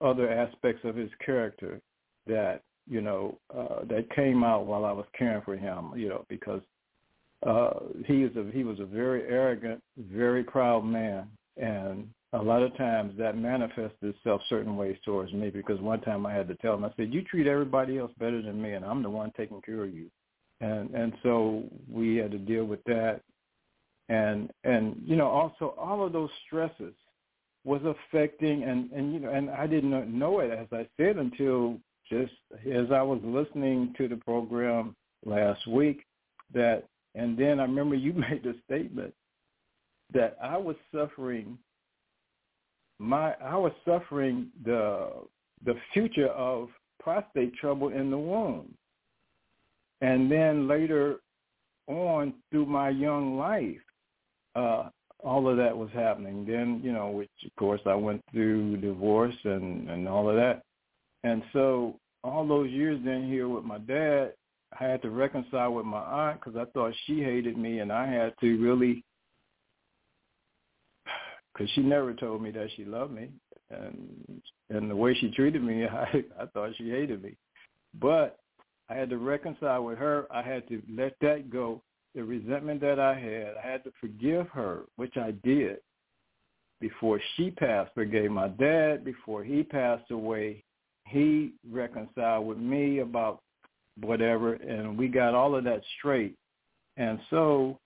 other 0.00 0.30
aspects 0.30 0.84
of 0.84 0.94
his 0.94 1.10
character 1.24 1.80
that, 2.26 2.62
you 2.88 3.00
know, 3.00 3.38
uh 3.56 3.84
that 3.88 4.14
came 4.14 4.44
out 4.44 4.66
while 4.66 4.84
I 4.84 4.92
was 4.92 5.06
caring 5.16 5.42
for 5.42 5.56
him, 5.56 5.92
you 5.96 6.08
know, 6.08 6.26
because 6.28 6.62
uh 7.46 7.70
he 8.06 8.22
is 8.22 8.36
a 8.36 8.50
he 8.52 8.64
was 8.64 8.80
a 8.80 8.84
very 8.84 9.22
arrogant, 9.28 9.80
very 9.96 10.44
proud 10.44 10.84
man 10.84 11.28
and 11.56 12.08
a 12.34 12.42
lot 12.42 12.62
of 12.62 12.76
times 12.76 13.14
that 13.18 13.38
manifests 13.38 13.96
itself 14.02 14.42
certain 14.48 14.76
ways 14.76 14.96
towards 15.04 15.32
me 15.32 15.48
because 15.48 15.80
one 15.80 16.00
time 16.02 16.26
I 16.26 16.34
had 16.34 16.48
to 16.48 16.54
tell 16.56 16.74
him, 16.74 16.84
I 16.84 16.92
said, 16.96 17.12
you 17.12 17.22
treat 17.22 17.46
everybody 17.46 17.98
else 17.98 18.12
better 18.18 18.42
than 18.42 18.60
me 18.60 18.72
and 18.72 18.84
I'm 18.84 19.02
the 19.02 19.10
one 19.10 19.32
taking 19.36 19.62
care 19.62 19.84
of 19.84 19.94
you. 19.94 20.10
And 20.60 20.90
and 20.94 21.12
so 21.22 21.64
we 21.90 22.16
had 22.16 22.32
to 22.32 22.38
deal 22.38 22.64
with 22.64 22.82
that. 22.84 23.20
And 24.08 24.50
and 24.64 25.00
you 25.06 25.16
know, 25.16 25.28
also 25.28 25.74
all 25.78 26.04
of 26.04 26.12
those 26.12 26.30
stresses 26.46 26.94
was 27.64 27.80
affecting 27.84 28.64
and, 28.64 28.90
and 28.92 29.12
you 29.12 29.20
know 29.20 29.30
and 29.30 29.50
I 29.50 29.66
didn't 29.66 30.18
know 30.18 30.40
it 30.40 30.50
as 30.50 30.66
I 30.72 30.86
said 30.96 31.16
until 31.16 31.78
just 32.10 32.32
as 32.66 32.90
I 32.92 33.02
was 33.02 33.20
listening 33.22 33.94
to 33.98 34.08
the 34.08 34.16
program 34.16 34.96
last 35.24 35.66
week 35.66 36.04
that 36.52 36.84
and 37.14 37.38
then 37.38 37.60
I 37.60 37.64
remember 37.64 37.94
you 37.94 38.12
made 38.30 38.42
the 38.42 38.54
statement 38.66 39.14
that 40.12 40.36
I 40.42 40.56
was 40.56 40.76
suffering 40.94 41.58
my 42.98 43.34
I 43.34 43.56
was 43.56 43.72
suffering 43.84 44.48
the 44.64 45.10
the 45.64 45.74
future 45.92 46.28
of 46.28 46.68
prostate 47.00 47.54
trouble 47.54 47.88
in 47.88 48.10
the 48.10 48.18
womb. 48.18 48.74
And 50.00 50.30
then 50.30 50.68
later 50.68 51.16
on 51.88 52.34
through 52.50 52.66
my 52.66 52.90
young 52.90 53.36
life, 53.38 53.80
uh, 54.54 54.90
all 55.24 55.48
of 55.48 55.56
that 55.56 55.76
was 55.76 55.90
happening. 55.92 56.44
Then, 56.46 56.80
you 56.84 56.92
know, 56.92 57.10
which 57.10 57.30
of 57.44 57.54
course 57.56 57.80
I 57.86 57.94
went 57.94 58.22
through 58.30 58.76
divorce 58.78 59.34
and, 59.44 59.88
and 59.90 60.08
all 60.08 60.28
of 60.28 60.36
that. 60.36 60.62
And 61.24 61.42
so 61.52 61.96
all 62.22 62.46
those 62.46 62.70
years 62.70 63.00
then 63.04 63.26
here 63.26 63.48
with 63.48 63.64
my 63.64 63.78
dad, 63.78 64.34
I 64.78 64.84
had 64.84 65.02
to 65.02 65.10
reconcile 65.10 65.72
with 65.72 65.86
my 65.86 65.98
aunt 65.98 66.40
because 66.40 66.56
I 66.56 66.70
thought 66.72 66.92
she 67.06 67.22
hated 67.22 67.56
me 67.56 67.80
and 67.80 67.90
I 67.90 68.06
had 68.06 68.34
to 68.40 68.62
really 68.62 69.02
because 71.58 71.70
she 71.72 71.80
never 71.80 72.14
told 72.14 72.42
me 72.42 72.50
that 72.52 72.68
she 72.76 72.84
loved 72.84 73.12
me, 73.12 73.28
and 73.70 74.42
and 74.70 74.90
the 74.90 74.96
way 74.96 75.14
she 75.14 75.30
treated 75.30 75.62
me, 75.62 75.84
I 75.86 76.24
I 76.40 76.46
thought 76.46 76.70
she 76.76 76.90
hated 76.90 77.22
me, 77.22 77.36
but 78.00 78.38
I 78.88 78.94
had 78.94 79.10
to 79.10 79.18
reconcile 79.18 79.84
with 79.84 79.98
her. 79.98 80.26
I 80.30 80.42
had 80.42 80.66
to 80.68 80.80
let 80.94 81.14
that 81.20 81.50
go. 81.50 81.82
The 82.14 82.24
resentment 82.24 82.80
that 82.80 82.98
I 82.98 83.18
had, 83.18 83.54
I 83.62 83.70
had 83.70 83.84
to 83.84 83.92
forgive 84.00 84.48
her, 84.48 84.84
which 84.96 85.16
I 85.16 85.32
did 85.44 85.78
before 86.80 87.20
she 87.36 87.50
passed. 87.50 87.92
Forgave 87.94 88.30
my 88.30 88.48
dad 88.48 89.04
before 89.04 89.44
he 89.44 89.62
passed 89.62 90.10
away. 90.10 90.64
He 91.06 91.52
reconciled 91.70 92.46
with 92.46 92.58
me 92.58 93.00
about 93.00 93.40
whatever, 94.00 94.54
and 94.54 94.96
we 94.96 95.08
got 95.08 95.34
all 95.34 95.54
of 95.54 95.64
that 95.64 95.82
straight. 95.98 96.36
And 96.96 97.18
so 97.30 97.78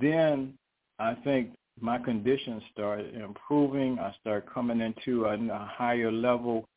then 0.00 0.54
I 0.98 1.14
think 1.14 1.50
my 1.80 1.98
conditions 1.98 2.62
started 2.72 3.14
improving. 3.14 3.98
I 3.98 4.14
started 4.20 4.48
coming 4.52 4.80
into 4.80 5.26
a, 5.26 5.34
a 5.34 5.70
higher 5.72 6.12
level 6.12 6.68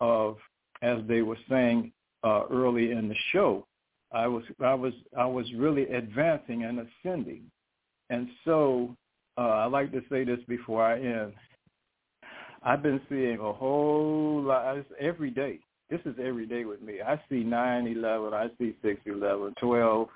of, 0.00 0.36
as 0.82 0.98
they 1.08 1.22
were 1.22 1.38
saying 1.48 1.92
uh, 2.24 2.44
early 2.50 2.92
in 2.92 3.08
the 3.08 3.14
show, 3.32 3.66
I 4.12 4.26
was 4.26 4.44
I 4.62 4.74
was 4.74 4.92
I 5.16 5.26
was 5.26 5.46
really 5.54 5.82
advancing 5.84 6.64
and 6.64 6.80
ascending, 6.80 7.42
and 8.08 8.28
so 8.44 8.96
uh, 9.36 9.40
I 9.40 9.66
like 9.66 9.90
to 9.92 10.02
say 10.10 10.24
this 10.24 10.38
before 10.48 10.82
I 10.82 10.98
end. 11.00 11.32
I've 12.62 12.82
been 12.82 13.00
seeing 13.08 13.38
a 13.38 13.52
whole 13.52 14.42
lot 14.42 14.78
every 14.98 15.30
day. 15.30 15.60
This 15.90 16.00
is 16.04 16.16
every 16.20 16.46
day 16.46 16.64
with 16.64 16.82
me. 16.82 17.00
I 17.00 17.20
see 17.28 17.44
9, 17.44 17.86
11, 17.86 18.34
I 18.34 18.48
see 18.58 18.74
6, 18.82 19.00
11, 19.06 19.54
12, 19.60 20.08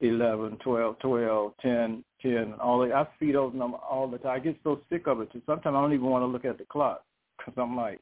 11, 0.00 0.58
12, 0.62 0.98
12, 0.98 1.52
10, 1.62 2.04
here 2.18 2.42
and 2.42 2.54
all 2.54 2.80
the, 2.80 2.92
I 2.92 3.06
see 3.18 3.32
those 3.32 3.54
numbers 3.54 3.80
all 3.88 4.08
the 4.08 4.18
time. 4.18 4.36
I 4.36 4.38
get 4.38 4.56
so 4.62 4.80
sick 4.90 5.06
of 5.06 5.20
it. 5.20 5.32
Too. 5.32 5.42
Sometimes 5.46 5.74
I 5.74 5.80
don't 5.80 5.92
even 5.92 6.06
want 6.06 6.22
to 6.22 6.26
look 6.26 6.44
at 6.44 6.58
the 6.58 6.64
clock 6.64 7.02
because 7.36 7.54
I'm 7.56 7.76
like, 7.76 8.00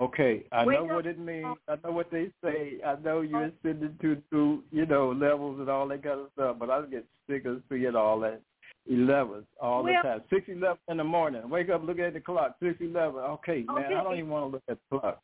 okay, 0.00 0.44
I 0.50 0.64
know 0.64 0.84
what 0.84 1.06
it 1.06 1.18
means. 1.18 1.56
I 1.68 1.76
know 1.84 1.92
what 1.92 2.10
they 2.10 2.30
say. 2.42 2.78
I 2.84 2.96
know 2.96 3.20
you're 3.20 3.44
ascending 3.44 3.96
to, 4.00 4.16
to, 4.30 4.62
you 4.72 4.86
know, 4.86 5.12
levels 5.12 5.60
and 5.60 5.68
all 5.68 5.86
that 5.88 6.02
kind 6.02 6.20
of 6.20 6.28
stuff, 6.34 6.56
but 6.58 6.70
I 6.70 6.82
get 6.86 7.04
sick 7.28 7.44
of 7.44 7.62
seeing 7.68 7.94
all 7.94 8.20
that. 8.20 8.40
Eleven, 8.86 9.46
all 9.60 9.84
well, 9.84 9.92
the 10.02 10.08
time. 10.08 10.22
6, 10.30 10.44
11 10.48 10.78
in 10.88 10.96
the 10.96 11.04
morning. 11.04 11.48
Wake 11.50 11.68
up, 11.68 11.84
look 11.84 11.98
at 11.98 12.14
the 12.14 12.20
clock. 12.20 12.56
6, 12.62 12.76
11. 12.80 13.20
Okay, 13.20 13.64
oh, 13.68 13.74
man. 13.74 13.92
I 13.92 14.02
don't 14.02 14.16
even 14.16 14.30
want 14.30 14.46
to 14.46 14.52
look 14.52 14.62
at 14.68 14.78
the 14.90 14.98
clock. 14.98 15.20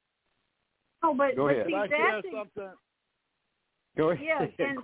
Oh, 1.02 1.14
but, 1.16 1.34
Go 1.36 1.46
but 1.46 1.54
ahead. 1.54 1.66
See, 1.66 2.30
that's 2.54 2.68
Go 3.96 4.10
ahead. 4.10 4.26
Yes, 4.26 4.50
and 4.58 4.78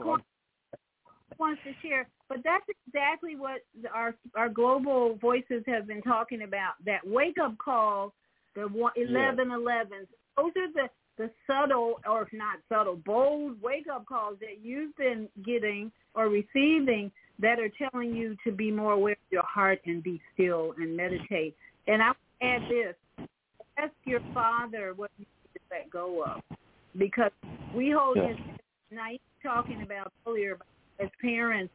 wants 1.39 1.63
to 1.65 1.73
share. 1.87 2.09
But 2.29 2.39
that's 2.45 2.65
exactly 2.87 3.37
what 3.37 3.63
our 3.93 4.15
our 4.35 4.49
global 4.49 5.17
voices 5.21 5.63
have 5.67 5.87
been 5.87 6.03
talking 6.03 6.43
about. 6.43 6.75
That 6.87 7.07
wake 7.07 7.37
up 7.43 7.59
call, 7.59 8.15
the 8.55 8.69
eleven 8.97 9.51
elevens. 9.51 10.09
Those 10.37 10.53
are 10.57 10.73
the 10.73 10.89
the 11.19 11.31
subtle 11.47 12.01
or 12.09 12.23
if 12.23 12.33
not 12.33 12.59
subtle, 12.69 12.97
bold 12.97 13.61
wake 13.61 13.87
up 13.93 14.07
calls 14.07 14.39
that 14.41 14.61
you've 14.63 14.97
been 14.97 15.29
getting 15.45 15.93
or 16.15 16.29
receiving 16.29 17.13
that 17.39 17.59
are 17.59 17.71
telling 17.91 18.15
you 18.15 18.37
to 18.45 18.53
be 18.53 18.71
more 18.71 18.93
aware 18.93 19.13
of 19.13 19.31
your 19.31 19.45
heart 19.45 19.81
and 19.85 20.03
be 20.03 20.21
still 20.33 20.75
and 20.79 20.97
meditate. 20.97 21.55
And 21.87 22.03
I 22.03 22.13
add 22.41 22.63
this: 22.71 23.27
ask 23.77 23.93
your 24.05 24.21
father 24.33 24.95
what 24.97 25.11
you 25.19 25.27
need 25.27 25.53
to 25.55 25.61
let 25.71 25.91
go 25.91 26.25
of, 26.25 26.43
because 26.97 27.33
we 27.75 27.91
hold 27.91 28.17
Yeah. 28.17 28.29
his. 28.29 28.37
Now 28.91 29.09
talking 29.43 29.83
about 29.83 30.13
earlier 30.27 30.53
about 30.53 30.67
as 31.03 31.11
parents, 31.21 31.73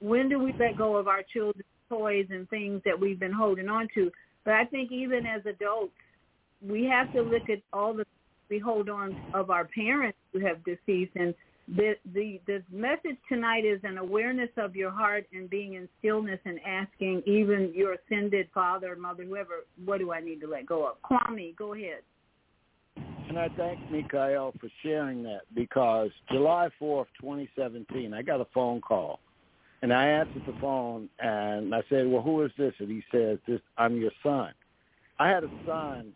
when 0.00 0.28
do 0.28 0.38
we 0.38 0.52
let 0.58 0.76
go 0.76 0.96
of 0.96 1.08
our 1.08 1.22
children's 1.32 1.64
toys 1.88 2.26
and 2.30 2.48
things 2.50 2.82
that 2.84 2.98
we've 2.98 3.20
been 3.20 3.32
holding 3.32 3.68
on 3.68 3.88
to? 3.94 4.10
But 4.44 4.54
I 4.54 4.64
think 4.64 4.92
even 4.92 5.26
as 5.26 5.42
adults, 5.46 5.92
we 6.66 6.84
have 6.84 7.12
to 7.12 7.22
look 7.22 7.48
at 7.50 7.58
all 7.72 7.94
the 7.94 8.04
we 8.48 8.60
hold 8.60 8.88
on 8.88 9.20
of 9.34 9.50
our 9.50 9.64
parents 9.64 10.16
who 10.32 10.38
have 10.38 10.64
deceased 10.64 11.10
and 11.16 11.34
the 11.68 11.94
the 12.14 12.40
the 12.46 12.62
message 12.70 13.18
tonight 13.28 13.64
is 13.64 13.80
an 13.82 13.98
awareness 13.98 14.50
of 14.56 14.76
your 14.76 14.90
heart 14.90 15.26
and 15.32 15.50
being 15.50 15.74
in 15.74 15.88
stillness 15.98 16.38
and 16.44 16.60
asking 16.64 17.22
even 17.26 17.72
your 17.74 17.94
ascended 17.94 18.48
father, 18.54 18.94
mother, 18.94 19.24
whoever, 19.24 19.66
what 19.84 19.98
do 19.98 20.12
I 20.12 20.20
need 20.20 20.40
to 20.42 20.46
let 20.46 20.66
go 20.66 20.86
of? 20.86 20.96
Kwame, 21.02 21.56
go 21.56 21.74
ahead. 21.74 22.02
And 23.28 23.38
I 23.38 23.48
thank 23.56 23.90
Mikael 23.90 24.54
for 24.60 24.68
sharing 24.82 25.22
that 25.24 25.42
because 25.54 26.10
July 26.30 26.68
4th, 26.80 27.06
2017, 27.20 28.14
I 28.14 28.22
got 28.22 28.40
a 28.40 28.46
phone 28.54 28.80
call. 28.80 29.18
And 29.82 29.92
I 29.92 30.06
answered 30.06 30.42
the 30.46 30.58
phone 30.60 31.08
and 31.18 31.74
I 31.74 31.82
said, 31.88 32.06
well, 32.06 32.22
who 32.22 32.42
is 32.44 32.50
this? 32.56 32.72
And 32.78 32.88
he 32.88 33.02
says, 33.12 33.38
this, 33.46 33.60
I'm 33.76 33.96
your 33.96 34.12
son. 34.22 34.52
I 35.18 35.28
had 35.28 35.44
a 35.44 35.50
son 35.66 36.12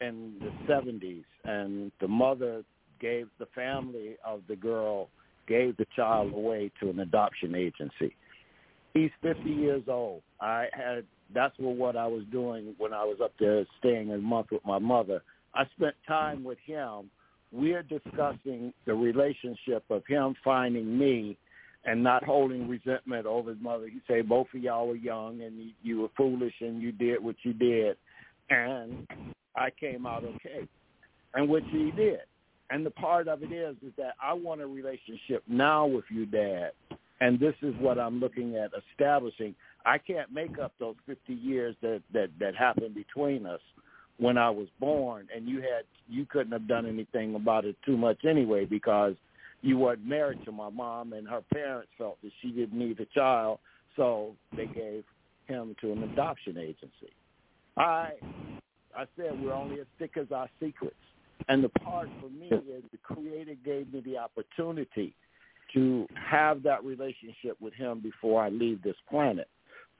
in 0.00 0.34
the 0.40 0.72
70s 0.72 1.24
and 1.44 1.92
the 2.00 2.08
mother 2.08 2.64
gave 3.00 3.28
the 3.38 3.46
family 3.54 4.16
of 4.24 4.40
the 4.48 4.56
girl, 4.56 5.08
gave 5.46 5.76
the 5.76 5.86
child 5.94 6.32
away 6.32 6.70
to 6.80 6.90
an 6.90 7.00
adoption 7.00 7.54
agency. 7.54 8.16
He's 8.94 9.10
50 9.22 9.48
years 9.48 9.82
old. 9.88 10.22
I 10.40 10.66
had, 10.72 11.04
that's 11.34 11.54
what, 11.58 11.76
what 11.76 11.96
I 11.96 12.06
was 12.06 12.24
doing 12.30 12.74
when 12.78 12.92
I 12.92 13.04
was 13.04 13.18
up 13.22 13.32
there 13.38 13.64
staying 13.78 14.12
a 14.12 14.18
month 14.18 14.48
with 14.50 14.64
my 14.64 14.78
mother. 14.78 15.22
I 15.54 15.64
spent 15.76 15.94
time 16.06 16.44
with 16.44 16.58
him. 16.64 17.10
We're 17.50 17.82
discussing 17.82 18.72
the 18.86 18.94
relationship 18.94 19.84
of 19.90 20.02
him 20.06 20.34
finding 20.42 20.98
me 20.98 21.36
and 21.84 22.02
not 22.02 22.24
holding 22.24 22.68
resentment 22.68 23.26
over 23.26 23.50
his 23.50 23.60
mother. 23.60 23.88
He 23.88 24.00
say 24.08 24.22
both 24.22 24.46
of 24.54 24.62
y'all 24.62 24.88
were 24.88 24.94
young 24.94 25.42
and 25.42 25.58
you, 25.58 25.70
you 25.82 26.00
were 26.00 26.08
foolish 26.16 26.54
and 26.60 26.80
you 26.80 26.92
did 26.92 27.22
what 27.22 27.36
you 27.42 27.52
did, 27.52 27.96
and 28.50 29.06
I 29.56 29.68
came 29.70 30.06
out 30.06 30.24
okay, 30.24 30.66
and 31.34 31.48
which 31.48 31.64
he 31.70 31.90
did. 31.90 32.20
And 32.70 32.86
the 32.86 32.90
part 32.90 33.28
of 33.28 33.42
it 33.42 33.52
is 33.52 33.76
is 33.84 33.92
that 33.98 34.14
I 34.22 34.32
want 34.32 34.62
a 34.62 34.66
relationship 34.66 35.42
now 35.46 35.84
with 35.86 36.04
you, 36.08 36.24
Dad, 36.24 36.70
and 37.20 37.38
this 37.38 37.54
is 37.60 37.74
what 37.78 37.98
I'm 37.98 38.18
looking 38.18 38.56
at 38.56 38.70
establishing. 38.92 39.54
I 39.84 39.98
can't 39.98 40.32
make 40.32 40.58
up 40.58 40.72
those 40.78 40.94
50 41.06 41.34
years 41.34 41.74
that 41.82 42.02
that 42.14 42.28
that 42.38 42.54
happened 42.54 42.94
between 42.94 43.44
us 43.44 43.60
when 44.18 44.38
I 44.38 44.50
was 44.50 44.68
born, 44.78 45.28
and 45.34 45.48
you 45.48 45.60
had 45.60 45.84
you 46.08 46.26
couldn't 46.26 46.52
have 46.52 46.68
done 46.68 46.86
anything 46.86 47.34
about 47.34 47.64
it 47.64 47.76
too 47.84 47.96
much 47.96 48.24
anyway 48.28 48.64
because 48.64 49.14
you 49.62 49.78
weren't 49.78 50.04
married 50.04 50.44
to 50.44 50.52
my 50.52 50.68
mom, 50.68 51.12
and 51.12 51.26
her 51.28 51.42
parents 51.52 51.88
felt 51.96 52.18
that 52.22 52.32
she 52.40 52.50
didn't 52.50 52.78
need 52.78 52.98
a 53.00 53.06
child, 53.06 53.58
so 53.96 54.34
they 54.56 54.66
gave 54.66 55.04
him 55.46 55.74
to 55.80 55.92
an 55.92 56.02
adoption 56.02 56.58
agency. 56.58 57.12
I 57.76 58.10
I 58.96 59.06
said 59.16 59.40
we're 59.42 59.54
only 59.54 59.80
as 59.80 59.86
thick 59.98 60.16
as 60.16 60.30
our 60.32 60.48
secrets, 60.60 60.94
and 61.48 61.64
the 61.64 61.68
part 61.70 62.08
for 62.20 62.28
me 62.28 62.48
is 62.48 62.84
the 62.92 62.98
Creator 63.02 63.54
gave 63.64 63.92
me 63.92 64.02
the 64.04 64.18
opportunity 64.18 65.14
to 65.74 66.06
have 66.14 66.62
that 66.64 66.84
relationship 66.84 67.56
with 67.60 67.72
Him 67.74 68.00
before 68.00 68.42
I 68.42 68.50
leave 68.50 68.82
this 68.82 68.96
planet, 69.08 69.48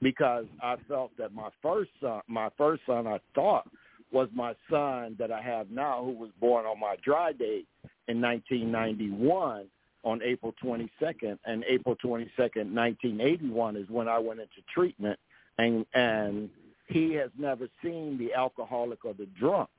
because 0.01 0.45
I 0.61 0.75
felt 0.87 1.11
that 1.17 1.33
my 1.33 1.49
first 1.61 1.89
son, 1.99 2.21
my 2.27 2.49
first 2.57 2.83
son, 2.85 3.07
I 3.07 3.19
thought 3.33 3.67
was 4.13 4.29
my 4.33 4.53
son 4.69 5.15
that 5.19 5.31
I 5.31 5.41
have 5.41 5.71
now, 5.71 6.03
who 6.03 6.11
was 6.11 6.29
born 6.39 6.65
on 6.65 6.79
my 6.79 6.95
dry 7.03 7.33
date 7.33 7.67
in 8.07 8.21
1991 8.21 9.65
on 10.03 10.21
April 10.23 10.53
22nd, 10.63 11.39
and 11.45 11.63
April 11.67 11.95
22nd, 11.95 12.71
1981 12.73 13.75
is 13.75 13.89
when 13.89 14.07
I 14.07 14.19
went 14.19 14.39
into 14.39 14.61
treatment, 14.73 15.19
and 15.57 15.85
and 15.93 16.49
he 16.87 17.13
has 17.13 17.31
never 17.37 17.67
seen 17.81 18.17
the 18.17 18.33
alcoholic 18.33 19.03
or 19.05 19.13
the 19.13 19.27
drunk 19.39 19.69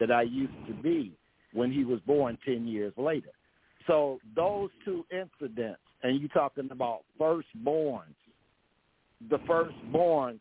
that 0.00 0.10
I 0.10 0.22
used 0.22 0.66
to 0.66 0.72
be 0.72 1.12
when 1.52 1.70
he 1.70 1.84
was 1.84 2.00
born 2.00 2.38
10 2.44 2.66
years 2.66 2.92
later. 2.96 3.30
So 3.86 4.18
those 4.34 4.70
two 4.84 5.04
incidents, 5.10 5.80
and 6.02 6.18
you're 6.18 6.28
talking 6.30 6.68
about 6.70 7.00
firstborns, 7.20 8.14
the 9.30 9.38
firstborn 9.46 10.40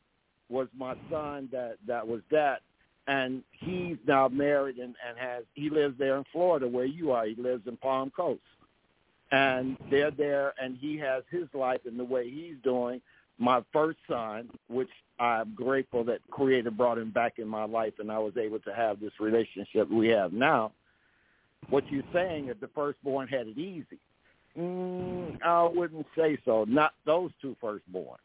was 0.50 0.68
my 0.78 0.96
son 1.12 1.50
that 1.52 1.76
that 1.88 2.08
was 2.08 2.22
that 2.32 2.62
and 3.08 3.42
he's 3.52 3.98
now 4.06 4.28
married 4.28 4.78
and, 4.78 4.96
and 5.08 5.18
has 5.18 5.44
he 5.54 5.70
lives 5.70 5.96
there 5.98 6.18
in 6.18 6.26
Florida 6.32 6.68
where 6.68 6.86
you 6.86 7.12
are. 7.12 7.26
He 7.26 7.36
lives 7.36 7.64
in 7.68 7.78
Palm 7.78 8.12
Coast. 8.16 8.42
And 9.32 9.78
they're 9.90 10.12
there 10.12 10.54
and 10.62 10.78
he 10.78 10.98
has 10.98 11.24
his 11.30 11.48
life 11.54 11.82
in 11.86 11.98
the 11.98 12.04
way 12.04 12.30
he's 12.30 12.56
doing. 12.64 13.02
My 13.40 13.62
first 13.72 14.00
son, 14.10 14.50
which 14.68 14.90
I'm 15.20 15.54
grateful 15.56 16.04
that 16.06 16.20
Creator 16.32 16.72
brought 16.72 16.98
him 16.98 17.12
back 17.12 17.40
in 17.40 17.48
my 17.48 17.66
life 17.66 17.94
and 18.00 18.12
I 18.12 18.20
was 18.20 18.36
able 18.38 18.60
to 18.60 18.74
have 18.74 19.00
this 19.00 19.12
relationship 19.20 19.90
we 19.90 20.10
have 20.10 20.34
now. 20.34 20.72
What 21.70 21.90
you're 21.90 22.04
saying 22.14 22.50
is 22.50 22.56
the 22.62 22.70
firstborn 22.74 23.28
had 23.28 23.48
it 23.48 23.58
easy. 23.58 24.00
Mm, 24.58 25.42
I 25.44 25.64
wouldn't 25.64 26.06
say 26.18 26.38
so. 26.46 26.66
Not 26.68 26.94
those 27.06 27.32
two 27.42 27.56
firstborns. 27.62 28.18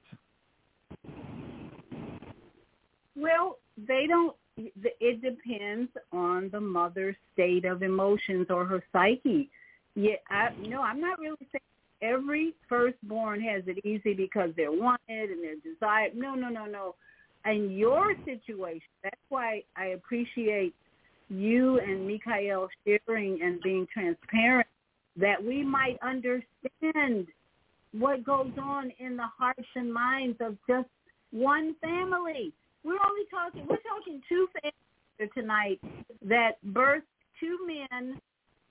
Well, 3.17 3.59
they 3.77 4.07
don't. 4.09 4.35
It 4.57 5.23
depends 5.23 5.91
on 6.13 6.51
the 6.51 6.61
mother's 6.61 7.17
state 7.33 7.65
of 7.65 7.83
emotions 7.83 8.47
or 8.51 8.65
her 8.67 8.83
psyche. 8.93 9.51
Yeah, 9.95 10.17
I 10.31 10.51
no, 10.61 10.83
I'm 10.83 11.01
not 11.01 11.19
really 11.19 11.37
saying 11.53 11.63
every 12.03 12.55
firstborn 12.69 13.41
has 13.41 13.63
it 13.67 13.85
easy 13.87 14.15
because 14.15 14.51
they're 14.57 14.73
wanted 14.73 15.31
and 15.31 15.43
they're 15.43 15.73
desired. 15.73 16.17
No, 16.17 16.35
no, 16.35 16.49
no, 16.49 16.67
no. 16.67 16.95
In 17.45 17.71
your 17.73 18.15
situation, 18.25 18.89
that's 19.03 19.17
why 19.29 19.63
I 19.77 19.87
appreciate 19.87 20.75
you 21.29 21.79
and 21.81 22.07
Mikael 22.07 22.69
sharing 22.85 23.41
and 23.43 23.61
being 23.63 23.87
transparent 23.93 24.69
that 25.17 25.43
we 25.43 25.65
might 25.65 25.99
understand 26.03 27.27
what 27.93 28.25
goes 28.25 28.53
on 28.61 28.93
in 28.99 29.17
the 29.17 29.27
hearts 29.39 29.61
and 29.75 29.93
minds 29.93 30.39
of 30.41 30.57
just 30.69 30.89
one 31.31 31.75
family. 31.81 32.53
We're 32.85 32.95
only 32.95 33.25
talking 33.31 33.67
we're 33.69 33.77
talking 33.77 34.21
two 34.29 34.49
families 34.61 35.33
tonight 35.35 35.81
that 36.27 36.53
birthed 36.73 37.03
two 37.39 37.59
men 37.67 38.21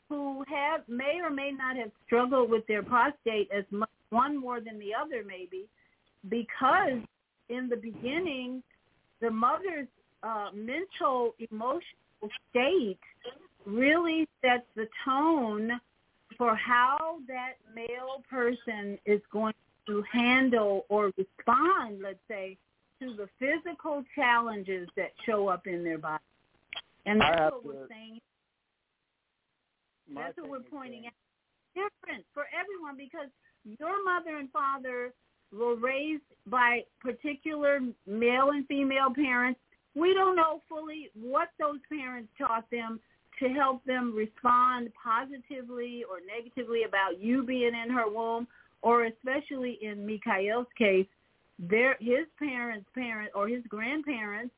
who 0.10 0.44
have 0.50 0.82
may 0.88 1.20
or 1.24 1.30
may 1.30 1.52
not 1.52 1.78
have 1.78 1.92
struggled 2.06 2.50
with 2.50 2.66
their 2.68 2.84
prostate 2.84 3.50
as 3.56 3.64
much 3.72 3.90
one 4.10 4.38
more 4.38 4.60
than 4.60 4.78
the 4.80 4.94
other 4.94 5.24
maybe 5.26 5.66
because 6.28 7.00
in 7.50 7.70
the 7.70 7.78
beginning 7.78 8.62
the 9.22 9.32
mother's 9.32 9.88
uh, 10.24 10.50
mental 10.54 11.34
emotional 11.50 11.82
state 12.50 13.00
really 13.66 14.28
sets 14.42 14.66
the 14.76 14.88
tone 15.06 15.72
for 16.38 16.56
how 16.56 17.18
that 17.28 17.54
male 17.76 18.24
person 18.30 18.98
is 19.06 19.22
going 19.32 19.54
to 19.88 20.04
handle 20.12 20.86
or 20.90 21.12
respond, 21.18 22.02
let's 22.02 22.20
say, 22.28 22.58
to 23.02 23.16
the 23.16 23.28
physical 23.40 24.04
challenges 24.16 24.88
that 24.96 25.10
show 25.26 25.48
up 25.48 25.66
in 25.66 25.84
their 25.84 25.98
body. 25.98 26.24
And 27.06 27.20
that's 27.20 27.52
what 27.52 27.66
we're 27.66 27.88
saying. 27.90 28.20
That's 30.14 30.38
what 30.38 30.50
we're 30.50 30.70
pointing 30.70 31.08
out. 31.08 31.14
Different 31.74 32.26
for 32.34 32.46
everyone 32.52 32.98
because 32.98 33.30
your 33.80 34.04
mother 34.04 34.38
and 34.38 34.52
father 34.52 35.14
were 35.52 35.76
raised 35.76 36.24
by 36.48 36.82
particular 37.02 37.80
male 38.06 38.50
and 38.52 38.68
female 38.68 39.14
parents. 39.14 39.60
We 39.96 40.14
don't 40.14 40.36
know 40.36 40.62
fully 40.70 41.10
what 41.20 41.50
those 41.60 41.80
parents 41.90 42.30
taught 42.38 42.70
them 42.72 43.00
to 43.40 43.50
help 43.50 43.84
them 43.86 44.14
respond 44.16 44.90
positively 45.02 46.04
or 46.10 46.18
negatively 46.26 46.84
about 46.88 47.20
you 47.20 47.44
being 47.44 47.72
in 47.74 47.92
her 47.92 48.10
womb, 48.10 48.48
or 48.82 49.06
especially 49.06 49.80
in 49.82 50.06
Mikael's 50.06 50.68
case, 50.78 51.08
their 51.70 51.96
his 52.00 52.26
parents' 52.40 52.88
parents 52.96 53.34
or 53.36 53.48
his 53.48 53.64
grandparents. 53.70 54.54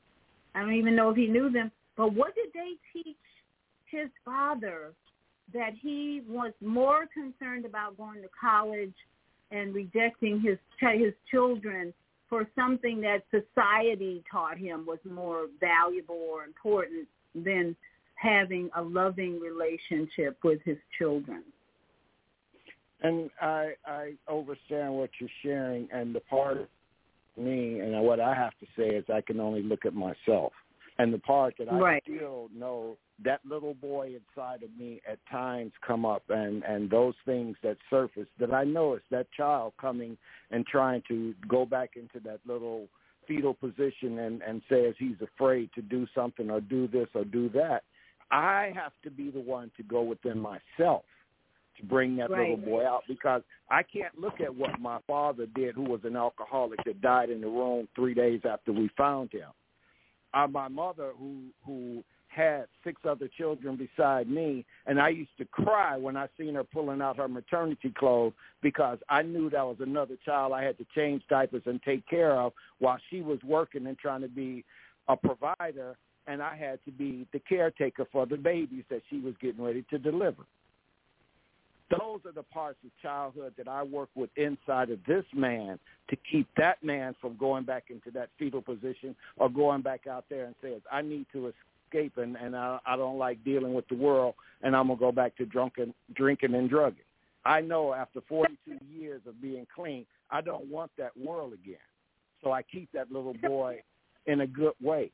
I 0.55 0.61
don't 0.61 0.73
even 0.73 0.95
know 0.95 1.09
if 1.09 1.17
he 1.17 1.27
knew 1.27 1.49
them, 1.49 1.71
but 1.97 2.13
what 2.13 2.35
did 2.35 2.47
they 2.53 2.73
teach 2.93 3.17
his 3.85 4.09
father 4.23 4.93
that 5.53 5.73
he 5.79 6.21
was 6.27 6.53
more 6.61 7.05
concerned 7.13 7.65
about 7.65 7.97
going 7.97 8.21
to 8.21 8.29
college 8.39 8.93
and 9.51 9.73
rejecting 9.73 10.39
his 10.39 10.57
his 10.79 11.13
children 11.29 11.93
for 12.29 12.47
something 12.55 13.01
that 13.01 13.23
society 13.29 14.23
taught 14.31 14.57
him 14.57 14.85
was 14.85 14.99
more 15.03 15.47
valuable 15.59 16.27
or 16.31 16.45
important 16.45 17.07
than 17.35 17.75
having 18.15 18.69
a 18.77 18.81
loving 18.81 19.39
relationship 19.39 20.37
with 20.43 20.59
his 20.63 20.77
children. 20.97 21.43
And 23.01 23.29
I 23.41 23.73
I 23.85 24.13
understand 24.29 24.93
what 24.93 25.09
you're 25.19 25.29
sharing, 25.43 25.89
and 25.91 26.15
the 26.15 26.21
part 26.21 26.69
me 27.37 27.79
and 27.79 27.99
what 28.03 28.19
I 28.19 28.33
have 28.33 28.53
to 28.59 28.65
say 28.77 28.95
is 28.95 29.05
I 29.13 29.21
can 29.21 29.39
only 29.39 29.63
look 29.63 29.85
at 29.85 29.93
myself, 29.93 30.53
and 30.97 31.13
the 31.13 31.19
part 31.19 31.55
that 31.57 31.71
I 31.71 31.77
Right. 31.79 32.03
still 32.03 32.49
know 32.53 32.97
that 33.19 33.45
little 33.45 33.73
boy 33.73 34.15
inside 34.15 34.63
of 34.63 34.75
me 34.77 35.01
at 35.07 35.23
times 35.27 35.73
come 35.81 36.05
up, 36.05 36.23
and 36.29 36.63
and 36.63 36.89
those 36.89 37.15
things 37.25 37.57
that 37.63 37.77
surface 37.89 38.27
that 38.39 38.53
I 38.53 38.63
know 38.63 38.93
it's 38.93 39.09
that 39.09 39.31
child 39.31 39.73
coming 39.79 40.17
and 40.51 40.65
trying 40.65 41.01
to 41.07 41.33
go 41.47 41.65
back 41.65 41.95
into 41.95 42.19
that 42.21 42.39
little 42.45 42.87
fetal 43.27 43.53
position 43.53 44.19
and 44.19 44.41
and 44.41 44.61
says 44.69 44.95
he's 44.97 45.21
afraid 45.21 45.71
to 45.73 45.81
do 45.81 46.07
something 46.13 46.49
or 46.49 46.61
do 46.61 46.87
this 46.87 47.07
or 47.13 47.23
do 47.23 47.49
that. 47.49 47.83
I 48.31 48.71
have 48.75 48.93
to 49.03 49.11
be 49.11 49.29
the 49.29 49.39
one 49.39 49.71
to 49.77 49.83
go 49.83 50.01
within 50.01 50.39
myself 50.39 51.03
to 51.77 51.85
bring 51.85 52.15
that 52.17 52.29
Right. 52.29 52.41
little 52.41 52.57
boy 52.57 52.85
out 52.85 53.03
because 53.07 53.43
I 53.69 53.83
can't 53.83 54.17
look 54.19 54.41
at 54.41 54.53
what 54.53 54.79
my 54.79 54.99
father 55.07 55.45
did, 55.47 55.75
who 55.75 55.83
was 55.83 56.03
an 56.03 56.15
alcoholic 56.15 56.83
that 56.83 57.01
died 57.01 57.29
in 57.29 57.41
the 57.41 57.47
room 57.47 57.87
three 57.95 58.13
days 58.13 58.41
after 58.45 58.71
we 58.71 58.87
found 58.89 59.31
him. 59.31 59.49
Uh, 60.33 60.47
my 60.47 60.67
mother, 60.67 61.11
who 61.17 61.51
who 61.65 62.03
had 62.27 62.65
six 62.83 62.99
other 63.05 63.27
children 63.27 63.75
beside 63.75 64.27
me, 64.27 64.65
and 64.85 64.99
I 64.99 65.09
used 65.09 65.37
to 65.37 65.45
cry 65.45 65.97
when 65.97 66.17
I 66.17 66.27
seen 66.37 66.55
her 66.55 66.63
pulling 66.63 67.01
out 67.01 67.17
her 67.17 67.27
maternity 67.27 67.91
clothes 67.95 68.33
because 68.61 68.97
I 69.09 69.21
knew 69.21 69.49
that 69.51 69.65
was 69.65 69.77
another 69.79 70.17
child 70.25 70.51
I 70.51 70.63
had 70.63 70.77
to 70.79 70.85
change 70.95 71.23
diapers 71.29 71.63
and 71.65 71.81
take 71.83 72.07
care 72.07 72.39
of 72.39 72.53
while 72.79 72.97
she 73.09 73.21
was 73.21 73.39
working 73.43 73.85
and 73.87 73.97
trying 73.97 74.21
to 74.21 74.27
be 74.27 74.65
a 75.07 75.15
provider, 75.15 75.95
and 76.27 76.41
I 76.41 76.55
had 76.55 76.83
to 76.85 76.91
be 76.91 77.27
the 77.33 77.39
caretaker 77.39 78.05
for 78.11 78.25
the 78.25 78.37
babies 78.37 78.85
that 78.89 79.01
she 79.09 79.19
was 79.19 79.35
getting 79.41 79.63
ready 79.63 79.85
to 79.89 79.97
deliver. 79.97 80.43
Those 81.89 82.21
are 82.25 82.31
the 82.31 82.43
parts 82.43 82.77
of 82.83 82.91
childhood 83.01 83.53
that 83.57 83.67
I 83.67 83.83
work 83.83 84.09
with 84.15 84.29
inside 84.35 84.89
of 84.89 84.99
this 85.07 85.25
man 85.33 85.77
to 86.09 86.17
keep 86.29 86.47
that 86.57 86.83
man 86.83 87.15
from 87.21 87.37
going 87.37 87.65
back 87.65 87.85
into 87.89 88.09
that 88.11 88.29
fetal 88.39 88.61
position 88.61 89.15
or 89.37 89.49
going 89.49 89.81
back 89.81 90.07
out 90.07 90.25
there 90.29 90.45
and 90.45 90.55
says, 90.61 90.81
I 90.91 91.01
need 91.01 91.25
to 91.33 91.51
escape 91.93 92.17
and, 92.17 92.35
and 92.35 92.55
I, 92.55 92.79
I 92.85 92.95
don't 92.95 93.17
like 93.17 93.43
dealing 93.43 93.73
with 93.73 93.87
the 93.89 93.95
world 93.95 94.35
and 94.61 94.75
I'm 94.75 94.87
going 94.87 94.97
to 94.97 95.05
go 95.05 95.11
back 95.11 95.35
to 95.37 95.45
drunken, 95.45 95.93
drinking 96.15 96.55
and 96.55 96.69
drugging. 96.69 97.03
I 97.45 97.61
know 97.61 97.93
after 97.93 98.21
42 98.27 98.77
years 98.89 99.21
of 99.27 99.41
being 99.41 99.67
clean, 99.75 100.05
I 100.31 100.41
don't 100.41 100.65
want 100.67 100.91
that 100.97 101.15
world 101.17 101.53
again. 101.53 101.75
So 102.43 102.51
I 102.51 102.61
keep 102.63 102.89
that 102.93 103.11
little 103.11 103.35
boy 103.35 103.81
in 104.25 104.41
a 104.41 104.47
good 104.47 104.73
way. 104.81 105.11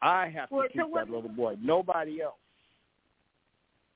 I 0.00 0.28
have 0.28 0.48
to 0.48 0.54
Well, 0.54 0.68
keep 0.68 0.80
so 0.80 0.90
that 0.94 1.10
little 1.10 1.28
boy. 1.28 1.56
Nobody 1.60 2.22
else. 2.22 2.34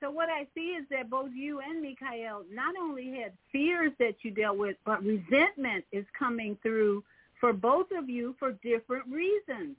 So 0.00 0.10
what 0.10 0.28
I 0.28 0.46
see 0.54 0.72
is 0.72 0.84
that 0.90 1.08
both 1.08 1.30
you 1.34 1.60
and 1.60 1.80
Mikhail 1.80 2.42
not 2.52 2.74
only 2.80 3.10
had 3.20 3.32
fears 3.50 3.92
that 3.98 4.16
you 4.22 4.30
dealt 4.30 4.58
with, 4.58 4.76
but 4.84 5.02
resentment 5.02 5.84
is 5.92 6.04
coming 6.18 6.58
through 6.62 7.02
for 7.40 7.52
both 7.52 7.86
of 7.96 8.08
you 8.08 8.34
for 8.38 8.52
different 8.62 9.06
reasons. 9.06 9.76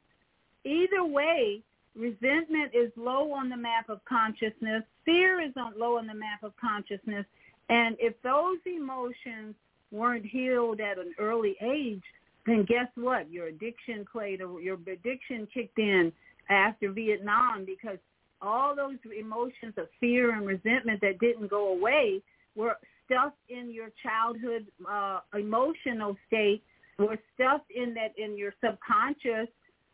Either 0.64 1.06
way, 1.06 1.62
resentment 1.96 2.72
is 2.74 2.92
low 2.96 3.32
on 3.34 3.50
the 3.50 3.58
map 3.58 3.90
of 3.90 4.04
consciousness. 4.06 4.84
Fear 5.06 5.42
is 5.42 5.52
on, 5.56 5.74
low 5.78 5.98
on 5.98 6.08
the 6.08 6.14
map 6.14 6.44
of 6.44 6.54
consciousness. 6.58 7.26
And 7.70 7.96
if 8.00 8.20
those 8.22 8.58
emotions 8.66 9.56
weren't 9.92 10.26
healed 10.26 10.80
at 10.80 10.98
an 10.98 11.14
early 11.20 11.56
age, 11.62 12.04
then 12.46 12.64
guess 12.64 12.88
what? 12.96 13.32
Your 13.32 13.48
addiction 13.48 14.06
played, 14.12 14.42
a, 14.42 14.58
your 14.62 14.78
addiction 14.88 15.48
kicked 15.54 15.80
in 15.80 16.12
after 16.50 16.92
Vietnam 16.92 17.66
because 17.66 17.98
all 18.42 18.76
those 18.76 18.98
emotions 19.18 19.74
of 19.78 19.88
fear 20.00 20.36
and 20.36 20.46
resentment 20.46 21.02
that 21.02 21.20
didn't 21.20 21.50
go 21.50 21.70
away 21.70 22.22
were 22.56 22.78
stuffed 23.06 23.38
in 23.50 23.72
your 23.72 23.90
childhood 24.04 24.66
uh, 24.90 25.20
emotional 25.34 26.16
state, 26.28 26.64
were 26.98 27.20
stuffed 27.34 27.70
in 27.76 27.94
that 27.94 28.14
in 28.18 28.38
your 28.38 28.54
subconscious, 28.64 29.50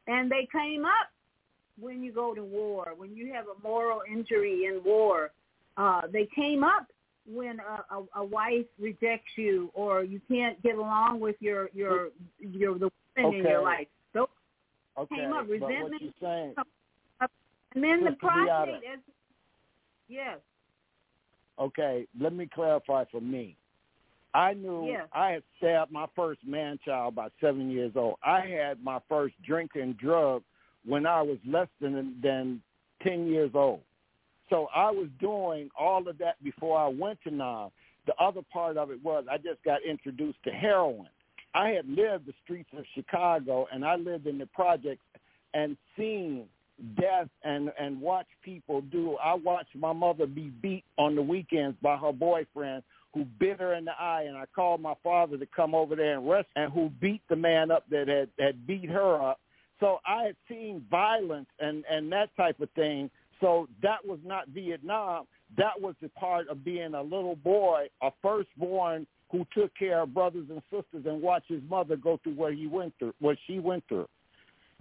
and 0.08 0.32
they 0.32 0.48
came 0.52 0.86
up 0.86 1.10
when 1.80 2.04
you 2.04 2.12
go 2.12 2.34
to 2.34 2.44
war, 2.44 2.94
when 2.96 3.16
you 3.16 3.34
have 3.34 3.46
a 3.46 3.68
moral 3.68 4.02
injury 4.12 4.66
in 4.66 4.82
war. 4.84 5.32
Uh, 5.78 6.02
they 6.12 6.28
came 6.36 6.64
up 6.64 6.88
when 7.28 7.60
a, 7.60 7.96
a, 7.96 8.04
a 8.18 8.26
wife 8.26 8.66
rejects 8.80 9.32
you, 9.38 9.72
or 9.74 10.04
you 10.04 10.20
can't 10.28 10.62
get 10.64 10.76
along 10.76 11.20
with 11.20 11.36
your 11.40 11.70
your 11.74 12.10
your 12.40 12.78
the 12.78 12.90
women 13.18 13.40
in 13.40 13.44
your 13.44 13.64
life. 13.64 13.88
Those 14.14 14.28
Okay, 14.98 15.16
came 15.16 15.34
up. 15.34 15.48
but 15.48 15.60
what 15.62 15.70
Resentment 15.70 16.02
you're 16.02 16.12
saying, 16.22 16.54
and 17.74 17.84
then 17.84 18.04
the 18.04 18.12
Sister 18.12 18.28
prostate 18.28 18.84
as 18.94 19.00
yes. 20.08 20.38
okay, 21.60 22.08
let 22.20 22.34
me 22.34 22.48
clarify 22.54 23.06
for 23.12 23.22
me. 23.22 23.56
I 24.34 24.54
knew 24.54 24.88
Yeah. 24.88 25.06
I 25.12 25.32
had 25.32 25.44
stabbed 25.58 25.92
my 25.92 26.08
first 26.16 26.46
man 26.46 26.80
child 26.86 27.16
by 27.16 27.30
seven 27.42 27.70
years 27.70 27.94
old. 27.96 28.18
I 28.24 28.42
had 28.42 28.84
my 28.84 29.00
first 29.10 29.36
drink 29.44 29.72
and 29.76 29.98
drug 29.98 30.44
when 30.86 31.06
I 31.06 31.22
was 31.22 31.38
less 31.46 31.68
than 31.80 32.20
than 32.22 32.62
ten 33.04 33.28
years 33.28 33.52
old. 33.54 33.82
So 34.50 34.68
I 34.76 34.92
was 34.92 35.08
doing 35.20 35.70
all 35.78 36.08
of 36.08 36.18
that 36.18 36.42
before 36.44 36.78
I 36.78 36.88
went 36.88 37.20
to 37.24 37.32
Nam. 37.32 37.70
The 38.06 38.16
other 38.16 38.42
part 38.52 38.78
of 38.78 38.92
it 38.92 39.02
was 39.04 39.26
I 39.30 39.38
just 39.38 39.64
got 39.64 39.84
introduced 39.84 40.42
to 40.44 40.52
heroin. 40.52 41.10
I 41.54 41.70
had 41.70 41.88
lived 41.88 42.26
the 42.26 42.34
streets 42.44 42.70
of 42.78 42.86
Chicago 42.96 43.68
and 43.72 43.86
I 43.86 43.96
lived 43.96 44.28
in 44.28 44.38
the 44.38 44.46
projects 44.48 45.06
and 45.54 45.78
seen 45.98 46.46
death 47.00 47.28
and 47.44 47.72
and 47.80 48.00
watched 48.00 48.30
people 48.44 48.82
do. 48.82 49.18
I 49.24 49.34
watched 49.34 49.76
my 49.76 49.94
mother 49.94 50.26
be 50.26 50.52
beat 50.62 50.84
on 50.98 51.16
the 51.16 51.22
weekends 51.22 51.78
by 51.82 51.98
her 51.98 52.12
boyfriend 52.12 52.84
who 53.14 53.26
bit 53.40 53.60
her 53.60 53.74
in 53.74 53.86
the 53.86 53.92
eye 54.00 54.24
and 54.24 54.38
I 54.38 54.46
called 54.56 54.82
my 54.82 54.94
father 55.04 55.38
to 55.38 55.46
come 55.46 55.76
over 55.76 55.96
there 55.96 56.18
and 56.18 56.30
rest 56.30 56.48
and 56.56 56.72
who 56.72 56.90
beat 57.02 57.22
the 57.30 57.36
man 57.36 57.72
up 57.72 57.84
that 57.90 58.08
had 58.08 58.30
had 58.40 58.66
beat 58.66 58.90
her 58.90 59.22
up. 59.22 59.40
So 59.80 60.00
I 60.06 60.24
had 60.24 60.36
seen 60.48 60.86
violence 60.90 61.48
and 61.60 61.84
and 61.90 62.12
that 62.12 62.36
type 62.38 62.60
of 62.60 62.70
thing. 62.72 63.10
So 63.40 63.68
that 63.82 64.06
was 64.06 64.20
not 64.24 64.48
Vietnam. 64.50 65.26
That 65.58 65.80
was 65.80 65.96
the 66.02 66.10
part 66.10 66.48
of 66.48 66.64
being 66.64 66.94
a 66.94 67.02
little 67.02 67.36
boy, 67.36 67.88
a 68.02 68.12
firstborn 68.22 69.08
who 69.32 69.46
took 69.54 69.74
care 69.76 70.02
of 70.02 70.14
brothers 70.14 70.48
and 70.50 70.62
sisters 70.70 71.06
and 71.06 71.22
watched 71.22 71.50
his 71.50 71.62
mother 71.70 71.96
go 71.96 72.20
through 72.24 72.36
what 72.36 72.54
he 72.54 72.68
went 72.68 72.94
through, 73.00 73.14
what 73.20 73.38
she 73.48 73.60
went 73.60 73.84
through. 73.88 74.08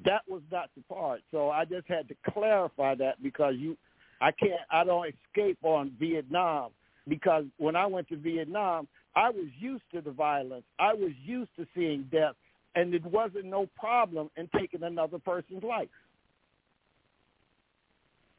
That 0.05 0.22
was 0.28 0.43
not 0.51 0.70
the 0.77 0.82
part. 0.93 1.20
So 1.31 1.51
I 1.51 1.64
just 1.64 1.86
had 1.89 2.09
to 2.09 2.14
clarify 2.32 2.94
that 2.97 3.22
because 3.22 3.55
you, 3.59 3.77
I 4.20 4.31
can't, 4.32 4.60
I 4.70 4.85
don't 4.85 5.06
escape 5.09 5.59
on 5.62 5.93
Vietnam 5.98 6.70
because 7.09 7.44
when 7.59 7.77
I 7.77 7.86
went 7.86 8.09
to 8.09 8.16
Vietnam, 8.16 8.89
I 9.16 9.31
was 9.31 9.47
used 9.59 9.82
to 9.93 10.01
the 10.01 10.12
violence. 10.12 10.64
I 10.78 10.94
was 10.94 11.12
used 11.24 11.51
to 11.56 11.66
seeing 11.74 12.09
death, 12.12 12.36
and 12.74 12.94
it 12.94 13.05
wasn't 13.05 13.47
no 13.47 13.68
problem 13.78 14.31
in 14.36 14.48
taking 14.56 14.82
another 14.82 15.18
person's 15.18 15.64
life. 15.64 15.89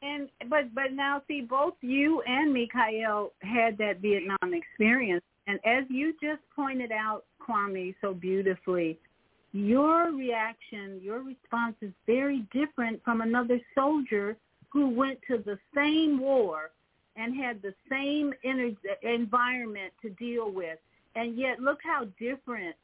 And 0.02 0.28
but 0.48 0.74
but 0.74 0.92
now 0.92 1.22
see 1.28 1.42
both 1.42 1.74
you 1.80 2.22
and 2.26 2.52
Mikhail 2.52 3.32
had 3.40 3.78
that 3.78 4.00
Vietnam 4.00 4.52
experience 4.52 5.22
and 5.46 5.60
as 5.64 5.84
you 5.88 6.12
just 6.20 6.42
pointed 6.56 6.90
out 6.90 7.24
Kwame 7.40 7.94
so 8.00 8.12
beautifully 8.12 8.98
your 9.52 10.12
reaction 10.12 10.98
your 11.02 11.22
response 11.22 11.76
is 11.82 11.92
very 12.06 12.46
different 12.52 13.02
from 13.04 13.20
another 13.20 13.60
soldier 13.74 14.36
who 14.70 14.88
went 14.88 15.18
to 15.28 15.38
the 15.38 15.58
same 15.74 16.18
war 16.18 16.70
and 17.16 17.36
had 17.36 17.60
the 17.60 17.74
same 17.90 18.32
ener- 18.44 18.76
environment 19.02 19.92
to 20.00 20.10
deal 20.10 20.50
with. 20.50 20.78
And 21.14 21.36
yet 21.36 21.60
look 21.60 21.78
how 21.84 22.06
different. 22.18 22.74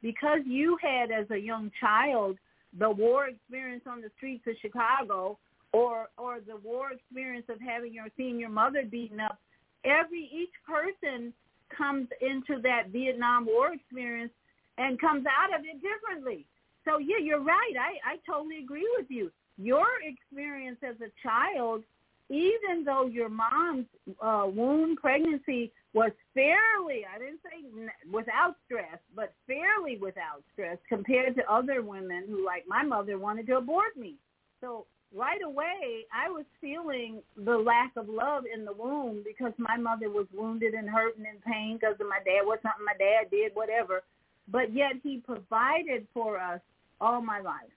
Because 0.00 0.40
you 0.46 0.78
had 0.80 1.10
as 1.10 1.30
a 1.30 1.36
young 1.36 1.70
child 1.80 2.38
the 2.78 2.90
war 2.90 3.28
experience 3.28 3.84
on 3.86 4.00
the 4.00 4.10
streets 4.16 4.44
of 4.46 4.54
Chicago 4.60 5.38
or 5.72 6.08
or 6.18 6.40
the 6.40 6.56
war 6.56 6.92
experience 6.92 7.46
of 7.48 7.60
having 7.60 7.92
your 7.92 8.06
seeing 8.16 8.38
your 8.38 8.48
mother 8.48 8.82
beaten 8.84 9.20
up 9.20 9.38
every 9.84 10.28
each 10.32 10.52
person 10.66 11.32
comes 11.76 12.08
into 12.20 12.60
that 12.62 12.88
Vietnam 12.90 13.46
War 13.46 13.72
experience 13.72 14.32
and 14.78 15.00
comes 15.00 15.24
out 15.26 15.58
of 15.58 15.64
it 15.64 15.80
differently. 15.82 16.46
So 16.84 16.98
yeah, 16.98 17.18
you're 17.22 17.42
right. 17.42 17.74
I, 17.78 18.12
I 18.12 18.16
totally 18.30 18.58
agree 18.58 18.88
with 18.98 19.06
you. 19.08 19.30
Your 19.56 19.86
experience 20.02 20.78
as 20.82 20.96
a 21.00 21.10
child, 21.22 21.82
even 22.28 22.84
though 22.84 23.06
your 23.06 23.28
mom's 23.28 23.86
uh, 24.20 24.46
womb 24.46 24.96
pregnancy 24.96 25.72
was 25.92 26.10
fairly, 26.34 27.04
I 27.06 27.18
didn't 27.18 27.40
say 27.44 27.88
without 28.12 28.56
stress, 28.66 28.98
but 29.14 29.32
fairly 29.46 29.96
without 29.96 30.42
stress 30.52 30.78
compared 30.88 31.36
to 31.36 31.52
other 31.52 31.82
women 31.82 32.24
who, 32.28 32.44
like 32.44 32.64
my 32.66 32.82
mother, 32.82 33.18
wanted 33.18 33.46
to 33.46 33.58
abort 33.58 33.96
me. 33.96 34.16
So 34.60 34.86
right 35.14 35.42
away, 35.42 36.06
I 36.12 36.28
was 36.28 36.44
feeling 36.60 37.22
the 37.36 37.56
lack 37.56 37.92
of 37.96 38.08
love 38.08 38.44
in 38.52 38.64
the 38.64 38.72
womb 38.72 39.22
because 39.24 39.52
my 39.56 39.76
mother 39.76 40.10
was 40.10 40.26
wounded 40.34 40.74
and 40.74 40.88
hurt 40.90 41.16
and 41.16 41.26
pain 41.44 41.78
because 41.80 41.94
of 42.00 42.08
my 42.08 42.18
dad. 42.24 42.44
What 42.44 42.62
something 42.62 42.84
my 42.84 42.98
dad 42.98 43.30
did, 43.30 43.52
whatever. 43.54 44.02
But 44.48 44.74
yet 44.74 44.92
he 45.02 45.18
provided 45.18 46.06
for 46.12 46.38
us 46.38 46.60
all 47.00 47.20
my 47.20 47.40
life. 47.40 47.70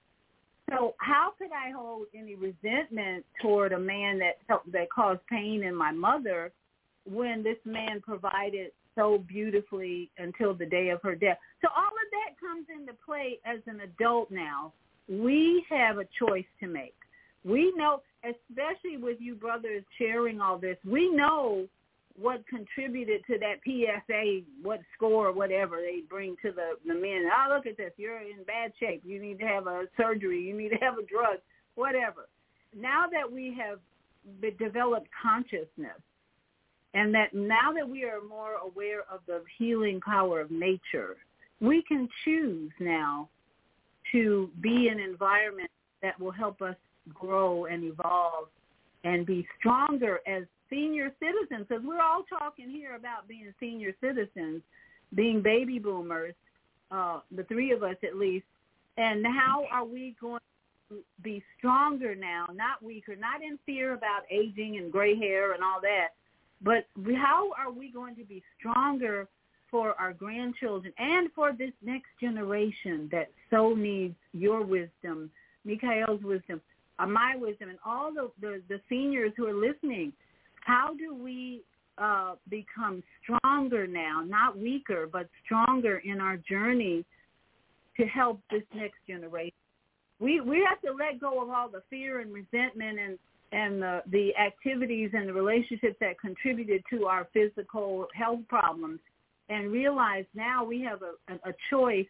So 0.70 0.96
how 1.00 1.34
could 1.38 1.52
I 1.52 1.72
hold 1.72 2.08
any 2.14 2.36
resentment 2.36 3.26
toward 3.42 3.72
a 3.72 3.80
man 3.80 4.20
that 4.20 4.40
helped, 4.48 4.72
that 4.74 4.90
caused 4.94 5.22
pain 5.28 5.64
in 5.64 5.74
my 5.74 5.92
mother 5.92 6.52
when 7.06 7.42
this 7.42 7.58
man 7.64 8.02
provided 8.02 8.72
so 8.96 9.24
beautifully 9.28 10.10
until 10.18 10.54
the 10.54 10.66
day 10.66 10.90
of 10.90 11.02
her 11.04 11.16
death. 11.16 11.38
So 11.62 11.70
all 11.76 11.86
of 11.86 12.12
that 12.12 12.40
comes 12.40 12.66
into 12.76 12.94
play 13.06 13.40
as 13.46 13.60
an 13.68 13.82
adult 13.82 14.32
now. 14.32 14.74
We 15.08 15.64
have 15.70 16.00
a 16.00 16.08
choice 16.20 16.46
to 16.60 16.68
make. 16.68 16.96
We 17.46 17.72
know, 17.78 18.02
especially 18.26 18.98
with 18.98 19.18
you 19.22 19.36
brothers 19.36 19.84
sharing 19.98 20.42
all 20.42 20.58
this, 20.58 20.78
we 20.84 21.10
know 21.10 21.68
what 22.20 22.48
contributed 22.48 23.22
to 23.28 23.38
that 23.40 23.60
PSA, 23.64 24.42
what 24.64 24.80
score, 24.96 25.32
whatever 25.32 25.78
they 25.78 26.02
bring 26.10 26.36
to 26.42 26.52
the, 26.52 26.72
the 26.86 26.94
men. 26.94 27.30
Oh, 27.32 27.54
look 27.54 27.68
at 27.68 27.78
this. 27.78 27.92
You're 27.98 28.20
in 28.20 28.44
bad 28.46 28.72
shape. 28.80 29.04
You 29.06 29.22
need 29.22 29.40
to 29.40 29.46
have 29.46 29.68
a 29.68 29.84
surgery. 29.96 30.42
You 30.42 30.58
need 30.58 30.70
to 30.70 30.78
have 30.78 30.98
a 30.98 31.06
drug, 31.06 31.38
whatever. 31.76 32.28
Now 32.76 33.06
that 33.12 33.32
we 33.32 33.56
have 33.60 33.80
developed 34.58 35.08
consciousness 35.22 36.02
and 36.94 37.14
that 37.14 37.34
now 37.34 37.72
that 37.76 37.88
we 37.88 38.04
are 38.04 38.22
more 38.28 38.56
aware 38.56 39.02
of 39.12 39.20
the 39.28 39.44
healing 39.58 40.02
power 40.02 40.42
of 40.42 40.50
nature, 40.50 41.18
we 41.62 41.84
can 41.88 42.10
choose 42.26 42.72
now 42.80 43.30
to 44.12 44.50
be 44.62 44.88
in 44.92 45.00
an 45.00 45.10
environment 45.10 45.70
that 46.02 46.20
will 46.20 46.32
help 46.32 46.62
us 46.62 46.76
grow 47.14 47.66
and 47.66 47.84
evolve 47.84 48.48
and 49.04 49.26
be 49.26 49.48
stronger 49.60 50.20
as 50.28 50.44
senior 50.70 51.12
citizens, 51.20 51.66
because 51.68 51.84
we're 51.86 52.02
all 52.02 52.24
talking 52.24 52.70
here 52.70 52.96
about 52.96 53.28
being 53.28 53.54
senior 53.60 53.94
citizens, 54.02 54.62
being 55.16 55.42
baby 55.42 55.80
boomers, 55.80 56.34
uh, 56.92 57.20
the 57.36 57.44
three 57.44 57.72
of 57.72 57.84
us 57.84 57.96
at 58.04 58.16
least, 58.16 58.46
and 58.98 59.26
how 59.26 59.66
are 59.72 59.86
we 59.86 60.16
going 60.20 60.42
to 60.90 61.04
be 61.22 61.44
stronger 61.58 62.16
now, 62.16 62.46
not 62.54 62.82
weaker, 62.82 63.16
not 63.16 63.44
in 63.44 63.60
fear 63.66 63.94
about 63.94 64.22
aging 64.32 64.78
and 64.78 64.92
gray 64.92 65.18
hair 65.18 65.54
and 65.54 65.64
all 65.64 65.82
that, 65.82 66.10
but 66.62 66.88
how 67.16 67.52
are 67.58 67.72
we 67.72 67.92
going 67.92 68.16
to 68.16 68.24
be 68.24 68.42
stronger 68.58 69.28
for 69.70 69.94
our 70.00 70.14
grandchildren 70.14 70.94
and 70.98 71.30
for 71.34 71.52
this 71.52 71.74
next 71.84 72.10
generation 72.22 73.10
that 73.12 73.30
so 73.50 73.74
needs 73.74 74.16
your 74.34 74.64
wisdom, 74.66 75.30
Mikhail's 75.66 76.24
wisdom, 76.24 76.62
uh, 77.00 77.06
my 77.06 77.36
wisdom, 77.36 77.70
and 77.70 77.78
all 77.86 78.12
the, 78.14 78.32
the, 78.40 78.62
the 78.70 78.80
seniors 78.90 79.34
who 79.36 79.46
are 79.46 79.54
listening 79.54 80.14
how 80.68 80.94
do 80.94 81.16
we 81.16 81.62
uh, 81.98 82.36
become 82.50 83.02
stronger 83.24 83.88
now, 83.88 84.22
not 84.26 84.58
weaker, 84.58 85.08
but 85.12 85.30
stronger 85.46 86.00
in 86.04 86.20
our 86.20 86.36
journey 86.38 87.06
to 87.96 88.06
help 88.06 88.42
this 88.52 88.64
next 88.76 88.98
generation? 89.08 89.54
We 90.20 90.42
we 90.42 90.66
have 90.68 90.82
to 90.82 90.92
let 90.92 91.22
go 91.22 91.42
of 91.42 91.50
all 91.50 91.70
the 91.70 91.84
fear 91.90 92.20
and 92.20 92.34
resentment 92.34 93.00
and 93.00 93.18
and 93.54 93.82
the, 93.82 94.02
the 94.12 94.36
activities 94.36 95.12
and 95.14 95.30
the 95.30 95.34
relationships 95.34 95.96
that 96.02 96.20
contributed 96.20 96.84
to 96.90 97.06
our 97.06 97.28
physical 97.34 98.08
health 98.14 98.42
problems 98.50 99.00
and 99.48 99.72
realize 99.72 100.26
now 100.36 100.66
we 100.66 100.82
have 100.82 101.00
a, 101.02 101.34
a, 101.34 101.52
a 101.52 101.54
choice 101.70 102.08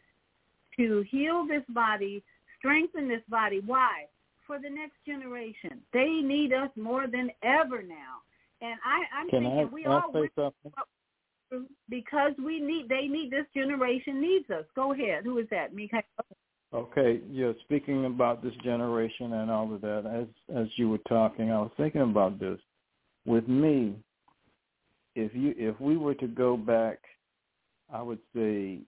to 0.77 1.05
heal 1.11 1.45
this 1.45 1.61
body, 1.69 2.23
strengthen 2.57 3.07
this 3.07 3.21
body. 3.29 3.61
Why? 3.63 4.05
For 4.47 4.57
the 4.57 4.69
next 4.69 4.95
generation. 5.05 5.81
They 5.93 6.21
need 6.23 6.53
us 6.53 6.71
more 6.75 7.05
than 7.05 7.29
ever 7.43 7.83
now. 7.83 8.23
And 8.61 8.79
I, 8.85 9.19
I'm 9.19 9.29
Can 9.29 9.43
thinking 9.43 9.59
I, 9.59 9.65
we 9.65 9.83
can 9.83 9.91
all 9.91 10.11
say 10.13 10.29
something? 10.35 10.71
because 11.89 12.33
we 12.43 12.59
need 12.59 12.89
they 12.89 13.07
need 13.07 13.31
this 13.31 13.45
generation 13.53 14.21
needs 14.21 14.49
us. 14.49 14.65
Go 14.75 14.93
ahead. 14.93 15.23
Who 15.23 15.37
is 15.37 15.47
that? 15.51 15.73
Mikhail. 15.73 16.01
Okay, 16.73 17.21
yeah. 17.31 17.53
Speaking 17.63 18.05
about 18.05 18.43
this 18.43 18.53
generation 18.63 19.33
and 19.33 19.49
all 19.49 19.73
of 19.73 19.81
that, 19.81 20.05
as 20.05 20.55
as 20.55 20.67
you 20.75 20.89
were 20.89 20.99
talking, 21.09 21.51
I 21.51 21.59
was 21.59 21.71
thinking 21.77 22.01
about 22.01 22.39
this. 22.39 22.59
With 23.25 23.47
me, 23.47 23.95
if 25.15 25.33
you 25.33 25.53
if 25.57 25.79
we 25.79 25.97
were 25.97 26.15
to 26.15 26.27
go 26.27 26.57
back, 26.57 26.99
I 27.93 28.01
would 28.01 28.19
say 28.35 28.79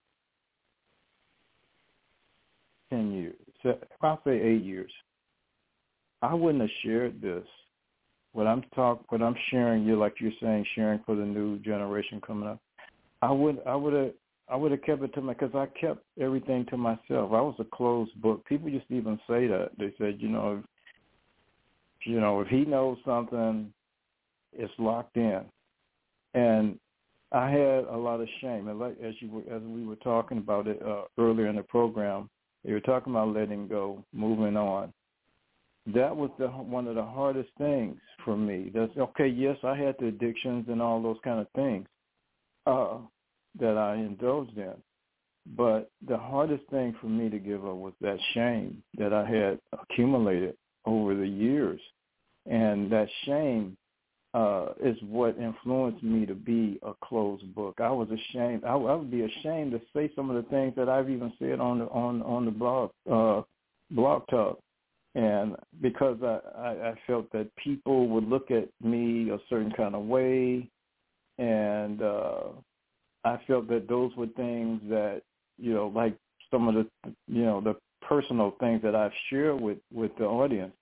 ten 2.90 3.12
years. 3.12 3.36
So 3.62 3.78
I'll 4.02 4.20
say 4.24 4.40
eight 4.40 4.62
years. 4.62 4.92
I 6.22 6.34
wouldn't 6.34 6.60
have 6.60 6.70
shared 6.82 7.22
this 7.22 7.46
what 8.32 8.46
I'm 8.46 8.62
talk 8.74 9.10
what 9.10 9.22
I'm 9.22 9.36
sharing 9.50 9.84
you 9.84 9.98
like 9.98 10.14
you're 10.20 10.32
saying 10.40 10.64
sharing 10.74 11.00
for 11.04 11.16
the 11.16 11.24
new 11.24 11.58
generation 11.58 12.20
coming 12.24 12.48
up. 12.48 12.60
I 13.22 13.30
would 13.30 13.58
I 13.66 13.74
would 13.74 13.92
have 13.92 14.12
I 14.48 14.56
would 14.56 14.72
have 14.72 14.82
kept 14.82 15.02
it 15.02 15.14
to 15.14 15.20
my 15.20 15.34
because 15.34 15.54
I 15.54 15.66
kept 15.78 16.02
everything 16.20 16.66
to 16.70 16.76
myself. 16.76 17.32
I 17.32 17.40
was 17.40 17.54
a 17.58 17.64
closed 17.64 18.20
book. 18.20 18.44
People 18.46 18.68
used 18.68 18.88
to 18.88 18.94
even 18.94 19.16
say 19.28 19.46
that. 19.46 19.70
They 19.78 19.94
said, 19.96 20.16
you 20.18 20.28
know, 20.28 20.62
if, 22.00 22.06
you 22.06 22.20
know, 22.20 22.40
if 22.40 22.48
he 22.48 22.64
knows 22.64 22.98
something, 23.04 23.72
it's 24.52 24.72
locked 24.78 25.16
in. 25.16 25.42
And 26.34 26.80
I 27.30 27.48
had 27.48 27.84
a 27.84 27.96
lot 27.96 28.20
of 28.20 28.28
shame. 28.40 28.66
And 28.66 28.80
like 28.80 28.96
as 29.00 29.14
you 29.20 29.30
were, 29.30 29.54
as 29.54 29.62
we 29.62 29.84
were 29.84 29.96
talking 29.96 30.38
about 30.38 30.66
it 30.66 30.82
uh, 30.82 31.02
earlier 31.16 31.46
in 31.46 31.56
the 31.56 31.62
program, 31.62 32.28
you 32.64 32.74
were 32.74 32.80
talking 32.80 33.12
about 33.12 33.34
letting 33.34 33.68
go, 33.68 34.04
moving 34.12 34.56
on 34.56 34.92
that 35.86 36.14
was 36.14 36.30
the 36.38 36.48
one 36.48 36.86
of 36.86 36.94
the 36.94 37.04
hardest 37.04 37.50
things 37.58 37.96
for 38.24 38.36
me. 38.36 38.70
That's 38.74 38.96
okay. 38.96 39.28
Yes, 39.28 39.56
I 39.64 39.76
had 39.76 39.96
the 39.98 40.08
addictions 40.08 40.66
and 40.68 40.82
all 40.82 41.02
those 41.02 41.16
kind 41.24 41.40
of 41.40 41.46
things 41.54 41.86
uh, 42.66 42.98
that 43.58 43.78
I 43.78 43.94
indulged 43.96 44.56
in, 44.58 44.74
but 45.56 45.90
the 46.06 46.18
hardest 46.18 46.64
thing 46.70 46.94
for 47.00 47.06
me 47.06 47.30
to 47.30 47.38
give 47.38 47.64
up 47.64 47.76
was 47.76 47.94
that 48.02 48.18
shame 48.34 48.82
that 48.98 49.12
I 49.12 49.26
had 49.26 49.58
accumulated 49.72 50.54
over 50.84 51.14
the 51.14 51.26
years, 51.26 51.80
and 52.46 52.92
that 52.92 53.08
shame 53.24 53.76
uh, 54.34 54.66
is 54.84 54.96
what 55.08 55.36
influenced 55.38 56.02
me 56.04 56.26
to 56.26 56.34
be 56.34 56.78
a 56.82 56.92
closed 57.02 57.52
book. 57.54 57.78
I 57.80 57.90
was 57.90 58.08
ashamed. 58.10 58.64
I, 58.64 58.74
I 58.74 58.94
would 58.94 59.10
be 59.10 59.22
ashamed 59.22 59.72
to 59.72 59.80
say 59.94 60.10
some 60.14 60.30
of 60.30 60.36
the 60.36 60.48
things 60.50 60.74
that 60.76 60.90
I've 60.90 61.10
even 61.10 61.32
said 61.38 61.58
on 61.58 61.78
the 61.80 61.86
on 61.86 62.22
on 62.22 62.44
the 62.44 62.50
blog 62.50 62.90
uh, 63.10 63.42
blog 63.90 64.28
talk 64.28 64.60
and 65.14 65.56
because 65.80 66.18
I, 66.22 66.38
I, 66.56 66.70
I 66.90 66.94
felt 67.06 67.30
that 67.32 67.54
people 67.56 68.08
would 68.08 68.28
look 68.28 68.50
at 68.50 68.68
me 68.82 69.30
a 69.30 69.38
certain 69.48 69.72
kind 69.72 69.94
of 69.94 70.04
way, 70.04 70.68
and 71.38 72.02
uh, 72.02 72.42
I 73.24 73.38
felt 73.46 73.68
that 73.68 73.88
those 73.88 74.14
were 74.16 74.28
things 74.28 74.80
that 74.88 75.22
you 75.58 75.74
know, 75.74 75.92
like 75.94 76.16
some 76.50 76.68
of 76.68 76.74
the 76.74 76.86
you 77.26 77.44
know 77.44 77.60
the 77.60 77.76
personal 78.06 78.54
things 78.60 78.82
that 78.82 78.94
I've 78.94 79.12
shared 79.28 79.60
with 79.60 79.78
with 79.92 80.12
the 80.18 80.24
audience. 80.24 80.72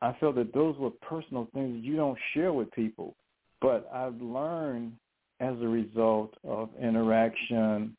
I 0.00 0.14
felt 0.20 0.36
that 0.36 0.54
those 0.54 0.76
were 0.78 0.90
personal 0.90 1.48
things 1.54 1.84
you 1.84 1.96
don't 1.96 2.18
share 2.34 2.52
with 2.52 2.70
people, 2.72 3.16
but 3.60 3.88
I've 3.92 4.20
learned 4.20 4.92
as 5.40 5.54
a 5.60 5.66
result 5.66 6.34
of 6.44 6.70
interaction 6.80 7.96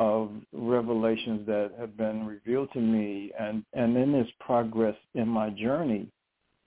of 0.00 0.30
revelations 0.54 1.46
that 1.46 1.72
have 1.78 1.94
been 1.94 2.26
revealed 2.26 2.72
to 2.72 2.80
me 2.80 3.30
and, 3.38 3.62
and 3.74 3.94
in 3.98 4.10
this 4.12 4.26
progress 4.40 4.96
in 5.14 5.28
my 5.28 5.50
journey 5.50 6.08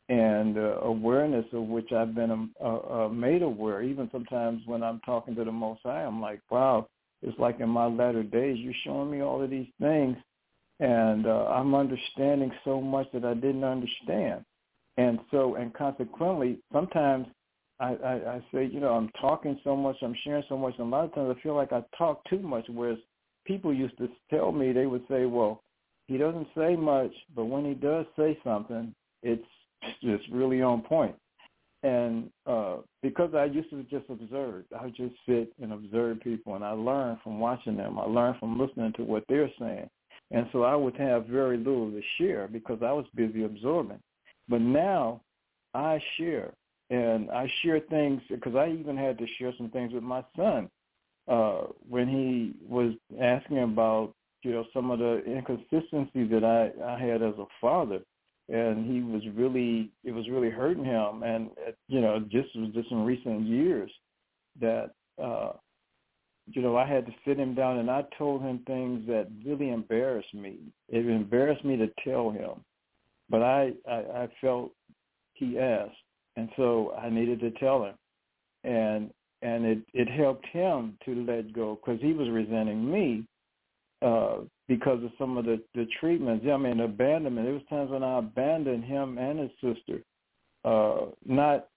and 0.07 0.55
uh, 0.55 0.79
awareness 0.81 1.45
of 1.51 1.63
which 1.63 1.91
I've 1.91 2.13
been 2.13 2.29
um, 2.29 2.51
uh, 2.63 3.05
uh, 3.05 3.09
made 3.09 3.41
aware. 3.41 3.81
Even 3.81 4.07
sometimes 4.11 4.61
when 4.67 4.83
I'm 4.83 4.99
talking 4.99 5.33
to 5.35 5.43
the 5.43 5.51
Most 5.51 5.81
High, 5.83 6.03
I'm 6.03 6.21
like, 6.21 6.41
wow, 6.51 6.87
it's 7.23 7.37
like 7.39 7.59
in 7.59 7.69
my 7.69 7.87
latter 7.87 8.21
days, 8.21 8.59
you're 8.59 8.73
showing 8.83 9.09
me 9.09 9.21
all 9.21 9.41
of 9.41 9.49
these 9.49 9.71
things, 9.81 10.15
and 10.79 11.25
uh, 11.25 11.45
I'm 11.47 11.73
understanding 11.73 12.51
so 12.63 12.79
much 12.79 13.07
that 13.13 13.25
I 13.25 13.33
didn't 13.33 13.63
understand. 13.63 14.45
And 14.97 15.17
so, 15.31 15.55
and 15.55 15.73
consequently, 15.73 16.59
sometimes 16.71 17.25
I, 17.79 17.95
I, 17.95 18.13
I 18.35 18.45
say, 18.53 18.69
you 18.71 18.79
know, 18.79 18.93
I'm 18.93 19.09
talking 19.19 19.59
so 19.63 19.75
much, 19.75 19.95
I'm 20.03 20.15
sharing 20.23 20.43
so 20.47 20.57
much, 20.57 20.75
and 20.77 20.93
a 20.93 20.95
lot 20.95 21.05
of 21.05 21.15
times 21.15 21.35
I 21.35 21.41
feel 21.41 21.55
like 21.55 21.73
I 21.73 21.83
talk 21.97 22.23
too 22.29 22.39
much, 22.39 22.65
whereas 22.67 22.99
people 23.45 23.73
used 23.73 23.97
to 23.97 24.09
tell 24.29 24.51
me 24.51 24.71
they 24.71 24.85
would 24.85 25.03
say, 25.09 25.25
"Well, 25.25 25.61
he 26.07 26.17
doesn't 26.17 26.47
say 26.55 26.75
much, 26.75 27.11
but 27.35 27.45
when 27.45 27.65
he 27.65 27.73
does 27.73 28.05
say 28.17 28.37
something, 28.43 28.93
it's 29.21 29.45
just 30.03 30.23
really 30.31 30.61
on 30.61 30.81
point." 30.81 31.15
And 31.83 32.29
uh, 32.45 32.77
because 33.01 33.33
I 33.35 33.45
used 33.45 33.69
to 33.71 33.83
just 33.83 34.09
observe, 34.09 34.63
I 34.77 34.85
would 34.85 34.95
just 34.95 35.15
sit 35.27 35.51
and 35.61 35.73
observe 35.73 36.21
people, 36.21 36.55
and 36.55 36.63
I 36.63 36.71
learned 36.71 37.19
from 37.23 37.39
watching 37.39 37.75
them. 37.75 37.99
I 37.99 38.03
learned 38.03 38.39
from 38.39 38.57
listening 38.57 38.93
to 38.93 39.03
what 39.03 39.25
they're 39.27 39.51
saying, 39.59 39.89
and 40.31 40.47
so 40.51 40.63
I 40.63 40.75
would 40.75 40.95
have 40.97 41.25
very 41.25 41.57
little 41.57 41.91
to 41.91 42.01
share 42.17 42.47
because 42.47 42.79
I 42.81 42.91
was 42.91 43.05
busy 43.15 43.43
absorbing. 43.43 43.99
But 44.47 44.61
now 44.61 45.21
I 45.73 46.01
share, 46.17 46.53
and 46.89 47.29
I 47.31 47.51
share 47.61 47.81
things 47.81 48.21
because 48.29 48.55
I 48.55 48.69
even 48.69 48.95
had 48.95 49.17
to 49.17 49.27
share 49.37 49.53
some 49.57 49.69
things 49.69 49.93
with 49.93 50.03
my 50.03 50.23
son 50.37 50.69
uh, 51.27 51.61
when 51.87 52.07
he 52.07 52.53
was 52.67 52.93
asking 53.21 53.59
about 53.59 54.13
you 54.43 54.51
know 54.51 54.65
some 54.73 54.91
of 54.91 54.99
the 54.99 55.23
inconsistencies 55.25 56.29
that 56.31 56.43
I, 56.43 56.71
I 56.83 56.99
had 56.99 57.21
as 57.21 57.35
a 57.39 57.45
father, 57.61 57.99
and 58.49 58.85
he 58.91 59.01
was 59.01 59.21
really 59.35 59.91
it 60.03 60.11
was 60.11 60.29
really 60.29 60.49
hurting 60.49 60.83
him, 60.83 61.23
and 61.23 61.49
you 61.87 62.01
know 62.01 62.19
just 62.19 62.55
was 62.55 62.71
just 62.73 62.91
in 62.91 63.05
recent 63.05 63.45
years 63.45 63.91
that 64.59 64.91
uh, 65.21 65.53
you 66.47 66.61
know 66.61 66.75
I 66.75 66.85
had 66.85 67.05
to 67.05 67.13
sit 67.25 67.39
him 67.39 67.55
down 67.55 67.77
and 67.77 67.89
I 67.89 68.03
told 68.17 68.41
him 68.41 68.59
things 68.67 69.07
that 69.07 69.27
really 69.45 69.69
embarrassed 69.69 70.33
me. 70.33 70.57
It 70.89 71.05
embarrassed 71.05 71.63
me 71.63 71.77
to 71.77 71.87
tell 72.03 72.31
him, 72.31 72.63
but 73.29 73.41
I 73.41 73.71
I, 73.87 73.95
I 73.95 74.27
felt 74.41 74.71
he 75.33 75.57
asked, 75.57 75.95
and 76.35 76.49
so 76.57 76.93
I 77.01 77.09
needed 77.09 77.39
to 77.39 77.51
tell 77.51 77.85
him, 77.85 77.95
and 78.65 79.09
and 79.43 79.65
it 79.65 79.79
it 79.93 80.09
helped 80.09 80.45
him 80.47 80.97
to 81.05 81.25
let 81.25 81.53
go 81.53 81.77
because 81.83 82.01
he 82.01 82.13
was 82.13 82.29
resenting 82.29 82.89
me 82.89 83.25
uh 84.01 84.37
because 84.67 85.03
of 85.03 85.11
some 85.17 85.37
of 85.37 85.45
the 85.45 85.61
the 85.75 85.85
treatments. 85.99 86.45
I 86.51 86.57
mean, 86.57 86.79
abandonment. 86.79 87.45
There 87.45 87.53
was 87.53 87.63
times 87.69 87.91
when 87.91 88.03
I 88.03 88.19
abandoned 88.19 88.85
him 88.85 89.17
and 89.17 89.39
his 89.39 89.51
sister, 89.61 90.01
uh, 90.65 91.07
not 91.25 91.67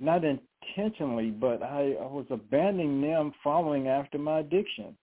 not 0.00 0.22
intentionally, 0.24 1.30
but 1.30 1.62
I, 1.62 1.94
I 2.00 2.06
was 2.06 2.26
abandoning 2.30 3.00
them, 3.00 3.32
following 3.44 3.88
after 3.88 4.18
my 4.18 4.40
addiction, 4.40 4.96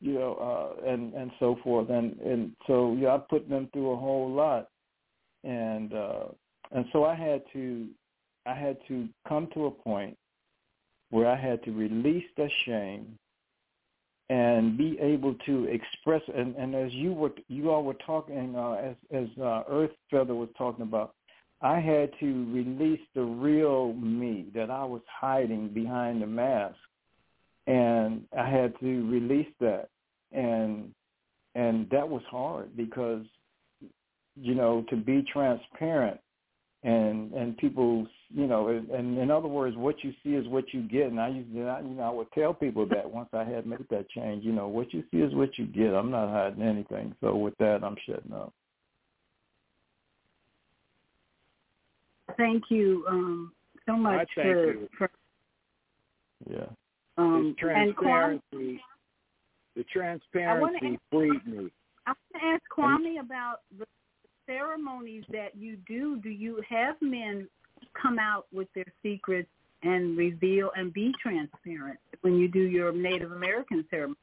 you 0.00 0.14
know, 0.14 0.34
uh, 0.82 0.90
and 0.90 1.14
and 1.14 1.30
so 1.38 1.58
forth, 1.62 1.90
and 1.90 2.18
and 2.20 2.52
so 2.66 2.96
yeah, 2.98 3.14
I 3.14 3.18
put 3.18 3.48
them 3.48 3.68
through 3.72 3.92
a 3.92 3.96
whole 3.96 4.30
lot, 4.30 4.68
and 5.44 5.94
uh, 5.94 6.24
and 6.72 6.84
so 6.92 7.04
I 7.04 7.14
had 7.14 7.42
to 7.52 7.86
I 8.46 8.54
had 8.54 8.78
to 8.88 9.08
come 9.28 9.48
to 9.54 9.66
a 9.66 9.70
point 9.70 10.16
where 11.14 11.28
I 11.28 11.36
had 11.36 11.62
to 11.62 11.70
release 11.70 12.24
the 12.36 12.50
shame 12.66 13.16
and 14.30 14.76
be 14.76 14.98
able 15.00 15.34
to 15.46 15.66
express 15.66 16.22
and, 16.36 16.56
and 16.56 16.74
as 16.74 16.92
you 16.92 17.12
were 17.12 17.30
you 17.46 17.70
all 17.70 17.84
were 17.84 17.96
talking 18.04 18.56
uh, 18.56 18.72
as 18.72 18.96
as 19.12 19.28
uh, 19.40 19.62
Earth 19.68 19.92
Feather 20.10 20.34
was 20.34 20.48
talking 20.58 20.82
about, 20.82 21.14
I 21.62 21.78
had 21.78 22.10
to 22.18 22.52
release 22.52 23.00
the 23.14 23.22
real 23.22 23.92
me 23.92 24.46
that 24.56 24.72
I 24.72 24.84
was 24.84 25.02
hiding 25.08 25.68
behind 25.68 26.20
the 26.20 26.26
mask, 26.26 26.74
and 27.68 28.24
I 28.36 28.50
had 28.50 28.76
to 28.80 29.08
release 29.08 29.52
that, 29.60 29.90
and 30.32 30.90
and 31.54 31.88
that 31.90 32.08
was 32.08 32.22
hard 32.28 32.76
because 32.76 33.24
you 34.34 34.56
know 34.56 34.84
to 34.90 34.96
be 34.96 35.24
transparent 35.32 36.18
and 36.84 37.32
and 37.32 37.56
people 37.56 38.06
you 38.28 38.46
know 38.46 38.68
and 38.68 39.18
in 39.18 39.30
other 39.30 39.48
words 39.48 39.74
what 39.76 40.04
you 40.04 40.12
see 40.22 40.30
is 40.30 40.46
what 40.46 40.72
you 40.72 40.82
get. 40.82 41.06
And 41.06 41.18
i 41.18 41.28
used 41.28 41.50
to 41.50 41.56
you 41.56 41.64
know 41.64 42.02
i 42.02 42.10
would 42.10 42.30
tell 42.32 42.52
people 42.52 42.86
that 42.86 43.10
once 43.10 43.30
i 43.32 43.42
had 43.42 43.66
made 43.66 43.86
that 43.90 44.08
change 44.10 44.44
you 44.44 44.52
know 44.52 44.68
what 44.68 44.92
you 44.92 45.02
see 45.10 45.18
is 45.18 45.34
what 45.34 45.58
you 45.58 45.66
get. 45.66 45.94
I'm 45.94 46.10
not 46.10 46.28
hiding 46.28 46.62
anything. 46.62 47.14
So 47.20 47.34
with 47.34 47.56
that 47.58 47.82
i'm 47.82 47.96
shutting 48.06 48.32
up. 48.32 48.52
Thank 52.36 52.64
you 52.68 53.04
um 53.08 53.52
so 53.86 53.96
much 53.96 54.28
I 54.36 54.42
thank 54.42 54.46
for, 54.46 54.72
you. 54.72 54.88
for 54.98 55.10
yeah. 56.50 56.66
um 57.16 57.56
the 57.60 57.68
and 57.68 57.96
Kwame, 57.96 57.96
transparency, 57.96 58.80
the 59.74 59.84
transparency 59.84 60.98
freed 61.10 61.46
me. 61.46 61.70
I 62.06 62.10
want 62.10 62.18
to 62.34 62.46
ask 62.46 62.62
Kwame 62.76 63.20
about 63.20 63.60
the 63.78 63.86
ceremonies 64.46 65.24
that 65.30 65.56
you 65.56 65.76
do. 65.86 66.16
Do 66.18 66.30
you 66.30 66.62
have 66.68 66.96
men 67.00 67.48
come 68.00 68.18
out 68.18 68.46
with 68.52 68.68
their 68.74 68.84
secrets 69.02 69.48
and 69.82 70.16
reveal 70.16 70.70
and 70.76 70.92
be 70.92 71.14
transparent 71.22 71.98
when 72.22 72.36
you 72.36 72.48
do 72.48 72.60
your 72.60 72.92
Native 72.92 73.32
American 73.32 73.84
ceremony? 73.90 74.16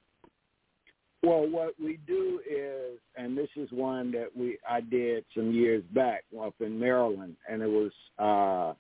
Well, 1.24 1.48
what 1.48 1.76
we 1.80 2.00
do 2.08 2.42
is, 2.50 2.98
and 3.16 3.38
this 3.38 3.50
is 3.56 3.70
one 3.72 4.12
that 4.14 4.30
we 4.36 4.58
I 4.68 4.82
did 4.82 5.24
some 5.36 5.52
years 5.52 5.84
back 5.94 6.24
up 6.40 6.56
in 6.62 6.80
Maryland, 6.80 7.36
and 7.48 7.62
it 7.62 7.70
was 7.70 7.92
uh, 8.18 8.74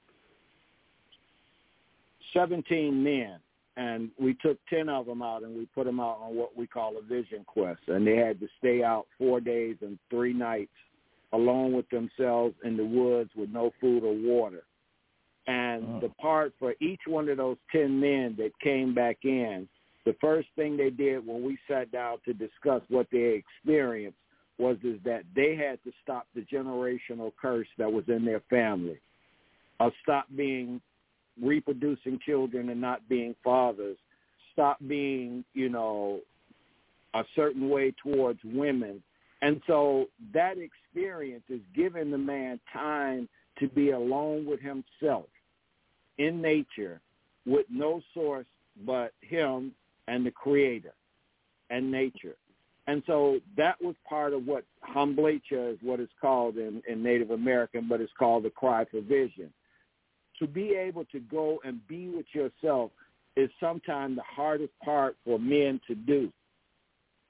17 2.33 3.03
men, 3.03 3.37
and 3.77 4.09
we 4.19 4.33
took 4.33 4.57
10 4.71 4.89
of 4.89 5.05
them 5.05 5.21
out 5.21 5.43
and 5.43 5.55
we 5.55 5.67
put 5.67 5.85
them 5.85 5.99
out 5.99 6.19
on 6.19 6.35
what 6.35 6.57
we 6.57 6.65
call 6.65 6.97
a 6.97 7.01
vision 7.03 7.43
quest, 7.45 7.81
and 7.87 8.07
they 8.07 8.15
had 8.15 8.39
to 8.39 8.47
stay 8.57 8.81
out 8.81 9.05
four 9.19 9.39
days 9.39 9.75
and 9.81 9.99
three 10.09 10.33
nights 10.33 10.71
alone 11.33 11.73
with 11.73 11.89
themselves 11.89 12.55
in 12.63 12.77
the 12.77 12.85
woods 12.85 13.29
with 13.35 13.49
no 13.49 13.71
food 13.79 14.03
or 14.03 14.13
water. 14.13 14.63
And 15.47 15.83
oh. 15.85 15.99
the 16.01 16.09
part 16.21 16.53
for 16.59 16.75
each 16.81 17.01
one 17.07 17.29
of 17.29 17.37
those 17.37 17.57
10 17.71 17.99
men 17.99 18.35
that 18.37 18.51
came 18.61 18.93
back 18.93 19.17
in, 19.23 19.67
the 20.05 20.15
first 20.19 20.47
thing 20.55 20.77
they 20.77 20.89
did 20.89 21.25
when 21.25 21.43
we 21.43 21.57
sat 21.67 21.91
down 21.91 22.17
to 22.25 22.33
discuss 22.33 22.81
what 22.89 23.07
they 23.11 23.43
experienced 23.43 24.17
was 24.57 24.77
is 24.83 24.99
that 25.03 25.23
they 25.35 25.55
had 25.55 25.83
to 25.83 25.91
stop 26.03 26.27
the 26.35 26.41
generational 26.41 27.31
curse 27.39 27.67
that 27.77 27.91
was 27.91 28.03
in 28.07 28.25
their 28.25 28.41
family, 28.49 28.99
or 29.79 29.91
stop 30.03 30.25
being 30.35 30.81
reproducing 31.41 32.19
children 32.25 32.69
and 32.69 32.79
not 32.79 33.07
being 33.09 33.35
fathers, 33.43 33.97
stop 34.53 34.77
being, 34.87 35.43
you 35.53 35.69
know, 35.69 36.19
a 37.13 37.23
certain 37.35 37.69
way 37.69 37.93
towards 38.03 38.39
women. 38.43 39.01
And 39.41 39.61
so 39.65 40.05
that 40.33 40.57
experience 40.93 41.43
is 41.49 41.61
giving 41.75 42.11
the 42.11 42.17
man 42.17 42.59
time 42.71 43.27
to 43.59 43.67
be 43.67 43.91
alone 43.91 44.45
with 44.45 44.59
himself 44.59 45.25
in 46.17 46.41
nature 46.41 47.01
with 47.45 47.65
no 47.69 48.01
source 48.13 48.45
but 48.85 49.13
him 49.21 49.71
and 50.07 50.25
the 50.25 50.31
creator 50.31 50.93
and 51.69 51.91
nature. 51.91 52.35
And 52.87 53.03
so 53.05 53.39
that 53.57 53.81
was 53.81 53.95
part 54.07 54.33
of 54.33 54.45
what 54.45 54.65
Hamblecha 54.83 55.73
is 55.73 55.79
what 55.81 55.99
it's 55.99 56.11
called 56.19 56.57
in, 56.57 56.81
in 56.87 57.03
Native 57.03 57.31
American, 57.31 57.87
but 57.87 58.01
it's 58.01 58.11
called 58.17 58.43
the 58.43 58.49
cry 58.49 58.85
for 58.85 59.01
vision. 59.01 59.53
To 60.39 60.47
be 60.47 60.75
able 60.75 61.05
to 61.05 61.19
go 61.19 61.59
and 61.63 61.85
be 61.87 62.09
with 62.09 62.25
yourself 62.33 62.91
is 63.37 63.49
sometimes 63.59 64.17
the 64.17 64.23
hardest 64.23 64.73
part 64.83 65.15
for 65.23 65.39
men 65.39 65.79
to 65.87 65.95
do 65.95 66.31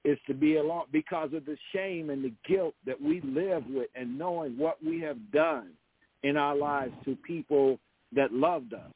is 0.03 0.17
to 0.27 0.33
be 0.33 0.57
alone 0.57 0.85
because 0.91 1.33
of 1.33 1.45
the 1.45 1.57
shame 1.73 2.09
and 2.09 2.23
the 2.23 2.33
guilt 2.47 2.73
that 2.85 2.99
we 2.99 3.21
live 3.21 3.63
with 3.69 3.89
and 3.95 4.17
knowing 4.17 4.57
what 4.57 4.83
we 4.83 4.99
have 5.01 5.31
done 5.31 5.69
in 6.23 6.37
our 6.37 6.55
lives 6.55 6.93
to 7.05 7.15
people 7.15 7.79
that 8.13 8.33
loved 8.33 8.73
us. 8.73 8.91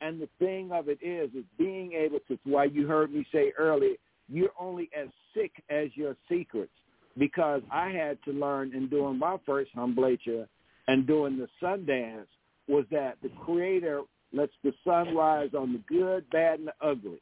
And 0.00 0.20
the 0.20 0.28
thing 0.38 0.72
of 0.72 0.88
it 0.88 0.98
is, 1.02 1.30
is 1.34 1.44
being 1.58 1.92
able 1.92 2.20
to, 2.28 2.38
why 2.44 2.64
you 2.64 2.86
heard 2.86 3.12
me 3.12 3.26
say 3.32 3.52
earlier, 3.58 3.94
you're 4.28 4.52
only 4.58 4.88
as 4.98 5.08
sick 5.34 5.52
as 5.68 5.88
your 5.94 6.16
secrets 6.28 6.72
because 7.18 7.62
I 7.70 7.90
had 7.90 8.18
to 8.24 8.32
learn 8.32 8.74
in 8.74 8.88
doing 8.88 9.18
my 9.18 9.36
first 9.44 9.70
Humblecha 9.76 10.46
and 10.88 11.06
doing 11.06 11.38
the 11.38 11.48
Sundance 11.62 12.26
was 12.68 12.84
that 12.90 13.16
the 13.22 13.30
Creator 13.44 14.02
lets 14.32 14.52
the 14.62 14.72
sun 14.84 15.14
rise 15.14 15.50
on 15.58 15.72
the 15.72 15.82
good, 15.88 16.28
bad, 16.30 16.60
and 16.60 16.68
the 16.68 16.74
ugly. 16.80 17.20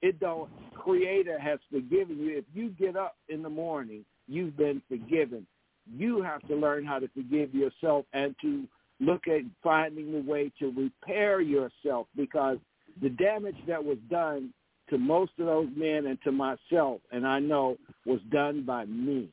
It 0.00 0.20
don't, 0.20 0.48
Creator 0.74 1.38
has 1.38 1.58
forgiven 1.70 2.18
you. 2.18 2.38
If 2.38 2.44
you 2.54 2.70
get 2.70 2.96
up 2.96 3.16
in 3.28 3.42
the 3.42 3.50
morning, 3.50 4.04
you've 4.26 4.56
been 4.56 4.80
forgiven. 4.88 5.46
You 5.90 6.22
have 6.22 6.46
to 6.48 6.54
learn 6.54 6.84
how 6.84 6.98
to 6.98 7.08
forgive 7.08 7.54
yourself 7.54 8.04
and 8.12 8.34
to 8.42 8.64
look 9.00 9.26
at 9.28 9.42
finding 9.62 10.12
the 10.12 10.30
way 10.30 10.52
to 10.58 10.72
repair 10.72 11.40
yourself 11.40 12.06
because 12.16 12.58
the 13.00 13.10
damage 13.10 13.56
that 13.66 13.84
was 13.84 13.98
done 14.10 14.52
to 14.90 14.98
most 14.98 15.32
of 15.38 15.46
those 15.46 15.68
men 15.76 16.06
and 16.06 16.18
to 16.22 16.32
myself, 16.32 17.00
and 17.12 17.26
I 17.26 17.38
know 17.38 17.76
was 18.06 18.20
done 18.30 18.62
by 18.62 18.86
me. 18.86 19.28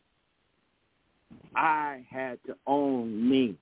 I 1.56 2.06
had 2.10 2.40
to 2.48 2.56
own 2.68 3.30
me 3.30 3.56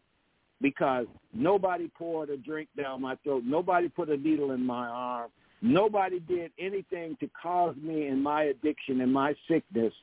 because 0.61 1.05
nobody 1.34 1.89
poured 1.89 2.30
a 2.30 2.38
drink 2.38 2.69
down 2.75 3.01
my 3.01 3.15
throat. 3.17 3.43
Nobody 3.45 3.89
put 3.89 4.09
a 4.09 4.17
needle 4.17 4.51
in 4.51 4.65
my 4.65 4.88
arm. 4.88 5.30
Nobody 5.64 6.19
did 6.19 6.52
anything 6.60 7.18
to 7.22 7.30
cause 7.41 7.76
me 7.81 8.07
in 8.07 8.22
my 8.22 8.44
addiction 8.44 9.02
and 9.02 9.11
my 9.11 9.34
sickness. 9.48 9.94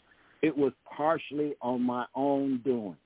It 0.43 0.57
was 0.57 0.73
partially 0.97 1.55
on 1.61 1.82
my 1.82 2.07
own 2.15 2.61
doing. 2.65 2.97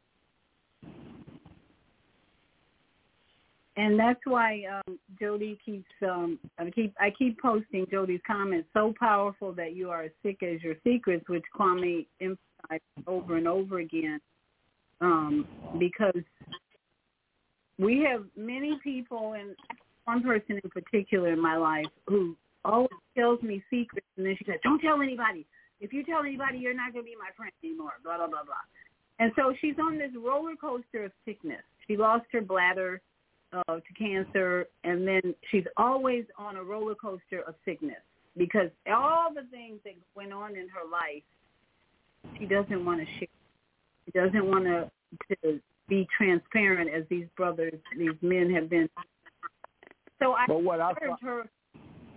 and 3.77 3.99
that's 3.99 4.21
why 4.25 4.63
um, 4.73 4.99
Jody 5.19 5.59
keeps 5.65 5.91
um, 6.03 6.39
I 6.59 6.71
keep 6.71 6.95
I 7.01 7.11
keep 7.11 7.41
posting 7.41 7.87
Jody's 7.91 8.21
comments. 8.27 8.69
So 8.73 8.95
powerful 8.99 9.53
that 9.55 9.75
you 9.75 9.91
are 9.91 10.05
as 10.05 10.11
sick 10.23 10.43
as 10.43 10.63
your 10.63 10.77
secrets, 10.85 11.29
which 11.29 11.45
Kwame 11.59 12.07
emphasized 12.21 12.83
over 13.07 13.37
and 13.37 13.49
over 13.49 13.81
again, 13.81 14.21
um, 15.01 15.47
because 15.79 16.23
we 17.79 18.07
have 18.09 18.25
many 18.37 18.79
people, 18.83 19.33
and 19.33 19.57
one 20.05 20.23
person 20.23 20.61
in 20.63 20.71
particular 20.71 21.33
in 21.33 21.41
my 21.41 21.57
life 21.57 21.87
who 22.07 22.37
always 22.65 22.91
tells 23.17 23.43
me 23.43 23.63
secrets, 23.71 24.07
and 24.17 24.27
then 24.27 24.37
she 24.39 24.45
says, 24.45 24.61
"Don't 24.63 24.81
tell 24.81 25.01
anybody. 25.01 25.47
If 25.81 25.93
you 25.93 26.05
tell 26.05 26.21
anybody, 26.21 26.59
you're 26.59 26.75
not 26.75 26.93
going 26.93 27.05
to 27.05 27.11
be 27.11 27.17
my 27.17 27.31
friend 27.37 27.53
anymore." 27.63 27.93
Blah 28.03 28.19
blah 28.19 28.29
blah 28.29 28.45
blah. 28.45 28.65
And 29.19 29.33
so 29.37 29.55
she's 29.61 29.77
on 29.79 29.99
this 29.99 30.11
roller 30.17 30.57
coaster 30.57 31.05
of 31.05 31.13
sickness. 31.25 31.63
She 31.87 31.97
lost 31.97 32.27
her 32.33 32.41
bladder 32.41 33.01
uh, 33.53 33.77
to 33.77 33.93
cancer, 33.97 34.67
and 34.83 35.07
then 35.07 35.35
she's 35.51 35.65
always 35.77 36.25
on 36.37 36.57
a 36.57 36.63
roller 36.63 36.95
coaster 36.95 37.43
of 37.47 37.55
sickness 37.65 38.03
because 38.37 38.71
all 38.93 39.33
the 39.33 39.47
things 39.51 39.79
that 39.85 39.95
went 40.17 40.33
on 40.33 40.57
in 40.57 40.69
her 40.69 40.89
life, 40.91 41.23
she 42.39 42.47
doesn't 42.47 42.85
want 42.85 43.01
to 43.01 43.07
share. 43.19 43.29
She 44.07 44.11
doesn't 44.13 44.47
want 44.47 44.65
to 44.65 44.91
to 45.43 45.61
be 45.89 46.07
transparent 46.17 46.91
as 46.91 47.05
these 47.09 47.27
brothers, 47.37 47.75
these 47.97 48.11
men 48.23 48.53
have 48.53 48.69
been. 48.69 48.89
So 50.19 50.33
I 50.33 50.47
But 50.47 50.63
what 50.63 50.81
I 50.81 50.93
her. 51.23 51.45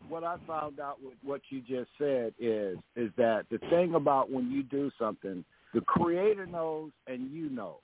What 0.10 0.24
I 0.24 0.38
found 0.48 0.80
out 0.80 0.98
with 1.04 1.16
what 1.24 1.42
you 1.50 1.62
just 1.62 1.90
said 1.98 2.34
is 2.40 2.78
is 2.96 3.12
that 3.18 3.46
the 3.50 3.60
thing 3.70 3.96
about 3.96 4.32
when 4.32 4.52
you 4.52 4.64
do 4.64 4.92
something, 5.00 5.44
the 5.74 5.82
creator 5.82 6.46
knows 6.46 6.92
and 7.08 7.32
you 7.32 7.50
know. 7.50 7.78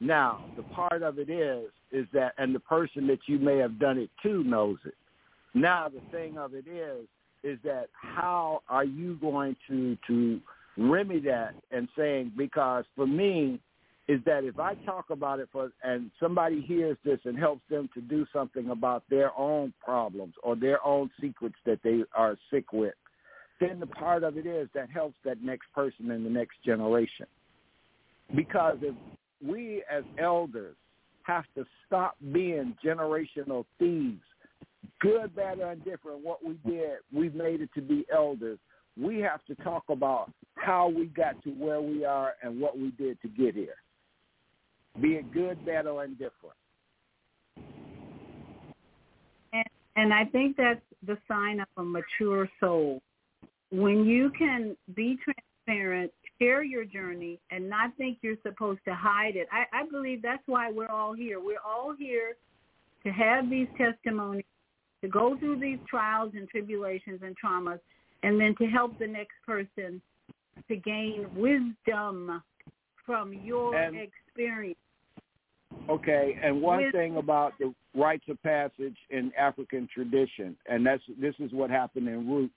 Now, 0.00 0.46
the 0.56 0.62
part 0.62 1.02
of 1.02 1.18
it 1.18 1.28
is 1.28 1.70
is 1.92 2.06
that 2.12 2.34
and 2.38 2.54
the 2.54 2.60
person 2.60 3.06
that 3.08 3.20
you 3.26 3.38
may 3.38 3.58
have 3.58 3.78
done 3.78 3.98
it 3.98 4.10
to 4.22 4.44
knows 4.44 4.78
it. 4.84 4.94
Now 5.54 5.88
the 5.88 6.00
thing 6.10 6.38
of 6.38 6.54
it 6.54 6.66
is, 6.66 7.06
is 7.42 7.58
that 7.64 7.88
how 7.92 8.62
are 8.68 8.84
you 8.84 9.16
going 9.20 9.56
to 9.68 9.96
to 10.06 10.40
remedy 10.76 11.20
that 11.20 11.54
and 11.70 11.88
saying 11.96 12.32
because 12.36 12.84
for 12.94 13.06
me 13.06 13.60
is 14.10 14.18
that 14.26 14.42
if 14.42 14.58
I 14.58 14.74
talk 14.74 15.10
about 15.10 15.38
it 15.38 15.48
for 15.52 15.70
and 15.84 16.10
somebody 16.18 16.60
hears 16.60 16.96
this 17.04 17.20
and 17.24 17.38
helps 17.38 17.62
them 17.70 17.88
to 17.94 18.00
do 18.00 18.26
something 18.32 18.70
about 18.70 19.04
their 19.08 19.30
own 19.38 19.72
problems 19.78 20.34
or 20.42 20.56
their 20.56 20.84
own 20.84 21.12
secrets 21.20 21.54
that 21.64 21.78
they 21.84 22.00
are 22.12 22.36
sick 22.52 22.72
with, 22.72 22.94
then 23.60 23.78
the 23.78 23.86
part 23.86 24.24
of 24.24 24.36
it 24.36 24.46
is 24.46 24.68
that 24.74 24.90
helps 24.90 25.14
that 25.24 25.40
next 25.44 25.72
person 25.72 26.10
in 26.10 26.24
the 26.24 26.30
next 26.30 26.56
generation. 26.64 27.26
Because 28.34 28.78
if 28.82 28.96
we 29.46 29.84
as 29.88 30.02
elders 30.18 30.74
have 31.22 31.44
to 31.54 31.64
stop 31.86 32.16
being 32.32 32.76
generational 32.84 33.64
thieves, 33.78 34.22
good, 35.00 35.36
bad, 35.36 35.60
or 35.60 35.70
indifferent, 35.70 36.24
what 36.24 36.44
we 36.44 36.58
did, 36.68 36.98
we've 37.14 37.36
made 37.36 37.60
it 37.60 37.70
to 37.76 37.80
be 37.80 38.04
elders. 38.12 38.58
We 39.00 39.20
have 39.20 39.44
to 39.44 39.54
talk 39.62 39.84
about 39.88 40.32
how 40.56 40.88
we 40.88 41.06
got 41.06 41.40
to 41.44 41.50
where 41.50 41.80
we 41.80 42.04
are 42.04 42.32
and 42.42 42.60
what 42.60 42.76
we 42.76 42.90
did 42.90 43.22
to 43.22 43.28
get 43.28 43.54
here. 43.54 43.76
Be 45.00 45.14
it 45.14 45.32
good, 45.32 45.64
bad, 45.64 45.86
or 45.86 46.04
indifferent. 46.04 46.56
And, 49.52 49.64
and 49.96 50.12
I 50.12 50.24
think 50.26 50.56
that's 50.56 50.80
the 51.06 51.16
sign 51.26 51.60
of 51.60 51.66
a 51.76 51.82
mature 51.82 52.48
soul. 52.60 53.00
When 53.70 54.04
you 54.04 54.30
can 54.36 54.76
be 54.94 55.16
transparent, 55.24 56.12
share 56.40 56.62
your 56.62 56.84
journey, 56.84 57.38
and 57.50 57.68
not 57.68 57.96
think 57.96 58.18
you're 58.22 58.36
supposed 58.42 58.80
to 58.86 58.94
hide 58.94 59.36
it. 59.36 59.48
I, 59.52 59.64
I 59.80 59.86
believe 59.90 60.22
that's 60.22 60.42
why 60.46 60.70
we're 60.70 60.88
all 60.88 61.14
here. 61.14 61.40
We're 61.40 61.64
all 61.64 61.94
here 61.98 62.36
to 63.04 63.10
have 63.10 63.48
these 63.48 63.68
testimonies, 63.78 64.44
to 65.02 65.08
go 65.08 65.36
through 65.38 65.60
these 65.60 65.78
trials 65.88 66.32
and 66.34 66.48
tribulations 66.48 67.20
and 67.22 67.34
traumas, 67.42 67.80
and 68.22 68.38
then 68.38 68.54
to 68.58 68.66
help 68.66 68.98
the 68.98 69.06
next 69.06 69.36
person 69.46 70.02
to 70.68 70.76
gain 70.76 71.26
wisdom 71.34 72.42
from 73.06 73.32
your 73.32 73.74
And- 73.74 73.96
experience. 73.96 74.76
Okay, 75.90 76.38
and 76.40 76.62
one 76.62 76.84
With- 76.84 76.92
thing 76.92 77.16
about 77.16 77.58
the 77.58 77.74
rites 77.94 78.28
of 78.28 78.40
passage 78.42 78.96
in 79.10 79.32
African 79.36 79.88
tradition, 79.92 80.56
and 80.66 80.86
that's 80.86 81.02
this 81.18 81.34
is 81.40 81.52
what 81.52 81.68
happened 81.68 82.08
in 82.08 82.30
Roots. 82.30 82.54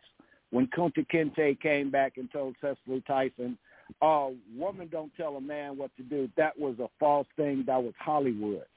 When 0.51 0.67
Kunta 0.67 1.03
Kinte 1.07 1.59
came 1.59 1.89
back 1.89 2.17
and 2.17 2.31
told 2.31 2.55
Cicely 2.61 3.01
Tyson, 3.07 3.57
"Oh, 4.03 4.35
woman 4.55 4.87
don't 4.87 5.11
tell 5.15 5.35
a 5.35 5.41
man 5.41 5.77
what 5.77 5.89
to 5.97 6.03
do," 6.03 6.29
that 6.35 6.57
was 6.59 6.77
a 6.79 6.87
false 6.99 7.27
thing. 7.35 7.63
That 7.63 7.81
was 7.83 7.95
Hollywood. 7.97 8.67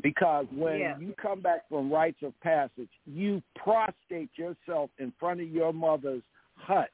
Because 0.00 0.46
when 0.52 0.78
Yeah. 0.78 0.98
you 0.98 1.12
come 1.14 1.40
back 1.40 1.68
from 1.68 1.92
rites 1.92 2.22
of 2.22 2.38
passage, 2.40 2.90
you 3.06 3.42
prostrate 3.56 4.30
yourself 4.38 4.90
in 4.98 5.10
front 5.12 5.40
of 5.40 5.48
your 5.48 5.72
mother's 5.72 6.22
hut 6.54 6.92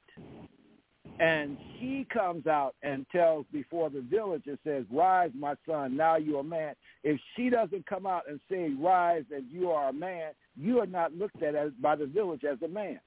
and 1.20 1.59
she 1.78 2.06
comes 2.10 2.47
out 2.47 2.74
and 2.82 3.05
tells 3.12 3.44
before 3.52 3.90
the 3.90 4.01
village 4.01 4.44
and 4.47 4.59
says, 4.64 4.84
Rise, 4.90 5.30
my 5.38 5.55
son, 5.68 5.94
now 5.97 6.16
you're 6.16 6.40
a 6.40 6.44
man. 6.44 6.74
If 7.05 7.20
she 7.36 7.51
doesn't 7.51 7.86
come 7.86 8.06
out 8.06 8.22
and 8.28 8.40
say, 8.51 8.70
Rise, 8.70 9.24
and 9.30 9.44
you 9.51 9.70
are 9.70 9.90
a 9.90 9.92
man, 9.92 10.32
you 10.56 10.80
are 10.80 10.86
not 10.86 11.12
looked 11.12 11.42
at 11.42 11.55
as 11.55 11.72
by 11.80 11.94
the 11.94 12.06
village 12.06 12.44
as 12.44 12.56
a 12.62 12.68
man 12.68 13.01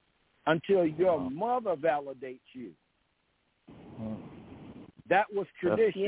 until 0.45 0.85
your 0.85 1.19
mother 1.31 1.75
validates 1.75 2.39
you. 2.53 2.71
That 5.09 5.25
was 5.33 5.47
tradition. 5.59 6.07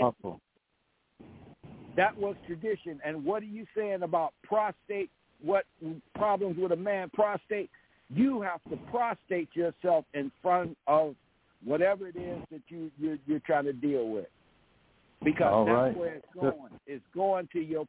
That 1.98 2.15
was 2.18 2.36
tradition. 2.45 2.99
And 3.03 3.26
what 3.26 3.41
are 3.41 3.48
you 3.48 3.65
saying 3.76 4.03
about 4.03 4.34
prostate? 4.44 5.10
What 5.41 5.65
problems 6.14 6.57
with 6.60 6.72
a 6.72 6.76
man 6.77 7.10
prostate? 7.14 7.69
You 8.10 8.41
have 8.41 8.61
to 8.69 8.77
prostate 8.91 9.49
yourself 9.56 10.06
in 10.14 10.32
front 10.41 10.77
of 10.88 11.15
whatever 11.66 12.08
it 12.08 12.16
is 12.16 12.40
that 12.52 12.62
you 12.70 12.90
you're, 12.98 13.18
you're 13.26 13.40
trying 13.40 13.66
to 13.66 13.74
deal 13.74 14.08
with, 14.08 14.28
because 15.24 15.52
All 15.52 15.66
that's 15.66 15.76
right. 15.76 15.98
where 15.98 16.14
it's 16.16 16.28
going. 16.34 16.72
It's 16.88 17.04
going 17.14 17.50
to 17.52 17.60
your 17.60 17.86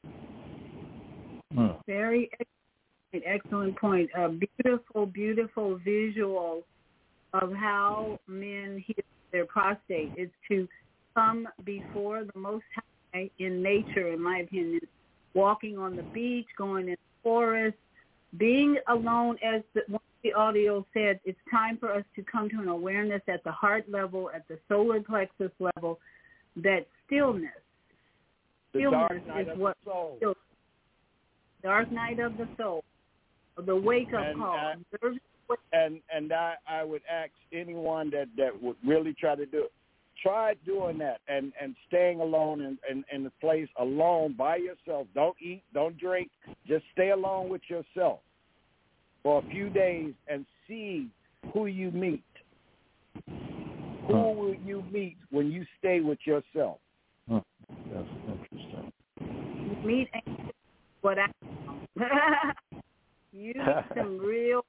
Hmm. 1.54 1.68
Very 1.86 2.30
excellent, 3.12 3.24
excellent 3.26 3.78
point. 3.78 4.10
A 4.16 4.28
beautiful, 4.28 5.06
beautiful 5.06 5.80
visual 5.84 6.62
of 7.32 7.52
how 7.52 8.18
men 8.26 8.82
heal 8.86 8.96
their 9.32 9.46
prostate 9.46 10.12
is 10.16 10.28
to 10.48 10.68
come 11.14 11.48
before 11.64 12.24
the 12.24 12.38
Most 12.38 12.64
High 13.14 13.30
in 13.38 13.62
nature, 13.62 14.08
in 14.08 14.22
my 14.22 14.38
opinion, 14.40 14.80
walking 15.34 15.78
on 15.78 15.96
the 15.96 16.02
beach, 16.02 16.46
going 16.58 16.88
in 16.88 16.92
the 16.92 17.22
forest, 17.22 17.76
being 18.36 18.76
alone. 18.88 19.38
As 19.42 19.62
the, 19.74 19.82
one 19.88 19.94
of 19.96 20.15
the 20.26 20.32
audio 20.38 20.84
said, 20.92 21.20
it's 21.24 21.38
time 21.50 21.76
for 21.78 21.92
us 21.92 22.04
to 22.16 22.22
come 22.22 22.48
to 22.50 22.56
an 22.60 22.68
awareness 22.68 23.22
at 23.28 23.42
the 23.44 23.52
heart 23.52 23.84
level, 23.88 24.30
at 24.34 24.46
the 24.48 24.58
solar 24.68 25.00
plexus 25.00 25.50
level, 25.60 25.98
that 26.56 26.86
stillness. 27.06 27.50
the 28.72 28.80
Stillness 28.80 29.22
is 29.52 29.58
what 29.58 29.76
the 29.84 29.90
soul. 29.90 30.18
dark 31.62 31.90
night 31.92 32.18
of 32.18 32.36
the 32.36 32.48
soul, 32.56 32.82
the 33.64 33.74
wake 33.76 34.12
up 34.14 34.24
And, 34.26 34.38
call. 34.38 34.74
what- 35.46 35.60
and 35.72 36.00
and 36.12 36.32
I, 36.32 36.56
I 36.68 36.82
would 36.82 37.02
ask 37.08 37.30
anyone 37.52 38.10
that 38.10 38.26
that 38.36 38.60
would 38.60 38.76
really 38.84 39.14
try 39.14 39.36
to 39.36 39.46
do 39.46 39.64
it. 39.64 39.72
Try 40.22 40.54
doing 40.64 40.98
that 40.98 41.20
and 41.28 41.52
and 41.60 41.76
staying 41.86 42.20
alone 42.20 42.60
in, 42.62 42.78
in 42.90 43.04
in 43.12 43.22
the 43.22 43.30
place 43.40 43.68
alone 43.78 44.32
by 44.36 44.56
yourself. 44.56 45.06
Don't 45.14 45.36
eat, 45.40 45.62
don't 45.72 45.96
drink. 45.98 46.30
Just 46.66 46.84
stay 46.92 47.10
alone 47.10 47.48
with 47.48 47.62
yourself 47.68 48.20
for 49.26 49.42
a 49.44 49.50
few 49.50 49.68
days 49.68 50.14
and 50.28 50.46
see 50.68 51.08
who 51.52 51.66
you 51.66 51.90
meet. 51.90 52.22
Who 54.06 54.12
will 54.12 54.54
you 54.64 54.84
meet 54.92 55.16
when 55.30 55.50
you 55.50 55.64
stay 55.80 55.98
with 55.98 56.20
yourself? 56.24 56.78
Huh. 57.28 57.40
That's 57.92 58.06
interesting. 58.52 58.92
meet 59.84 60.08
what 61.00 61.18
I 61.18 61.26
you 63.32 63.54
meet 63.54 63.84
some 63.96 64.18
real 64.18 64.60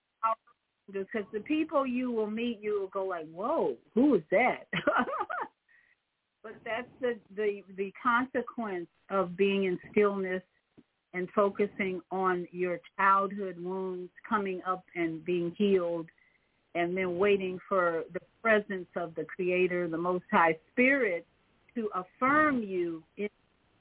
because 0.92 1.28
the 1.32 1.42
people 1.42 1.86
you 1.86 2.12
will 2.12 2.32
meet, 2.32 2.58
you 2.60 2.80
will 2.82 2.88
go 2.88 3.06
like, 3.06 3.30
"Whoa, 3.32 3.76
who 3.94 4.16
is 4.16 4.24
that?" 4.32 4.66
but 6.42 6.54
that's 6.66 6.90
the 7.00 7.14
the 7.36 7.62
the 7.76 7.94
consequence 8.02 8.88
of 9.12 9.38
being 9.38 9.66
in 9.66 9.78
stillness 9.92 10.42
and 11.14 11.28
focusing 11.36 12.02
on 12.12 12.48
your 12.52 12.80
childhood 12.98 13.58
wounds 13.60 14.12
coming 14.28 14.62
up 14.68 14.84
and 14.96 15.24
being 15.26 15.54
healed, 15.58 16.08
and 16.76 16.96
then 16.96 17.18
waiting 17.18 17.60
for 17.68 18.04
the 18.14 18.20
presence 18.42 18.88
of 18.96 19.16
the 19.16 19.24
Creator, 19.24 19.90
the 19.90 19.98
Most 19.98 20.26
High 20.32 20.58
Spirit, 20.72 21.26
to 21.76 21.90
affirm 21.96 22.62
you 22.62 23.04
in 23.18 23.30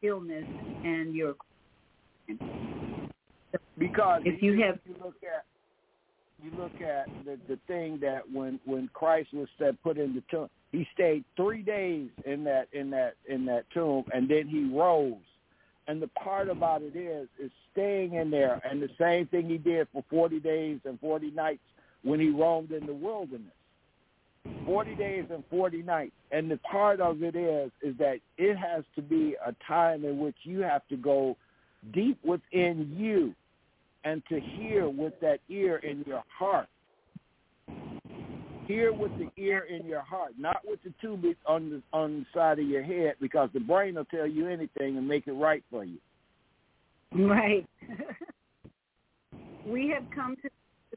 illness 0.03 0.45
and 0.85 1.15
your 1.15 1.35
Because 3.79 4.23
If 4.25 4.43
you 4.43 4.61
have- 4.63 4.81
you 4.87 4.95
look 5.03 5.23
at 5.23 5.45
you 6.43 6.51
look 6.51 6.81
at 6.83 7.09
the 7.25 7.37
the 7.49 7.57
thing 7.67 7.99
that 8.01 8.31
when 8.31 8.61
when 8.65 8.89
Christ 8.89 9.33
was 9.33 9.49
said 9.59 9.81
put 9.83 9.97
in 9.97 10.15
the 10.15 10.21
tomb, 10.31 10.51
he 10.71 10.87
stayed 10.93 11.25
three 11.35 11.63
days 11.63 12.11
in 12.25 12.45
that 12.45 12.69
in 12.73 12.91
that 12.91 13.15
in 13.27 13.47
that 13.47 13.69
tomb, 13.71 14.05
and 14.13 14.29
then 14.29 14.47
he 14.47 14.65
rose. 14.65 15.17
And 15.89 16.03
the 16.03 16.09
part 16.09 16.49
about 16.49 16.83
it 16.83 16.97
is 16.97 17.29
is 17.39 17.51
staying 17.73 18.15
in 18.15 18.31
there, 18.31 18.61
and 18.69 18.83
the 18.83 18.91
same 18.99 19.27
thing 19.27 19.49
he 19.49 19.59
did 19.59 19.87
for 19.93 20.03
forty 20.11 20.41
days 20.41 20.81
and 20.85 20.99
forty 21.01 21.31
nights 21.31 21.63
when 22.03 22.19
he 22.19 22.31
roamed 22.31 22.73
in 22.73 22.87
the 22.87 22.95
wilderness. 22.95 23.53
Forty 24.65 24.95
days 24.95 25.27
and 25.31 25.45
forty 25.49 25.83
nights, 25.83 26.15
and 26.33 26.51
the 26.51 26.57
part 26.59 27.01
of 27.01 27.23
it 27.23 27.37
is 27.37 27.71
is 27.83 27.97
that 27.99 28.19
it 28.37 28.57
has 28.57 28.85
to 28.97 29.03
be 29.03 29.37
a 29.45 29.55
time 29.67 30.05
in 30.05 30.19
which 30.19 30.37
you 30.43 30.61
have 30.61 30.87
to 30.89 30.97
go 30.97 31.37
deep 31.93 32.19
within 32.25 32.95
you 32.97 33.35
and 34.05 34.23
to 34.29 34.41
hear 34.41 34.89
with 34.89 35.19
that 35.21 35.41
ear 35.49 35.77
in 35.77 36.05
your 36.07 36.23
heart. 36.29 36.69
Hear 38.67 38.93
with 38.93 39.13
the 39.19 39.31
ear 39.41 39.67
in 39.71 39.87
your 39.87 40.03
heart, 40.03 40.33
not 40.39 40.59
with 40.65 40.83
the 40.83 40.93
tube 41.01 41.25
on 41.47 41.71
the 41.71 41.83
on 41.93 42.21
the 42.21 42.39
side 42.39 42.59
of 42.59 42.67
your 42.67 42.83
head, 42.83 43.15
because 43.21 43.49
the 43.55 43.61
brain 43.61 43.95
will 43.95 44.05
tell 44.07 44.27
you 44.27 44.49
anything 44.49 44.97
and 44.97 45.07
make 45.07 45.29
it 45.29 45.33
right 45.33 45.63
for 45.71 45.85
you. 45.85 45.99
Right. 47.13 47.67
we 49.67 49.89
have 49.95 50.05
come 50.15 50.37
to 50.43 50.51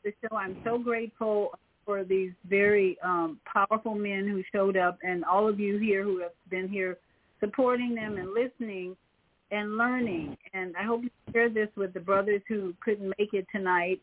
the 0.03 0.11
show. 0.21 0.35
I'm 0.35 0.57
so 0.63 0.77
grateful 0.79 1.51
for 1.85 2.03
these 2.03 2.31
very 2.47 2.97
um, 3.03 3.39
powerful 3.51 3.95
men 3.95 4.27
who 4.27 4.43
showed 4.51 4.77
up 4.77 4.97
and 5.03 5.23
all 5.25 5.47
of 5.47 5.59
you 5.59 5.77
here 5.77 6.03
who 6.03 6.19
have 6.21 6.31
been 6.49 6.67
here 6.67 6.97
supporting 7.39 7.95
them 7.95 8.17
and 8.17 8.33
listening 8.33 8.95
and 9.51 9.77
learning. 9.77 10.37
And 10.53 10.75
I 10.77 10.83
hope 10.83 11.03
you 11.03 11.09
share 11.31 11.49
this 11.49 11.69
with 11.75 11.93
the 11.93 11.99
brothers 11.99 12.41
who 12.47 12.73
couldn't 12.83 13.13
make 13.17 13.33
it 13.33 13.47
tonight 13.51 14.01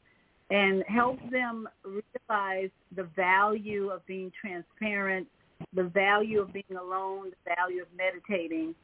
and 0.50 0.84
help 0.86 1.18
them 1.30 1.68
realize 1.84 2.70
the 2.94 3.04
value 3.16 3.90
of 3.90 4.06
being 4.06 4.30
transparent, 4.40 5.26
the 5.74 5.84
value 5.84 6.40
of 6.40 6.52
being 6.52 6.64
alone, 6.78 7.30
the 7.30 7.54
value 7.56 7.82
of 7.82 7.88
meditating, 7.96 8.74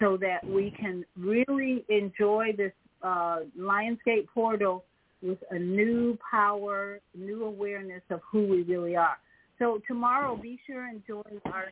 so 0.00 0.16
that 0.16 0.46
we 0.46 0.72
can 0.78 1.04
really 1.18 1.84
enjoy 1.88 2.52
this 2.56 2.72
uh, 3.02 3.40
Lionsgate 3.58 4.26
portal 4.32 4.84
with 5.22 5.38
a 5.50 5.58
new 5.58 6.18
power, 6.28 6.98
new 7.14 7.44
awareness 7.44 8.02
of 8.10 8.20
who 8.30 8.46
we 8.46 8.62
really 8.62 8.96
are. 8.96 9.18
So 9.58 9.80
tomorrow, 9.86 10.34
be 10.36 10.58
sure 10.66 10.86
and 10.86 11.02
join 11.06 11.40
our 11.46 11.66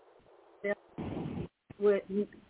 with 1.81 2.02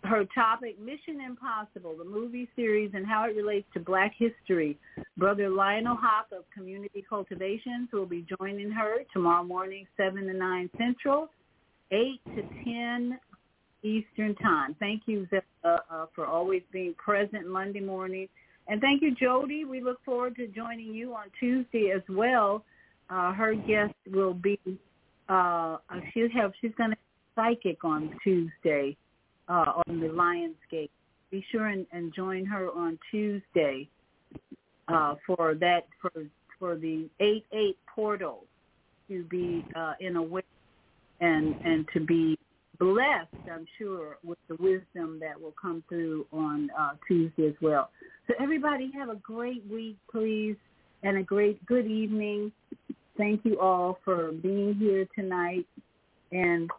her 0.04 0.24
topic, 0.34 0.78
Mission 0.80 1.20
Impossible, 1.24 1.94
the 1.96 2.04
movie 2.04 2.48
series 2.56 2.90
and 2.94 3.06
how 3.06 3.24
it 3.24 3.36
relates 3.36 3.66
to 3.74 3.80
Black 3.80 4.12
history. 4.18 4.78
Brother 5.16 5.48
Lionel 5.48 5.96
Hawk 6.00 6.26
of 6.36 6.44
Community 6.52 7.04
Cultivations 7.08 7.88
will 7.92 8.06
be 8.06 8.26
joining 8.38 8.70
her 8.70 8.98
tomorrow 9.12 9.44
morning, 9.44 9.86
7 9.96 10.26
to 10.26 10.32
9 10.32 10.70
Central, 10.76 11.28
8 11.92 12.20
to 12.36 12.42
10 12.64 13.18
Eastern 13.82 14.34
Time. 14.36 14.74
Thank 14.80 15.02
you, 15.06 15.26
uh, 15.64 15.76
uh, 15.90 16.06
for 16.14 16.26
always 16.26 16.62
being 16.72 16.94
present 16.94 17.48
Monday 17.48 17.80
morning. 17.80 18.28
And 18.68 18.80
thank 18.80 19.00
you, 19.02 19.14
Jody. 19.14 19.64
We 19.64 19.80
look 19.80 20.04
forward 20.04 20.36
to 20.36 20.46
joining 20.48 20.94
you 20.94 21.14
on 21.14 21.26
Tuesday 21.38 21.92
as 21.94 22.02
well. 22.08 22.64
Uh, 23.08 23.32
her 23.32 23.54
guest 23.54 23.94
will 24.12 24.34
be, 24.34 24.58
uh, 25.28 25.78
she'll 26.12 26.30
have, 26.30 26.52
she's 26.60 26.74
going 26.76 26.90
to 26.90 26.96
psychic 27.36 27.84
on 27.84 28.14
Tuesday 28.22 28.96
uh, 29.50 29.82
on 29.86 30.00
the 30.00 30.06
Lionsgate. 30.06 30.90
Be 31.30 31.44
sure 31.52 31.66
and, 31.66 31.86
and 31.92 32.14
join 32.14 32.44
her 32.46 32.70
on 32.70 32.98
Tuesday 33.10 33.88
uh, 34.88 35.14
for 35.26 35.54
that 35.54 35.82
for 36.00 36.10
for 36.58 36.76
the 36.76 37.08
eight 37.20 37.44
eight 37.52 37.76
portal 37.94 38.44
to 39.08 39.24
be 39.24 39.64
uh, 39.76 39.94
in 40.00 40.16
a 40.16 40.22
way 40.22 40.42
and 41.20 41.54
and 41.64 41.86
to 41.92 42.00
be 42.00 42.38
blessed, 42.78 43.28
I'm 43.52 43.66
sure, 43.78 44.16
with 44.24 44.38
the 44.48 44.56
wisdom 44.56 45.20
that 45.20 45.40
will 45.40 45.54
come 45.60 45.84
through 45.88 46.26
on 46.32 46.70
uh, 46.78 46.92
Tuesday 47.06 47.46
as 47.46 47.54
well. 47.60 47.90
So 48.26 48.34
everybody 48.40 48.90
have 48.96 49.10
a 49.10 49.16
great 49.16 49.62
week, 49.70 49.96
please, 50.10 50.56
and 51.02 51.18
a 51.18 51.22
great 51.22 51.64
good 51.66 51.86
evening. 51.86 52.50
Thank 53.18 53.44
you 53.44 53.60
all 53.60 53.98
for 54.04 54.32
being 54.32 54.74
here 54.74 55.06
tonight. 55.14 55.66
And 56.32 56.70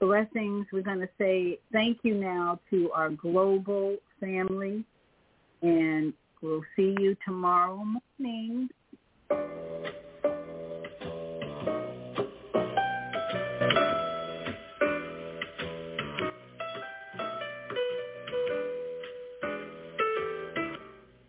blessings. 0.00 0.66
We're 0.72 0.82
going 0.82 1.00
to 1.00 1.08
say 1.18 1.58
thank 1.72 1.98
you 2.02 2.14
now 2.14 2.58
to 2.70 2.90
our 2.92 3.10
global 3.10 3.98
family, 4.18 4.82
and 5.62 6.14
we'll 6.42 6.64
see 6.74 6.96
you 6.98 7.14
tomorrow 7.24 7.84
morning. 8.18 8.68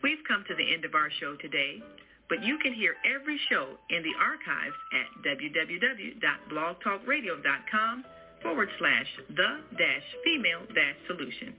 We've 0.01 0.23
come 0.27 0.43
to 0.47 0.55
the 0.55 0.73
end 0.73 0.85
of 0.85 0.95
our 0.95 1.11
show 1.19 1.35
today, 1.41 1.83
but 2.29 2.41
you 2.43 2.57
can 2.63 2.73
hear 2.73 2.95
every 3.05 3.39
show 3.49 3.77
in 3.89 4.01
the 4.01 4.13
archives 4.17 4.75
at 4.93 5.07
www.blogtalkradio.com 5.27 8.05
forward 8.41 8.69
slash 8.79 9.07
the 9.29 9.59
dash 9.77 10.07
female 10.23 10.65
dash 10.73 10.97
solution. 11.07 11.53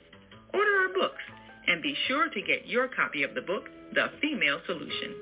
Order 0.54 0.72
our 0.88 0.94
books 0.94 1.24
and 1.68 1.82
be 1.82 1.96
sure 2.08 2.30
to 2.30 2.42
get 2.42 2.68
your 2.68 2.88
copy 2.88 3.24
of 3.24 3.34
the 3.36 3.42
book, 3.42 3.66
The 3.94 4.08
Female 4.22 4.60
Solution. 4.66 5.16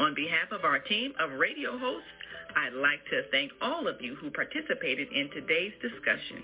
On 0.00 0.14
behalf 0.14 0.50
of 0.52 0.64
our 0.64 0.78
team 0.78 1.12
of 1.20 1.38
radio 1.38 1.78
hosts, 1.78 2.08
I'd 2.56 2.74
like 2.74 3.04
to 3.10 3.22
thank 3.30 3.52
all 3.60 3.88
of 3.88 4.00
you 4.00 4.14
who 4.16 4.30
participated 4.30 5.08
in 5.12 5.30
today's 5.30 5.72
discussion. 5.80 6.42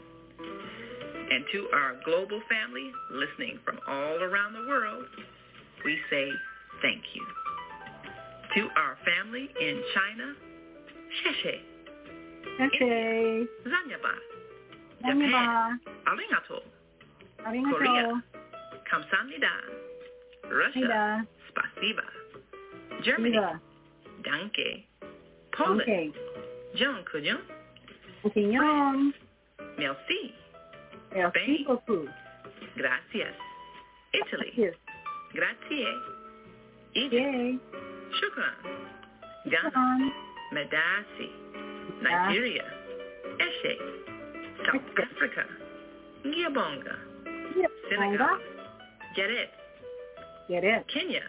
And 1.30 1.44
to 1.52 1.68
our 1.74 1.96
global 2.04 2.40
family 2.48 2.90
listening 3.12 3.58
from 3.64 3.78
all 3.86 4.22
around 4.22 4.54
the 4.54 4.66
world, 4.68 5.04
we 5.84 5.98
say 6.10 6.28
thank 6.80 7.02
you. 7.14 7.26
To 8.56 8.68
our 8.76 8.96
family 9.04 9.50
in 9.60 9.82
China, 9.94 10.34
Sheshe. 11.20 11.60
Sheshe. 12.58 13.46
Zanyaba. 13.66 14.14
Japan. 15.02 15.80
Arigato. 16.06 16.60
Arigato. 17.46 17.76
Korea. 17.76 18.22
Kamsamnida. 18.90 19.52
Russia. 20.50 21.26
Spasiba. 21.48 22.04
Germany. 23.02 23.38
Danke. 24.24 24.84
Poland. 25.52 25.82
Okay. 25.82 26.12
John 26.74 27.04
Kujon. 27.04 27.40
Opinion. 28.24 29.12
Merci. 29.78 30.34
Merci 31.14 31.30
Spain. 31.30 31.64
beaucoup. 31.66 32.08
Gracias. 32.76 33.34
Italy. 34.12 34.52
Yes. 34.56 34.74
Grazie. 35.34 35.88
Egypt. 36.94 37.60
Shukran. 38.18 38.56
Ghana. 39.50 40.10
Medasi. 40.52 41.28
Nigeria. 42.02 42.64
Eshe. 43.38 43.74
South 44.66 44.82
Africa. 44.98 45.44
Ngiyabonga. 46.26 47.07
Yep. 47.58 47.70
Senegal. 47.90 48.38
Get 49.16 49.30
it. 49.30 49.50
Kenya. 50.92 51.22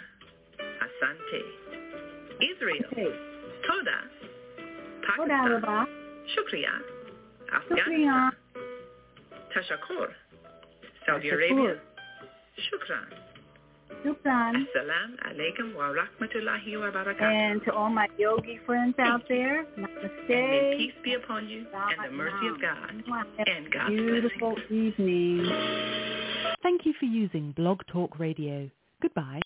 Asante. 0.60 1.42
Israel. 2.40 2.86
Okay. 2.92 3.12
Toda. 3.66 3.98
Toda 5.18 5.28
Pakistan. 5.28 5.52
Rabah. 5.52 5.86
Shukriya. 6.38 6.74
Shukriya. 7.50 8.30
Afghanistan. 8.30 8.32
Tashakur. 9.52 10.08
Saudi 11.06 11.30
Tashakur. 11.30 11.34
Arabia. 11.34 11.82
Shukran. 12.70 13.29
Shukran. 14.04 14.54
Assalamu 14.66 15.16
alaikum 15.28 15.76
wa 15.76 15.94
rahmatullahi 15.94 16.80
wa 16.80 16.92
barakatuh. 16.92 17.22
And 17.22 17.62
to 17.66 17.74
all 17.74 17.90
my 17.90 18.08
yogi 18.18 18.60
friends 18.66 18.96
out 19.00 19.24
there, 19.28 19.66
And 19.76 19.88
may 20.30 20.36
namaste. 20.36 20.78
peace 20.78 20.94
be 21.04 21.14
upon 21.16 21.50
you 21.50 21.66
and 21.74 22.12
the 22.12 22.16
mercy 22.16 22.48
of 22.48 22.62
God 22.62 23.04
and 23.48 23.72
God's 23.72 23.90
Beautiful 23.90 24.56
evening. 24.70 25.46
Thank 26.64 26.86
you 26.86 26.94
for 27.00 27.06
using 27.06 27.52
Blog 27.54 27.82
Talk 27.92 28.20
Radio. 28.20 28.70
Goodbye. 29.02 29.38